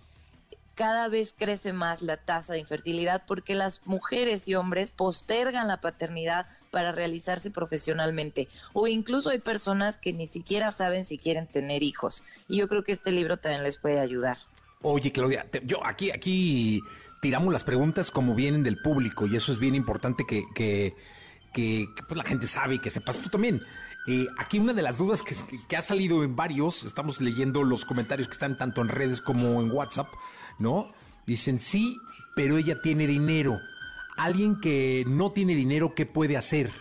cada 0.79 1.09
vez 1.09 1.35
crece 1.37 1.73
más 1.73 2.01
la 2.01 2.15
tasa 2.15 2.53
de 2.53 2.59
infertilidad 2.59 3.23
porque 3.27 3.53
las 3.53 3.85
mujeres 3.85 4.47
y 4.47 4.55
hombres 4.55 4.91
postergan 4.91 5.67
la 5.67 5.81
paternidad 5.81 6.47
para 6.71 6.93
realizarse 6.93 7.51
profesionalmente 7.51 8.47
o 8.71 8.87
incluso 8.87 9.29
hay 9.29 9.39
personas 9.39 9.97
que 9.97 10.13
ni 10.13 10.25
siquiera 10.25 10.71
saben 10.71 11.03
si 11.03 11.17
quieren 11.17 11.47
tener 11.47 11.83
hijos 11.83 12.23
y 12.47 12.59
yo 12.59 12.69
creo 12.69 12.85
que 12.85 12.93
este 12.93 13.11
libro 13.11 13.35
también 13.35 13.61
les 13.63 13.77
puede 13.77 13.99
ayudar. 13.99 14.37
Oye, 14.81 15.11
Claudia, 15.11 15.45
yo 15.65 15.85
aquí 15.85 16.11
aquí 16.11 16.79
tiramos 17.21 17.51
las 17.51 17.65
preguntas 17.65 18.09
como 18.09 18.33
vienen 18.33 18.63
del 18.63 18.81
público 18.81 19.27
y 19.27 19.35
eso 19.35 19.51
es 19.51 19.59
bien 19.59 19.75
importante 19.75 20.23
que, 20.25 20.45
que, 20.55 21.89
pues, 22.07 22.17
la 22.17 22.23
gente 22.23 22.47
sabe 22.47 22.75
y 22.75 22.79
que 22.79 22.89
sepas 22.89 23.19
tú 23.19 23.27
también. 23.27 23.59
Eh, 24.07 24.27
aquí 24.37 24.59
una 24.59 24.71
de 24.71 24.81
las 24.81 24.97
dudas 24.97 25.23
que, 25.23 25.35
que, 25.67 25.75
ha 25.75 25.81
salido 25.81 26.23
en 26.23 26.37
varios, 26.37 26.85
estamos 26.85 27.19
leyendo 27.19 27.63
los 27.63 27.83
comentarios 27.83 28.29
que 28.29 28.33
están 28.33 28.57
tanto 28.57 28.81
en 28.81 28.87
redes 28.87 29.19
como 29.19 29.61
en 29.61 29.69
WhatsApp, 29.69 30.07
¿no? 30.59 30.93
Dicen 31.25 31.59
sí, 31.59 31.97
pero 32.35 32.57
ella 32.57 32.81
tiene 32.81 33.07
dinero. 33.07 33.59
Alguien 34.17 34.59
que 34.59 35.03
no 35.07 35.31
tiene 35.31 35.55
dinero, 35.55 35.95
¿qué 35.95 36.05
puede 36.05 36.37
hacer? 36.37 36.71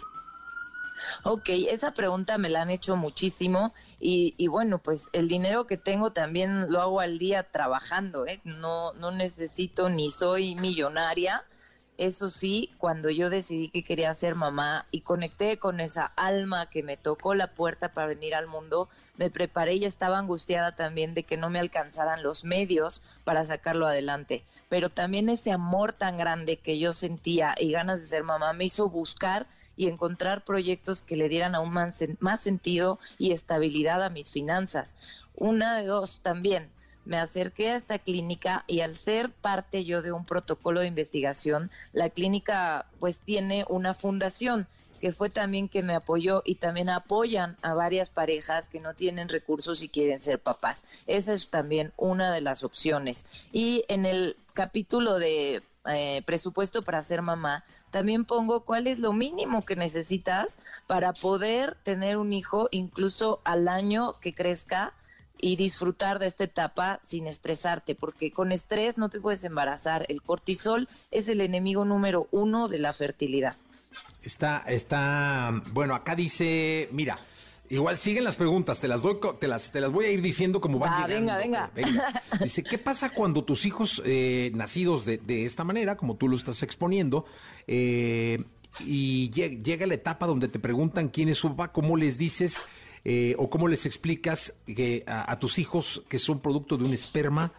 Ok, 1.23 1.51
esa 1.71 1.93
pregunta 1.93 2.39
me 2.39 2.51
la 2.51 2.63
han 2.63 2.71
hecho 2.71 2.97
muchísimo 2.97 3.73
y, 4.01 4.35
y, 4.37 4.49
bueno, 4.49 4.79
pues 4.79 5.09
el 5.13 5.29
dinero 5.29 5.67
que 5.67 5.77
tengo 5.77 6.13
también 6.13 6.71
lo 6.73 6.81
hago 6.81 7.01
al 7.01 7.19
día 7.19 7.45
trabajando, 7.45 8.27
¿eh? 8.27 8.41
No, 8.45 8.93
no 8.95 9.11
necesito 9.11 9.89
ni 9.89 10.11
soy 10.11 10.55
millonaria, 10.57 11.45
eso 11.99 12.31
sí, 12.31 12.71
cuando 12.79 13.11
yo 13.11 13.29
decidí 13.29 13.71
que 13.71 13.83
quería 13.83 14.15
ser 14.15 14.37
mamá 14.37 14.87
y 14.93 15.01
conecté 15.01 15.59
con 15.59 15.81
esa 15.81 16.07
alma 16.15 16.71
que 16.71 16.85
me 16.85 16.97
tocó 16.97 17.35
la 17.35 17.49
puerta 17.55 17.93
para 17.93 18.07
venir 18.07 18.37
al 18.37 18.47
mundo, 18.47 18.89
me 19.17 19.31
preparé 19.31 19.75
y 19.75 19.85
estaba 19.85 20.17
angustiada 20.17 20.77
también 20.77 21.13
de 21.13 21.25
que 21.25 21.37
no 21.37 21.51
me 21.51 21.59
alcanzaran 21.59 22.23
los 22.23 22.45
medios 22.45 23.03
para 23.25 23.45
sacarlo 23.45 23.89
adelante. 23.89 24.45
Pero 24.69 24.91
también 24.91 25.29
ese 25.29 25.51
amor 25.51 25.93
tan 25.93 26.17
grande 26.17 26.57
que 26.59 26.79
yo 26.79 26.93
sentía 26.93 27.57
y 27.59 27.73
ganas 27.73 28.01
de 28.01 28.07
ser 28.07 28.23
mamá 28.23 28.53
me 28.53 28.67
hizo 28.67 28.89
buscar 28.89 29.49
y 29.77 29.89
encontrar 29.89 30.45
proyectos 30.45 31.03
que 31.03 31.17
le 31.17 31.29
dieran 31.29 31.57
aún 31.57 31.73
más, 31.73 32.05
más 32.21 32.41
sentido 32.41 33.01
y 33.19 33.33
estabilidad 33.33 34.05
a 34.05 34.11
mis 34.11 34.31
finanzas. 34.31 34.95
Una 35.35 35.79
de 35.79 35.87
dos 35.87 36.21
también 36.21 36.71
me 37.09 37.17
acerqué 37.17 37.71
a 37.71 37.77
esta 37.77 37.99
clínica 37.99 38.65
y 38.67 38.81
al 38.81 38.95
ser 38.95 39.31
parte 39.31 39.83
yo 39.83 40.03
de 40.03 40.13
un 40.13 40.27
protocolo 40.27 40.81
de 40.81 40.89
investigación, 40.89 41.71
la 41.95 42.11
clínica 42.11 42.85
pues 43.01 43.19
tiene 43.19 43.65
una 43.71 43.95
fundación 43.95 44.69
que 45.01 45.13
fue 45.13 45.31
también 45.31 45.71
que 45.71 45.83
me 45.83 45.95
apoyó 45.95 46.43
y 46.45 46.57
también 46.57 46.91
apoyan 46.91 47.57
a 47.63 47.73
varias 47.73 48.11
parejas 48.11 48.69
que 48.69 48.81
no 48.81 48.95
tienen 48.95 49.31
recursos 49.31 49.83
y 49.83 49.89
quieren 49.89 50.19
ser 50.19 50.39
papás. 50.39 50.85
Esa 51.07 51.33
es 51.33 51.49
también 51.49 51.93
una 51.97 52.31
de 52.31 52.43
las 52.43 52.63
opciones. 52.63 53.25
Y 53.53 53.87
en 53.89 54.05
el 54.05 54.37
capítulo 54.53 55.19
de 55.19 55.63
eh, 55.87 56.23
presupuesto 56.27 56.83
para 56.83 57.03
ser 57.03 57.23
mamá, 57.23 57.65
también 57.91 58.27
pongo 58.27 58.67
cuál 58.67 58.87
es 58.87 58.99
lo 58.99 59.15
mínimo 59.15 59.65
que 59.65 59.77
necesitas 59.77 60.59
para 60.87 61.15
poder 61.15 61.75
tener 61.85 62.19
un 62.19 62.35
hijo 62.35 62.69
incluso 62.71 63.41
al 63.45 63.67
año 63.67 64.15
que 64.21 64.35
crezca 64.35 64.93
y 65.41 65.57
disfrutar 65.57 66.19
de 66.19 66.27
esta 66.27 66.45
etapa 66.45 67.01
sin 67.03 67.27
estresarte, 67.27 67.95
porque 67.95 68.31
con 68.31 68.53
estrés 68.53 68.99
no 68.99 69.09
te 69.09 69.21
puedes 69.21 69.45
embarazar. 69.45 70.05
El 70.09 70.23
cortisol 70.23 70.89
es 71.11 71.29
el 71.29 71.41
enemigo 71.41 71.85
número 71.85 72.29
uno 72.31 72.69
de 72.69 72.79
la 72.79 72.93
fertilidad. 72.93 73.57
Está, 74.23 74.65
está, 74.67 75.63
bueno, 75.73 75.95
acá 75.95 76.15
dice, 76.15 76.89
mira, 76.93 77.19
igual 77.71 77.99
siguen 77.99 78.25
las 78.25 78.37
preguntas, 78.37 78.81
te 78.81 78.89
las 78.89 79.03
doy, 79.03 79.19
te 79.41 79.49
las, 79.49 79.71
te 79.71 79.81
las 79.81 79.91
voy 79.91 80.07
a 80.07 80.11
ir 80.11 80.21
diciendo 80.21 80.61
como 80.61 80.79
van 80.79 81.05
ah, 81.05 81.07
Venga, 81.07 81.37
venga. 81.37 81.71
Dice, 82.43 82.63
¿qué 82.63 82.79
pasa 82.79 83.11
cuando 83.11 83.45
tus 83.45 83.65
hijos 83.65 84.03
eh, 84.05 84.51
nacidos 84.55 85.05
de, 85.05 85.19
de, 85.19 85.45
esta 85.45 85.65
manera, 85.65 85.97
como 85.97 86.17
tú 86.17 86.29
lo 86.29 86.37
estás 86.37 86.63
exponiendo, 86.63 87.25
eh, 87.67 88.45
y 88.81 89.31
llega 89.31 89.87
la 89.87 89.95
etapa 89.95 90.27
donde 90.27 90.49
te 90.49 90.59
preguntan 90.59 91.09
quién 91.09 91.29
es 91.29 91.39
su 91.39 91.51
papá, 91.51 91.73
cómo 91.73 91.97
les 91.97 92.19
dices 92.19 92.63
eh, 93.05 93.35
o 93.39 93.49
cómo 93.51 93.69
les 93.69 93.87
explicas 93.87 94.55
que 94.67 95.05
a, 95.07 95.39
tus 95.39 95.59
hijos 95.59 96.03
que 96.09 96.19
son 96.19 96.41
producto 96.41 96.77
de 96.77 96.85
un 96.85 96.95
esperma 96.95 97.53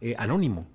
eh, 0.00 0.14
anónimo? 0.18 0.66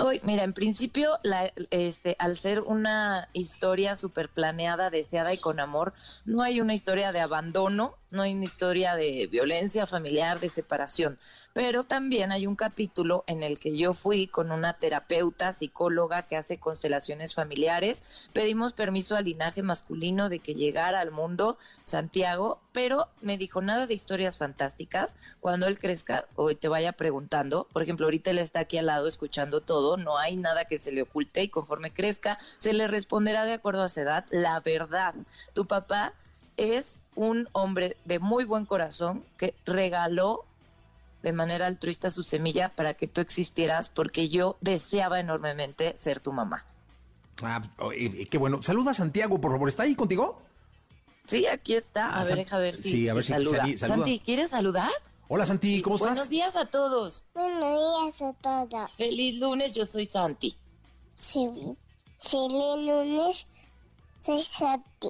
Hoy, 0.00 0.20
mira, 0.24 0.42
en 0.42 0.52
principio, 0.52 1.18
la, 1.22 1.52
este, 1.70 2.16
al 2.18 2.36
ser 2.36 2.60
una 2.60 3.28
historia 3.32 3.94
súper 3.94 4.28
planeada, 4.28 4.90
deseada 4.90 5.32
y 5.32 5.38
con 5.38 5.60
amor, 5.60 5.94
no 6.24 6.42
hay 6.42 6.60
una 6.60 6.74
historia 6.74 7.12
de 7.12 7.20
abandono, 7.20 7.96
no 8.10 8.22
hay 8.22 8.34
una 8.34 8.44
historia 8.44 8.94
de 8.94 9.28
violencia 9.30 9.86
familiar, 9.86 10.40
de 10.40 10.48
separación, 10.48 11.18
pero 11.52 11.82
también 11.82 12.32
hay 12.32 12.46
un 12.46 12.56
capítulo 12.56 13.24
en 13.26 13.42
el 13.42 13.58
que 13.58 13.76
yo 13.76 13.92
fui 13.92 14.26
con 14.26 14.52
una 14.52 14.78
terapeuta, 14.78 15.52
psicóloga 15.52 16.22
que 16.22 16.36
hace 16.36 16.58
constelaciones 16.58 17.34
familiares, 17.34 18.28
pedimos 18.32 18.72
permiso 18.72 19.16
al 19.16 19.24
linaje 19.24 19.62
masculino 19.62 20.28
de 20.28 20.38
que 20.38 20.54
llegara 20.54 21.00
al 21.00 21.10
mundo 21.10 21.58
Santiago, 21.84 22.60
pero 22.72 23.08
me 23.20 23.36
dijo 23.36 23.60
nada 23.60 23.86
de 23.86 23.94
historias 23.94 24.38
fantásticas, 24.38 25.18
cuando 25.40 25.66
él 25.66 25.78
crezca 25.78 26.26
o 26.36 26.54
te 26.54 26.68
vaya 26.68 26.92
preguntando, 26.92 27.68
por 27.72 27.82
ejemplo, 27.82 28.06
ahorita 28.06 28.30
él 28.30 28.38
está 28.38 28.60
aquí 28.60 28.78
al 28.78 28.86
lado 28.86 29.08
escuchando 29.08 29.60
todo, 29.60 29.83
no 29.96 30.18
hay 30.18 30.36
nada 30.36 30.64
que 30.64 30.78
se 30.78 30.92
le 30.92 31.02
oculte 31.02 31.42
y 31.42 31.48
conforme 31.48 31.92
crezca 31.92 32.38
se 32.58 32.72
le 32.72 32.88
responderá 32.88 33.44
de 33.44 33.52
acuerdo 33.52 33.82
a 33.82 33.88
su 33.88 34.00
edad 34.00 34.24
la 34.30 34.60
verdad. 34.60 35.14
Tu 35.52 35.66
papá 35.66 36.12
es 36.56 37.00
un 37.14 37.48
hombre 37.52 37.96
de 38.04 38.18
muy 38.18 38.44
buen 38.44 38.64
corazón 38.64 39.24
que 39.36 39.54
regaló 39.66 40.44
de 41.22 41.32
manera 41.32 41.66
altruista 41.66 42.10
su 42.10 42.22
semilla 42.22 42.68
para 42.68 42.94
que 42.94 43.08
tú 43.08 43.20
existieras 43.20 43.88
porque 43.88 44.28
yo 44.28 44.56
deseaba 44.60 45.20
enormemente 45.20 45.94
ser 45.96 46.20
tu 46.20 46.32
mamá. 46.32 46.64
Ah, 47.42 47.62
qué 48.30 48.38
bueno. 48.38 48.62
Saluda 48.62 48.92
a 48.92 48.94
Santiago, 48.94 49.40
por 49.40 49.52
favor. 49.52 49.68
¿Está 49.68 49.84
ahí 49.84 49.94
contigo? 49.94 50.40
Sí, 51.26 51.46
aquí 51.46 51.74
está. 51.74 52.06
A 52.06 52.20
ah, 52.20 52.24
ver, 52.24 52.36
deja 52.36 52.58
ver 52.58 52.74
si, 52.74 53.06
saluda. 53.22 53.66
Santi, 53.78 54.18
¿quieres 54.18 54.50
saludar? 54.50 54.90
Hola 55.26 55.46
Santi, 55.46 55.80
¿cómo 55.80 55.96
estás? 55.96 56.10
Buenos 56.10 56.28
días 56.28 56.54
a 56.54 56.66
todos. 56.66 57.24
Buenos 57.32 57.62
días 57.62 58.20
a 58.20 58.34
todos. 58.34 58.92
Feliz 58.92 59.36
lunes, 59.36 59.72
yo 59.72 59.86
soy 59.86 60.04
Santi. 60.04 60.54
Sí, 61.14 61.48
feliz 62.20 62.86
lunes, 62.86 63.46
soy 64.18 64.42
Santi. 64.42 65.08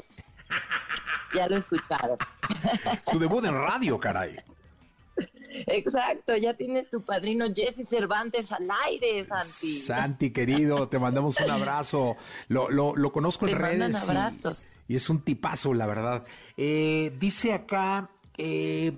ya 1.34 1.48
lo 1.48 1.56
he 1.56 1.58
escuchado. 1.58 2.16
Su 3.10 3.18
debut 3.18 3.44
en 3.44 3.54
radio, 3.54 3.98
caray. 3.98 4.36
Exacto, 5.66 6.36
ya 6.36 6.54
tienes 6.54 6.90
tu 6.90 7.02
padrino 7.02 7.46
Jesse 7.52 7.88
Cervantes 7.88 8.52
al 8.52 8.68
aire, 8.86 9.24
Santi. 9.24 9.80
Santi, 9.80 10.32
querido, 10.32 10.88
te 10.88 11.00
mandamos 11.00 11.40
un 11.40 11.50
abrazo. 11.50 12.16
Lo, 12.46 12.70
lo, 12.70 12.94
lo 12.94 13.12
conozco 13.12 13.48
en 13.48 13.58
redes. 13.58 13.94
abrazos. 13.96 14.68
Y, 14.86 14.94
es 14.94 15.10
un 15.10 15.20
tipazo, 15.20 15.74
la 15.74 15.86
verdad. 15.86 16.24
Eh, 16.56 17.12
dice 17.18 17.52
acá. 17.52 18.10
Eh, 18.36 18.92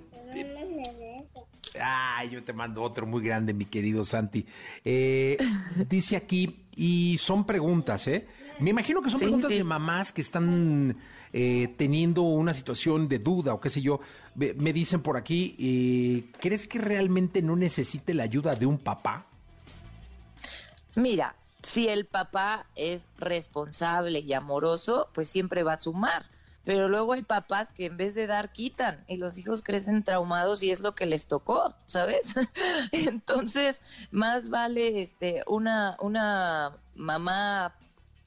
Ay, 1.81 2.29
yo 2.29 2.43
te 2.43 2.53
mando 2.53 2.81
otro 2.81 3.05
muy 3.05 3.23
grande, 3.23 3.53
mi 3.53 3.65
querido 3.65 4.05
Santi. 4.05 4.45
Eh, 4.83 5.37
dice 5.89 6.15
aquí, 6.15 6.65
y 6.75 7.17
son 7.17 7.45
preguntas, 7.45 8.07
¿eh? 8.07 8.27
Me 8.59 8.71
imagino 8.71 9.01
que 9.01 9.09
son 9.09 9.19
preguntas 9.19 9.49
de 9.49 9.63
mamás 9.63 10.11
que 10.11 10.21
están 10.21 10.97
eh, 11.33 11.73
teniendo 11.77 12.23
una 12.23 12.53
situación 12.53 13.07
de 13.07 13.19
duda 13.19 13.53
o 13.53 13.61
qué 13.61 13.69
sé 13.69 13.81
yo, 13.81 13.99
me 14.35 14.73
dicen 14.73 15.01
por 15.01 15.17
aquí, 15.17 15.55
eh, 15.59 16.31
¿crees 16.39 16.67
que 16.67 16.79
realmente 16.79 17.41
no 17.41 17.55
necesite 17.55 18.13
la 18.13 18.23
ayuda 18.23 18.55
de 18.55 18.65
un 18.65 18.77
papá? 18.77 19.25
Mira, 20.95 21.35
si 21.61 21.87
el 21.87 22.05
papá 22.05 22.65
es 22.75 23.09
responsable 23.17 24.19
y 24.19 24.33
amoroso, 24.33 25.09
pues 25.13 25.27
siempre 25.27 25.63
va 25.63 25.73
a 25.73 25.77
sumar. 25.77 26.23
Pero 26.67 26.89
luego 26.89 27.13
hay 27.13 27.23
papás 27.23 27.71
que 27.71 27.85
en 27.85 27.95
vez 27.95 28.13
de 28.13 28.27
dar 28.27 28.51
quitan 28.51 29.01
y 29.07 29.15
los 29.15 29.37
hijos 29.37 29.61
crecen 29.61 30.03
traumados 30.03 30.61
y 30.63 30.69
es 30.69 30.81
lo 30.81 30.95
que 30.95 31.05
les 31.05 31.27
tocó, 31.27 31.73
¿sabes? 31.85 32.35
Entonces, 32.91 33.81
más 34.11 34.49
vale 34.49 35.01
este 35.01 35.43
una 35.47 35.95
una 36.01 36.75
mamá 36.93 37.73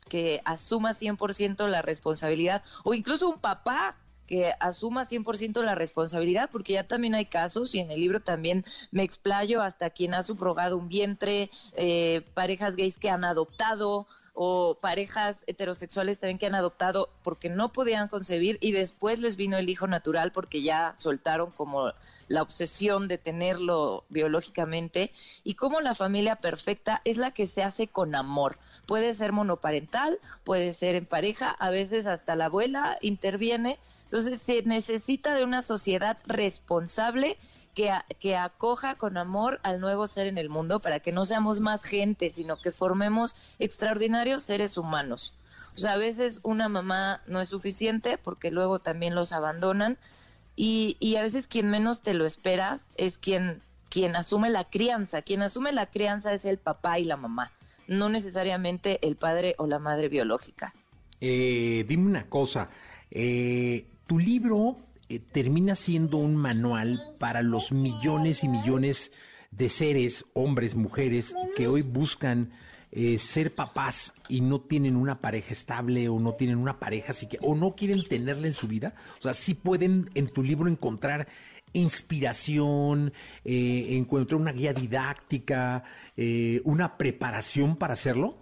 que 0.09 0.41
asuma 0.47 0.93
100% 0.95 1.69
la 1.69 1.83
responsabilidad 1.83 2.65
o 2.83 2.95
incluso 2.95 3.29
un 3.29 3.39
papá 3.39 3.99
que 4.27 4.55
asuma 4.59 5.03
100% 5.03 5.61
la 5.63 5.75
responsabilidad, 5.75 6.49
porque 6.51 6.75
ya 6.75 6.87
también 6.87 7.17
hay 7.17 7.27
casos, 7.27 7.75
y 7.75 7.81
en 7.81 7.91
el 7.91 7.99
libro 7.99 8.21
también 8.21 8.65
me 8.93 9.03
explayo 9.03 9.61
hasta 9.61 9.91
quien 9.91 10.15
ha 10.15 10.23
subrogado 10.23 10.79
un 10.79 10.89
vientre, 10.89 11.51
eh, 11.75 12.25
parejas 12.33 12.77
gays 12.77 12.97
que 12.97 13.11
han 13.11 13.25
adoptado, 13.25 14.07
o 14.43 14.75
parejas 14.75 15.37
heterosexuales 15.47 16.19
también 16.19 16.39
que 16.39 16.47
han 16.47 16.55
adoptado 16.55 17.11
porque 17.23 17.51
no 17.51 17.73
podían 17.73 18.09
concebir 18.09 18.57
y 18.63 18.73
después 18.73 19.21
les 19.21 19.37
vino 19.37 19.59
el 19.59 19.69
hijo 19.69 19.87
natural 19.87 20.33
porque 20.33 20.63
ya 20.63 20.95
soltaron 20.97 21.51
como 21.51 21.93
la 22.27 22.41
obsesión 22.41 23.07
de 23.07 23.19
tenerlo 23.19 24.05
biológicamente 24.09 25.13
y 25.45 25.57
como 25.57 25.83
la 25.83 25.95
familia 25.95 26.37
perfecta 26.37 27.03
es 27.05 27.19
la 27.19 27.33
que 27.33 27.47
se 27.47 27.63
hace 27.63 27.87
con 27.87 28.15
amor 28.15 28.57
puede 28.87 29.13
ser 29.13 29.33
monoparental, 29.33 30.19
puede 30.43 30.73
ser 30.73 30.95
en 30.95 31.05
pareja, 31.05 31.51
a 31.51 31.69
veces 31.69 32.07
hasta 32.07 32.35
la 32.35 32.47
abuela 32.47 32.97
interviene. 33.03 33.79
Entonces 34.05 34.41
se 34.41 34.63
necesita 34.63 35.35
de 35.35 35.45
una 35.45 35.61
sociedad 35.61 36.17
responsable 36.27 37.37
que, 37.81 37.93
que 38.19 38.37
acoja 38.37 38.97
con 38.97 39.17
amor 39.17 39.59
al 39.63 39.81
nuevo 39.81 40.07
ser 40.07 40.27
en 40.27 40.37
el 40.37 40.51
mundo 40.51 40.81
para 40.81 41.01
que 41.01 41.13
no 41.13 41.25
seamos 41.25 41.61
más 41.61 41.83
gente, 41.85 42.29
sino 42.29 42.59
que 42.59 42.73
formemos 42.73 43.35
extraordinarios 43.59 44.43
seres 44.43 44.77
humanos. 44.77 45.33
O 45.75 45.79
sea, 45.79 45.93
a 45.93 45.97
veces 45.97 46.41
una 46.43 46.69
mamá 46.69 47.17
no 47.29 47.41
es 47.41 47.49
suficiente 47.49 48.19
porque 48.19 48.51
luego 48.51 48.81
también 48.81 49.15
los 49.15 49.33
abandonan 49.33 49.97
y, 50.57 50.99
y 51.01 51.17
a 51.17 51.23
veces 51.23 51.49
quien 51.49 51.71
menos 51.71 52.03
te 52.03 52.13
lo 52.13 52.27
esperas 52.27 52.89
es 52.97 53.17
quien, 53.17 53.63
quien 53.89 54.15
asume 54.15 54.51
la 54.51 54.65
crianza. 54.65 55.23
Quien 55.23 55.41
asume 55.41 55.73
la 55.73 55.87
crianza 55.87 56.35
es 56.35 56.45
el 56.45 56.59
papá 56.59 56.99
y 56.99 57.05
la 57.05 57.17
mamá 57.17 57.51
no 57.89 58.09
necesariamente 58.09 59.05
el 59.07 59.17
padre 59.17 59.55
o 59.59 59.67
la 59.67 59.81
madre 59.81 60.09
biológica. 60.09 60.73
Eh, 61.21 61.85
dime 61.89 62.07
una 62.07 62.27
cosa, 62.29 62.69
eh, 63.11 63.85
tu 64.07 64.19
libro 64.19 64.77
eh, 65.11 65.19
termina 65.19 65.75
siendo 65.75 66.17
un 66.17 66.37
manual 66.37 66.99
para 67.19 67.43
los 67.43 67.73
millones 67.73 68.45
y 68.45 68.49
millones 68.49 69.13
de 69.51 69.69
seres, 69.69 70.25
hombres, 70.33 70.75
mujeres, 70.75 71.35
que 71.57 71.67
hoy 71.67 71.83
buscan 71.83 72.53
ser 73.19 73.55
papás 73.55 74.13
y 74.29 74.41
no 74.41 74.63
tienen 74.63 74.97
una 74.97 75.21
pareja 75.21 75.53
estable 75.53 76.09
o 76.09 76.19
no 76.19 76.33
tienen 76.33 76.59
una 76.59 76.81
pareja 76.81 77.13
así 77.13 77.29
que 77.29 77.39
o 77.41 77.55
no 77.55 77.77
quieren 77.77 78.03
tenerla 78.03 78.49
en 78.49 78.53
su 78.53 78.67
vida. 78.67 78.95
O 79.21 79.23
sea, 79.23 79.33
sí 79.33 79.55
pueden 79.55 80.11
en 80.15 80.27
tu 80.27 80.43
libro 80.43 80.69
encontrar 80.69 81.29
inspiración, 81.73 83.13
eh, 83.45 83.89
encuentro 83.91 84.39
una 84.39 84.53
guía 84.53 84.73
didáctica, 84.73 85.85
eh, 86.17 86.61
una 86.65 86.97
preparación 86.97 87.77
para 87.77 87.95
hacerlo? 87.95 88.37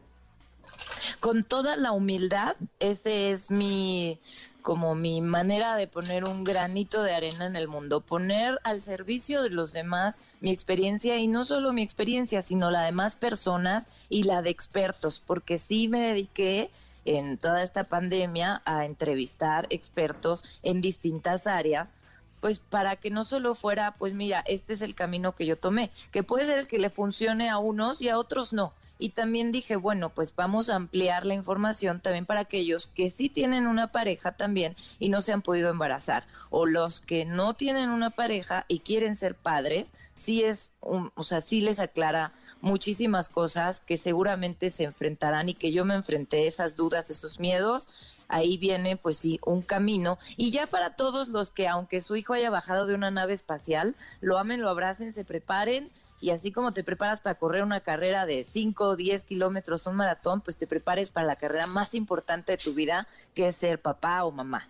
Con 1.20 1.42
toda 1.42 1.76
la 1.76 1.90
humildad, 1.90 2.54
ese 2.78 3.30
es 3.30 3.50
mi 3.50 4.18
como 4.62 4.94
mi 4.94 5.20
manera 5.20 5.74
de 5.74 5.88
poner 5.88 6.24
un 6.24 6.44
granito 6.44 7.02
de 7.02 7.14
arena 7.14 7.46
en 7.46 7.56
el 7.56 7.68
mundo, 7.68 8.00
poner 8.02 8.60
al 8.62 8.80
servicio 8.80 9.42
de 9.42 9.50
los 9.50 9.72
demás 9.72 10.20
mi 10.40 10.52
experiencia 10.52 11.16
y 11.16 11.26
no 11.26 11.44
solo 11.44 11.72
mi 11.72 11.82
experiencia, 11.82 12.42
sino 12.42 12.70
la 12.70 12.82
de 12.82 12.92
más 12.92 13.16
personas 13.16 13.88
y 14.08 14.24
la 14.24 14.42
de 14.42 14.50
expertos, 14.50 15.22
porque 15.26 15.58
sí 15.58 15.88
me 15.88 16.02
dediqué 16.02 16.70
en 17.04 17.38
toda 17.38 17.62
esta 17.62 17.84
pandemia 17.84 18.62
a 18.64 18.84
entrevistar 18.84 19.66
expertos 19.70 20.44
en 20.62 20.80
distintas 20.80 21.46
áreas 21.46 21.96
pues 22.40 22.60
para 22.60 22.96
que 22.96 23.10
no 23.10 23.24
solo 23.24 23.54
fuera, 23.54 23.94
pues 23.96 24.14
mira, 24.14 24.44
este 24.46 24.72
es 24.72 24.82
el 24.82 24.94
camino 24.94 25.34
que 25.34 25.46
yo 25.46 25.56
tomé, 25.56 25.90
que 26.12 26.22
puede 26.22 26.44
ser 26.44 26.60
el 26.60 26.68
que 26.68 26.78
le 26.78 26.90
funcione 26.90 27.48
a 27.48 27.58
unos 27.58 28.00
y 28.00 28.08
a 28.08 28.18
otros 28.18 28.52
no. 28.52 28.72
Y 28.98 29.10
también 29.10 29.52
dije, 29.52 29.76
bueno, 29.76 30.12
pues 30.14 30.34
vamos 30.34 30.68
a 30.68 30.76
ampliar 30.76 31.26
la 31.26 31.34
información 31.34 32.00
también 32.00 32.26
para 32.26 32.40
aquellos 32.40 32.86
que 32.86 33.10
sí 33.10 33.28
tienen 33.28 33.66
una 33.66 33.92
pareja 33.92 34.32
también 34.32 34.76
y 34.98 35.08
no 35.08 35.20
se 35.20 35.32
han 35.32 35.42
podido 35.42 35.70
embarazar, 35.70 36.26
o 36.50 36.66
los 36.66 37.00
que 37.00 37.24
no 37.24 37.54
tienen 37.54 37.90
una 37.90 38.10
pareja 38.10 38.64
y 38.68 38.80
quieren 38.80 39.16
ser 39.16 39.34
padres, 39.34 39.94
sí 40.14 40.42
es, 40.42 40.72
un, 40.80 41.12
o 41.14 41.24
sea, 41.24 41.40
sí 41.40 41.60
les 41.60 41.80
aclara 41.80 42.32
muchísimas 42.60 43.28
cosas 43.28 43.80
que 43.80 43.96
seguramente 43.96 44.70
se 44.70 44.84
enfrentarán 44.84 45.48
y 45.48 45.54
que 45.54 45.72
yo 45.72 45.84
me 45.84 45.94
enfrenté 45.94 46.46
esas 46.46 46.76
dudas, 46.76 47.10
esos 47.10 47.38
miedos 47.38 47.88
ahí 48.28 48.58
viene 48.58 48.96
pues 48.96 49.16
sí 49.16 49.40
un 49.44 49.62
camino 49.62 50.18
y 50.36 50.50
ya 50.50 50.66
para 50.66 50.90
todos 50.90 51.28
los 51.28 51.50
que 51.50 51.66
aunque 51.66 52.00
su 52.00 52.16
hijo 52.16 52.34
haya 52.34 52.50
bajado 52.50 52.86
de 52.86 52.94
una 52.94 53.10
nave 53.10 53.32
espacial, 53.32 53.96
lo 54.20 54.38
amen, 54.38 54.60
lo 54.60 54.68
abracen, 54.68 55.12
se 55.12 55.24
preparen 55.24 55.90
y 56.20 56.30
así 56.30 56.52
como 56.52 56.72
te 56.72 56.84
preparas 56.84 57.20
para 57.20 57.36
correr 57.36 57.62
una 57.62 57.80
carrera 57.80 58.26
de 58.26 58.44
5 58.44 58.84
o 58.84 58.96
10 58.96 59.24
kilómetros, 59.24 59.86
un 59.86 59.96
maratón, 59.96 60.40
pues 60.40 60.58
te 60.58 60.66
prepares 60.66 61.10
para 61.10 61.26
la 61.26 61.36
carrera 61.36 61.66
más 61.66 61.94
importante 61.94 62.52
de 62.52 62.58
tu 62.58 62.74
vida, 62.74 63.06
que 63.34 63.46
es 63.48 63.56
ser 63.56 63.80
papá 63.80 64.24
o 64.24 64.32
mamá. 64.32 64.68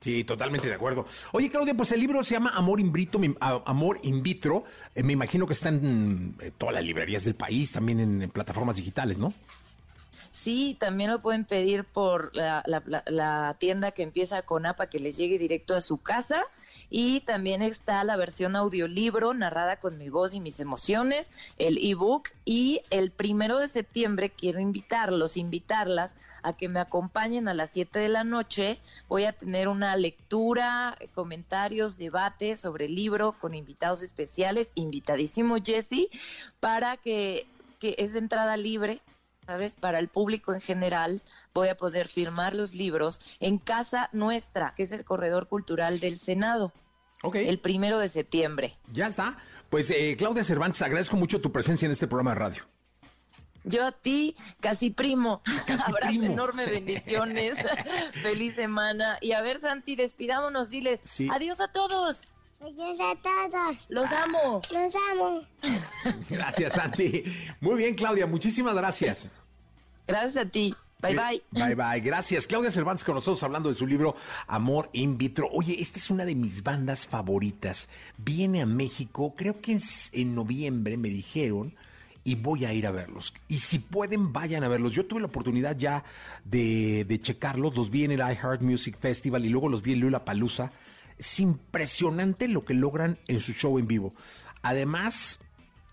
Sí, 0.00 0.24
totalmente 0.24 0.66
de 0.66 0.74
acuerdo. 0.74 1.06
Oye, 1.30 1.48
Claudia, 1.48 1.74
pues 1.74 1.92
el 1.92 2.00
libro 2.00 2.24
se 2.24 2.34
llama 2.34 2.50
Amor 2.50 2.80
in 2.80 2.92
vitro, 2.92 3.20
Amor 3.40 4.00
in 4.02 4.20
vitro. 4.20 4.64
Eh, 4.96 5.02
me 5.04 5.12
imagino 5.12 5.46
que 5.46 5.52
está 5.52 5.68
en 5.68 6.34
eh, 6.40 6.50
todas 6.58 6.74
las 6.74 6.84
librerías 6.84 7.24
del 7.24 7.36
país, 7.36 7.70
también 7.70 8.00
en 8.00 8.30
plataformas 8.30 8.76
digitales, 8.76 9.18
¿no? 9.18 9.32
Sí, 10.42 10.76
también 10.80 11.12
lo 11.12 11.20
pueden 11.20 11.44
pedir 11.44 11.84
por 11.84 12.34
la, 12.34 12.64
la- 12.66 13.56
tienda 13.60 13.92
que 13.92 14.02
empieza 14.02 14.42
con 14.42 14.66
APA, 14.66 14.88
que 14.88 14.98
les 14.98 15.16
llegue 15.16 15.38
directo 15.38 15.76
a 15.76 15.80
su 15.80 15.98
casa. 15.98 16.42
Y 16.90 17.20
también 17.20 17.62
está 17.62 18.02
la 18.02 18.16
versión 18.16 18.56
audiolibro 18.56 19.34
narrada 19.34 19.76
con 19.78 19.98
mi 19.98 20.08
voz 20.08 20.34
y 20.34 20.40
mis 20.40 20.58
emociones, 20.58 21.32
el 21.58 21.78
ebook. 21.78 22.30
Y 22.44 22.80
el 22.90 23.12
primero 23.12 23.60
de 23.60 23.68
septiembre 23.68 24.30
quiero 24.30 24.58
invitarlos, 24.58 25.36
invitarlas 25.36 26.16
a 26.42 26.56
que 26.56 26.68
me 26.68 26.80
acompañen 26.80 27.46
a 27.46 27.54
las 27.54 27.70
7 27.70 28.00
de 28.00 28.08
la 28.08 28.24
noche. 28.24 28.80
Voy 29.08 29.26
a 29.26 29.32
tener 29.32 29.68
una 29.68 29.94
lectura, 29.94 30.98
comentarios, 31.14 31.98
debate 31.98 32.56
sobre 32.56 32.86
el 32.86 32.96
libro 32.96 33.38
con 33.38 33.54
invitados 33.54 34.02
especiales, 34.02 34.72
invitadísimo 34.74 35.58
Jesse, 35.64 36.08
para 36.58 36.96
que, 36.96 37.46
que 37.78 37.94
es 37.98 38.12
de 38.12 38.18
entrada 38.18 38.56
libre 38.56 39.00
¿sabes? 39.46 39.76
Para 39.76 39.98
el 39.98 40.08
público 40.08 40.54
en 40.54 40.60
general, 40.60 41.22
voy 41.54 41.68
a 41.68 41.76
poder 41.76 42.08
firmar 42.08 42.54
los 42.54 42.74
libros 42.74 43.20
en 43.40 43.58
Casa 43.58 44.08
Nuestra, 44.12 44.72
que 44.76 44.84
es 44.84 44.92
el 44.92 45.04
corredor 45.04 45.48
cultural 45.48 46.00
del 46.00 46.16
Senado, 46.18 46.72
Ok. 47.22 47.36
el 47.36 47.58
primero 47.58 47.98
de 47.98 48.08
septiembre. 48.08 48.76
Ya 48.92 49.06
está. 49.06 49.38
Pues 49.70 49.90
eh, 49.90 50.16
Claudia 50.18 50.44
Cervantes, 50.44 50.82
agradezco 50.82 51.16
mucho 51.16 51.40
tu 51.40 51.50
presencia 51.50 51.86
en 51.86 51.92
este 51.92 52.06
programa 52.06 52.32
de 52.32 52.40
radio. 52.40 52.64
Yo 53.64 53.86
a 53.86 53.92
ti, 53.92 54.34
casi 54.60 54.90
primo, 54.90 55.40
abrazo 55.68 55.92
primo. 56.18 56.24
enorme, 56.32 56.66
bendiciones, 56.66 57.58
feliz 58.22 58.56
semana. 58.56 59.18
Y 59.20 59.32
a 59.32 59.40
ver, 59.40 59.60
Santi, 59.60 59.94
despidámonos, 59.94 60.68
diles 60.68 61.00
Sí. 61.04 61.28
adiós 61.32 61.60
a 61.60 61.68
todos, 61.68 62.30
Adiós 62.62 62.96
a 63.00 63.16
todos. 63.16 63.90
los 63.90 64.12
amo. 64.12 64.62
Los 64.70 64.94
amo. 65.12 65.42
Gracias, 66.30 66.74
Santi. 66.74 67.24
Muy 67.60 67.76
bien, 67.76 67.94
Claudia, 67.94 68.26
muchísimas 68.26 68.74
gracias. 68.74 69.28
Gracias 70.06 70.46
a 70.46 70.48
ti, 70.48 70.74
bye 71.00 71.14
bye. 71.14 71.42
Bye 71.50 71.74
bye, 71.74 72.00
gracias. 72.00 72.46
Claudia 72.46 72.70
Cervantes 72.70 73.04
con 73.04 73.14
nosotros 73.14 73.42
hablando 73.42 73.68
de 73.68 73.74
su 73.74 73.86
libro 73.86 74.14
Amor 74.46 74.90
in 74.92 75.18
vitro. 75.18 75.48
Oye, 75.52 75.80
esta 75.80 75.98
es 75.98 76.10
una 76.10 76.24
de 76.24 76.34
mis 76.34 76.62
bandas 76.62 77.06
favoritas. 77.06 77.88
Viene 78.18 78.62
a 78.62 78.66
México, 78.66 79.34
creo 79.36 79.60
que 79.60 79.72
en, 79.72 79.80
en 80.12 80.34
noviembre 80.34 80.96
me 80.96 81.08
dijeron 81.08 81.74
y 82.24 82.36
voy 82.36 82.64
a 82.64 82.72
ir 82.72 82.86
a 82.86 82.92
verlos. 82.92 83.32
Y 83.48 83.58
si 83.58 83.78
pueden, 83.80 84.32
vayan 84.32 84.62
a 84.62 84.68
verlos. 84.68 84.92
Yo 84.92 85.06
tuve 85.06 85.20
la 85.20 85.26
oportunidad 85.26 85.76
ya 85.76 86.04
de, 86.44 87.04
de 87.04 87.20
checarlos. 87.20 87.76
Los 87.76 87.90
vi 87.90 88.04
en 88.04 88.12
el 88.12 88.20
iHeart 88.20 88.60
Music 88.62 88.96
Festival 89.00 89.44
y 89.44 89.48
luego 89.48 89.68
los 89.68 89.82
vi 89.82 89.94
en 89.94 90.00
Lula 90.00 90.24
Palusa. 90.24 90.70
Es 91.22 91.38
impresionante 91.38 92.48
lo 92.48 92.64
que 92.64 92.74
logran 92.74 93.16
en 93.28 93.40
su 93.40 93.52
show 93.52 93.78
en 93.78 93.86
vivo. 93.86 94.12
Además, 94.60 95.38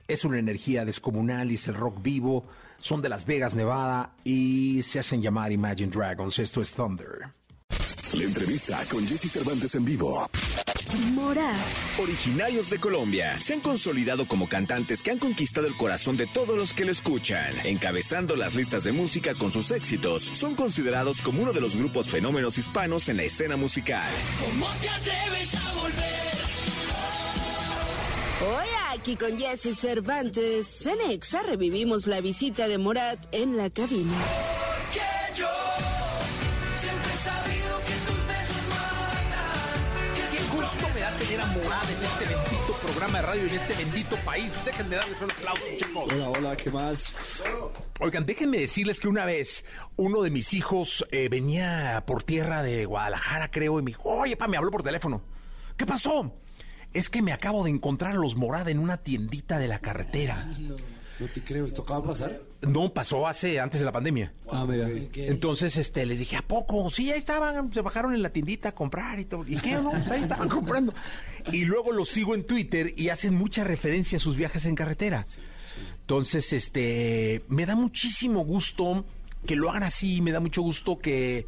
es 0.07 0.25
una 0.25 0.39
energía 0.39 0.85
descomunal 0.85 1.51
y 1.51 1.53
es 1.53 1.67
el 1.67 1.75
rock 1.75 2.01
vivo. 2.01 2.47
Son 2.79 3.03
de 3.03 3.09
Las 3.09 3.27
Vegas, 3.27 3.53
Nevada 3.53 4.15
y 4.23 4.81
se 4.81 4.97
hacen 4.97 5.21
llamar 5.21 5.51
Imagine 5.51 5.91
Dragons. 5.91 6.39
Esto 6.39 6.63
es 6.63 6.71
Thunder. 6.73 7.38
La 8.13 8.23
entrevista 8.23 8.83
con 8.89 9.05
Jesse 9.07 9.29
Cervantes 9.31 9.75
en 9.75 9.85
vivo. 9.85 10.27
Morat. 11.13 11.55
Originarios 11.99 12.71
de 12.71 12.79
Colombia, 12.79 13.39
se 13.39 13.53
han 13.53 13.59
consolidado 13.59 14.27
como 14.27 14.49
cantantes 14.49 15.03
que 15.03 15.11
han 15.11 15.19
conquistado 15.19 15.67
el 15.67 15.77
corazón 15.77 16.17
de 16.17 16.25
todos 16.25 16.57
los 16.57 16.73
que 16.73 16.85
lo 16.85 16.91
escuchan. 16.91 17.53
Encabezando 17.65 18.35
las 18.35 18.55
listas 18.55 18.83
de 18.83 18.93
música 18.93 19.35
con 19.35 19.51
sus 19.51 19.69
éxitos, 19.69 20.23
son 20.23 20.55
considerados 20.55 21.21
como 21.21 21.43
uno 21.43 21.53
de 21.53 21.61
los 21.61 21.75
grupos 21.75 22.07
fenómenos 22.07 22.57
hispanos 22.57 23.09
en 23.09 23.17
la 23.17 23.23
escena 23.23 23.57
musical. 23.57 24.09
Hoy 28.41 28.67
aquí 28.91 29.15
con 29.17 29.37
Jesse 29.37 29.77
Cervantes, 29.77 30.87
en 30.87 31.11
Exa 31.11 31.43
revivimos 31.43 32.07
la 32.07 32.21
visita 32.21 32.67
de 32.67 32.79
Morat 32.79 33.19
en 33.33 33.55
la 33.55 33.69
cabina. 33.69 34.58
Radio, 43.21 43.43
en 43.43 43.55
este 43.55 43.73
bendito 43.73 44.15
país. 44.17 44.51
Déjenme 44.65 44.95
darles 44.95 45.21
un 45.21 45.31
aplauso, 45.31 45.63
chicos. 45.77 46.13
Hola, 46.13 46.29
hola, 46.29 46.57
¿qué 46.57 46.71
más? 46.71 47.11
Oigan, 47.99 48.25
déjenme 48.25 48.59
decirles 48.59 48.99
que 48.99 49.07
una 49.07 49.25
vez 49.25 49.65
uno 49.95 50.21
de 50.21 50.29
mis 50.31 50.53
hijos 50.53 51.05
eh, 51.11 51.29
venía 51.29 52.03
por 52.07 52.23
tierra 52.23 52.63
de 52.63 52.85
Guadalajara, 52.85 53.51
creo, 53.51 53.79
y 53.79 53.83
me 53.83 53.91
dijo, 53.91 54.03
oye, 54.09 54.37
pa, 54.37 54.47
me 54.47 54.57
habló 54.57 54.71
por 54.71 54.83
teléfono. 54.83 55.21
¿Qué 55.77 55.85
pasó? 55.85 56.33
Es 56.93 57.09
que 57.09 57.21
me 57.21 57.33
acabo 57.33 57.63
de 57.63 57.69
encontrar 57.69 58.11
a 58.13 58.15
los 58.15 58.35
Morada 58.35 58.71
en 58.71 58.79
una 58.79 58.97
tiendita 58.97 59.59
de 59.59 59.67
la 59.67 59.79
carretera. 59.79 60.47
No 61.19 61.27
te 61.27 61.43
creo, 61.43 61.65
¿esto 61.65 61.81
acaba 61.81 61.99
de 61.99 62.07
pasar? 62.07 62.41
No, 62.61 62.93
pasó 62.93 63.27
hace, 63.27 63.59
antes 63.59 63.81
de 63.81 63.85
la 63.85 63.91
pandemia. 63.91 64.31
Ah, 64.49 64.65
mira. 64.65 64.87
Entonces, 65.15 65.75
este, 65.75 66.05
les 66.05 66.19
dije, 66.19 66.37
¿a 66.37 66.41
poco? 66.41 66.89
Sí, 66.89 67.11
ahí 67.11 67.19
estaban, 67.19 67.73
se 67.73 67.81
bajaron 67.81 68.13
en 68.13 68.21
la 68.21 68.29
tiendita 68.29 68.69
a 68.69 68.71
comprar 68.71 69.19
y 69.19 69.25
todo. 69.25 69.45
¿Y 69.45 69.57
qué? 69.57 69.73
No, 69.73 69.91
Pues 69.91 70.09
ahí 70.11 70.21
estaban 70.21 70.47
comprando. 70.47 70.93
Y 71.51 71.65
luego 71.65 71.91
los 71.91 72.09
sigo 72.09 72.35
en 72.35 72.43
Twitter 72.43 72.93
y 72.95 73.09
hacen 73.09 73.33
mucha 73.33 73.63
referencia 73.63 74.17
a 74.17 74.21
sus 74.21 74.35
viajes 74.35 74.65
en 74.65 74.75
carretera. 74.75 75.25
Entonces, 76.01 76.53
este, 76.53 77.43
me 77.47 77.65
da 77.65 77.75
muchísimo 77.75 78.43
gusto 78.43 79.05
que 79.45 79.55
lo 79.55 79.69
hagan 79.69 79.83
así, 79.83 80.21
me 80.21 80.31
da 80.31 80.39
mucho 80.39 80.61
gusto 80.61 80.99
que, 80.99 81.47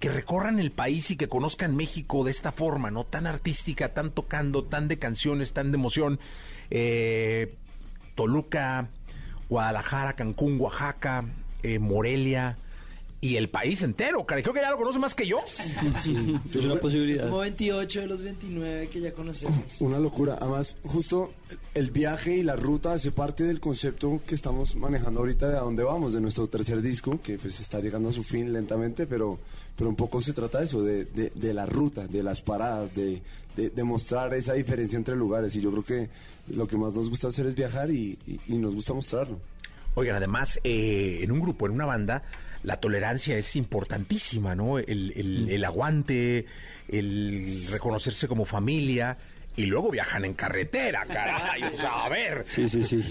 que 0.00 0.10
recorran 0.10 0.58
el 0.58 0.70
país 0.70 1.10
y 1.10 1.16
que 1.16 1.28
conozcan 1.28 1.76
México 1.76 2.24
de 2.24 2.30
esta 2.30 2.52
forma, 2.52 2.90
¿no? 2.90 3.04
Tan 3.04 3.26
artística, 3.26 3.94
tan 3.94 4.10
tocando, 4.10 4.64
tan 4.64 4.88
de 4.88 4.98
canciones, 4.98 5.52
tan 5.52 5.72
de 5.72 5.76
emoción. 5.76 6.20
Eh, 6.70 7.54
Toluca, 8.14 8.88
Guadalajara, 9.48 10.14
Cancún, 10.14 10.60
Oaxaca, 10.60 11.24
eh, 11.62 11.78
Morelia 11.78 12.58
y 13.20 13.36
el 13.36 13.48
país 13.48 13.82
entero. 13.82 14.24
Creo 14.26 14.52
que 14.52 14.60
ya 14.60 14.70
lo 14.70 14.76
conoce 14.76 14.98
más 14.98 15.14
que 15.14 15.26
yo. 15.26 15.38
Sí, 16.00 16.34
es 16.54 16.56
una 16.64 16.76
posibilidad. 16.76 17.24
Como 17.24 17.38
28 17.38 18.00
de 18.02 18.06
los 18.06 18.22
29 18.22 18.88
que 18.88 19.00
ya 19.00 19.12
conocemos. 19.12 19.76
Una 19.80 19.98
locura. 19.98 20.36
Además, 20.40 20.76
justo 20.84 21.32
el 21.74 21.90
viaje 21.90 22.36
y 22.36 22.42
la 22.42 22.56
ruta 22.56 22.92
hace 22.92 23.10
parte 23.12 23.44
del 23.44 23.58
concepto 23.60 24.20
que 24.26 24.34
estamos 24.34 24.76
manejando 24.76 25.20
ahorita 25.20 25.48
de 25.48 25.56
a 25.56 25.60
dónde 25.60 25.82
vamos, 25.82 26.12
de 26.12 26.20
nuestro 26.20 26.46
tercer 26.46 26.82
disco, 26.82 27.18
que 27.22 27.38
pues 27.38 27.58
está 27.60 27.80
llegando 27.80 28.10
a 28.10 28.12
su 28.12 28.22
fin 28.22 28.52
lentamente, 28.52 29.06
pero, 29.06 29.38
pero 29.76 29.88
un 29.90 29.96
poco 29.96 30.20
se 30.20 30.32
trata 30.32 30.58
de 30.58 30.64
eso, 30.64 30.82
de, 30.82 31.06
de, 31.06 31.30
de 31.34 31.54
la 31.54 31.66
ruta, 31.66 32.06
de 32.06 32.22
las 32.22 32.42
paradas, 32.42 32.94
de, 32.94 33.22
de, 33.56 33.70
de 33.70 33.84
mostrar 33.84 34.32
esa 34.34 34.52
diferencia 34.52 34.96
entre 34.96 35.16
lugares. 35.16 35.56
Y 35.56 35.60
yo 35.62 35.70
creo 35.72 35.84
que 35.84 36.10
lo 36.54 36.68
que 36.68 36.76
más 36.76 36.92
nos 36.92 37.08
gusta 37.08 37.28
hacer 37.28 37.46
es 37.46 37.54
viajar 37.54 37.90
y, 37.90 38.18
y- 38.26 38.40
y 38.46 38.58
nos 38.58 38.74
gusta 38.74 38.92
mostrarlo. 38.92 39.40
Oigan, 39.94 40.16
además, 40.16 40.60
eh, 40.62 41.20
en 41.22 41.32
un 41.32 41.40
grupo, 41.40 41.64
en 41.66 41.72
una 41.72 41.86
banda, 41.86 42.22
la 42.66 42.78
tolerancia 42.80 43.38
es 43.38 43.54
importantísima, 43.54 44.54
¿no? 44.56 44.78
El, 44.78 45.12
el- 45.16 45.48
el 45.48 45.64
aguante, 45.64 46.46
el 46.88 47.64
reconocerse 47.70 48.26
como 48.28 48.44
familia. 48.44 49.16
Y 49.56 49.64
luego 49.66 49.90
viajan 49.90 50.24
en 50.24 50.34
carretera, 50.34 51.04
caray. 51.06 51.62
O 51.64 51.76
sea, 51.78 52.04
a 52.04 52.08
ver. 52.08 52.44
Sí, 52.44 52.68
sí, 52.68 52.84
sí. 52.84 53.02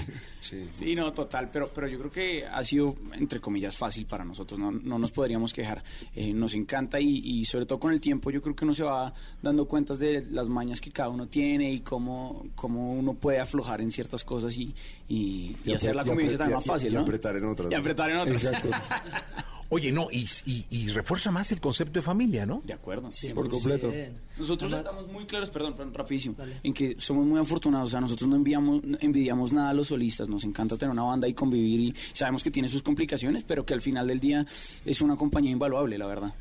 Sí, 0.71 0.93
no, 0.93 1.11
total, 1.11 1.49
pero, 1.51 1.67
pero 1.73 1.87
yo 1.87 1.97
creo 1.97 2.11
que 2.11 2.45
ha 2.45 2.63
sido, 2.63 2.95
entre 3.13 3.39
comillas, 3.39 3.75
fácil 3.75 4.05
para 4.05 4.23
nosotros, 4.23 4.59
no, 4.59 4.69
no 4.71 4.99
nos 4.99 5.11
podríamos 5.11 5.51
quejar, 5.51 5.83
Eh, 6.13 6.33
nos 6.33 6.53
encanta 6.53 6.99
y, 6.99 7.17
y 7.17 7.45
sobre 7.45 7.65
todo 7.65 7.79
con 7.79 7.91
el 7.91 7.99
tiempo 7.99 8.29
yo 8.29 8.43
creo 8.43 8.55
que 8.55 8.63
uno 8.63 8.75
se 8.75 8.83
va 8.83 9.11
dando 9.41 9.67
cuentas 9.67 9.97
de 9.97 10.23
las 10.29 10.47
mañas 10.47 10.79
que 10.81 10.91
cada 10.91 11.09
uno 11.09 11.27
tiene 11.27 11.71
y 11.73 11.79
cómo, 11.79 12.45
cómo 12.53 12.93
uno 12.93 13.15
puede 13.15 13.39
aflojar 13.39 13.81
en 13.81 13.89
ciertas 13.89 14.23
cosas 14.23 14.55
y, 14.55 14.71
y, 15.09 15.57
y 15.65 15.71
Y 15.71 15.73
hacer 15.73 15.95
la 15.95 16.03
y 16.03 16.05
convivencia 16.09 16.47
y- 16.47 16.53
más 16.53 16.63
fácil, 16.63 16.91
y 16.91 16.93
¿no? 16.93 17.01
apretar 17.01 17.35
en 17.35 17.45
otras. 17.45 17.71
Y 17.71 17.73
apretar 17.75 18.11
en 18.11 18.17
otras. 18.17 18.43
Exacto. 18.43 18.69
Oye, 19.69 19.91
no, 19.91 20.09
y, 20.11 20.25
y- 20.45 20.65
y 20.69 20.87
refuerza 20.89 21.31
más 21.31 21.51
el 21.51 21.59
concepto 21.59 21.93
de 21.99 22.01
familia, 22.03 22.45
¿no? 22.45 22.61
De 22.65 22.73
acuerdo. 22.73 23.09
Por 23.33 23.49
completo. 23.49 23.91
Nosotros 24.37 24.71
estamos 24.71 25.07
muy 25.11 25.25
claros, 25.25 25.49
perdón, 25.49 25.73
perdón, 25.75 25.93
rapidísimo, 25.93 26.35
en 26.63 26.73
que 26.73 26.95
somos 26.99 27.25
muy 27.25 27.39
afortunados, 27.39 27.87
o 27.87 27.91
sea, 27.91 27.99
nosotros 28.01 28.29
no 28.29 28.35
enviamos, 28.35 28.83
no 28.83 28.97
envidiamos 29.01 29.51
nada 29.53 29.69
a 29.69 29.73
los 29.73 29.87
solistas, 29.87 30.29
nos 30.29 30.43
encanta 30.43 30.77
tener 30.77 30.91
una 30.91 31.03
banda 31.03 31.27
y 31.27 31.33
convivir 31.33 31.79
y 31.79 31.95
sabemos 32.13 32.43
que 32.43 32.51
tiene 32.51 32.69
sus 32.69 32.83
complicaciones, 32.83 33.43
pero 33.43 33.65
que 33.65 33.73
al 33.73 33.81
final 33.81 34.07
del 34.07 34.19
día 34.19 34.45
es 34.85 35.01
una 35.01 35.15
compañía 35.15 35.51
invaluable, 35.51 35.97
la 35.97 36.05
verdad. 36.05 36.33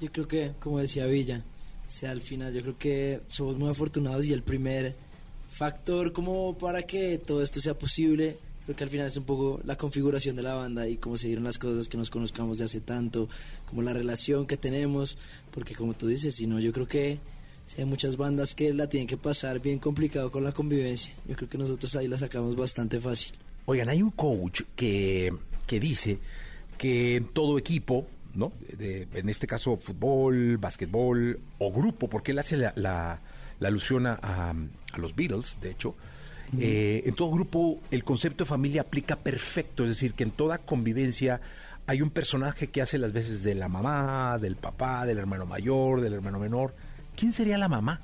Yo 0.00 0.12
creo 0.12 0.28
que, 0.28 0.52
como 0.60 0.78
decía 0.78 1.06
Villa, 1.06 1.42
o 1.86 1.88
sea, 1.88 2.10
al 2.10 2.20
final 2.20 2.52
yo 2.52 2.60
creo 2.60 2.78
que 2.78 3.20
somos 3.28 3.56
muy 3.56 3.70
afortunados 3.70 4.26
y 4.26 4.32
el 4.34 4.42
primer 4.42 4.94
factor 5.50 6.12
como 6.12 6.58
para 6.58 6.82
que 6.82 7.16
todo 7.18 7.42
esto 7.42 7.60
sea 7.60 7.74
posible, 7.74 8.36
creo 8.66 8.76
que 8.76 8.84
al 8.84 8.90
final 8.90 9.06
es 9.06 9.16
un 9.16 9.24
poco 9.24 9.58
la 9.64 9.76
configuración 9.78 10.36
de 10.36 10.42
la 10.42 10.54
banda 10.54 10.86
y 10.86 10.98
cómo 10.98 11.16
se 11.16 11.28
dieron 11.28 11.44
las 11.44 11.56
cosas, 11.58 11.88
que 11.88 11.96
nos 11.96 12.10
conozcamos 12.10 12.58
de 12.58 12.66
hace 12.66 12.80
tanto, 12.82 13.28
como 13.64 13.80
la 13.80 13.94
relación 13.94 14.46
que 14.46 14.58
tenemos, 14.58 15.16
porque 15.50 15.74
como 15.74 15.94
tú 15.94 16.06
dices, 16.08 16.34
si 16.34 16.46
no, 16.46 16.60
yo 16.60 16.72
creo 16.72 16.86
que 16.86 17.18
sí, 17.64 17.76
hay 17.78 17.84
muchas 17.86 18.16
bandas 18.18 18.54
que 18.54 18.74
la 18.74 18.88
tienen 18.88 19.06
que 19.06 19.16
pasar 19.16 19.60
bien 19.60 19.78
complicado 19.78 20.30
con 20.30 20.44
la 20.44 20.52
convivencia. 20.52 21.14
Yo 21.26 21.34
creo 21.36 21.48
que 21.48 21.56
nosotros 21.58 21.96
ahí 21.96 22.06
la 22.08 22.18
sacamos 22.18 22.54
bastante 22.56 23.00
fácil. 23.00 23.32
Oigan, 23.64 23.88
hay 23.88 24.02
un 24.02 24.10
coach 24.10 24.62
que, 24.76 25.32
que 25.66 25.80
dice 25.80 26.18
que 26.78 27.24
todo 27.32 27.58
equipo, 27.58 28.06
¿no? 28.34 28.52
De- 28.76 29.08
en 29.14 29.28
este 29.28 29.46
caso 29.46 29.76
fútbol, 29.76 30.58
básquetbol 30.58 31.40
o 31.58 31.72
grupo, 31.72 32.08
porque 32.08 32.32
él 32.32 32.38
hace 32.38 32.56
la, 32.56 32.72
la- 32.76 33.20
la 33.58 33.68
alusión 33.68 34.06
a- 34.06 34.18
a 34.20 34.98
los 34.98 35.16
Beatles, 35.16 35.58
de 35.62 35.70
hecho. 35.70 35.94
Eh, 36.58 37.02
en 37.06 37.14
todo 37.14 37.30
grupo 37.30 37.80
el 37.90 38.04
concepto 38.04 38.44
de 38.44 38.48
familia 38.48 38.82
aplica 38.82 39.16
perfecto, 39.16 39.84
es 39.84 39.90
decir, 39.90 40.14
que 40.14 40.24
en 40.24 40.30
toda 40.30 40.58
convivencia 40.58 41.40
hay 41.86 42.02
un 42.02 42.10
personaje 42.10 42.68
que 42.68 42.82
hace 42.82 42.98
las 42.98 43.12
veces 43.12 43.42
de 43.42 43.54
la 43.54 43.68
mamá, 43.68 44.38
del 44.40 44.56
papá, 44.56 45.06
del 45.06 45.18
hermano 45.18 45.46
mayor, 45.46 46.00
del 46.00 46.14
hermano 46.14 46.38
menor. 46.38 46.74
¿Quién 47.16 47.32
sería 47.32 47.58
la 47.58 47.68
mamá? 47.68 48.00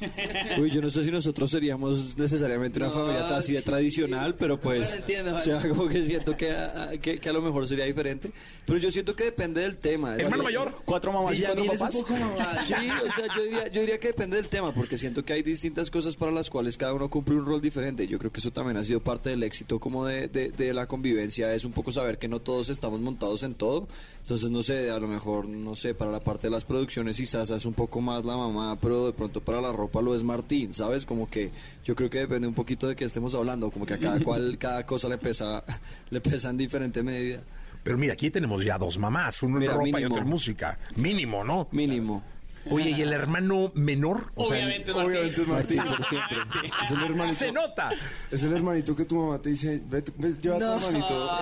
Uy, 0.60 0.70
yo 0.70 0.80
no 0.82 0.90
sé 0.90 1.04
si 1.04 1.10
nosotros 1.10 1.50
seríamos 1.50 2.16
necesariamente 2.18 2.78
una 2.78 2.88
No, 2.88 2.94
familia 2.94 3.36
así 3.36 3.52
de 3.52 3.58
sí. 3.60 3.64
tradicional, 3.64 4.34
pero 4.36 4.60
pues, 4.60 4.80
Bueno, 4.88 4.96
entiendo, 4.96 5.36
o 5.36 5.40
sea, 5.40 5.60
como 5.68 5.88
que 5.88 6.02
siento 6.02 6.36
que 6.36 6.50
a, 6.50 6.92
que, 7.00 7.18
que 7.18 7.28
a 7.28 7.32
lo 7.32 7.42
mejor 7.42 7.66
sería 7.68 7.84
diferente. 7.84 8.30
Pero 8.66 8.78
yo 8.78 8.90
siento 8.90 9.14
que 9.16 9.24
depende 9.24 9.60
del 9.62 9.76
tema. 9.78 10.16
Es 10.16 10.24
Hermano 10.24 10.42
mayor. 10.42 10.74
Cuatro 10.84 11.12
mamás 11.12 11.38
y 11.38 11.42
cuatro 11.42 11.62
es 11.64 11.70
un 11.70 11.78
papás. 11.78 11.94
poco 11.96 12.12
mamá. 12.14 12.60
Sí, 12.64 12.72
o 12.72 13.12
sea, 13.14 13.36
yo 13.36 13.42
diría, 13.44 13.68
yo 13.68 13.80
diría 13.80 13.98
que 13.98 14.08
depende 14.08 14.36
del 14.36 14.48
tema, 14.48 14.72
porque 14.74 14.96
siento 14.98 15.24
que 15.24 15.32
hay 15.32 15.42
distintas 15.42 15.90
cosas 15.90 16.16
para 16.16 16.32
las 16.32 16.50
cuales 16.50 16.76
cada 16.76 16.94
uno 16.94 17.08
cumple 17.10 17.36
un 17.36 17.44
rol 17.46 17.60
diferente. 17.60 18.06
Yo 18.06 18.18
creo 18.18 18.32
que 18.32 18.40
eso 18.40 18.50
también 18.52 18.76
ha 18.76 18.84
sido 18.84 19.00
parte 19.00 19.30
del 19.30 19.42
éxito 19.42 19.78
como 19.80 20.06
de, 20.06 20.28
de, 20.28 20.50
de 20.50 20.72
la 20.74 20.86
convivencia, 20.86 21.52
es 21.54 21.64
un 21.64 21.72
poco 21.72 21.92
saber 21.92 22.18
que 22.18 22.28
no 22.28 22.40
todos 22.40 22.68
estamos 22.70 23.00
montados 23.00 23.42
en 23.42 23.54
todo. 23.54 23.88
Entonces, 24.24 24.50
no 24.50 24.62
sé, 24.62 24.90
a 24.90 24.98
lo 24.98 25.06
mejor, 25.06 25.46
no 25.46 25.76
sé, 25.76 25.92
para 25.92 26.10
la 26.10 26.18
parte 26.18 26.46
de 26.46 26.50
las 26.50 26.64
producciones 26.64 27.20
y 27.20 27.26
Sasa 27.26 27.56
es 27.56 27.66
un 27.66 27.74
poco 27.74 28.00
más 28.00 28.24
la 28.24 28.34
mamá, 28.34 28.74
pero 28.80 29.04
de 29.04 29.12
pronto 29.12 29.42
para 29.42 29.60
la 29.60 29.70
ropa 29.70 30.00
lo 30.00 30.14
es 30.14 30.22
Martín, 30.22 30.72
¿sabes? 30.72 31.04
Como 31.04 31.28
que 31.28 31.50
yo 31.84 31.94
creo 31.94 32.08
que 32.08 32.20
depende 32.20 32.48
un 32.48 32.54
poquito 32.54 32.88
de 32.88 32.96
qué 32.96 33.04
estemos 33.04 33.34
hablando, 33.34 33.70
como 33.70 33.84
que 33.84 33.92
a 33.92 33.98
cada 33.98 34.18
cual, 34.20 34.56
cada 34.58 34.86
cosa 34.86 35.10
le 35.10 35.18
pesa, 35.18 35.62
le 36.08 36.22
pesa 36.22 36.48
en 36.48 36.56
diferente 36.56 37.02
medida. 37.02 37.40
Pero 37.82 37.98
mira, 37.98 38.14
aquí 38.14 38.30
tenemos 38.30 38.64
ya 38.64 38.78
dos 38.78 38.96
mamás, 38.96 39.42
uno 39.42 39.56
en 39.56 39.60
Mira, 39.60 39.74
ropa 39.74 40.00
y 40.00 40.04
otro 40.04 40.22
en 40.22 40.26
música. 40.26 40.78
Mínimo, 40.96 41.44
¿no? 41.44 41.68
Mínimo. 41.70 42.22
Oye, 42.70 42.90
¿y 42.90 43.02
el 43.02 43.12
hermano 43.12 43.70
menor? 43.74 44.28
O 44.34 44.46
sea, 44.48 44.56
Obviamente. 44.56 44.92
Obviamente 44.92 45.42
es 45.42 45.48
Martín. 45.48 45.82
Por 45.82 46.04
siempre. 46.08 46.36
Es 46.84 46.90
el 46.90 47.02
hermanito. 47.02 47.38
Se 47.38 47.52
nota. 47.52 47.90
Es 48.30 48.42
el 48.42 48.52
hermanito 48.52 48.96
que 48.96 49.04
tu 49.04 49.16
mamá 49.16 49.40
te 49.40 49.50
dice, 49.50 49.80
vete, 49.88 50.12
vete, 50.16 50.40
lleva 50.42 50.56
a 50.56 50.58
tu 50.78 50.86
hermanito 50.86 51.38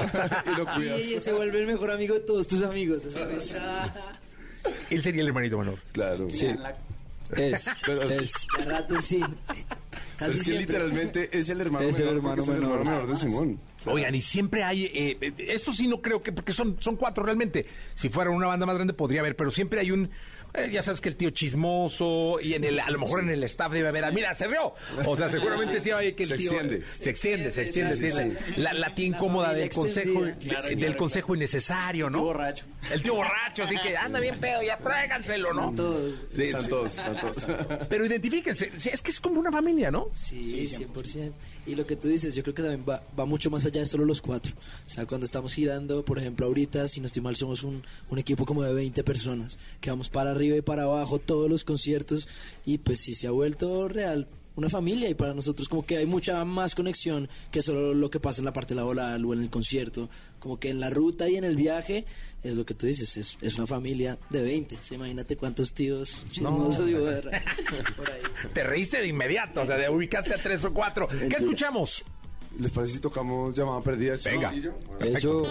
y 0.53 0.57
lo 0.57 0.63
Y 0.63 0.67
cuidas. 0.75 0.99
ella 1.01 1.21
se 1.21 1.33
vuelve 1.33 1.61
el 1.61 1.67
mejor 1.67 1.91
amigo 1.91 2.15
de 2.15 2.21
todos 2.21 2.47
tus 2.47 2.63
amigos. 2.63 3.03
¿sabes? 3.09 3.55
Él 4.91 5.03
sería 5.03 5.23
el 5.23 5.29
hermanito 5.29 5.59
menor. 5.59 5.79
Claro. 5.93 6.29
Sí. 6.31 6.49
Es, 7.37 7.71
Pero 7.87 8.03
es. 8.03 8.35
de 8.59 8.65
rato 8.67 9.01
sí. 9.01 9.21
Casi 10.19 10.33
Es 10.33 10.37
que 10.39 10.45
siempre. 10.45 10.67
literalmente 10.67 11.31
es 11.33 11.49
el 11.49 11.61
hermano 11.63 11.89
Es 11.89 11.99
el 11.99 12.05
menor, 12.05 12.17
hermano 12.19 12.43
es 12.43 12.49
el 12.49 12.55
menor. 12.55 12.79
hermano 12.79 12.91
menor 13.01 13.09
de 13.11 13.17
Simón. 13.17 13.61
O 13.79 13.83
sea, 13.83 13.93
Oigan, 13.95 14.15
y 14.15 14.21
siempre 14.21 14.63
hay, 14.63 14.85
eh, 14.85 15.17
eh, 15.21 15.33
esto 15.39 15.73
sí 15.73 15.89
no 15.89 16.03
creo 16.03 16.23
que, 16.23 16.31
porque 16.33 16.53
son, 16.53 16.77
son 16.79 16.97
cuatro 16.97 17.25
realmente. 17.25 17.67
Si 17.95 18.11
fuera 18.11 18.31
una 18.31 18.47
banda 18.49 18.67
más 18.67 18.75
grande 18.77 18.93
podría 18.93 19.21
haber, 19.21 19.35
pero 19.35 19.51
siempre 19.51 19.81
hay 19.81 19.91
un, 19.93 20.11
eh, 20.55 20.71
ya 20.73 20.83
sabes 20.83 21.01
que 21.01 21.09
el 21.09 21.17
tío 21.17 21.31
chismoso 21.31 22.39
y 22.43 22.55
en 22.55 22.65
el, 22.65 22.79
a 22.81 22.91
lo 22.91 22.99
mejor 22.99 23.21
en 23.21 23.31
el 23.31 23.43
staff 23.45 23.73
debe 23.73 23.89
haber, 23.89 24.05
ah, 24.05 24.11
mira, 24.11 24.35
se 24.35 24.47
rió. 24.49 24.75
O 25.07 25.17
sea, 25.17 25.29
seguramente 25.29 25.81
sí 25.81 25.91
hay 25.91 26.13
que 26.13 26.25
el 26.25 26.29
Se 26.31 26.37
tío 26.37 26.53
extiende. 26.53 26.85
se 26.99 27.11
extiende, 27.11 27.53
se 27.53 27.63
extiende, 27.63 27.97
Sí, 27.97 28.11
sí, 28.11 28.15
tiene 28.15 28.35
sí. 28.39 28.55
la, 28.57 28.73
la 28.75 28.95
tía 28.95 29.07
incómoda 29.07 29.53
del 29.55 29.71
consejo, 29.71 30.27
extendida. 30.27 30.63
del 30.63 30.79
claro, 30.79 30.97
consejo 30.97 31.35
innecesario, 31.35 32.11
¿no? 32.11 32.19
Tío 32.19 32.25
borracho. 32.27 32.65
El 32.93 33.03
tío 33.03 33.15
borracho, 33.15 33.63
así 33.63 33.77
que 33.79 33.97
anda 33.97 34.21
bien 34.21 34.39
pedo, 34.39 34.63
ya 34.63 34.77
tráiganselo, 34.79 35.53
¿no? 35.55 35.73
Todos. 35.75 36.15
Sí, 36.37 36.43
están 36.45 36.63
sí. 36.65 36.69
todos, 36.69 36.99
están 36.99 37.17
todos. 37.17 37.47
Pero 37.89 38.05
identifíquense, 38.07 38.73
sí, 38.77 38.91
es 38.93 39.01
que 39.03 39.11
es 39.11 39.21
como 39.21 39.41
una 39.41 39.51
familia, 39.51 39.91
¿no? 39.91 40.09
Sí, 40.13 40.69
100%. 40.69 41.33
Y 41.67 41.75
lo 41.77 41.87
que 41.87 41.97
tú 41.97 42.09
dices, 42.09 42.35
yo 42.35 42.43
creo 42.43 42.55
que 42.55 42.63
también 42.63 42.85
va, 42.89 43.03
va 43.19 43.25
mucho 43.25 43.49
más 43.51 43.65
allá 43.65 43.81
de 43.81 43.87
solo 43.87 44.05
los 44.05 44.21
cuatro. 44.21 44.53
O 44.85 44.89
sea, 44.89 45.07
cuando 45.07 45.25
estamos 45.25 45.55
girando, 45.55 46.05
por 46.05 46.19
ejemplo, 46.19 46.47
ahorita, 46.47 46.89
si 46.89 47.01
no 47.01 47.07
estoy 47.07 47.23
mal, 47.23 47.37
somos 47.37 47.63
un, 47.63 47.83
un 48.11 48.19
equipo 48.19 48.45
como 48.45 48.63
de 48.65 48.75
20 48.75 49.03
personas, 49.05 49.59
que 49.81 49.89
vamos 49.91 50.09
para 50.11 50.31
arriba 50.33 50.42
y 50.43 50.63
para 50.63 50.85
abajo, 50.85 51.19
todos 51.19 51.51
los 51.51 51.65
conciertos, 51.65 52.29
y 52.65 52.79
pues 52.79 53.01
sí 53.01 53.15
se 53.15 53.27
ha 53.27 53.31
vuelto 53.31 53.89
real 53.89 54.29
una 54.55 54.69
familia 54.69 55.09
y 55.09 55.15
para 55.15 55.35
nosotros 55.35 55.69
como 55.69 55.85
que 55.85 55.97
hay 55.97 56.07
mucha 56.07 56.45
más 56.45 56.75
conexión 56.75 57.29
que 57.51 57.63
solo 57.63 57.95
lo 57.95 58.11
que 58.11 58.21
pasa 58.21 58.41
en 58.41 58.45
la 58.45 58.53
parte 58.53 58.75
laboral 58.75 59.25
o 59.25 59.33
en 59.33 59.41
el 59.41 59.51
concierto, 59.51 60.11
como 60.39 60.59
que 60.59 60.71
en 60.71 60.81
la 60.81 60.91
ruta 60.91 61.29
y 61.29 61.37
en 61.37 61.45
el 61.45 61.57
viaje 61.57 62.05
es 62.43 62.55
lo 62.55 62.67
que 62.67 62.75
tú 62.75 62.87
dices, 62.87 63.17
es, 63.17 63.39
es 63.41 63.57
una 63.57 63.67
familia 63.67 64.19
de 64.31 64.43
20, 64.43 64.77
Sí, 64.83 64.95
imagínate 64.95 65.37
cuántos 65.37 65.73
tíos 65.73 66.17
chismosos 66.31 66.91
boberra 66.93 67.31
por 67.97 68.11
ahí. 68.11 68.21
Te 68.53 68.65
reíste 68.65 68.99
de 68.99 69.09
inmediato, 69.09 69.63
o 69.63 69.67
sea, 69.67 69.77
de 69.77 69.89
ubicarse 69.89 70.35
a 70.35 70.39
tres 70.39 70.65
o 70.65 70.73
cuatro. 70.73 71.09
¿Qué 71.09 71.37
escuchamos? 71.37 72.05
¿Les 72.59 72.71
parece 72.71 72.95
si 72.95 73.01
tocamos 73.01 73.57
llamada 73.57 73.81
perdida? 73.81 74.17
Venga. 74.25 74.53
Chismecillo? 74.53 74.75
Eso. 75.01 75.43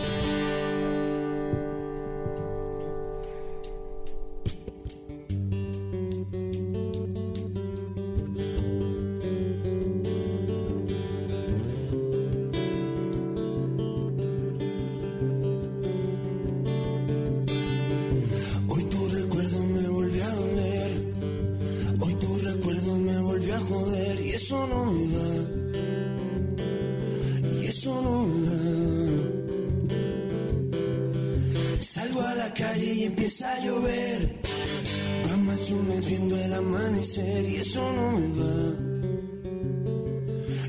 Y 37.13 37.55
eso 37.57 37.81
no 37.91 38.11
me 38.17 38.27
va. 38.39 38.55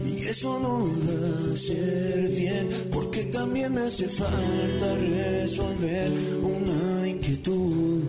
Y 0.04 0.26
eso 0.26 0.58
no 0.58 0.80
me 0.80 0.92
va 1.06 1.50
a 1.50 1.54
hacer 1.54 2.28
bien, 2.30 2.68
porque 2.90 3.22
también 3.26 3.72
me 3.72 3.82
hace 3.82 4.08
falta 4.08 4.94
resolver 4.96 6.12
una 6.42 7.08
inquietud. 7.08 8.02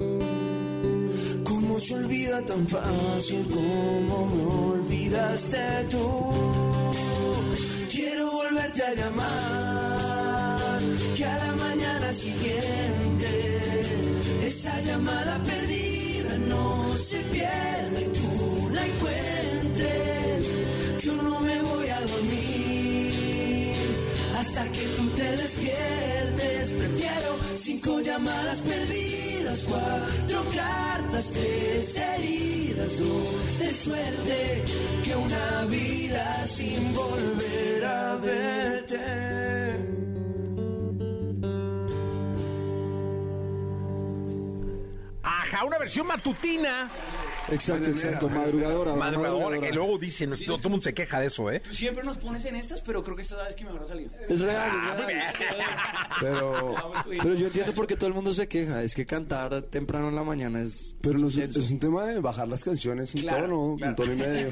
¿Cómo 1.43 1.79
se 1.79 1.93
olvida 1.93 2.41
tan 2.43 2.67
fácil 2.67 3.45
como 3.53 4.25
me 4.25 4.43
olvidaste 4.73 5.59
tú? 5.91 6.07
Quiero 7.91 8.31
volverte 8.31 8.81
a 8.81 8.95
llamar, 8.95 10.79
que 11.15 11.23
a 11.23 11.37
la 11.37 11.51
mañana 11.55 12.11
siguiente 12.11 13.29
esa 14.43 14.81
llamada 14.81 15.37
perdida 15.43 16.35
no 16.49 16.97
se 16.97 17.21
tú 18.13 18.22
encuentres. 18.85 20.41
Yo 21.03 21.13
no 21.21 21.39
me 21.39 21.61
voy 21.61 21.87
a 21.87 21.99
dormir 22.01 23.75
hasta 24.37 24.71
que 24.71 24.85
tú 24.95 25.09
te 25.09 25.37
despiertes. 25.37 26.71
Prefiero 26.71 27.37
cinco 27.55 27.99
llamadas 28.01 28.59
perdidas, 28.59 29.65
cuatro 29.67 30.45
cartas, 30.55 31.31
tres 31.31 31.97
heridas, 31.97 32.99
dos 32.99 33.59
de 33.59 33.73
suerte 33.73 34.63
que 35.03 35.15
una 35.15 35.65
vida 35.65 36.47
sin 36.47 36.93
volver 36.93 37.85
a 37.85 38.15
verte. 38.15 39.43
Una 45.65 45.77
versión 45.77 46.07
matutina. 46.07 46.91
Exacto, 47.49 47.89
exacto. 47.89 48.29
Madrugadora. 48.29 48.95
Madrugadora, 48.95 49.59
que 49.59 49.71
luego 49.71 49.97
dicen, 49.97 50.29
no, 50.31 50.35
todo 50.37 50.55
el 50.63 50.69
mundo 50.69 50.83
se 50.83 50.93
queja 50.93 51.19
de 51.19 51.27
eso, 51.27 51.51
¿eh? 51.51 51.59
Tú 51.59 51.73
siempre 51.73 52.03
nos 52.03 52.17
pones 52.17 52.45
en 52.45 52.55
estas, 52.55 52.81
pero 52.81 53.03
creo 53.03 53.15
que 53.15 53.21
esta 53.21 53.43
vez 53.43 53.55
que 53.55 53.65
mejor 53.65 53.83
ha 53.83 53.87
salido. 53.87 54.11
Es 54.29 54.39
real, 54.39 54.69
Ah, 54.71 54.95
es 54.99 55.05
real. 55.05 55.33
Pero, 56.21 56.75
Pero 57.09 57.35
yo 57.35 57.47
entiendo 57.47 57.73
por 57.73 57.87
qué 57.87 57.95
todo 57.95 58.07
el 58.07 58.13
mundo 58.13 58.33
se 58.33 58.47
queja. 58.47 58.81
Es 58.83 58.95
que 58.95 59.05
cantar 59.05 59.61
temprano 59.63 60.09
en 60.09 60.15
la 60.15 60.23
mañana 60.23 60.61
es. 60.61 60.95
pero 61.01 61.17
no 61.19 61.27
es, 61.27 61.37
es 61.37 61.71
un 61.71 61.79
tema 61.79 62.05
de 62.05 62.19
bajar 62.19 62.47
las 62.47 62.63
canciones 62.63 63.13
un 63.15 63.21
Claro, 63.21 63.47
tono, 63.47 63.75
claro. 63.77 63.89
un 63.91 63.95
tono 63.95 64.13
y 64.13 64.15
medio. 64.17 64.49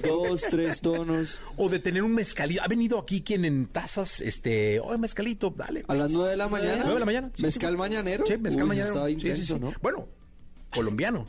Dos, 0.06 0.42
tres 0.50 0.80
tonos. 0.80 1.38
O 1.56 1.68
de 1.68 1.78
tener 1.78 2.02
un 2.02 2.12
mezcalito. 2.12 2.62
Ha 2.62 2.68
venido 2.68 2.98
aquí 2.98 3.22
quien 3.22 3.44
en 3.44 3.66
tazas, 3.66 4.20
este, 4.20 4.78
oye, 4.80 4.98
mezcalito, 4.98 5.50
dale. 5.50 5.84
A 5.88 5.94
las 5.94 6.10
nueve 6.10 6.30
de 6.30 6.36
la 6.36 6.48
mañana. 6.48 6.76
¿Nueve 6.78 6.94
de 6.94 7.00
la 7.00 7.06
mañana? 7.06 7.30
Sí, 7.36 7.42
Mezcal 7.42 7.72
sí. 7.72 7.76
mañano. 7.78 8.10
Sí, 8.26 8.36
mezcal 8.38 8.62
Uy, 8.62 8.68
mañana. 8.68 8.86
Estaba 8.86 9.08
Sí, 9.08 9.14
sí, 9.20 9.26
intenso, 9.28 9.54
sí. 9.56 9.60
¿no? 9.60 9.72
Bueno, 9.82 10.08
colombiano. 10.70 11.26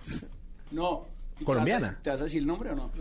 No. 0.72 1.06
¿Y 1.36 1.40
te 1.40 1.46
Colombiana. 1.46 1.98
¿Te 2.02 2.10
vas 2.10 2.22
a 2.22 2.24
decir 2.24 2.42
el 2.42 2.48
nombre 2.48 2.72
o 2.72 2.76
no? 2.76 2.92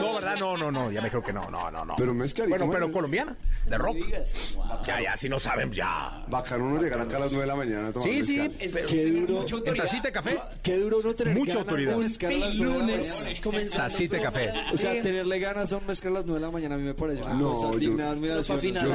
No, 0.00 0.14
¿verdad? 0.14 0.36
No, 0.38 0.56
no, 0.56 0.70
no, 0.70 0.90
ya 0.90 1.02
me 1.02 1.10
creo 1.10 1.22
que 1.22 1.32
no, 1.32 1.50
no, 1.50 1.70
no, 1.70 1.84
no. 1.84 1.94
Pero 1.96 2.14
mezcalito, 2.14 2.56
Bueno, 2.58 2.72
pero 2.72 2.92
colombiana, 2.92 3.36
de 3.66 3.76
rock. 3.78 3.96
No 3.96 4.06
digas. 4.06 4.34
Wow. 4.54 4.66
Ya, 4.86 5.00
ya, 5.02 5.16
si 5.16 5.28
no 5.28 5.38
saben, 5.40 5.72
ya. 5.72 6.24
Bacano 6.28 6.66
uno 6.66 6.80
llegar 6.82 7.00
acá 7.00 7.16
a 7.16 7.20
las 7.20 7.30
9 7.32 7.40
de 7.42 7.46
la 7.46 7.56
mañana 7.56 7.88
a 7.88 7.92
tomar 7.92 8.08
Sí, 8.08 8.22
sí. 8.22 8.48
Qué 8.88 9.06
duro. 9.10 9.34
mucha 9.40 9.54
En 9.54 9.58
autoridad. 9.58 9.84
tacita 9.84 10.08
de 10.08 10.12
café. 10.12 10.38
Qué 10.62 10.78
duro 10.78 10.98
no 11.02 11.14
tener 11.14 11.34
Mucha 11.36 11.52
ganas 11.54 11.66
autoridad. 11.68 11.92
de 11.96 12.02
mezclar 12.04 12.32
las 12.32 12.54
nueve 12.54 12.72
de 12.72 12.78
la 12.78 12.84
lunes 12.84 13.70
Tacita 13.72 14.16
de 14.16 14.22
café. 14.22 14.50
O 14.72 14.76
sea, 14.76 15.02
tenerle 15.02 15.38
ganas 15.40 15.72
a 15.72 15.76
un 15.76 15.86
mezcal 15.86 16.12
a 16.12 16.14
las 16.20 16.26
nueve 16.26 16.40
de 16.40 16.46
la 16.46 16.52
mañana 16.52 16.74
a 16.74 16.78
mí 16.78 16.84
me 16.84 16.94
parece 16.94 17.22
una 17.22 17.34
No, 17.34 17.52
cosa 17.54 17.70
yo- 17.72 17.78
digna 17.78 18.14
me 18.14 18.28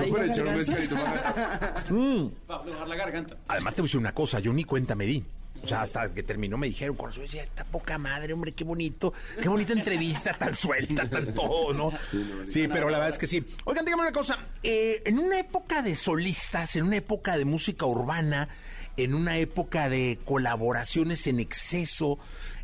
puedo 0.08 0.24
echar 0.24 0.46
un. 0.46 0.56
Mm. 2.26 2.30
Para 2.48 2.60
aflojar 2.60 2.88
la 2.88 2.96
garganta. 2.96 3.38
Además 3.48 3.76
te 3.76 3.82
voy 3.82 3.86
a 3.86 3.90
decir 3.90 4.00
una 4.00 4.14
cosa, 4.14 4.40
yo 4.40 4.54
ni 4.54 4.64
cuenta 4.64 4.96
me 4.96 5.06
di. 5.06 5.24
O 5.66 5.68
sea, 5.68 5.82
hasta 5.82 6.14
que 6.14 6.22
terminó 6.22 6.58
me 6.58 6.68
dijeron, 6.68 6.96
corazón, 6.96 7.24
decía, 7.24 7.42
esta 7.42 7.64
poca 7.64 7.98
madre, 7.98 8.34
hombre, 8.34 8.52
qué 8.52 8.64
bonito, 8.64 9.14
qué 9.42 9.50
bonita 9.50 9.74
entrevista, 9.74 10.32
tan 10.34 10.56
suelta, 10.56 11.10
tan 11.10 11.34
todo, 11.34 11.74
¿no? 11.74 11.92
Sí, 12.50 12.68
pero 12.68 12.90
la 12.90 13.00
verdad 13.00 13.14
es 13.14 13.20
que 13.20 13.26
sí. 13.26 13.44
Oigan, 13.64 13.84
dígame 13.84 14.04
una 14.04 14.12
cosa, 14.12 14.38
eh, 14.62 15.02
en 15.06 15.18
una 15.18 15.40
época 15.40 15.82
de 15.82 15.96
solistas, 15.96 16.76
en 16.76 16.84
una 16.84 16.98
época 16.98 17.36
de 17.36 17.46
música 17.46 17.88
urbana, 17.88 18.48
en 18.96 19.16
una 19.16 19.38
época 19.40 19.90
de 19.90 20.20
colaboraciones 20.24 21.26
en 21.26 21.40
exceso, 21.40 22.20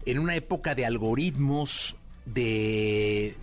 en 0.06 0.20
una 0.20 0.36
época 0.36 0.76
de 0.76 0.86
algoritmos, 0.86 1.96
de, 2.26 3.36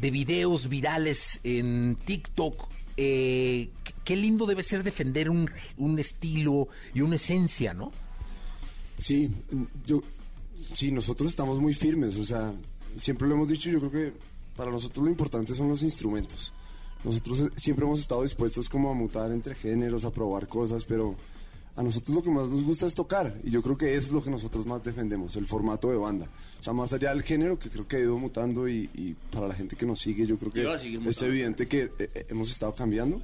de 0.00 0.10
videos 0.10 0.68
virales 0.68 1.40
en 1.44 1.96
TikTok, 2.04 2.68
eh, 2.98 3.70
qué 4.04 4.16
lindo 4.16 4.44
debe 4.46 4.62
ser 4.62 4.82
defender 4.82 5.30
un, 5.30 5.50
un 5.76 5.98
estilo 5.98 6.68
y 6.94 7.00
una 7.00 7.16
esencia, 7.16 7.72
¿no? 7.72 7.92
Sí, 8.98 9.30
yo, 9.86 10.02
sí, 10.72 10.90
nosotros 10.90 11.30
estamos 11.30 11.58
muy 11.60 11.74
firmes, 11.74 12.16
o 12.16 12.24
sea, 12.24 12.52
siempre 12.96 13.28
lo 13.28 13.34
hemos 13.34 13.48
dicho, 13.48 13.70
yo 13.70 13.78
creo 13.78 13.90
que 13.90 14.12
para 14.56 14.70
nosotros 14.70 15.04
lo 15.04 15.10
importante 15.10 15.54
son 15.54 15.68
los 15.68 15.82
instrumentos. 15.82 16.52
Nosotros 17.04 17.40
eh, 17.40 17.48
siempre 17.56 17.84
hemos 17.84 18.00
estado 18.00 18.22
dispuestos 18.24 18.68
como 18.68 18.90
a 18.90 18.94
mutar 18.94 19.30
entre 19.30 19.54
géneros, 19.54 20.04
a 20.04 20.10
probar 20.10 20.48
cosas, 20.48 20.84
pero 20.84 21.14
a 21.76 21.82
nosotros 21.82 22.16
lo 22.16 22.22
que 22.22 22.30
más 22.30 22.48
nos 22.48 22.64
gusta 22.64 22.86
es 22.86 22.94
tocar 22.94 23.32
y 23.44 23.50
yo 23.50 23.62
creo 23.62 23.78
que 23.78 23.94
eso 23.94 24.08
es 24.08 24.12
lo 24.12 24.22
que 24.22 24.30
nosotros 24.30 24.66
más 24.66 24.82
defendemos, 24.82 25.36
el 25.36 25.46
formato 25.46 25.90
de 25.90 25.96
banda. 25.96 26.28
O 26.58 26.62
sea, 26.62 26.72
más 26.72 26.92
allá 26.92 27.10
del 27.10 27.22
género 27.22 27.56
que 27.56 27.70
creo 27.70 27.86
que 27.86 27.96
ha 27.96 28.00
ido 28.00 28.18
mutando 28.18 28.68
y, 28.68 28.90
y 28.94 29.14
para 29.30 29.46
la 29.46 29.54
gente 29.54 29.76
que 29.76 29.86
nos 29.86 30.00
sigue, 30.00 30.26
yo 30.26 30.36
creo 30.38 30.50
que 30.50 31.08
es 31.08 31.22
evidente 31.22 31.68
que 31.68 31.82
eh, 31.82 31.92
eh, 31.98 32.26
hemos 32.30 32.50
estado 32.50 32.74
cambiando. 32.74 33.20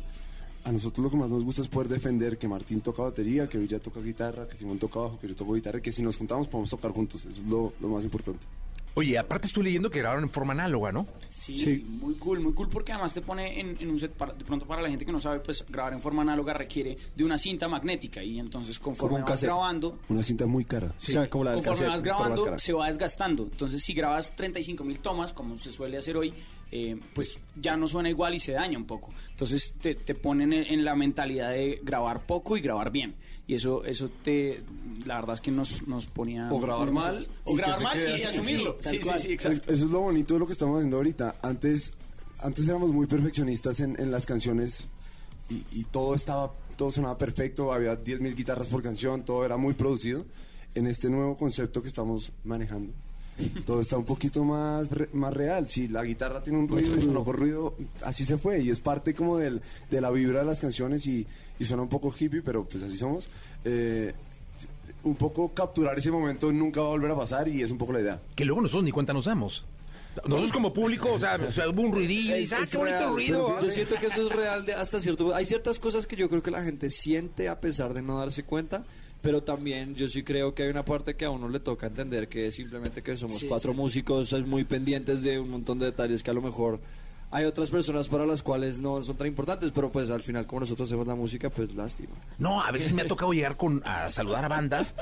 A 0.65 0.73
nosotros 0.73 1.05
lo 1.05 1.11
que 1.11 1.16
más 1.19 1.31
nos 1.31 1.45
gusta 1.45 1.61
es 1.61 1.69
poder 1.69 1.89
defender 1.89 2.39
que 2.39 2.49
Martín 2.49 2.81
toca 2.81 3.03
batería, 3.03 3.47
que 3.47 3.59
Villa 3.59 3.78
toca 3.78 4.01
guitarra, 4.01 4.49
que 4.49 4.57
Simón 4.57 4.78
toca 4.78 4.99
bajo, 4.99 5.20
que 5.20 5.28
yo 5.28 5.36
toco 5.36 5.53
guitarra, 5.53 5.81
que 5.81 5.93
si 5.93 6.03
nos 6.03 6.16
juntamos 6.16 6.49
podemos 6.49 6.70
tocar 6.70 6.91
juntos. 6.91 7.27
Eso 7.27 7.39
es 7.39 7.47
lo 7.47 7.89
más 7.89 8.03
importante. 8.05 8.47
Oye, 8.96 9.18
aparte 9.18 9.48
estoy 9.48 9.64
leyendo 9.64 9.90
que 9.90 9.98
grabaron 9.98 10.24
en 10.24 10.30
forma 10.30 10.52
análoga, 10.52 10.92
¿no? 10.92 11.06
Sí, 11.58 11.84
muy 11.88 12.14
cool, 12.14 12.38
muy 12.40 12.52
cool 12.54 12.68
porque 12.68 12.92
además 12.92 13.12
te 13.12 13.20
pone 13.20 13.58
en, 13.58 13.76
en 13.80 13.90
un 13.90 13.98
set, 13.98 14.12
para- 14.12 14.32
de 14.32 14.44
pronto 14.44 14.66
para 14.66 14.80
la 14.82 14.88
gente 14.88 15.04
que 15.04 15.10
no 15.10 15.20
sabe, 15.20 15.40
pues 15.40 15.64
grabar 15.68 15.92
en 15.94 16.00
forma 16.00 16.22
análoga 16.22 16.54
requiere 16.54 16.96
de 17.14 17.24
una 17.24 17.36
cinta 17.36 17.66
magnética 17.68 18.22
y 18.22 18.38
entonces 18.38 18.78
conforme 18.78 19.20
vas 19.22 19.30
cassette. 19.30 19.48
grabando, 19.50 19.98
Una 20.08 20.22
cinta 20.22 20.46
muy 20.46 20.64
cara. 20.64 20.94
Sí. 20.96 21.12
Conforme 21.56 21.88
vas 21.88 22.02
grabando, 22.02 22.58
se 22.60 22.72
va 22.72 22.86
desgastando. 22.86 23.42
Entonces, 23.44 23.82
si 23.82 23.94
grabas 23.94 24.34
35 24.36 24.84
mil 24.84 25.00
tomas, 25.00 25.32
como 25.32 25.56
se 25.58 25.72
suele 25.72 25.98
hacer 25.98 26.16
hoy, 26.16 26.32
eh, 26.70 26.96
pues 27.14 27.38
ya 27.60 27.76
no 27.76 27.88
suena 27.88 28.08
igual 28.10 28.34
y 28.34 28.38
se 28.38 28.52
daña 28.52 28.78
un 28.78 28.84
poco. 28.86 29.10
Entonces, 29.30 29.74
te, 29.80 29.96
te 29.96 30.14
ponen 30.14 30.52
en, 30.52 30.64
en 30.72 30.84
la 30.84 30.94
mentalidad 30.94 31.50
de 31.50 31.80
grabar 31.82 32.24
poco 32.26 32.56
y 32.56 32.60
grabar 32.60 32.90
bien. 32.92 33.14
Y 33.46 33.54
eso, 33.54 33.84
eso 33.84 34.10
te, 34.22 34.62
la 35.04 35.16
verdad 35.16 35.34
es 35.34 35.40
que 35.42 35.50
nos, 35.50 35.86
nos 35.86 36.06
ponía... 36.06 36.48
O 36.50 36.58
grabar 36.58 36.90
mal. 36.90 37.26
O 37.44 37.52
y 37.52 37.56
grabar 37.56 37.82
mal 37.82 37.98
y 37.98 38.22
asumirlo. 38.22 38.78
Sí, 38.80 38.88
Sí, 38.90 38.98
sí, 39.02 39.18
sí, 39.18 39.32
exacto. 39.32 39.72
Eso 39.72 39.84
es 39.84 39.90
lo 39.90 40.00
bonito 40.00 40.34
de 40.34 40.40
lo 40.40 40.46
que 40.46 40.52
estamos 40.54 40.78
haciendo 40.78 40.96
ahorita. 40.96 41.36
Antes, 41.42 41.92
antes 42.38 42.66
éramos 42.66 42.90
muy 42.90 43.06
perfeccionistas 43.06 43.80
en, 43.80 44.00
en 44.00 44.10
las 44.10 44.24
canciones 44.24 44.88
y, 45.50 45.62
y 45.72 45.84
todo 45.84 46.14
estaba, 46.14 46.54
todo 46.76 46.90
sonaba 46.90 47.18
perfecto, 47.18 47.72
había 47.72 48.00
10.000 48.00 48.34
guitarras 48.34 48.68
por 48.68 48.82
canción, 48.82 49.24
todo 49.24 49.44
era 49.44 49.58
muy 49.58 49.74
producido. 49.74 50.24
En 50.74 50.86
este 50.86 51.10
nuevo 51.10 51.36
concepto 51.36 51.82
que 51.82 51.88
estamos 51.88 52.32
manejando, 52.44 52.94
todo 53.65 53.81
está 53.81 53.97
un 53.98 54.05
poquito 54.05 54.44
más, 54.44 54.90
re- 54.90 55.09
más 55.12 55.32
real. 55.35 55.66
Si 55.66 55.89
la 55.89 56.02
guitarra 56.05 56.43
tiene 56.43 56.59
un 56.59 56.69
ruido 56.69 56.97
y 56.97 57.01
sonó 57.01 57.24
con 57.24 57.35
ruido, 57.35 57.74
así 58.02 58.24
se 58.24 58.39
fue. 58.39 58.61
Y 58.61 58.70
es 58.70 58.81
parte 58.81 59.15
como 59.15 59.39
del, 59.39 59.61
de 59.90 60.01
la 60.01 60.11
vibra 60.11 60.40
de 60.40 60.47
las 60.47 60.61
canciones 60.61 61.06
y, 61.06 61.27
y 61.59 61.65
suena 61.65 61.82
un 61.82 61.89
poco 61.89 62.15
hippie, 62.19 62.43
pero 62.43 62.65
pues 62.65 62.82
así 62.82 62.97
somos. 62.97 63.28
Eh, 63.65 64.12
un 65.05 65.16
poco 65.16 65.52
capturar 65.52 65.98
ese 65.98 66.11
momento 66.11 66.51
nunca 66.52 66.81
va 66.81 66.86
a 66.86 66.90
volver 66.90 67.11
a 67.11 67.16
pasar 67.16 67.47
y 67.48 67.61
es 67.62 67.70
un 67.70 67.78
poco 67.78 67.93
la 67.93 68.01
idea. 68.01 68.20
Que 68.35 68.44
luego 68.44 68.61
nosotros 68.62 68.85
ni 68.85 68.90
cuenta 68.90 69.12
nos 69.12 69.27
damos. 69.27 69.65
Nosotros 70.27 70.52
como 70.52 70.73
público, 70.73 71.12
o 71.12 71.19
sea, 71.19 71.35
o 71.35 71.51
sea, 71.51 71.69
hubo 71.69 71.82
un 71.82 71.93
ruidillo 71.93 72.36
y 72.36 72.40
dices, 72.43 72.56
ah, 72.62 72.65
qué 72.70 72.77
bonito 72.78 72.98
real, 72.98 73.12
ruido. 73.12 73.47
pero 73.56 73.66
Yo 73.66 73.70
siento 73.74 73.97
que 73.97 74.06
eso 74.06 74.23
es 74.28 74.32
real 74.32 74.65
de 74.65 74.73
hasta 74.73 75.01
cierto 75.01 75.35
Hay 75.35 75.44
ciertas 75.44 75.81
cosas 75.81 76.06
que 76.06 76.15
yo 76.15 76.28
creo 76.28 76.40
que 76.40 76.52
la 76.52 76.62
gente 76.62 76.89
siente 76.89 77.48
a 77.48 77.61
pesar 77.61 77.93
de 77.94 78.01
no 78.02 78.19
darse 78.20 78.44
cuenta. 78.44 78.85
Pero 79.24 79.42
también 79.42 79.94
yo 79.94 80.06
sí 80.09 80.22
creo 80.22 80.55
que 80.55 80.64
hay 80.64 80.68
una 80.68 80.84
parte 80.84 81.16
que 81.16 81.24
a 81.24 81.30
uno 81.30 81.48
le 81.48 81.59
toca 81.59 81.86
entender 81.86 82.28
que 82.28 82.48
es 82.48 82.55
simplemente 82.56 83.02
que 83.02 83.16
somos 83.16 83.38
Sí, 83.38 83.46
cuatro 83.48 83.72
sí. 83.72 83.76
músicos 83.78 84.32
eh, 84.34 84.40
muy 84.42 84.64
pendientes 84.64 85.22
de 85.22 85.40
un 85.40 85.51
montón 85.51 85.78
de 85.78 85.86
detalles 85.86 86.22
que 86.22 86.30
a 86.30 86.34
lo 86.34 86.42
mejor 86.42 86.78
hay 87.30 87.46
otras 87.46 87.70
personas 87.70 88.06
para 88.09 88.26
las 88.26 88.42
cuales 88.42 88.80
no 88.80 89.02
son 89.02 89.16
tan 89.16 89.26
importantes, 89.26 89.72
pero 89.74 89.90
pues 89.90 90.10
al 90.10 90.20
final 90.20 90.46
como 90.46 90.60
nosotros 90.60 90.86
hacemos 90.88 91.06
la 91.06 91.14
música, 91.14 91.48
pues 91.48 91.74
lástima. 91.74 92.10
No, 92.38 92.62
a 92.62 92.70
veces 92.70 92.92
me 92.92 93.01
ha 93.01 93.06
tocado 93.06 93.32
llegar 93.32 93.56
con, 93.56 93.82
a 93.86 94.10
saludar 94.10 94.44
a 94.44 94.48
bandas 94.48 94.94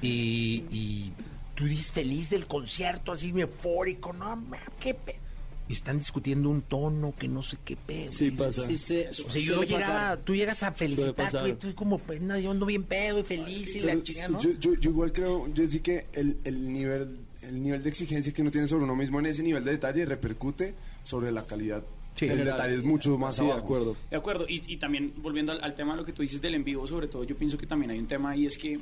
y, 0.00 0.64
y 0.70 1.12
tú 1.54 1.64
dices 1.66 1.92
feliz 1.92 2.30
del 2.30 2.46
concierto, 2.46 3.12
así 3.12 3.28
eufórico, 3.36 4.14
no, 4.14 4.42
qué 4.80 4.94
pe... 4.94 5.20
Están 5.68 5.98
discutiendo 5.98 6.48
un 6.48 6.62
tono 6.62 7.12
que 7.18 7.26
no 7.26 7.42
sé 7.42 7.56
qué 7.64 7.76
pedo. 7.76 8.10
Sí, 8.10 8.30
pasa. 8.30 8.62
Sí, 8.66 8.76
se- 8.76 9.08
O 9.08 9.12
sea, 9.12 9.42
yo 9.42 9.62
llegaba, 9.64 9.86
pasar. 9.94 10.18
tú 10.18 10.34
llegas 10.36 10.62
a 10.62 10.72
felicitar, 10.72 11.30
güey, 11.40 11.54
tú 11.56 11.74
como, 11.74 11.98
pues, 11.98 12.20
no, 12.20 12.38
yo 12.38 12.52
ando 12.52 12.66
bien 12.66 12.84
pedo 12.84 13.18
y 13.18 13.22
feliz 13.24 13.74
y 13.74 13.80
la 13.80 14.00
chingada, 14.02 14.28
¿no? 14.28 14.40
yo, 14.40 14.50
yo, 14.60 14.74
yo 14.74 14.90
igual 14.90 15.12
creo, 15.12 15.48
yo 15.52 15.66
sí 15.66 15.80
que 15.80 16.06
el, 16.12 16.36
el 16.44 16.72
nivel 16.72 17.18
el 17.42 17.62
nivel 17.62 17.80
de 17.82 17.88
exigencia 17.90 18.32
que 18.32 18.42
uno 18.42 18.50
tiene 18.50 18.66
sobre 18.66 18.84
uno 18.84 18.96
mismo 18.96 19.20
en 19.20 19.26
ese 19.26 19.42
nivel 19.42 19.62
de 19.64 19.70
detalle 19.72 20.04
repercute 20.04 20.74
sobre 21.04 21.30
la 21.30 21.46
calidad 21.46 21.84
Sí. 22.16 22.26
General. 22.26 22.56
detalle 22.56 22.74
es 22.76 22.82
mucho 22.82 23.18
más 23.18 23.36
Sí, 23.36 23.42
de 23.42 23.48
abajo. 23.50 23.62
acuerdo. 23.64 23.96
De 24.10 24.16
acuerdo, 24.16 24.46
y, 24.48 24.62
y 24.72 24.78
también 24.78 25.12
volviendo 25.18 25.52
al, 25.52 25.62
al 25.62 25.74
tema 25.74 25.92
de 25.92 25.98
lo 25.98 26.04
que 26.06 26.12
tú 26.12 26.22
dices 26.22 26.40
del 26.40 26.54
en 26.54 26.64
vivo, 26.64 26.86
sobre 26.86 27.08
todo, 27.08 27.24
yo 27.24 27.36
pienso 27.36 27.58
que 27.58 27.66
también 27.66 27.90
hay 27.90 27.98
un 27.98 28.06
tema 28.06 28.34
y 28.34 28.46
es 28.46 28.56
que 28.56 28.80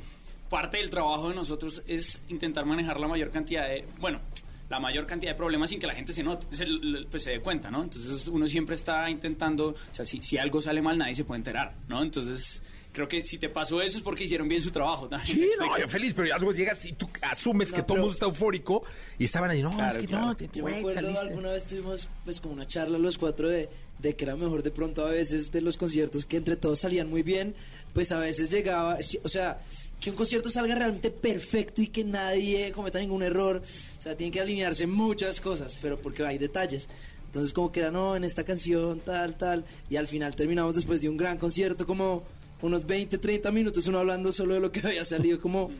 parte 0.49 0.77
del 0.77 0.89
trabajo 0.89 1.29
de 1.29 1.35
nosotros 1.35 1.83
es 1.85 2.19
intentar 2.29 2.65
manejar 2.65 2.97
la 2.99 3.07
mayor 3.09 3.29
cantidad 3.31 3.67
de, 3.67 3.83
bueno, 3.99 4.19
la 4.69 4.79
mayor 4.79 5.05
cantidad 5.05 5.31
de 5.31 5.37
problemas 5.37 5.69
sin 5.69 5.79
que 5.79 5.87
la 5.87 5.93
gente 5.93 6.11
se 6.11 6.23
note, 6.23 6.47
se, 6.49 6.65
pues, 7.09 7.23
se 7.23 7.31
dé 7.31 7.39
cuenta, 7.39 7.69
¿no? 7.69 7.83
Entonces 7.83 8.27
uno 8.27 8.47
siempre 8.47 8.75
está 8.75 9.09
intentando, 9.09 9.67
o 9.69 9.75
sea, 9.91 10.05
si, 10.05 10.21
si 10.21 10.37
algo 10.37 10.61
sale 10.61 10.81
mal 10.81 10.97
nadie 10.97 11.15
se 11.15 11.23
puede 11.23 11.37
enterar, 11.39 11.73
¿no? 11.87 12.01
Entonces 12.01 12.61
creo 12.91 13.09
que 13.09 13.25
si 13.25 13.37
te 13.37 13.49
pasó 13.49 13.81
eso 13.81 13.97
es 13.97 14.03
porque 14.03 14.23
hicieron 14.23 14.47
bien 14.47 14.61
su 14.61 14.71
trabajo. 14.71 15.07
también, 15.09 15.27
Sí, 15.37 15.49
¿me 15.59 15.65
no, 15.67 15.77
yo 15.77 15.87
feliz, 15.89 16.13
pero 16.15 16.33
algo 16.33 16.53
llegas 16.53 16.83
y 16.85 16.93
tú 16.93 17.09
asumes 17.21 17.69
No, 17.71 17.75
que 17.75 17.83
todo 17.83 17.95
el 17.95 17.99
mundo 18.01 18.13
está 18.13 18.25
eufórico 18.25 18.83
y 19.19 19.25
estaban 19.25 19.49
ahí, 19.49 19.61
no, 19.61 19.71
Claro, 19.71 19.91
es 19.91 19.97
que 19.97 20.07
claro. 20.07 20.25
no, 20.27 20.35
te, 20.37 20.45
Yo 20.47 20.51
me 20.55 20.61
güey, 20.61 20.75
acuerdo 20.79 21.01
saliste. 21.01 21.19
alguna 21.21 21.49
vez 21.51 21.65
tuvimos 21.65 22.09
pues 22.23 22.39
como 22.41 22.53
una 22.53 22.65
charla 22.65 22.97
los 22.97 23.17
cuatro 23.17 23.49
de, 23.49 23.69
de 23.99 24.15
que 24.15 24.23
era 24.23 24.35
mejor 24.37 24.63
de 24.63 24.71
pronto 24.71 25.05
a 25.05 25.11
veces 25.11 25.51
de 25.51 25.59
los 25.61 25.75
conciertos 25.77 26.25
que 26.25 26.37
entre 26.37 26.55
todos 26.55 26.79
salían 26.79 27.09
muy 27.09 27.21
bien, 27.21 27.53
pues 27.93 28.11
a 28.13 28.19
veces 28.19 28.49
llegaba, 28.49 28.97
o 29.23 29.29
sea, 29.29 29.59
que 30.05 30.11
un 30.11 30.17
concierto 30.17 30.51
salga 30.51 30.75
realmente 30.75 31.09
perfecto 31.09 31.81
y 31.81 31.87
que 31.87 32.03
nadie 32.03 32.71
cometa 32.71 32.99
ningún 32.99 33.23
error, 33.23 33.63
o 33.97 34.01
sea, 34.01 34.15
tienen 34.15 34.31
que 34.31 34.39
alinearse 34.39 34.85
muchas 34.85 35.41
cosas, 35.41 35.79
pero 35.81 35.97
porque 35.97 36.23
hay 36.23 36.37
detalles. 36.37 36.87
Entonces 37.25 37.51
como 37.51 37.71
que 37.71 37.79
era, 37.79 37.89
no, 37.89 38.15
en 38.15 38.23
esta 38.23 38.43
canción, 38.43 38.99
tal, 38.99 39.35
tal, 39.35 39.65
y 39.89 39.95
al 39.95 40.07
final 40.07 40.35
terminamos 40.35 40.75
después 40.75 41.01
de 41.01 41.09
un 41.09 41.17
gran 41.17 41.39
concierto 41.39 41.87
como 41.87 42.21
unos 42.61 42.85
20, 42.85 43.17
30 43.17 43.51
minutos 43.51 43.87
uno 43.87 43.97
hablando 43.97 44.31
solo 44.31 44.53
de 44.53 44.59
lo 44.59 44.71
que 44.71 44.79
había 44.85 45.03
salido 45.03 45.41
como 45.41 45.71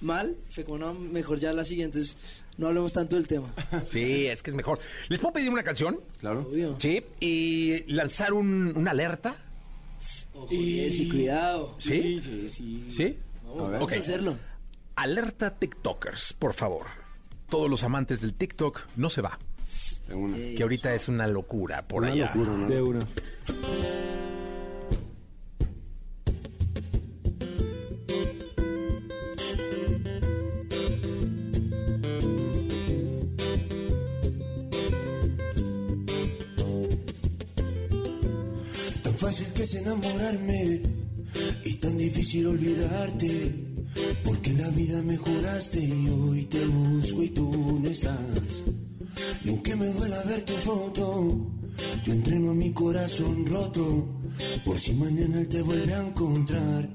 mal, 0.00 0.36
fue 0.48 0.64
como, 0.64 0.78
no, 0.78 0.94
mejor 0.94 1.38
ya 1.38 1.52
las 1.52 1.68
siguientes 1.68 2.16
no 2.58 2.66
hablemos 2.66 2.92
tanto 2.92 3.14
del 3.14 3.28
tema. 3.28 3.54
Sí, 3.88 4.26
es 4.26 4.42
que 4.42 4.50
es 4.50 4.56
mejor. 4.56 4.80
¿Les 5.08 5.20
puedo 5.20 5.34
pedir 5.34 5.48
una 5.48 5.62
canción? 5.62 6.00
Claro. 6.18 6.40
Obvio. 6.40 6.74
Sí, 6.80 7.04
y 7.20 7.84
lanzar 7.92 8.32
un, 8.32 8.76
una 8.76 8.90
alerta. 8.90 9.36
Ojo, 10.34 10.48
Jessy, 10.48 11.08
cuidado. 11.08 11.76
¿Sí? 11.78 12.18
Sí. 12.18 12.84
¿Sí? 12.90 13.16
Vamos, 13.16 13.29
A 13.58 13.62
ver. 13.62 13.72
vamos 13.72 13.80
a 13.80 13.84
Ok. 13.84 13.92
hacerlo. 13.94 14.36
Alerta 14.96 15.54
TikTokers, 15.58 16.34
por 16.34 16.52
favor. 16.54 16.86
Todos 17.48 17.68
los 17.70 17.82
amantes 17.84 18.20
del 18.20 18.34
TikTok, 18.34 18.80
no 18.96 19.10
se 19.10 19.22
va. 19.22 19.38
De 20.08 20.14
una. 20.14 20.36
Que 20.36 20.58
ahorita 20.62 20.94
es 20.94 21.08
una 21.08 21.26
locura 21.26 21.86
por 21.86 22.02
Una 22.02 22.12
allá. 22.12 22.26
locura, 22.34 22.56
¿no? 22.56 22.66
De 22.68 22.82
una. 22.82 23.00
Tan 39.02 39.14
fácil 39.14 39.46
que 39.54 39.62
es 39.62 39.74
enamorarme 39.74 40.82
y 41.64 41.74
tan 41.74 41.96
difícil 41.98 42.46
olvidarte. 42.46 43.70
Porque 44.24 44.52
la 44.52 44.68
vida 44.70 45.02
me 45.02 45.16
juraste 45.16 45.80
y 45.80 46.08
hoy 46.08 46.44
te 46.44 46.64
busco 46.66 47.22
y 47.22 47.28
tú 47.30 47.80
no 47.82 47.88
estás. 47.88 48.62
Y 49.44 49.48
aunque 49.48 49.74
me 49.74 49.86
duela 49.88 50.22
ver 50.24 50.42
tu 50.42 50.52
foto, 50.52 51.50
yo 52.04 52.12
entreno 52.12 52.54
mi 52.54 52.72
corazón 52.72 53.46
roto. 53.46 54.06
Por 54.64 54.78
si 54.78 54.92
mañana 54.94 55.40
él 55.40 55.48
te 55.48 55.62
vuelve 55.62 55.92
a 55.92 56.06
encontrar. 56.06 56.88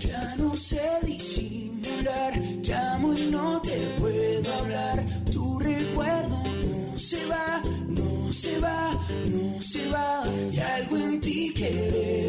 Ya 0.00 0.36
no 0.36 0.54
sé 0.56 0.82
disimular, 1.06 2.38
llamo 2.62 3.14
y 3.14 3.30
no 3.30 3.60
te 3.60 3.78
puedo 3.98 4.54
hablar. 4.54 5.24
Tu 5.32 5.58
recuerdo 5.58 6.42
no 6.68 6.98
se 6.98 7.26
va, 7.26 7.62
no 7.88 8.32
se 8.32 8.60
va, 8.60 9.00
no 9.30 9.62
se 9.62 9.90
va. 9.90 10.24
Y 10.52 10.58
algo 10.58 10.96
en 10.98 11.20
ti 11.20 11.52
quiere 11.54 12.21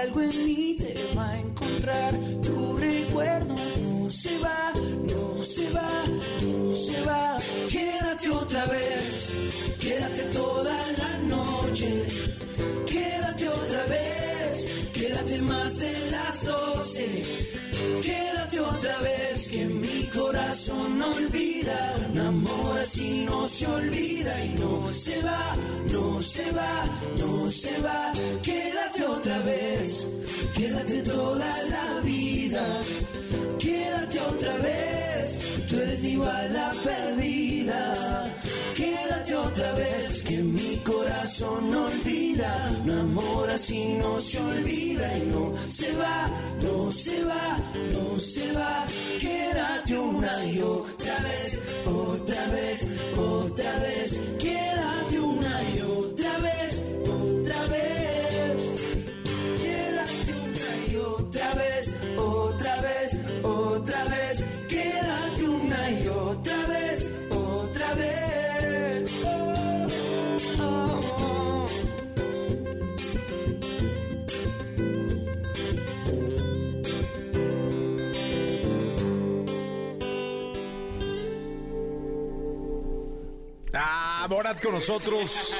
algo 0.00 0.20
en 0.22 0.44
mí 0.46 0.76
te 0.78 0.94
va 1.16 1.28
a 1.30 1.38
encontrar. 1.38 2.12
Tu 2.42 2.76
recuerdo 2.76 3.54
no 3.82 4.10
se 4.10 4.38
va, 4.38 4.72
no 5.12 5.44
se 5.44 5.70
va, 5.76 5.92
no 6.42 6.76
se 6.76 7.04
va. 7.04 7.36
Quédate 7.68 8.30
otra 8.30 8.64
vez, 8.66 9.04
quédate 9.78 10.22
toda 10.40 10.76
la 11.00 11.12
noche. 11.34 11.90
Quédate 12.86 13.48
otra 13.48 13.82
vez, 13.94 14.54
quédate 14.94 15.42
más 15.42 15.78
de 15.78 15.92
las 16.14 16.44
doce. 16.44 17.06
Quédate 18.02 18.60
otra 18.60 18.96
vez, 19.08 19.29
corazón 20.10 20.98
no 20.98 21.12
olvida. 21.14 21.96
Un 22.10 22.18
amor 22.18 22.78
así 22.78 23.24
no 23.28 23.48
se 23.48 23.66
olvida 23.66 24.44
y 24.44 24.48
no 24.58 24.92
se 24.92 25.22
va, 25.22 25.56
no 25.90 26.22
se 26.22 26.52
va, 26.52 26.86
no 27.18 27.50
se 27.50 27.80
va. 27.82 28.12
Quédate 28.42 29.04
otra 29.06 29.38
vez, 29.42 30.06
quédate 30.54 31.02
toda 31.02 31.62
la 31.74 32.00
vida. 32.02 32.64
Quédate 33.58 34.20
otra 34.20 34.56
vez, 34.58 35.66
tú 35.68 35.76
eres 35.76 36.02
mi 36.02 36.16
bala 36.16 36.72
perdida. 36.82 38.30
Quédate 38.80 39.34
otra 39.36 39.72
vez, 39.74 40.22
que 40.22 40.38
mi 40.42 40.76
corazón 40.78 41.70
no 41.70 41.84
olvida. 41.84 42.50
Un 42.82 42.90
amor 42.90 43.50
así 43.50 43.98
no 44.00 44.18
se 44.22 44.38
olvida 44.40 45.18
y 45.18 45.26
no 45.26 45.54
se 45.68 45.92
va, 45.96 46.30
no 46.62 46.90
se 46.90 47.24
va, 47.24 47.58
no 47.94 48.18
se 48.18 48.52
va. 48.52 48.86
Quédate 49.20 49.98
una 49.98 50.44
y 50.46 50.60
otra 50.62 51.16
vez, 51.28 51.50
otra 51.84 52.42
vez, 52.56 52.86
otra 53.18 53.72
vez. 53.80 54.18
Quédate 54.38 55.20
una 55.20 55.54
y 55.74 55.80
otra 55.82 56.38
vez, 56.46 56.82
otra 57.20 57.60
vez. 57.74 58.56
Quédate 59.62 60.32
una 60.48 60.70
y 60.90 60.96
otra 60.96 61.54
vez, 61.60 61.84
otra 62.16 62.74
vez, 62.80 63.08
otra 63.42 64.04
vez. 64.04 64.29
Borat 84.30 84.62
con 84.62 84.72
nosotros. 84.74 85.56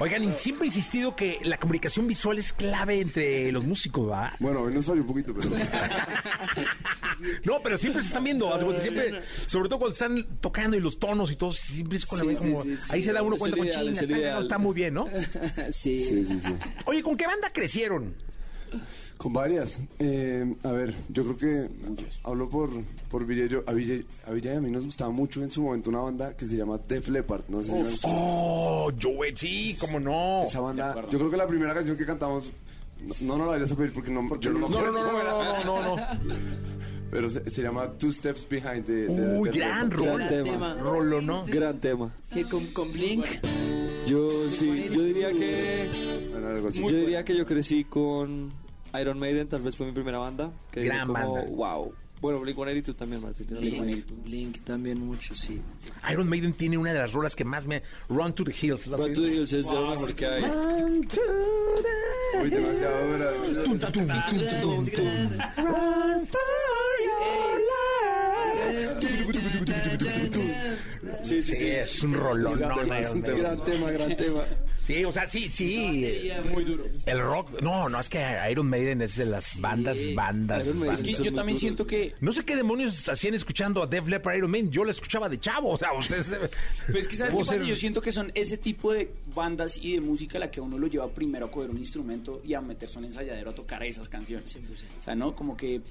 Oigan, 0.00 0.24
y 0.24 0.32
siempre 0.32 0.64
he 0.64 0.66
insistido 0.66 1.14
que 1.14 1.38
la 1.44 1.56
comunicación 1.56 2.08
visual 2.08 2.36
es 2.38 2.52
clave 2.52 3.00
entre 3.00 3.52
los 3.52 3.64
músicos, 3.64 4.10
¿va? 4.10 4.32
Bueno, 4.40 4.62
hoy 4.62 4.74
nos 4.74 4.86
falló 4.86 5.02
un 5.02 5.06
poquito, 5.06 5.32
pero... 5.32 5.48
No, 7.44 7.60
pero 7.62 7.78
siempre 7.78 8.02
se 8.02 8.08
están 8.08 8.24
viendo. 8.24 8.48
siempre, 8.80 9.22
sobre 9.46 9.68
todo 9.68 9.78
cuando 9.78 9.92
están 9.92 10.24
tocando 10.40 10.76
y 10.76 10.80
los 10.80 10.98
tonos 10.98 11.30
y 11.30 11.36
todo, 11.36 11.52
siempre 11.52 11.98
es 11.98 12.06
con 12.06 12.18
la 12.18 12.24
Sí, 12.24 12.36
como- 12.36 12.62
sí, 12.64 12.76
sí, 12.76 12.82
Ahí 12.90 13.02
se 13.04 13.12
da 13.12 13.22
uno 13.22 13.36
cuenta 13.36 13.56
con 13.56 13.68
China. 13.70 13.90
Está, 14.00 14.40
está 14.40 14.58
muy 14.58 14.74
bien, 14.74 14.94
¿no? 14.94 15.06
sí. 15.70 16.04
Sí, 16.04 16.24
sí, 16.24 16.40
sí. 16.40 16.54
Oye, 16.86 17.02
¿con 17.04 17.16
qué 17.16 17.26
banda 17.26 17.52
crecieron? 17.52 18.14
Con 19.16 19.32
varias. 19.32 19.80
Eh, 19.98 20.54
a 20.62 20.70
ver, 20.72 20.94
yo 21.08 21.24
creo 21.24 21.36
que 21.36 21.68
hablo 22.24 22.48
por, 22.48 22.70
por 23.10 23.26
Villa. 23.26 23.46
Yo- 23.46 23.64
a, 23.66 23.72
Villa, 23.72 24.02
a 24.26 24.30
Villa 24.30 24.54
y 24.54 24.56
a 24.56 24.60
mí 24.60 24.70
nos 24.70 24.84
gustaba 24.84 25.10
mucho 25.10 25.42
en 25.42 25.50
su 25.50 25.62
momento 25.62 25.90
una 25.90 26.00
banda 26.00 26.36
que 26.36 26.46
se 26.46 26.56
llama 26.56 26.78
Def 26.88 27.08
Leppard. 27.08 27.42
No 27.48 27.62
sé 27.62 27.72
si 27.72 27.78
Uf, 27.80 28.02
la- 28.04 28.10
oh, 28.10 28.92
Joey, 29.00 29.36
sí, 29.36 29.76
cómo 29.80 29.98
no. 29.98 30.44
Esa 30.44 30.60
banda, 30.60 30.94
yo 31.10 31.18
creo 31.18 31.30
que 31.30 31.36
la 31.36 31.46
primera 31.48 31.74
canción 31.74 31.96
que 31.96 32.06
cantamos, 32.06 32.50
no, 33.22 33.36
no 33.36 33.44
la 33.46 33.50
vayas 33.52 33.72
a 33.72 33.74
pedir 33.76 33.92
porque 33.92 34.10
no, 34.10 34.20
yo 34.38 34.52
no, 34.52 34.68
No, 34.68 34.68
no, 34.68 34.92
no, 34.92 35.04
no, 35.04 35.24
no, 35.24 35.64
no, 35.64 35.96
no. 35.96 36.02
Pero 37.10 37.30
se, 37.30 37.48
se 37.50 37.62
llama 37.62 37.90
Two 37.98 38.12
Steps 38.12 38.46
Behind 38.48 38.84
de, 38.86 39.06
de- 39.06 39.38
Uy, 39.38 39.48
de 39.50 39.58
gran 39.58 39.90
rola. 39.90 40.28
Gran 40.28 40.44
tema. 40.44 40.74
Rolo, 40.74 41.20
¿no? 41.22 41.44
Gran 41.46 41.78
tema. 41.80 42.10
Que 42.32 42.44
con, 42.44 42.64
con 42.68 42.92
Blink. 42.92 43.24
Yo 44.06 44.28
sí, 44.58 44.88
yo 44.92 45.02
diría 45.02 45.30
que 45.32 45.86
Bueno, 46.32 46.48
algo 46.48 46.68
así. 46.68 46.80
yo 46.82 46.88
diría 46.88 47.24
que 47.24 47.36
yo 47.36 47.44
crecí 47.46 47.84
con 47.84 48.50
Iron 48.98 49.18
Maiden, 49.18 49.48
tal 49.48 49.60
vez 49.62 49.76
fue 49.76 49.86
mi 49.86 49.92
primera 49.92 50.18
banda. 50.18 50.50
Que 50.70 50.84
Gran 50.84 51.06
como, 51.08 51.34
banda. 51.34 51.44
Wow. 51.50 51.92
Bueno, 52.20 52.40
Blink-182 52.40 52.96
también, 52.96 53.22
Martín. 53.22 53.46
Blink, 53.48 53.80
Blink-182. 53.84 54.22
Blink 54.24 54.58
también 54.64 54.98
mucho, 54.98 55.34
sí. 55.36 55.60
Iron 56.10 56.28
Maiden 56.28 56.52
tiene 56.52 56.76
una 56.76 56.92
de 56.92 56.98
las 56.98 57.12
rolas 57.12 57.36
que 57.36 57.44
más 57.44 57.64
me... 57.66 57.82
Run 58.08 58.32
to 58.34 58.42
the 58.44 58.52
Hills. 58.60 58.88
¿la 58.88 58.96
Run 58.96 59.12
to 59.14 59.22
the 59.22 59.34
Hills 59.34 59.52
es 59.52 59.66
de 59.68 59.72
lo 59.74 59.88
mejor 59.90 60.14
que 60.14 60.26
hay. 60.26 60.42
Run 60.42 61.02
to 61.02 61.20
the- 61.82 62.42
Uy, 62.42 62.50
demasiado 62.50 63.12
dura. 63.12 63.30
Run 65.58 66.26
for 66.26 66.40
life. 71.02 71.18
Sí, 71.24 71.42
Sí, 71.42 71.66
es 71.66 72.02
un 72.02 72.14
rolón. 72.14 72.58
Gran 72.58 72.88
no, 72.88 72.94
es 72.94 73.10
un. 73.10 73.20
Gran 73.22 73.62
tema, 73.64 73.90
gran 73.90 74.16
tema. 74.16 74.44
Sí, 74.82 75.04
o 75.04 75.12
sea, 75.12 75.26
sí, 75.26 75.50
sí. 75.50 76.30
Muy 76.50 76.64
duro. 76.64 76.84
El 77.04 77.20
rock, 77.20 77.60
no, 77.60 77.90
no, 77.90 78.00
es 78.00 78.08
que 78.08 78.24
Iron 78.50 78.68
Maiden 78.70 79.02
es 79.02 79.16
de 79.16 79.26
las 79.26 79.60
bandas, 79.60 79.98
bandas. 80.14 80.64
Iron 80.66 80.78
Maiden 80.78 80.94
Es 80.94 81.02
que 81.02 81.24
yo 81.24 81.34
también 81.34 81.58
siento 81.58 81.86
que 81.86 82.14
No 82.20 82.32
sé 82.32 82.42
qué 82.44 82.56
demonios 82.56 83.06
hacían 83.08 83.34
escuchando 83.34 83.82
a 83.82 83.86
Def 83.86 84.06
Leppard 84.06 84.36
Iron 84.38 84.50
Maiden. 84.50 84.70
Yo 84.70 84.84
la 84.84 84.92
escuchaba 84.92 85.28
de 85.28 85.38
chavo, 85.38 85.70
o 85.72 85.78
sea, 85.78 85.92
ustedes. 85.92 86.28
Pues 86.90 87.06
que 87.06 87.16
sabes 87.16 87.34
qué 87.34 87.40
pasa, 87.40 87.56
ser- 87.58 87.66
yo 87.66 87.76
siento 87.76 88.00
que 88.00 88.12
son 88.12 88.32
ese 88.34 88.56
tipo 88.56 88.92
de 88.94 89.10
bandas 89.34 89.76
y 89.76 89.92
de 89.92 90.00
música 90.00 90.38
la 90.38 90.50
que 90.50 90.60
uno 90.60 90.78
lo 90.78 90.86
lleva 90.86 91.08
primero 91.08 91.46
a 91.46 91.50
coger 91.50 91.68
un 91.70 91.78
instrumento 91.78 92.40
y 92.42 92.54
a 92.54 92.60
meterse 92.62 92.94
en 92.94 93.00
un 93.00 93.04
ensayadero 93.06 93.50
a 93.50 93.54
tocar 93.54 93.82
esas 93.82 94.08
canciones. 94.08 94.56
O 94.98 95.02
sea, 95.02 95.14
¿no? 95.14 95.34
Como 95.36 95.54
que 95.54 95.82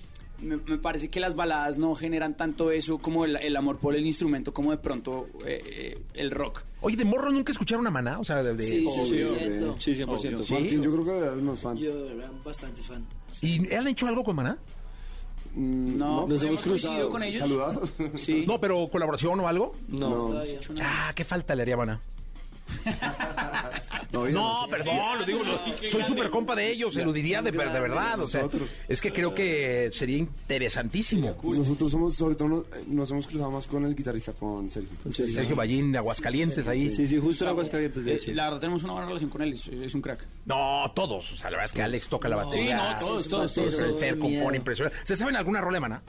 me, 0.42 0.58
me 0.58 0.78
parece 0.78 1.10
que 1.10 1.20
las 1.20 1.36
baladas 1.36 1.78
no 1.78 1.96
generan 1.96 2.36
tanto 2.38 2.72
eso 2.72 2.98
como 3.00 3.26
el, 3.26 3.36
el 3.38 3.56
amor 3.56 3.78
por 3.80 3.96
el 3.96 4.06
instrumento, 4.06 4.54
como 4.54 4.72
de 4.72 4.78
pronto 4.78 5.28
eh, 5.46 5.62
eh, 5.66 6.02
el 6.14 6.32
rock. 6.32 6.64
Oye, 6.82 6.96
de 6.96 7.06
morro 7.06 7.32
nunca 7.32 7.52
escucharon 7.52 7.86
a 7.88 7.92
Maná, 7.92 8.20
o 8.20 8.24
sea, 8.24 8.44
de. 8.44 8.54
de- 8.56 8.64
Sí, 8.68 8.86
sí, 8.88 9.02
Obvio. 9.02 9.36
siento. 9.36 9.76
Sí, 9.80 9.96
100%. 9.96 10.44
¿Sí? 10.44 10.54
Martín, 10.54 10.82
yo 10.84 10.92
creo 10.92 11.06
que 11.06 11.18
era 11.26 11.32
más 11.36 11.60
fan. 11.60 11.76
Yo 11.78 12.06
era 12.06 12.30
bastante 12.46 12.82
fan. 12.84 13.06
¿Y 13.42 13.74
han 13.74 13.88
hecho 13.88 14.08
algo 14.08 14.24
con 14.24 14.36
Maná? 14.36 14.58
Mm, 15.56 15.98
No, 15.98 16.28
Nos 16.28 16.44
hemos 16.44 16.62
cruzado, 16.62 17.10
con 17.10 17.24
ellos. 17.24 17.40
¿Saludados? 17.40 17.94
Sí. 18.16 18.46
No, 18.48 18.60
pero 18.60 18.88
colaboración 18.90 19.40
o 19.40 19.48
algo. 19.48 19.72
No. 19.88 20.10
Todavía. 20.28 20.60
Ah, 20.82 21.12
qué 21.16 21.24
falta 21.26 21.56
le 21.56 21.64
haría 21.64 21.74
a 21.74 21.78
Maná. 21.78 22.02
No, 24.12 24.26
No, 24.30 24.68
perdón, 24.70 25.20
lo 25.20 25.26
digo, 25.26 25.44
lo- 25.44 25.58
soy 25.90 26.04
súper 26.04 26.30
compa 26.30 26.56
de 26.56 26.72
ellos, 26.72 26.94
se 26.94 27.04
lo 27.04 27.12
diría 27.12 27.42
de, 27.42 27.52
de 27.52 27.58
verdad, 27.58 28.20
o 28.22 28.28
sea, 28.28 28.42
Nosotros. 28.44 28.76
es 28.88 29.02
que 29.02 29.12
creo 29.12 29.36
que 29.36 29.92
sería 29.94 30.18
interesantísimo. 30.18 31.36
Nosotros 31.44 31.92
somos, 31.92 32.16
sobre 32.16 32.36
todo, 32.36 32.48
nos, 32.48 32.88
nos 32.88 33.12
hemos 33.12 33.28
cruzado 33.28 33.52
más 33.52 33.68
con 33.68 33.86
el 33.86 33.96
guitarrista, 33.96 34.32
con 34.34 34.70
Sergio. 34.70 34.90
Sergio 35.12 35.56
Ballín, 35.56 35.96
Aguascalientes 35.96 36.68
ahí. 36.68 36.90
Sí, 36.90 37.06
sí, 37.06 37.18
justo 37.20 37.44
en 37.44 37.50
Aguascalientes, 37.50 38.06
de 38.06 38.14
Eh, 38.14 38.16
hecho. 38.16 38.32
la 38.34 38.46
verdad 38.46 38.60
tenemos 38.62 38.84
una 38.84 38.94
buena 38.94 39.08
relación 39.08 39.30
con 39.30 39.42
él, 39.42 39.54
es, 39.54 39.68
es 39.68 39.94
un 39.94 40.02
crack. 40.02 40.26
No, 40.46 40.92
todos, 40.96 41.34
o 41.34 41.38
sea, 41.38 41.46
la 41.52 41.58
verdad 41.58 41.66
es 41.66 41.72
que 41.74 41.82
Alex 41.84 42.08
toca 42.10 42.30
la 42.30 42.38
batería. 42.38 42.96
Sí, 42.98 43.04
no, 43.04 43.08
todos, 43.08 43.28
todos, 43.28 43.54
todos. 43.54 43.74
El 43.80 43.96
Fer 43.96 44.18
compone 44.18 44.58
impresionante. 44.58 44.98
¿Se 45.04 45.16
saben 45.16 45.36
alguna 45.36 45.60
rola 45.62 45.76
de 45.76 45.82
Maná? 45.82 46.02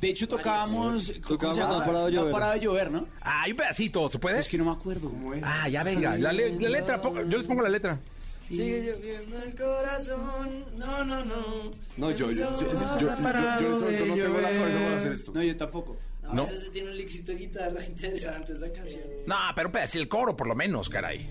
De 0.00 0.08
hecho 0.10 0.28
tocábamos... 0.28 1.12
¿cómo 1.22 1.28
Tocábamos? 1.38 1.58
No 1.68 1.76
ha 1.80 1.84
parado 1.84 2.06
de 2.06 2.12
llover. 2.12 2.24
No 2.24 2.30
ha 2.30 2.32
parado 2.40 2.52
de 2.54 2.60
llover, 2.60 2.90
¿no? 2.90 3.08
Ah, 3.22 3.42
hay 3.42 3.52
un 3.52 3.56
pedacito, 3.56 4.08
¿se 4.08 4.18
puede? 4.18 4.38
Es 4.40 4.48
que 4.48 4.58
no 4.58 4.64
me 4.66 4.72
acuerdo. 4.72 5.10
Ah, 5.42 5.68
ya 5.68 5.82
venga, 5.82 6.16
la, 6.18 6.32
le- 6.32 6.58
la 6.60 6.68
letra, 6.68 7.00
ponga- 7.00 7.28
yo 7.28 7.38
les 7.38 7.46
pongo 7.46 7.62
la 7.62 7.68
letra. 7.70 7.98
Sigue 8.46 8.82
lloviendo 8.82 9.42
el 9.42 9.54
corazón. 9.54 10.64
No, 10.76 11.02
no, 11.04 11.24
no. 11.24 11.70
No, 11.96 12.10
yo, 12.10 12.30
yo, 12.30 12.52
yo, 12.52 12.60
yo, 12.60 12.72
yo, 12.72 12.98
yo, 13.00 13.00
yo 13.00 13.88
este 13.88 14.04
momento 14.04 14.06
no 14.06 14.14
tengo 14.16 14.40
la 14.40 14.50
cabeza 14.50 14.78
para 14.80 14.96
hacer 14.96 15.12
esto. 15.12 15.32
No, 15.34 15.42
yo 15.42 15.56
tampoco. 15.56 15.96
No. 16.30 16.44
Eso 16.44 16.70
tiene 16.70 16.90
un 16.90 16.96
lixito 16.96 17.32
de 17.32 17.38
guitarra 17.38 17.82
interesante 17.86 18.52
esa 18.52 18.70
canción. 18.72 19.02
No, 19.26 19.36
pero 19.56 19.68
un 19.68 19.72
pedacito, 19.72 20.02
el 20.02 20.08
coro 20.08 20.36
por 20.36 20.46
lo 20.48 20.54
menos, 20.54 20.90
caray. 20.90 21.30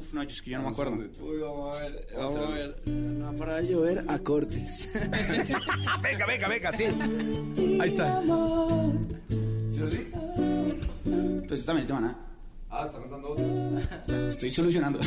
Uf, 0.00 0.14
no, 0.14 0.22
yo 0.22 0.30
es 0.30 0.40
que 0.40 0.50
yo 0.50 0.56
no 0.56 0.64
me 0.64 0.70
acuerdo. 0.70 0.94
Uy, 0.94 1.10
vamos 1.40 1.76
a 1.76 1.80
ver, 1.82 2.06
vamos 2.16 2.36
a 2.36 2.50
ver. 2.52 2.88
No 2.88 3.32
de 3.32 3.66
llover, 3.66 4.02
acordes. 4.08 4.90
venga, 6.02 6.24
venga, 6.24 6.48
venga, 6.48 6.72
sí. 6.72 6.84
Ahí 7.78 7.90
está. 7.90 8.22
¿Sí 9.70 9.82
o 9.82 9.90
sí? 9.90 10.10
Pues 11.46 11.60
yo 11.60 11.66
también 11.66 11.86
te 11.86 11.92
van 11.92 12.06
a... 12.06 12.16
Ah, 12.70 12.86
está 12.86 12.98
cantando 12.98 13.32
otro. 13.32 13.44
Estoy 14.30 14.50
solucionando. 14.50 15.00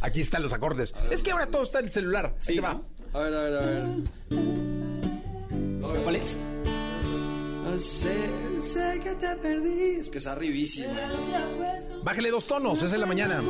Aquí 0.00 0.22
están 0.22 0.42
los 0.42 0.52
acordes. 0.52 0.92
Es 1.08 1.22
que 1.22 1.30
ahora 1.30 1.46
todo 1.46 1.62
está 1.62 1.78
en 1.78 1.84
el 1.84 1.92
celular. 1.92 2.34
Ahí 2.48 2.56
te 2.56 2.60
va. 2.60 2.80
A 3.12 3.18
ver, 3.20 3.34
a 3.34 3.42
ver, 3.42 3.54
a 3.54 3.60
ver. 3.60 3.84
¿Cuál 6.02 6.16
es? 6.16 6.36
Sé, 7.76 8.16
sé 8.60 9.00
que 9.04 9.14
te 9.14 9.36
perdí. 9.36 10.00
Es 10.00 10.08
que 10.08 10.18
es 10.18 10.26
arribísima. 10.26 10.88
Bájale 12.02 12.30
dos 12.30 12.46
tonos, 12.46 12.82
es 12.82 12.92
en 12.92 13.00
la 13.00 13.06
mañana. 13.06 13.40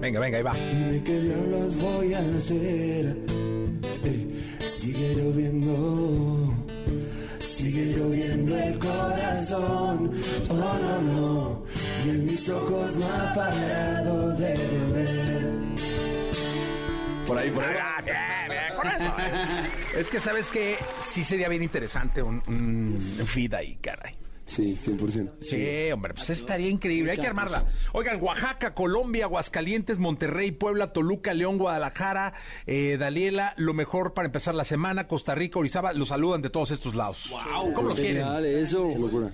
Venga, 0.00 0.18
venga, 0.18 0.38
ahí 0.38 0.42
va. 0.42 0.52
Dime 0.52 1.02
qué 1.04 1.20
diablos 1.20 1.76
voy 1.76 2.14
a 2.14 2.18
hacer. 2.36 3.16
Eh, 4.04 4.28
sigue 4.58 5.14
lloviendo. 5.14 6.52
Sigue 7.38 7.94
lloviendo 7.96 8.58
el 8.58 8.78
corazón. 8.80 10.10
Oh, 10.48 10.54
no, 10.54 11.02
no. 11.02 11.62
Y 12.04 12.10
en 12.10 12.26
mis 12.26 12.48
ojos 12.48 12.96
no 12.96 13.06
ha 13.06 13.32
parado 13.32 14.36
de 14.36 14.56
llover. 14.56 15.61
Por 17.32 17.38
ahí, 17.40 17.50
por 17.50 17.64
ahí. 17.64 17.76
Ah, 17.80 18.02
bien, 18.04 18.16
bien, 18.48 18.76
con 18.76 18.86
eso. 18.88 19.14
eh. 19.18 19.70
Es 20.00 20.10
que 20.10 20.20
sabes 20.20 20.50
que 20.50 20.76
sí 21.00 21.24
sería 21.24 21.48
bien 21.48 21.62
interesante 21.62 22.22
un, 22.22 22.42
un 22.46 23.26
feed 23.26 23.54
ahí, 23.54 23.76
caray. 23.80 24.14
Sí, 24.44 24.76
100%. 24.76 25.36
Sí, 25.40 25.90
hombre, 25.92 26.12
pues 26.12 26.28
estaría 26.28 26.68
increíble. 26.68 27.12
Hay 27.12 27.18
que 27.18 27.26
armarla. 27.26 27.64
Oigan, 27.92 28.20
Oaxaca, 28.20 28.74
Colombia, 28.74 29.24
Aguascalientes, 29.24 29.98
Monterrey, 29.98 30.50
Puebla, 30.50 30.92
Toluca, 30.92 31.32
León, 31.32 31.56
Guadalajara, 31.56 32.34
eh, 32.66 32.98
Daliela, 32.98 33.54
lo 33.56 33.72
mejor 33.72 34.12
para 34.12 34.26
empezar 34.26 34.54
la 34.54 34.64
semana, 34.64 35.08
Costa 35.08 35.34
Rica, 35.34 35.58
Orizaba, 35.58 35.94
los 35.94 36.08
saludan 36.10 36.42
de 36.42 36.50
todos 36.50 36.70
estos 36.70 36.94
lados. 36.94 37.30
Wow, 37.30 37.72
¿Cómo 37.72 37.88
los 37.90 37.98
quieren? 38.00 38.26
eso. 38.44 38.90
Qué 38.92 38.98
locura. 38.98 39.30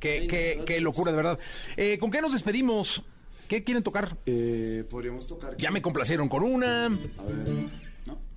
Qué, 0.00 0.26
qué- 0.26 0.62
qué 0.66 0.80
locura, 0.80 1.10
de 1.10 1.16
verdad. 1.18 1.38
Eh, 1.76 1.98
¿Con 1.98 2.10
qué 2.10 2.22
nos 2.22 2.32
despedimos? 2.32 3.02
¿Qué 3.48 3.64
quieren 3.64 3.82
tocar? 3.82 4.16
Eh, 4.26 4.84
Podríamos 4.88 5.26
tocar. 5.26 5.56
Ya 5.56 5.70
me 5.70 5.82
complacieron 5.82 6.28
con 6.28 6.42
una. 6.42 6.86
A 6.86 6.88
ver. 6.88 7.66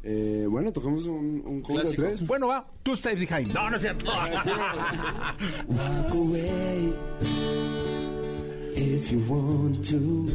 Eh, 0.07 0.45
bueno, 0.47 0.71
tocamos 0.71 1.05
un, 1.07 1.41
un 1.45 1.61
combo 1.61 1.81
de 1.81 1.93
tres. 1.95 2.25
Bueno, 2.27 2.47
va. 2.47 2.67
Two 2.83 2.95
Steps 2.95 3.19
Behind. 3.19 3.51
No, 3.53 3.69
no 3.69 3.75
es 3.75 3.81
cierto. 3.81 4.05
Walk 5.67 6.13
away 6.13 6.93
if 8.75 9.11
you 9.11 9.19
want 9.27 9.77
to. 9.89 10.27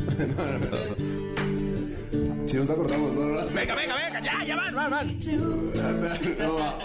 Si 2.47 2.57
nos 2.57 2.69
acordamos, 2.69 3.13
no, 3.13 3.21
no, 3.21 3.41
no. 3.45 3.55
venga, 3.55 3.75
venga, 3.77 3.95
venga. 3.97 4.21
Ya, 4.21 4.45
ya 4.45 4.57
van, 4.57 4.75
van, 4.75 4.91
van. 4.91 5.19
No, 6.39 6.57
va. 6.57 6.79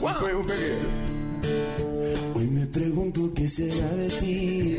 Un, 0.00 0.34
un 0.36 0.46
pegue. 0.46 0.74
Hoy 2.34 2.46
me 2.46 2.66
pregunto 2.66 3.32
qué 3.34 3.48
será 3.48 3.88
de 3.94 4.08
ti. 4.08 4.78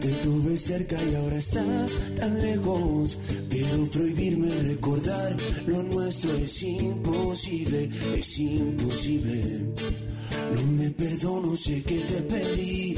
Te 0.00 0.08
tuve 0.22 0.58
cerca 0.58 0.96
y 1.02 1.14
ahora 1.14 1.36
estás 1.36 1.92
tan 2.16 2.40
lejos. 2.40 3.18
Pero 3.48 3.86
prohibirme 3.90 4.50
recordar 4.62 5.36
lo 5.66 5.82
nuestro 5.82 6.34
es 6.36 6.62
imposible, 6.62 7.88
es 8.16 8.38
imposible. 8.38 9.60
No 10.54 10.62
me 10.62 10.90
perdono, 10.90 11.56
sé 11.56 11.82
que 11.82 11.98
te 12.00 12.20
perdí. 12.22 12.96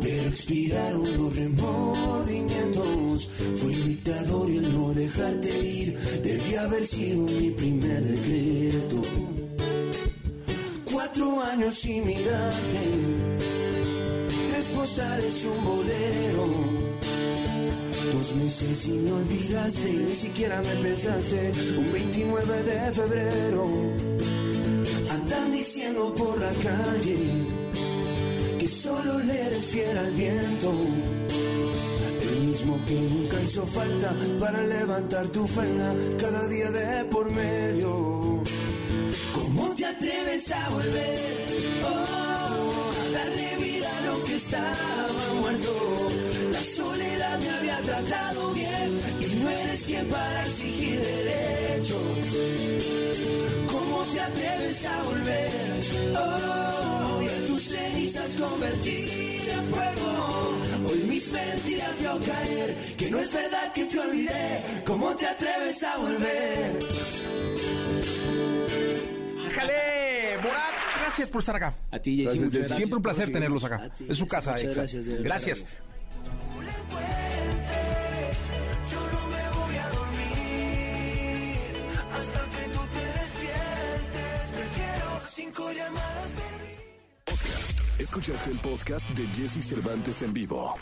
Pero 0.00 0.22
expiraron 0.28 1.02
los 1.02 1.36
remordimientos. 1.36 3.30
Un 3.62 3.84
dictador 3.86 4.50
y 4.50 4.58
el 4.58 4.72
no 4.72 4.92
dejarte 4.94 5.66
ir 5.66 5.98
debía 6.22 6.62
haber 6.62 6.86
sido 6.86 7.22
mi 7.22 7.50
primer 7.50 8.02
decreto. 8.02 9.39
Cuatro 11.02 11.40
años 11.40 11.74
sin 11.76 12.06
mirarte, 12.06 12.82
tres 14.50 14.66
postales 14.66 15.42
y 15.42 15.46
un 15.46 15.64
bolero. 15.64 16.46
Dos 18.12 18.34
meses 18.36 18.86
y 18.86 18.90
me 18.90 19.12
olvidaste 19.12 19.88
y 19.88 19.96
ni 19.96 20.14
siquiera 20.14 20.60
me 20.60 20.74
pensaste. 20.82 21.52
Un 21.78 21.90
29 21.90 22.62
de 22.64 22.92
febrero, 22.92 23.66
andan 25.10 25.50
diciendo 25.50 26.14
por 26.14 26.38
la 26.38 26.52
calle 26.68 27.18
que 28.58 28.68
solo 28.68 29.20
le 29.20 29.40
eres 29.40 29.64
fiel 29.64 29.96
al 29.96 30.10
viento. 30.10 30.70
El 32.30 32.46
mismo 32.46 32.78
que 32.86 33.00
nunca 33.00 33.40
hizo 33.42 33.64
falta 33.64 34.14
para 34.38 34.62
levantar 34.62 35.28
tu 35.28 35.46
falda 35.46 35.94
cada 36.18 36.46
día 36.46 36.70
de 36.70 37.04
por 37.06 37.30
medio. 37.32 38.42
¿Cómo 39.60 39.74
te 39.74 39.84
atreves 39.84 40.50
a 40.52 40.70
volver? 40.70 41.44
Oh, 41.84 42.92
a 42.98 43.12
darle 43.12 43.56
vida 43.62 43.98
a 43.98 44.00
lo 44.06 44.24
que 44.24 44.36
estaba 44.36 45.32
muerto. 45.38 45.72
La 46.50 46.62
soledad 46.62 47.38
me 47.40 47.50
había 47.50 47.78
tratado 47.82 48.52
bien 48.54 49.00
y 49.20 49.34
no 49.42 49.50
eres 49.50 49.82
quien 49.82 50.06
para 50.06 50.46
exigir 50.46 50.98
derechos. 50.98 52.00
¿Cómo 53.70 54.02
te 54.04 54.20
atreves 54.20 54.84
a 54.86 55.02
volver? 55.02 55.52
Oh, 56.16 57.22
y 57.22 57.28
a 57.28 57.46
tus 57.46 57.62
cenizas 57.62 58.36
convertir 58.36 59.42
en 59.50 59.64
fuego. 59.74 60.90
Hoy 60.90 61.04
mis 61.06 61.30
mentiras 61.32 62.00
veo 62.00 62.18
caer, 62.20 62.76
que 62.96 63.10
no 63.10 63.18
es 63.18 63.30
verdad 63.30 63.72
que 63.74 63.84
te 63.84 63.98
olvidé. 64.00 64.64
¿Cómo 64.86 65.14
te 65.16 65.26
atreves 65.26 65.82
a 65.82 65.98
volver? 65.98 67.19
¡Ájale! 69.60 70.36
Morat, 70.42 70.74
gracias 71.00 71.30
por 71.30 71.40
estar 71.40 71.56
acá. 71.56 71.74
A 71.90 71.98
ti, 71.98 72.16
Jessy, 72.16 72.24
Gracias, 72.38 72.52
gracias. 72.52 72.76
Siempre 72.76 72.96
un 72.96 73.02
placer 73.02 73.32
tenerlos 73.32 73.64
acá. 73.64 73.90
Ti, 73.96 74.06
Es 74.08 74.18
su 74.18 74.26
casa, 74.26 74.52
muchas 74.52 74.74
gracias, 74.74 75.06
de. 75.06 75.22
Gracias. 75.22 75.76
Escuchaste 87.98 88.50
el 88.50 88.58
podcast 88.58 89.08
de 89.10 89.26
Jesse 89.28 89.62
Cervantes 89.64 90.22
en 90.22 90.32
vivo. 90.32 90.74